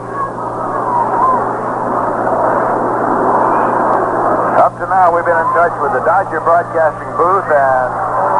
Up 4.62 4.78
to 4.78 4.86
now, 4.86 5.10
we've 5.10 5.26
been 5.26 5.42
in 5.42 5.50
touch 5.58 5.74
with 5.82 5.90
the 5.98 6.06
Dodger 6.06 6.38
broadcasting 6.46 7.10
booth 7.18 7.50
and 7.50 7.90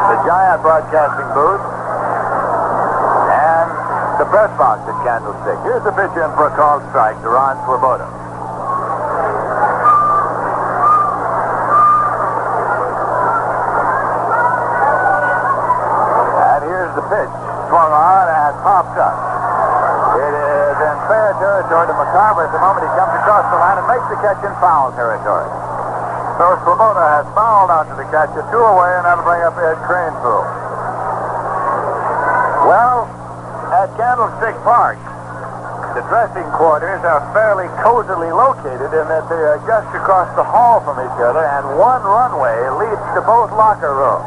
the 0.06 0.18
Giant 0.22 0.62
broadcasting 0.62 1.26
booth 1.34 1.58
and 3.26 3.66
the 4.22 4.26
press 4.30 4.54
box 4.54 4.86
at 4.86 4.94
Candlestick. 5.02 5.58
Here's 5.66 5.82
the 5.82 5.90
pitch 5.98 6.14
in 6.14 6.30
for 6.38 6.46
a 6.46 6.54
called 6.54 6.86
strike 6.94 7.18
to 7.26 7.28
Ron 7.28 7.58
Swoboda. 7.66 8.06
And 16.54 16.62
here's 16.70 16.94
the 16.94 17.02
pitch 17.10 17.34
swung 17.66 17.90
on 17.90 18.26
and 18.30 18.54
popped 18.62 18.94
up. 19.02 19.13
Territory 21.54 21.86
to 21.86 21.94
McCarver 21.94 22.50
at 22.50 22.50
the 22.50 22.58
moment 22.58 22.82
he 22.82 22.90
comes 22.98 23.14
across 23.14 23.46
the 23.46 23.54
line 23.62 23.78
and 23.78 23.86
makes 23.86 24.02
the 24.10 24.18
catch 24.18 24.42
in 24.42 24.50
foul 24.58 24.90
territory. 24.98 25.46
So 26.34 26.50
Swoboda 26.66 26.98
has 27.14 27.30
fouled 27.30 27.70
out 27.70 27.86
to 27.86 27.94
the 27.94 28.02
catcher, 28.10 28.42
two 28.50 28.58
away, 28.58 28.90
and 28.98 29.06
that'll 29.06 29.22
bring 29.22 29.38
up 29.46 29.54
Ed 29.54 29.78
Kranepool. 29.86 30.42
Well, 32.66 33.06
at 33.70 33.86
Candlestick 33.94 34.58
Park, 34.66 34.98
the 35.94 36.02
dressing 36.10 36.42
quarters 36.58 36.98
are 37.06 37.22
fairly 37.30 37.70
cozily 37.86 38.34
located 38.34 38.90
in 38.90 39.06
that 39.06 39.30
they 39.30 39.38
are 39.38 39.62
just 39.62 39.94
across 39.94 40.26
the 40.34 40.42
hall 40.42 40.82
from 40.82 40.98
each 41.06 41.18
other, 41.22 41.38
and 41.38 41.78
one 41.78 42.02
runway 42.02 42.66
leads 42.82 43.06
to 43.14 43.22
both 43.22 43.54
locker 43.54 43.94
rooms. 43.94 44.26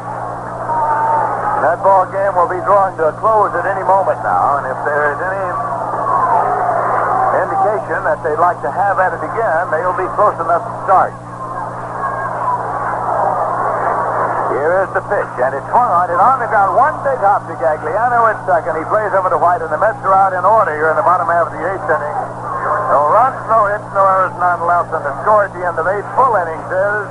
That 1.60 1.76
ball 1.84 2.08
game 2.08 2.32
will 2.32 2.48
be 2.48 2.64
drawing 2.64 2.96
to 2.96 3.12
a 3.12 3.14
close 3.20 3.52
at 3.52 3.68
any 3.68 3.84
moment 3.84 4.16
now, 4.24 4.64
and 4.64 4.72
if 4.72 4.80
there 4.88 5.12
is 5.12 5.20
any 5.20 5.67
that 7.88 8.20
they'd 8.20 8.36
like 8.36 8.60
to 8.60 8.68
have 8.68 9.00
at 9.00 9.16
it 9.16 9.22
again, 9.24 9.64
they'll 9.72 9.96
be 9.96 10.04
close 10.12 10.36
enough 10.36 10.60
to 10.60 10.74
start. 10.84 11.12
Here 14.52 14.84
is 14.84 14.90
the 14.92 15.04
pitch, 15.08 15.34
and 15.40 15.56
it's 15.56 15.68
swung 15.72 15.88
on 15.88 16.12
it 16.12 16.20
on 16.20 16.36
the 16.40 16.48
ground. 16.52 16.76
One 16.76 16.92
big 17.00 17.16
hop 17.24 17.48
to 17.48 17.56
Gagliano 17.56 18.28
at 18.28 18.36
second. 18.44 18.76
He 18.76 18.84
plays 18.92 19.12
over 19.16 19.32
to 19.32 19.40
White, 19.40 19.64
and 19.64 19.72
the 19.72 19.80
Mets 19.80 20.00
are 20.04 20.12
out 20.12 20.36
in 20.36 20.44
order 20.44 20.76
here 20.76 20.92
in 20.92 20.96
the 21.00 21.06
bottom 21.06 21.28
half 21.28 21.48
of 21.48 21.54
the 21.56 21.64
eighth 21.64 21.88
inning. 21.88 22.16
No 22.92 23.08
runs, 23.12 23.40
no 23.48 23.68
hits, 23.72 23.88
no 23.96 24.04
errors, 24.04 24.36
none 24.36 24.60
left, 24.68 24.92
and 24.92 25.04
the 25.04 25.14
score 25.24 25.48
at 25.48 25.52
the 25.56 25.64
end 25.64 25.76
of 25.80 25.88
eight 25.88 26.04
full 26.12 26.32
innings 26.36 26.68
is 26.68 27.04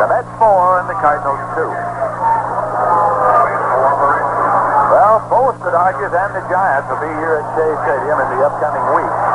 the 0.00 0.08
Mets 0.08 0.32
four 0.40 0.80
and 0.80 0.88
the 0.88 0.96
Cardinals 1.00 1.40
two. 1.56 1.72
Well, 4.88 5.20
both 5.28 5.56
the 5.60 5.72
Dodgers 5.72 6.12
and 6.12 6.32
the 6.32 6.44
Giants 6.48 6.88
will 6.88 7.00
be 7.04 7.12
here 7.20 7.40
at 7.40 7.44
Shea 7.56 7.72
Stadium 7.84 8.16
in 8.24 8.28
the 8.36 8.40
upcoming 8.48 8.84
week. 8.96 9.27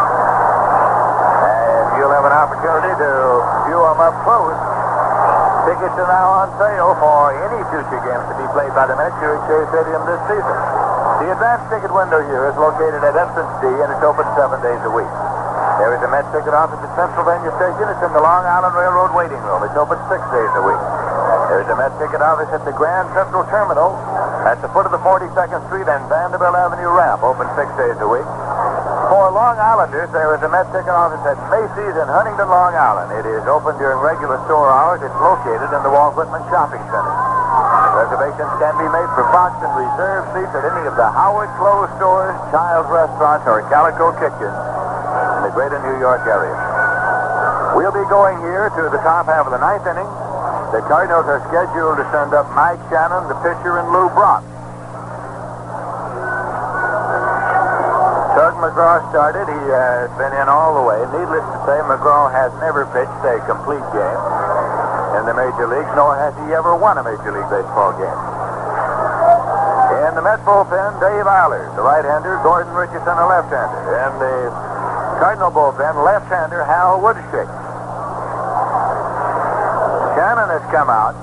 You'll 2.04 2.12
have 2.12 2.28
an 2.28 2.36
opportunity 2.36 2.92
to 3.00 3.12
view 3.64 3.80
them 3.80 3.96
up 4.04 4.12
close. 4.28 4.60
Tickets 5.64 5.96
are 5.96 6.12
now 6.12 6.44
on 6.44 6.52
sale 6.60 6.92
for 7.00 7.32
any 7.32 7.64
future 7.72 8.02
games 8.04 8.28
to 8.28 8.36
be 8.36 8.44
played 8.52 8.76
by 8.76 8.84
the 8.92 8.96
Mets 9.00 9.16
here 9.24 9.40
at 9.40 9.42
Shea 9.48 9.64
Stadium 9.72 10.04
this 10.04 10.20
season. 10.28 10.58
The 11.24 11.32
advanced 11.32 11.72
ticket 11.72 11.96
window 11.96 12.20
here 12.28 12.52
is 12.52 12.60
located 12.60 13.00
at 13.08 13.16
entrance 13.16 13.48
D, 13.64 13.72
and 13.72 13.88
it's 13.88 14.04
open 14.04 14.28
seven 14.36 14.60
days 14.60 14.84
a 14.84 14.92
week. 14.92 15.08
There 15.80 15.96
is 15.96 16.04
a 16.04 16.12
Mets 16.12 16.28
ticket 16.36 16.52
office 16.52 16.84
at 16.84 16.92
Pennsylvania 16.92 17.56
Station. 17.56 17.88
It's 17.88 18.04
in 18.04 18.12
the 18.12 18.20
Long 18.20 18.44
Island 18.44 18.76
Railroad 18.76 19.16
waiting 19.16 19.40
room. 19.48 19.64
It's 19.64 19.80
open 19.80 19.96
six 20.12 20.20
days 20.36 20.52
a 20.60 20.64
week. 20.68 20.84
There 21.56 21.64
is 21.64 21.72
a 21.72 21.78
Mets 21.80 21.96
ticket 22.04 22.20
office 22.20 22.52
at 22.52 22.68
the 22.68 22.76
Grand 22.76 23.08
Central 23.16 23.48
Terminal 23.48 23.96
at 24.44 24.60
the 24.60 24.68
foot 24.76 24.84
of 24.84 24.92
the 24.92 25.00
42nd 25.00 25.56
Street 25.72 25.88
and 25.88 26.04
Vanderbilt 26.12 26.52
Avenue 26.52 26.92
ramp, 26.92 27.24
open 27.24 27.48
six 27.56 27.72
days 27.80 27.96
a 28.04 28.10
week. 28.12 28.28
For 29.14 29.30
Long 29.30 29.62
Islanders, 29.62 30.10
there 30.10 30.34
is 30.34 30.42
a 30.42 30.50
Met 30.50 30.66
ticket 30.74 30.90
office 30.90 31.22
at 31.22 31.38
Macy's 31.54 31.94
in 32.02 32.08
Huntington, 32.10 32.50
Long 32.50 32.74
Island. 32.74 33.14
It 33.14 33.30
is 33.30 33.46
open 33.46 33.78
during 33.78 34.02
regular 34.02 34.42
store 34.50 34.74
hours. 34.74 35.06
It's 35.06 35.14
located 35.22 35.70
in 35.70 35.86
the 35.86 35.94
Walt 35.94 36.18
Whitman 36.18 36.42
Shopping 36.50 36.82
Center. 36.90 37.14
Reservations 37.94 38.50
can 38.58 38.74
be 38.74 38.90
made 38.90 39.06
for 39.14 39.22
box 39.30 39.54
and 39.62 39.70
reserve 39.78 40.26
seats 40.34 40.50
at 40.58 40.66
any 40.66 40.90
of 40.90 40.98
the 40.98 41.06
Howard 41.14 41.54
Clothes 41.62 41.94
stores, 42.02 42.34
Child's 42.50 42.90
Restaurants, 42.90 43.46
or 43.46 43.62
Calico 43.70 44.18
Kitchens 44.18 44.58
in 45.38 45.42
the 45.46 45.54
greater 45.54 45.78
New 45.86 46.02
York 46.02 46.26
area. 46.26 46.58
We'll 47.78 47.94
be 47.94 48.10
going 48.10 48.42
here 48.42 48.74
to 48.74 48.84
the 48.90 49.02
top 49.06 49.30
half 49.30 49.46
of 49.46 49.54
the 49.54 49.62
ninth 49.62 49.86
inning. 49.86 50.10
The 50.74 50.82
Cardinals 50.90 51.30
are 51.30 51.38
scheduled 51.54 52.02
to 52.02 52.06
send 52.10 52.34
up 52.34 52.50
Mike 52.58 52.82
Shannon, 52.90 53.30
the 53.30 53.38
pitcher, 53.46 53.78
and 53.78 53.94
Lou 53.94 54.10
Brock. 54.18 54.42
McGraw 58.64 59.04
started. 59.12 59.44
He 59.44 59.60
uh, 59.76 60.08
has 60.08 60.14
been 60.16 60.32
in 60.40 60.48
all 60.48 60.80
the 60.80 60.86
way. 60.88 60.96
Needless 61.12 61.44
to 61.44 61.60
say, 61.68 61.76
McGraw 61.84 62.32
has 62.32 62.48
never 62.64 62.88
pitched 62.96 63.24
a 63.28 63.44
complete 63.44 63.84
game 63.92 64.22
in 65.20 65.28
the 65.28 65.36
major 65.36 65.68
leagues, 65.68 65.92
nor 66.00 66.16
has 66.16 66.32
he 66.48 66.56
ever 66.56 66.72
won 66.72 66.96
a 66.96 67.04
Major 67.04 67.36
League 67.36 67.52
Baseball 67.52 67.92
game. 68.00 68.20
In 70.08 70.16
the 70.16 70.24
Met 70.24 70.40
bullpen, 70.48 70.96
Dave 71.04 71.28
Eilers, 71.28 71.76
the 71.76 71.84
right-hander, 71.84 72.40
Gordon 72.40 72.72
Richardson, 72.72 73.20
a 73.20 73.28
left-hander. 73.28 74.00
And 74.00 74.16
the 74.24 74.36
Cardinal 75.20 75.52
bullpen, 75.52 76.00
left-hander 76.00 76.64
Hal 76.64 77.04
Woodeshick. 77.04 77.52
Shannon 80.16 80.48
has 80.56 80.64
come 80.72 80.88
out 80.88 81.20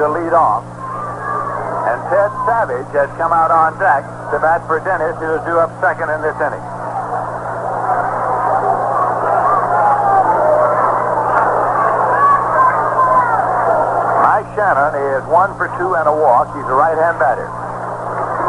to 0.00 0.08
lead 0.08 0.32
off. 0.32 0.64
Ted 2.06 2.30
Savage 2.46 2.86
has 2.94 3.10
come 3.18 3.34
out 3.34 3.50
on 3.50 3.74
deck 3.82 4.06
to 4.30 4.38
bat 4.38 4.62
for 4.70 4.78
Dennis, 4.78 5.18
who 5.18 5.26
is 5.26 5.42
due 5.42 5.58
up 5.58 5.74
second 5.82 6.06
in 6.06 6.22
this 6.22 6.38
inning. 6.38 6.62
Mike 14.22 14.46
Shannon 14.54 14.94
is 15.18 15.26
one 15.26 15.50
for 15.58 15.66
two 15.82 15.98
and 15.98 16.06
a 16.06 16.14
walk. 16.14 16.54
He's 16.54 16.70
a 16.70 16.78
right-hand 16.78 17.18
batter. 17.18 17.50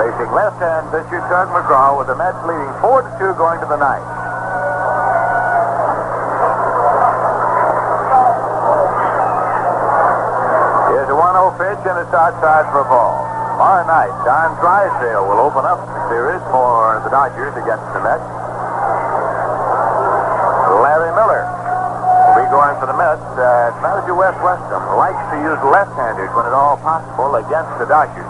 Facing 0.05 0.29
left-hand 0.37 0.93
pitcher 0.93 1.17
Tug 1.25 1.49
McGraw 1.49 1.97
with 1.97 2.13
the 2.13 2.17
Mets 2.17 2.37
leading 2.45 2.69
four 2.77 3.01
to 3.01 3.09
two 3.17 3.33
going 3.41 3.57
to 3.57 3.65
the 3.65 3.81
ninth. 3.81 4.05
Here's 10.93 11.09
a 11.09 11.17
1-0 11.17 11.57
pitch 11.57 11.81
and 11.89 11.97
it's 12.05 12.13
outside 12.13 12.69
for 12.69 12.85
a 12.85 12.89
ball. 12.89 13.26
Tomorrow 13.57 13.89
night, 13.89 14.13
Don 14.21 14.53
Drysdale 14.61 15.25
will 15.25 15.41
open 15.41 15.65
up 15.65 15.81
the 15.81 16.13
series 16.13 16.45
for 16.53 17.01
the 17.01 17.09
Dodgers 17.09 17.57
against 17.57 17.89
the 17.89 17.97
Mets. 18.05 18.21
Larry 20.77 21.09
Miller 21.17 21.41
will 21.41 22.37
be 22.37 22.45
going 22.53 22.77
for 22.77 22.85
the 22.85 22.93
Mets. 22.93 23.17
Uh, 23.33 23.73
manager 23.81 24.13
Wes 24.13 24.37
Westrum 24.45 24.85
likes 25.01 25.17
to 25.33 25.41
use 25.41 25.57
left-handers 25.73 26.29
when 26.37 26.45
at 26.45 26.53
all 26.53 26.77
possible 26.85 27.33
against 27.33 27.73
the 27.81 27.89
Dodgers 27.89 28.29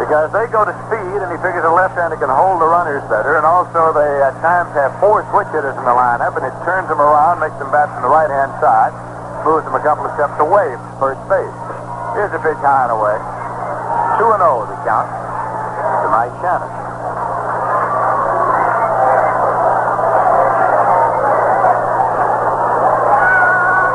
because 0.00 0.32
they 0.32 0.48
go 0.48 0.64
to 0.64 0.72
speed, 0.88 1.20
and 1.20 1.28
he 1.28 1.36
figures 1.44 1.68
a 1.68 1.74
left-hander 1.76 2.16
can 2.16 2.32
hold 2.32 2.64
the 2.64 2.70
runners 2.72 3.04
better, 3.12 3.36
and 3.36 3.44
also 3.44 3.92
they 3.92 4.24
at 4.24 4.32
times 4.40 4.72
have 4.72 4.88
four 5.04 5.20
switch 5.36 5.52
hitters 5.52 5.76
in 5.76 5.84
the 5.84 5.92
lineup, 5.92 6.32
and 6.40 6.48
it 6.48 6.56
turns 6.64 6.88
them 6.88 6.96
around, 6.96 7.44
makes 7.44 7.60
them 7.60 7.68
bat 7.68 7.92
from 7.92 8.08
the 8.08 8.12
right-hand 8.16 8.56
side, 8.56 8.96
moves 9.44 9.68
them 9.68 9.76
a 9.76 9.84
couple 9.84 10.08
of 10.08 10.16
steps 10.16 10.40
away 10.40 10.72
from 10.80 10.88
first 10.96 11.20
base. 11.28 11.56
Here's 12.16 12.32
a 12.32 12.40
pitch 12.40 12.56
high 12.64 12.88
and 12.88 12.96
away. 12.96 13.20
2 14.20 14.32
and 14.36 14.44
0 14.44 14.68
the 14.68 14.76
count 14.84 15.08
to 15.08 16.06
Mike 16.12 16.28
Shannon. 16.44 16.68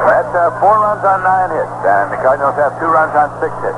Mets 0.10 0.34
have 0.34 0.50
uh, 0.50 0.60
four 0.66 0.82
runs 0.82 1.06
on 1.06 1.22
nine 1.22 1.54
hits, 1.54 1.78
and 1.86 2.10
the 2.10 2.18
Cardinals 2.26 2.58
have 2.58 2.74
two 2.82 2.90
runs 2.90 3.14
on 3.14 3.30
six 3.38 3.54
hits. 3.62 3.78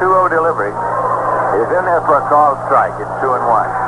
2-0 0.00 0.28
delivery 0.28 0.72
is 1.62 1.68
in 1.70 1.84
there 1.84 2.00
for 2.02 2.18
a 2.18 2.28
called 2.28 2.58
strike. 2.66 2.92
It's 2.98 3.22
2 3.22 3.30
and 3.30 3.46
1. 3.46 3.83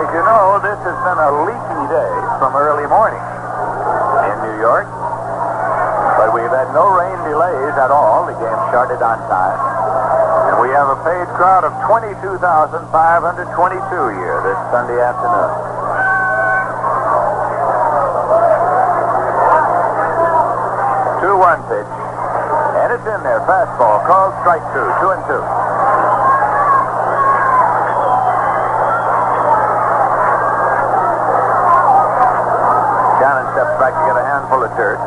As 0.00 0.08
you 0.16 0.24
know, 0.24 0.56
this 0.64 0.80
has 0.80 0.96
been 1.04 1.20
a 1.20 1.44
leaky 1.44 1.82
day 1.92 2.12
from 2.40 2.56
early 2.56 2.88
morning 2.88 3.20
in 3.20 4.36
New 4.48 4.56
York. 4.56 4.88
But 6.16 6.32
we've 6.32 6.48
had 6.48 6.72
no 6.72 6.88
rain 6.88 7.20
delays 7.28 7.76
at 7.76 7.92
all. 7.92 8.24
The 8.24 8.32
game 8.40 8.60
started 8.72 9.04
on 9.04 9.20
time. 9.28 9.60
And 10.48 10.56
we 10.64 10.72
have 10.72 10.88
a 10.88 10.96
paid 11.04 11.28
crowd 11.36 11.68
of 11.68 11.76
22,522 11.84 12.32
here 14.16 14.40
this 14.40 14.56
Sunday 14.72 14.96
afternoon. 15.04 15.52
Two-one 21.20 21.60
pitch. 21.68 21.92
And 22.84 22.88
it's 22.96 23.04
in 23.04 23.20
there. 23.20 23.44
Fastball. 23.44 24.00
Called 24.08 24.32
strike 24.40 24.64
two. 24.72 24.88
Two 25.04 25.12
and 25.12 25.20
two. 25.28 25.44
Shannon 33.20 33.44
steps 33.52 33.76
back 33.76 33.92
of 34.58 34.74
dirt. 34.74 34.98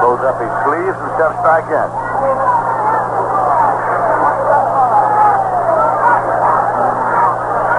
Pulls 0.00 0.24
up 0.24 0.40
his 0.40 0.54
sleeves 0.64 0.96
and 0.96 1.10
steps 1.20 1.36
back 1.44 1.68
in. 1.68 1.88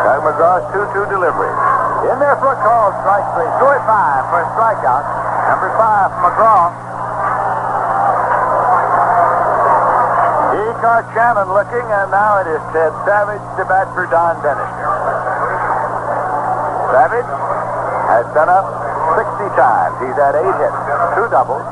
Tug 0.05 0.21
McGraw's 0.21 0.65
2-2 0.77 1.09
delivery. 1.09 1.53
In 2.13 2.21
there 2.21 2.37
for 2.37 2.53
a 2.53 2.59
call, 2.61 2.93
strike 3.01 3.25
three. 3.33 3.49
Two 3.57 3.73
five 3.89 4.29
for 4.29 4.45
a 4.45 4.47
strikeout. 4.53 5.05
Number 5.49 5.69
five, 5.77 6.13
McGraw. 6.21 6.91
Caught 10.81 11.13
Shannon 11.13 11.45
looking, 11.53 11.85
and 11.93 12.09
now 12.09 12.41
it 12.41 12.49
is 12.49 12.57
Ted 12.73 12.89
Savage 13.05 13.45
to 13.53 13.63
bat 13.69 13.85
for 13.93 14.09
Don 14.09 14.33
Dennis. 14.41 14.65
Savage 16.89 17.29
has 18.11 18.27
done 18.35 18.51
up 18.51 18.67
60 19.15 19.55
times. 19.55 19.95
He's 20.03 20.17
had 20.19 20.35
eight 20.35 20.55
hits, 20.59 20.79
two 21.15 21.27
doubles, 21.31 21.63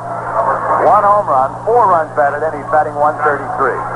one 0.87 1.03
home 1.03 1.27
run, 1.27 1.51
four 1.67 1.91
runs 1.91 2.11
batted 2.15 2.39
in. 2.39 2.51
He's 2.55 2.71
batting 2.71 2.95
133. 2.95 3.88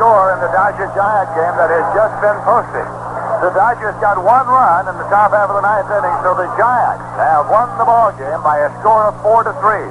Score 0.00 0.32
in 0.32 0.40
the 0.40 0.48
Dodger 0.48 0.88
Giant 0.96 1.28
game 1.36 1.56
that 1.60 1.68
has 1.68 1.84
just 1.94 2.14
been 2.24 2.40
posted. 2.40 2.99
The 3.40 3.48
Dodgers 3.56 3.96
got 4.04 4.20
one 4.20 4.44
run 4.52 4.84
in 4.84 5.00
the 5.00 5.08
top 5.08 5.32
half 5.32 5.48
of 5.48 5.56
the 5.56 5.64
ninth 5.64 5.88
inning, 5.88 6.12
so 6.20 6.36
the 6.36 6.44
Giants 6.60 7.08
have 7.16 7.48
won 7.48 7.72
the 7.80 7.88
ball 7.88 8.12
game 8.20 8.36
by 8.44 8.60
a 8.60 8.68
score 8.84 9.08
of 9.08 9.16
four 9.24 9.40
to 9.48 9.52
three. 9.64 9.88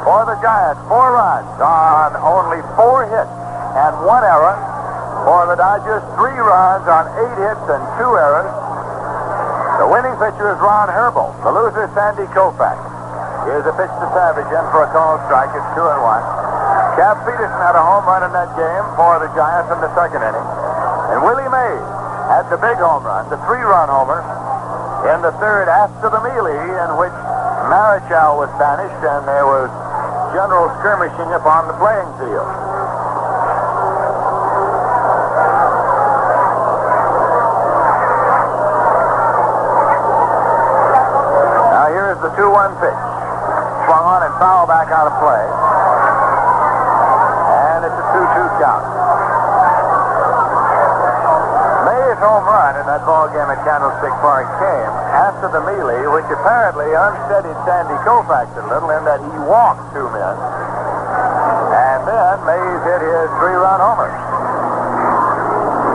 For 0.00 0.24
the 0.24 0.32
Giants, 0.40 0.80
four 0.88 1.12
runs 1.12 1.44
on 1.60 2.16
only 2.24 2.64
four 2.80 3.04
hits 3.04 3.28
and 3.76 3.92
one 4.08 4.24
error. 4.24 4.56
For 5.28 5.44
the 5.52 5.60
Dodgers, 5.60 6.00
three 6.16 6.40
runs 6.40 6.88
on 6.88 7.04
eight 7.20 7.36
hits 7.44 7.64
and 7.68 7.84
two 8.00 8.16
errors. 8.16 8.48
The 9.76 9.84
winning 9.84 10.16
pitcher 10.16 10.48
is 10.48 10.56
Ron 10.64 10.88
Herbel. 10.88 11.36
The 11.44 11.52
loser, 11.52 11.84
Sandy 11.92 12.24
Koufax. 12.32 12.80
Here's 13.44 13.68
a 13.68 13.76
pitch 13.76 13.92
to 13.92 14.06
Savage 14.16 14.48
in 14.48 14.64
for 14.72 14.88
a 14.88 14.90
call 14.96 15.20
strike. 15.28 15.52
It's 15.52 15.68
two 15.76 15.84
and 15.84 16.00
one. 16.00 16.24
Cap 16.96 17.28
Peterson 17.28 17.60
had 17.60 17.76
a 17.76 17.84
home 17.84 18.08
run 18.08 18.24
in 18.24 18.32
that 18.32 18.56
game 18.56 18.84
for 18.96 19.20
the 19.20 19.28
Giants 19.36 19.68
in 19.68 19.84
the 19.84 19.92
second 19.92 20.24
inning. 20.24 20.48
And 21.12 21.20
Willie 21.28 21.52
Mays 21.52 21.99
had 22.30 22.46
the 22.46 22.62
big 22.62 22.78
home 22.78 23.02
run, 23.02 23.26
the 23.26 23.42
three-run 23.42 23.90
homer, 23.90 24.22
in 25.10 25.18
the 25.18 25.34
third 25.42 25.66
after 25.66 26.06
the 26.06 26.22
melee 26.22 26.54
in 26.54 26.90
which 26.94 27.10
Marichal 27.66 28.38
was 28.38 28.46
banished 28.54 29.02
and 29.02 29.26
there 29.26 29.42
was 29.50 29.66
general 30.30 30.70
skirmishing 30.78 31.26
upon 31.34 31.66
the 31.66 31.74
playing 31.82 32.06
field. 32.22 32.46
Now 41.74 41.90
here's 41.90 42.20
the 42.22 42.30
2-1 42.38 42.78
pitch. 42.78 43.02
Swung 43.90 44.06
on 44.06 44.22
and 44.22 44.34
foul 44.38 44.70
back 44.70 44.86
out 44.94 45.10
of 45.10 45.18
play. 45.18 45.44
And 47.74 47.90
it's 47.90 47.98
a 47.98 48.06
2-2 48.14 48.62
count. 48.62 49.29
Home 52.20 52.44
run 52.44 52.76
in 52.76 52.84
that 52.84 53.00
ball 53.08 53.32
game 53.32 53.48
at 53.48 53.64
Candlestick 53.64 54.12
Park 54.20 54.44
came 54.60 54.92
after 55.16 55.48
the 55.48 55.64
melee, 55.64 56.04
which 56.12 56.28
apparently 56.28 56.92
unsteadied 56.92 57.56
Sandy 57.64 57.96
Koufax 58.04 58.44
a 58.60 58.64
little 58.68 58.92
in 58.92 59.08
that 59.08 59.24
he 59.24 59.32
walked 59.48 59.88
two 59.96 60.04
men. 60.12 60.36
And 60.36 62.00
then 62.04 62.36
Mays 62.44 62.80
hit 62.84 63.00
his 63.08 63.28
three-run 63.40 63.80
homer. 63.80 64.12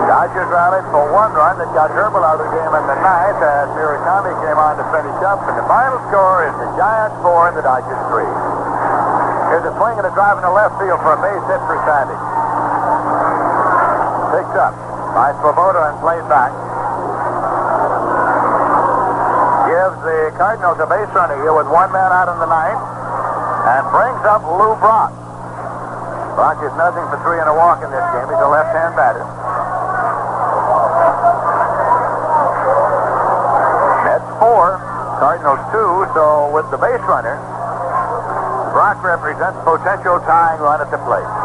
Dodgers 0.10 0.50
rallied 0.50 0.90
for 0.90 1.06
one 1.14 1.30
run 1.38 1.62
that 1.62 1.70
got 1.78 1.94
Herbel 1.94 2.26
out 2.26 2.42
of 2.42 2.50
the 2.50 2.58
game 2.58 2.74
in 2.74 2.86
the 2.90 2.98
ninth 3.06 3.42
as 3.46 3.70
Murakami 3.78 4.34
came 4.42 4.58
on 4.58 4.82
to 4.82 4.86
finish 4.90 5.22
up. 5.22 5.46
And 5.46 5.54
the 5.62 5.68
final 5.70 6.02
score 6.10 6.50
is 6.50 6.58
the 6.58 6.74
Giants 6.74 7.22
four 7.22 7.54
and 7.54 7.56
the 7.56 7.62
Dodgers 7.62 8.02
three. 8.10 8.34
Here's 9.54 9.66
a 9.70 9.74
swing 9.78 10.02
and 10.02 10.10
a 10.10 10.14
drive 10.18 10.42
in 10.42 10.46
the 10.50 10.56
left 10.58 10.74
field 10.82 10.98
for 11.06 11.14
a 11.14 11.22
base 11.22 11.46
hit 11.46 11.62
for 11.70 11.78
Sandy. 11.86 12.18
Picked 14.34 14.58
up 14.58 14.95
by 15.16 15.32
Swoboda 15.40 15.96
and 15.96 15.96
played 16.04 16.28
back. 16.28 16.52
Gives 19.64 19.96
the 20.04 20.36
Cardinals 20.36 20.76
a 20.84 20.88
base 20.92 21.08
runner 21.16 21.40
here 21.40 21.56
with 21.56 21.72
one 21.72 21.88
man 21.96 22.12
out 22.12 22.28
in 22.28 22.36
the 22.44 22.52
ninth 22.52 22.84
and 23.64 23.84
brings 23.96 24.20
up 24.28 24.44
Lou 24.44 24.76
Brock. 24.84 25.16
Brock 26.36 26.60
is 26.68 26.76
nothing 26.76 27.08
for 27.08 27.16
three 27.24 27.40
and 27.40 27.48
a 27.48 27.56
walk 27.56 27.80
in 27.80 27.88
this 27.96 28.04
game. 28.12 28.28
He's 28.28 28.44
a 28.44 28.52
left-hand 28.52 28.92
batter. 29.00 29.24
Mets 34.04 34.30
four, 34.44 34.84
Cardinals 35.24 35.64
two, 35.72 36.12
so 36.12 36.52
with 36.52 36.68
the 36.76 36.78
base 36.78 37.00
runner, 37.08 37.40
Brock 38.76 39.00
represents 39.00 39.64
potential 39.64 40.20
tying 40.28 40.60
run 40.60 40.84
at 40.84 40.92
the 40.92 41.00
plate. 41.08 41.45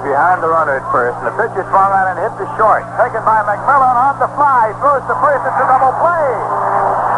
Behind 0.00 0.40
the 0.40 0.48
runner 0.48 0.80
at 0.80 0.86
first, 0.88 1.12
and 1.20 1.28
the 1.28 1.36
pitch 1.36 1.52
is 1.60 1.66
swung 1.68 1.92
on 1.92 2.08
and 2.08 2.18
hit 2.24 2.32
the 2.40 2.48
short. 2.56 2.88
Taken 2.96 3.20
by 3.20 3.44
McMillan 3.44 3.96
on 4.00 4.16
the 4.16 4.32
fly, 4.32 4.72
throws 4.80 5.04
to 5.04 5.14
first. 5.20 5.44
A 5.44 5.52
double 5.60 5.92
play. 6.00 6.32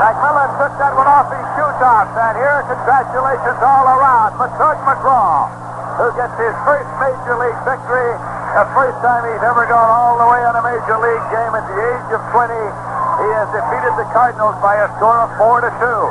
McMillan 0.02 0.50
took 0.58 0.74
that 0.82 0.90
one 0.98 1.06
off 1.06 1.30
his 1.30 1.46
shoe 1.54 1.72
tops, 1.78 2.10
and 2.10 2.34
here, 2.42 2.58
are 2.58 2.66
congratulations 2.66 3.60
all 3.62 3.86
around 3.86 4.34
for 4.34 4.50
Tug 4.58 4.74
McGraw, 4.82 5.46
who 5.94 6.10
gets 6.18 6.34
his 6.42 6.50
first 6.66 6.90
major 6.98 7.38
league 7.38 7.60
victory, 7.62 8.10
the 8.50 8.66
first 8.74 8.98
time 8.98 9.30
he's 9.30 9.44
ever 9.46 9.62
gone 9.70 9.86
all 9.86 10.18
the 10.18 10.26
way 10.26 10.42
in 10.42 10.54
a 10.58 10.64
major 10.66 10.98
league 10.98 11.26
game 11.30 11.54
at 11.54 11.62
the 11.70 11.78
age 11.78 12.08
of 12.18 12.22
20. 12.34 12.50
He 12.50 13.28
has 13.30 13.46
defeated 13.54 13.94
the 13.94 14.10
Cardinals 14.10 14.58
by 14.58 14.74
a 14.82 14.90
score 14.98 15.22
of 15.22 15.30
four 15.38 15.62
to 15.62 15.70
two. 15.78 16.02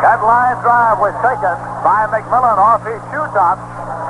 That 0.00 0.24
line 0.24 0.56
drive 0.64 1.04
was 1.04 1.12
taken 1.20 1.52
by 1.84 2.08
McMillan 2.08 2.56
off 2.56 2.80
his 2.88 2.98
shoe 3.12 3.28
tops, 3.36 3.60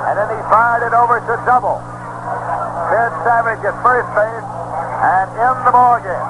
and 0.06 0.14
then 0.14 0.30
he 0.30 0.40
fired 0.46 0.86
it 0.86 0.94
over 0.94 1.18
to 1.18 1.34
double. 1.42 1.82
Ted 2.90 3.12
Savage 3.24 3.62
at 3.64 3.76
first 3.84 4.08
base, 4.16 4.48
and 5.04 5.28
in 5.36 5.56
the 5.64 5.72
ball 5.72 6.00
game. 6.00 6.28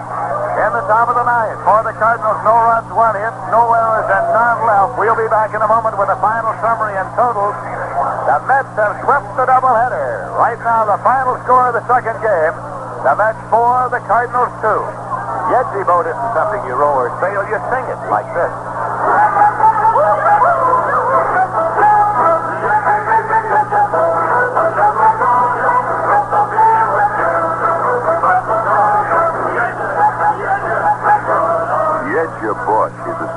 In 0.54 0.70
the 0.70 0.86
top 0.86 1.10
of 1.10 1.18
the 1.18 1.26
ninth 1.26 1.58
for 1.66 1.82
the 1.82 1.90
Cardinals, 1.98 2.38
no 2.46 2.54
runs, 2.54 2.86
one 2.94 3.18
hit, 3.18 3.34
no 3.50 3.74
errors, 3.74 4.06
and 4.06 4.24
none 4.30 4.62
left. 4.62 4.94
We'll 4.94 5.18
be 5.18 5.26
back 5.26 5.50
in 5.50 5.58
a 5.58 5.66
moment 5.66 5.98
with 5.98 6.06
a 6.06 6.18
final 6.22 6.54
summary 6.62 6.94
and 6.94 7.10
totals. 7.18 7.58
The 8.26 8.38
Mets 8.46 8.70
have 8.78 8.94
swept 9.02 9.34
the 9.34 9.50
doubleheader. 9.50 10.30
Right 10.38 10.58
now, 10.62 10.86
the 10.86 10.98
final 11.02 11.34
score 11.42 11.70
of 11.70 11.74
the 11.74 11.82
second 11.90 12.22
game: 12.22 12.54
the 13.02 13.14
Mets 13.18 13.42
four, 13.50 13.90
the 13.90 13.98
Cardinals 14.06 14.54
two. 14.62 14.82
Yetzi 15.50 15.82
boat 15.84 16.06
isn't 16.06 16.32
something 16.38 16.62
you 16.70 16.78
row 16.78 17.02
or 17.02 17.10
sail; 17.18 17.42
you 17.50 17.58
sing 17.74 17.84
it 17.90 18.00
like 18.06 18.30
this. 18.32 18.73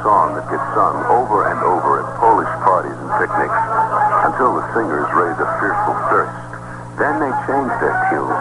Song 0.08 0.40
that 0.40 0.48
gets 0.48 0.64
sung 0.72 1.03
over 1.11 1.52
and 1.52 1.60
over 1.68 2.00
at 2.00 2.08
Polish 2.16 2.48
parties 2.64 2.95
and 2.95 3.11
picnics 3.19 3.60
until 4.24 4.56
the 4.56 4.64
singers 4.72 5.03
raise 5.11 5.36
a 5.36 5.50
fearful 5.60 6.00
thirst. 6.08 6.48
Then 6.95 7.19
they 7.19 7.27
change 7.44 7.72
their 7.84 7.92
tune. 8.08 8.32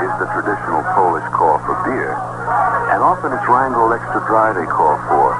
Is 0.00 0.08
the 0.16 0.32
traditional 0.32 0.80
Polish 0.96 1.28
call 1.28 1.58
for 1.60 1.76
beer, 1.84 2.16
and 2.88 3.02
often 3.04 3.36
it's 3.36 3.44
Rheingold 3.46 3.92
Extra 3.92 4.24
Dry 4.24 4.54
they 4.54 4.64
call 4.64 4.96
for. 5.12 5.39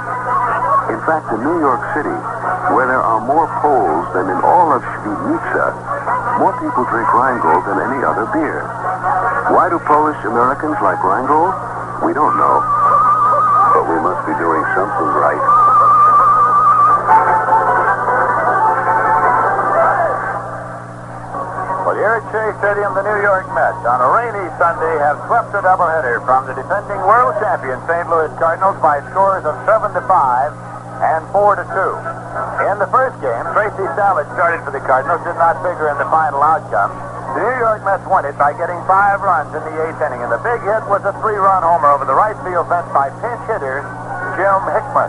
In 1.00 1.06
fact, 1.08 1.32
in 1.32 1.40
New 1.40 1.64
York 1.64 1.80
City, 1.96 2.12
where 2.76 2.84
there 2.84 3.00
are 3.00 3.24
more 3.24 3.48
Poles 3.64 4.04
than 4.12 4.28
in 4.28 4.36
all 4.44 4.68
of 4.68 4.84
Świdnica, 4.84 5.72
more 6.36 6.52
people 6.60 6.84
drink 6.92 7.08
Rheingold 7.16 7.64
than 7.64 7.80
any 7.88 8.04
other 8.04 8.28
beer. 8.36 8.68
Why 9.48 9.72
do 9.72 9.80
Polish 9.88 10.20
Americans 10.28 10.76
like 10.84 11.00
Rheingold? 11.00 11.56
We 12.04 12.12
don't 12.12 12.36
know. 12.36 12.60
But 13.72 13.88
we 13.88 13.96
must 13.96 14.28
be 14.28 14.36
doing 14.36 14.60
something 14.76 15.08
right. 15.16 15.40
Well, 21.88 21.96
here 21.96 22.20
at 22.20 22.24
Shea 22.28 22.52
Stadium, 22.60 22.92
the 22.92 23.08
New 23.08 23.24
York 23.24 23.48
Mets 23.56 23.80
on 23.88 24.04
a 24.04 24.08
rainy 24.20 24.52
Sunday 24.60 25.00
have 25.00 25.16
swept 25.24 25.48
a 25.56 25.64
doubleheader 25.64 26.20
from 26.28 26.44
the 26.44 26.52
defending 26.52 27.00
world 27.08 27.40
champion 27.40 27.80
St. 27.88 28.04
Louis 28.12 28.28
Cardinals 28.36 28.76
by 28.84 29.00
scores 29.08 29.48
of 29.48 29.56
7 29.64 29.96
to 29.96 30.04
5 30.04 30.69
and 31.00 31.24
4 31.32 31.56
to 31.56 31.64
2. 31.64 32.20
In 32.68 32.76
the 32.76 32.88
first 32.92 33.16
game, 33.24 33.44
Tracy 33.56 33.86
Savage 33.96 34.28
started 34.36 34.60
for 34.68 34.70
the 34.70 34.84
Cardinals, 34.84 35.24
did 35.24 35.36
not 35.40 35.56
figure 35.64 35.88
in 35.88 35.96
the 35.96 36.08
final 36.12 36.44
outcome. 36.44 36.92
The 37.32 37.40
New 37.40 37.58
York 37.62 37.80
Mets 37.88 38.04
won 38.04 38.28
it 38.28 38.36
by 38.36 38.52
getting 38.52 38.76
five 38.84 39.24
runs 39.24 39.48
in 39.56 39.62
the 39.64 39.74
eighth 39.88 40.02
inning, 40.02 40.20
and 40.20 40.28
the 40.28 40.42
big 40.44 40.60
hit 40.60 40.84
was 40.92 41.00
a 41.08 41.16
three-run 41.24 41.64
homer 41.64 41.88
over 41.94 42.04
the 42.04 42.14
right 42.14 42.36
field 42.44 42.68
fence 42.68 42.90
by 42.92 43.08
pinch 43.24 43.40
hitter 43.48 43.80
Jim 44.36 44.60
Hickman. 44.76 45.08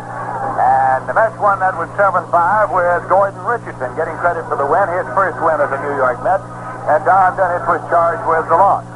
And 0.61 1.09
the 1.11 1.13
Mets 1.17 1.35
won 1.43 1.59
that 1.59 1.75
with 1.75 1.91
7-5 1.99 2.31
with 2.71 3.03
Gordon 3.11 3.41
Richardson 3.43 3.91
getting 3.99 4.15
credit 4.23 4.47
for 4.47 4.55
the 4.55 4.65
win, 4.65 4.87
his 4.95 5.07
first 5.11 5.35
win 5.43 5.59
as 5.59 5.69
a 5.75 5.79
New 5.83 5.95
York 5.99 6.23
Met. 6.23 6.39
And 6.87 7.03
Don 7.03 7.35
Dennis 7.35 7.67
was 7.67 7.83
charged 7.91 8.23
with 8.23 8.47
the 8.47 8.55
loss. 8.55 8.87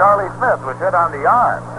Charlie 0.00 0.32
Smith 0.40 0.60
was 0.66 0.76
hit 0.82 0.96
on 0.96 1.12
the 1.12 1.28
arm 1.28 1.69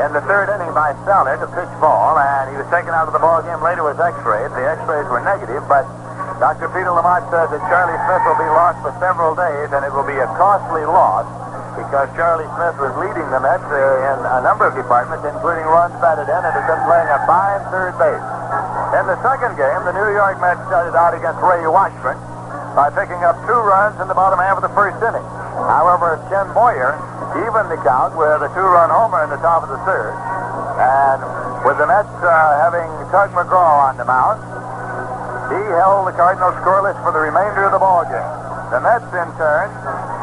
in 0.00 0.10
the 0.14 0.22
third 0.24 0.48
inning 0.52 0.72
by 0.72 0.96
Feller 1.04 1.36
to 1.36 1.48
pitch 1.52 1.70
ball, 1.78 2.18
and 2.18 2.50
he 2.50 2.56
was 2.56 2.66
taken 2.72 2.90
out 2.90 3.06
of 3.06 3.14
the 3.14 3.22
ball 3.22 3.42
game 3.44 3.60
later 3.60 3.84
with 3.84 4.00
x-rays. 4.00 4.50
The 4.54 4.64
x-rays 4.78 5.06
were 5.12 5.20
negative, 5.20 5.62
but 5.68 5.84
Dr. 6.42 6.66
Peter 6.74 6.90
LaMotte 6.90 7.28
says 7.30 7.52
that 7.54 7.62
Charlie 7.70 7.98
Smith 8.02 8.22
will 8.26 8.40
be 8.40 8.50
lost 8.50 8.82
for 8.82 8.90
several 8.98 9.36
days, 9.38 9.70
and 9.70 9.86
it 9.86 9.92
will 9.94 10.06
be 10.06 10.18
a 10.18 10.26
costly 10.34 10.82
loss 10.88 11.28
because 11.78 12.08
Charlie 12.18 12.48
Smith 12.58 12.76
was 12.82 12.92
leading 13.00 13.24
the 13.32 13.40
Mets 13.40 13.64
uh, 13.64 14.10
in 14.12 14.18
a 14.26 14.40
number 14.44 14.68
of 14.68 14.76
departments, 14.76 15.24
including 15.24 15.64
runs 15.64 15.94
batted 16.04 16.28
in, 16.28 16.40
and 16.40 16.52
has 16.52 16.66
been 16.68 16.82
playing 16.84 17.08
a 17.08 17.20
fine 17.24 17.62
third 17.72 17.94
base. 17.96 18.26
In 18.98 19.04
the 19.08 19.16
second 19.24 19.56
game, 19.56 19.80
the 19.88 19.94
New 19.96 20.10
York 20.12 20.36
Mets 20.40 20.60
started 20.68 20.92
out 20.92 21.16
against 21.16 21.40
Ray 21.40 21.64
Washburn 21.64 22.20
by 22.76 22.92
picking 22.92 23.20
up 23.24 23.36
two 23.48 23.56
runs 23.56 23.96
in 24.00 24.08
the 24.08 24.16
bottom 24.16 24.36
half 24.40 24.60
of 24.60 24.64
the 24.64 24.74
first 24.76 25.00
inning. 25.00 25.24
However, 25.68 26.20
Ken 26.28 26.48
Boyer 26.52 26.96
evened 27.40 27.70
the 27.72 27.80
count 27.80 28.12
with 28.16 28.44
a 28.44 28.50
two-run 28.52 28.90
homer 28.92 29.24
in 29.24 29.30
the 29.30 29.40
top 29.40 29.64
of 29.64 29.70
the 29.72 29.80
third. 29.88 30.12
And 30.80 31.20
with 31.64 31.78
the 31.78 31.86
Mets 31.86 32.10
uh, 32.20 32.32
having 32.60 32.88
Tug 33.08 33.32
McGraw 33.32 33.88
on 33.88 33.96
the 33.96 34.04
mound, 34.04 34.40
he 35.52 35.60
held 35.76 36.08
the 36.08 36.16
Cardinals 36.16 36.56
scoreless 36.64 36.96
for 37.04 37.12
the 37.12 37.20
remainder 37.20 37.68
of 37.68 37.72
the 37.72 37.82
ball 37.82 38.04
game. 38.08 38.32
The 38.72 38.80
Mets, 38.80 39.08
in 39.12 39.28
turn, 39.36 39.68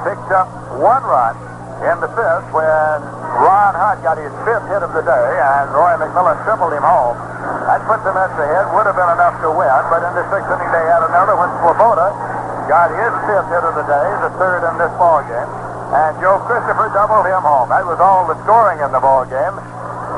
picked 0.02 0.34
up 0.34 0.50
one 0.82 1.06
run 1.06 1.38
in 1.86 1.96
the 2.02 2.10
fifth 2.12 2.50
when 2.52 2.98
Ron 3.40 3.72
Hunt 3.78 4.02
got 4.02 4.18
his 4.18 4.34
fifth 4.44 4.68
hit 4.68 4.82
of 4.84 4.92
the 4.92 5.06
day 5.06 5.28
and 5.38 5.70
Roy 5.72 5.96
McMillan 6.02 6.36
tripled 6.44 6.74
him 6.74 6.84
home. 6.84 7.16
That 7.70 7.86
put 7.86 8.02
the 8.02 8.12
Mets 8.12 8.36
ahead. 8.36 8.68
Would 8.74 8.90
have 8.90 8.98
been 8.98 9.14
enough 9.16 9.38
to 9.46 9.54
win, 9.54 9.80
but 9.94 10.02
in 10.02 10.12
the 10.18 10.26
sixth 10.34 10.50
inning 10.50 10.72
they 10.74 10.86
had 10.90 11.06
another 11.06 11.38
when 11.38 11.48
Swoboda 11.62 12.10
got 12.68 12.90
his 12.90 13.14
fifth 13.30 13.50
hit 13.54 13.64
of 13.64 13.74
the 13.78 13.86
day, 13.86 14.08
the 14.26 14.34
third 14.42 14.66
in 14.66 14.76
this 14.82 14.92
ball 14.98 15.22
game, 15.30 15.50
and 15.90 16.14
Joe 16.22 16.38
Christopher 16.46 16.94
doubled 16.94 17.26
him 17.26 17.42
home. 17.42 17.74
That 17.74 17.82
was 17.82 17.98
all 17.98 18.30
the 18.30 18.38
scoring 18.46 18.78
in 18.78 18.94
the 18.94 19.02
ball 19.02 19.26
game. 19.26 19.58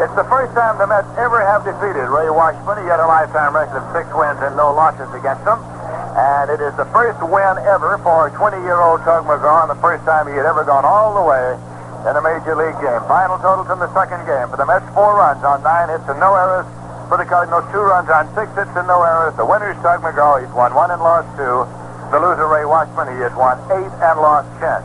It's 0.04 0.12
the 0.20 0.28
first 0.28 0.52
time 0.52 0.76
the 0.76 0.88
Mets 0.88 1.08
ever 1.16 1.40
have 1.40 1.64
defeated 1.64 2.12
Ray 2.12 2.28
Washburn. 2.28 2.84
He 2.84 2.88
had 2.92 3.00
a 3.00 3.08
lifetime 3.08 3.56
record 3.56 3.80
of 3.80 3.88
six 3.96 4.10
wins 4.12 4.40
and 4.44 4.58
no 4.60 4.76
losses 4.76 5.08
against 5.16 5.46
them. 5.48 5.64
And 6.12 6.52
it 6.52 6.60
is 6.60 6.76
the 6.76 6.90
first 6.92 7.24
win 7.24 7.56
ever 7.64 7.96
for 8.04 8.28
20-year-old 8.36 9.00
Tug 9.08 9.24
McGraw, 9.24 9.64
and 9.64 9.72
the 9.72 9.80
first 9.80 10.04
time 10.04 10.28
he 10.28 10.36
had 10.36 10.44
ever 10.44 10.68
gone 10.68 10.84
all 10.84 11.16
the 11.16 11.24
way 11.24 11.56
in 12.04 12.20
a 12.20 12.24
major 12.24 12.52
league 12.52 12.76
game. 12.84 13.00
Final 13.08 13.40
totals 13.40 13.72
in 13.72 13.80
the 13.80 13.88
second 13.96 14.28
game 14.28 14.52
for 14.52 14.60
the 14.60 14.68
Mets: 14.68 14.84
four 14.92 15.16
runs 15.16 15.40
on 15.46 15.64
nine 15.64 15.88
hits 15.88 16.04
and 16.12 16.20
no 16.20 16.36
errors. 16.36 16.68
For 17.08 17.16
the 17.16 17.28
Cardinals, 17.28 17.64
two 17.72 17.80
runs 17.80 18.12
on 18.12 18.28
six 18.36 18.52
hits 18.60 18.76
and 18.76 18.88
no 18.92 19.04
errors. 19.04 19.36
The 19.40 19.48
winner's 19.48 19.80
Tug 19.80 20.04
McGraw. 20.04 20.44
He's 20.44 20.52
won 20.52 20.76
one 20.76 20.92
and 20.92 21.00
lost 21.00 21.32
two. 21.40 21.64
The 22.12 22.20
loser 22.20 22.48
Ray 22.48 22.68
Washburn. 22.68 23.08
He 23.16 23.24
has 23.24 23.32
won 23.40 23.56
eight 23.72 23.94
and 24.04 24.20
lost 24.20 24.52
ten. 24.60 24.84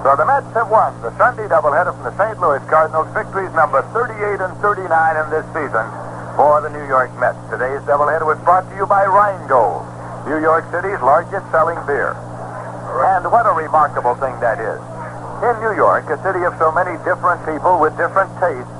So 0.00 0.16
the 0.16 0.24
Mets 0.24 0.48
have 0.56 0.72
won 0.72 0.96
the 1.04 1.12
Sunday 1.20 1.44
doubleheader 1.44 1.92
from 1.92 2.08
the 2.08 2.16
St. 2.16 2.40
Louis 2.40 2.64
Cardinals. 2.72 3.04
Victories 3.12 3.52
number 3.52 3.84
38 3.92 4.40
and 4.40 4.56
39 4.64 4.88
in 4.88 5.26
this 5.28 5.44
season 5.52 5.84
for 6.40 6.64
the 6.64 6.72
New 6.72 6.88
York 6.88 7.12
Mets. 7.20 7.36
Today's 7.52 7.84
doubleheader 7.84 8.24
was 8.24 8.40
brought 8.40 8.64
to 8.72 8.74
you 8.80 8.88
by 8.88 9.04
Rheingold, 9.04 9.84
New 10.24 10.40
York 10.40 10.64
City's 10.72 10.96
largest 11.04 11.44
selling 11.52 11.76
beer. 11.84 12.16
And 13.12 13.28
what 13.28 13.44
a 13.44 13.52
remarkable 13.52 14.16
thing 14.16 14.32
that 14.40 14.56
is. 14.56 14.80
In 15.44 15.60
New 15.60 15.76
York, 15.76 16.08
a 16.08 16.16
city 16.24 16.48
of 16.48 16.56
so 16.56 16.72
many 16.72 16.96
different 17.04 17.44
people 17.44 17.76
with 17.76 17.92
different 18.00 18.32
tastes, 18.40 18.72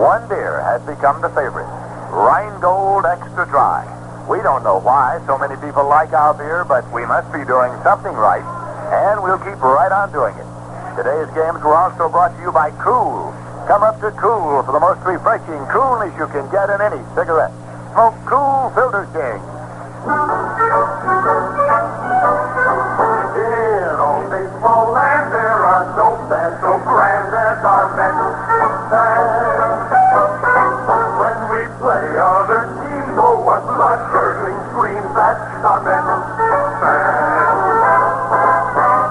one 0.00 0.24
beer 0.24 0.64
has 0.64 0.80
become 0.88 1.20
the 1.20 1.28
favorite. 1.36 1.68
Rheingold 2.08 3.04
Extra 3.04 3.44
Dry. 3.44 3.84
We 4.24 4.40
don't 4.40 4.64
know 4.64 4.80
why 4.80 5.20
so 5.28 5.36
many 5.36 5.60
people 5.60 5.84
like 5.84 6.16
our 6.16 6.32
beer, 6.32 6.64
but 6.64 6.88
we 6.96 7.04
must 7.04 7.28
be 7.28 7.44
doing 7.44 7.76
something 7.84 8.16
right, 8.16 8.44
and 8.88 9.20
we'll 9.20 9.38
keep 9.44 9.60
right 9.60 9.92
on 9.92 10.08
doing 10.16 10.32
it. 10.32 10.45
Today's 10.96 11.28
games 11.36 11.60
were 11.60 11.76
also 11.76 12.08
brought 12.08 12.32
to 12.32 12.40
you 12.40 12.48
by 12.50 12.72
Kool. 12.80 13.28
Come 13.68 13.84
up 13.84 14.00
to 14.00 14.08
Kool 14.16 14.64
for 14.64 14.72
the 14.72 14.80
most 14.80 15.04
refreshing 15.04 15.60
coolness 15.68 16.08
you 16.16 16.24
can 16.32 16.48
get 16.48 16.72
in 16.72 16.80
any 16.80 17.04
cigarette. 17.12 17.52
Smoke 17.92 18.16
Kool 18.24 18.72
Filter 18.72 19.04
King. 19.12 19.36
In 23.36 23.92
old 24.00 24.24
baseball 24.32 24.88
land, 24.96 25.36
there 25.36 25.60
are 25.68 25.84
no 26.00 26.16
fans 26.32 26.56
so 26.64 26.80
grand 26.80 27.28
as 27.28 27.60
our 27.60 27.92
Mets 27.92 28.16
fans. 28.88 29.92
When 31.20 31.38
we 31.52 31.60
play 31.76 32.08
other 32.16 32.72
teams, 32.72 33.20
oh, 33.20 33.44
what 33.44 33.60
blood-curdling 33.68 34.56
screams 34.72 35.12
that 35.12 35.36
our 35.60 35.76
Mets 35.84 36.24
fans. 36.80 37.52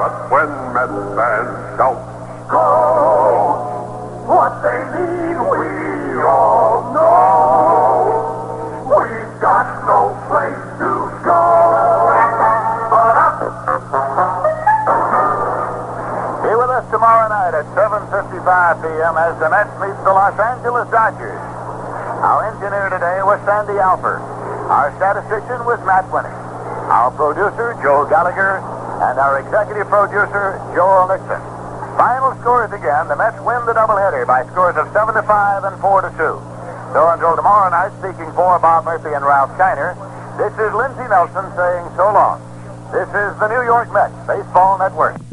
But 0.01 0.33
when 0.33 0.49
Mets 0.73 0.97
fans 1.13 1.54
p.m. 18.45 19.17
as 19.17 19.33
the 19.41 19.49
Mets 19.49 19.73
meet 19.81 19.97
the 20.05 20.13
Los 20.13 20.37
Angeles 20.37 20.85
Dodgers. 20.93 21.41
Our 22.21 22.45
engineer 22.53 22.93
today 22.93 23.17
was 23.25 23.41
Sandy 23.41 23.73
Alper. 23.81 24.21
Our 24.69 24.93
statistician 25.01 25.65
was 25.65 25.81
Matt 25.81 26.05
Winning. 26.13 26.29
Our 26.93 27.09
producer, 27.09 27.73
Joe 27.81 28.05
Gallagher, 28.05 28.61
and 29.01 29.17
our 29.17 29.41
executive 29.41 29.89
producer, 29.89 30.61
Joel 30.77 31.09
Nixon. 31.09 31.41
Final 31.97 32.37
scores 32.45 32.69
again. 32.69 33.09
The 33.09 33.17
Mets 33.17 33.41
win 33.41 33.65
the 33.65 33.73
doubleheader 33.73 34.29
by 34.29 34.45
scores 34.53 34.77
of 34.77 34.93
7 34.93 35.17
to 35.17 35.25
5 35.25 35.65
and 35.65 35.81
4 35.81 36.05
to 36.05 36.11
2. 36.13 36.37
So 36.93 37.01
until 37.17 37.33
tomorrow 37.33 37.73
night, 37.73 37.97
speaking 37.97 38.29
for 38.37 38.61
Bob 38.61 38.85
Murphy 38.85 39.09
and 39.09 39.25
Ralph 39.25 39.57
Kiner, 39.57 39.97
this 40.37 40.53
is 40.61 40.69
Lindsey 40.77 41.09
Nelson 41.09 41.49
saying 41.57 41.85
so 41.97 42.13
long. 42.13 42.37
This 42.93 43.09
is 43.09 43.33
the 43.41 43.49
New 43.49 43.65
York 43.65 43.89
Mets 43.89 44.13
Baseball 44.29 44.77
Network. 44.77 45.25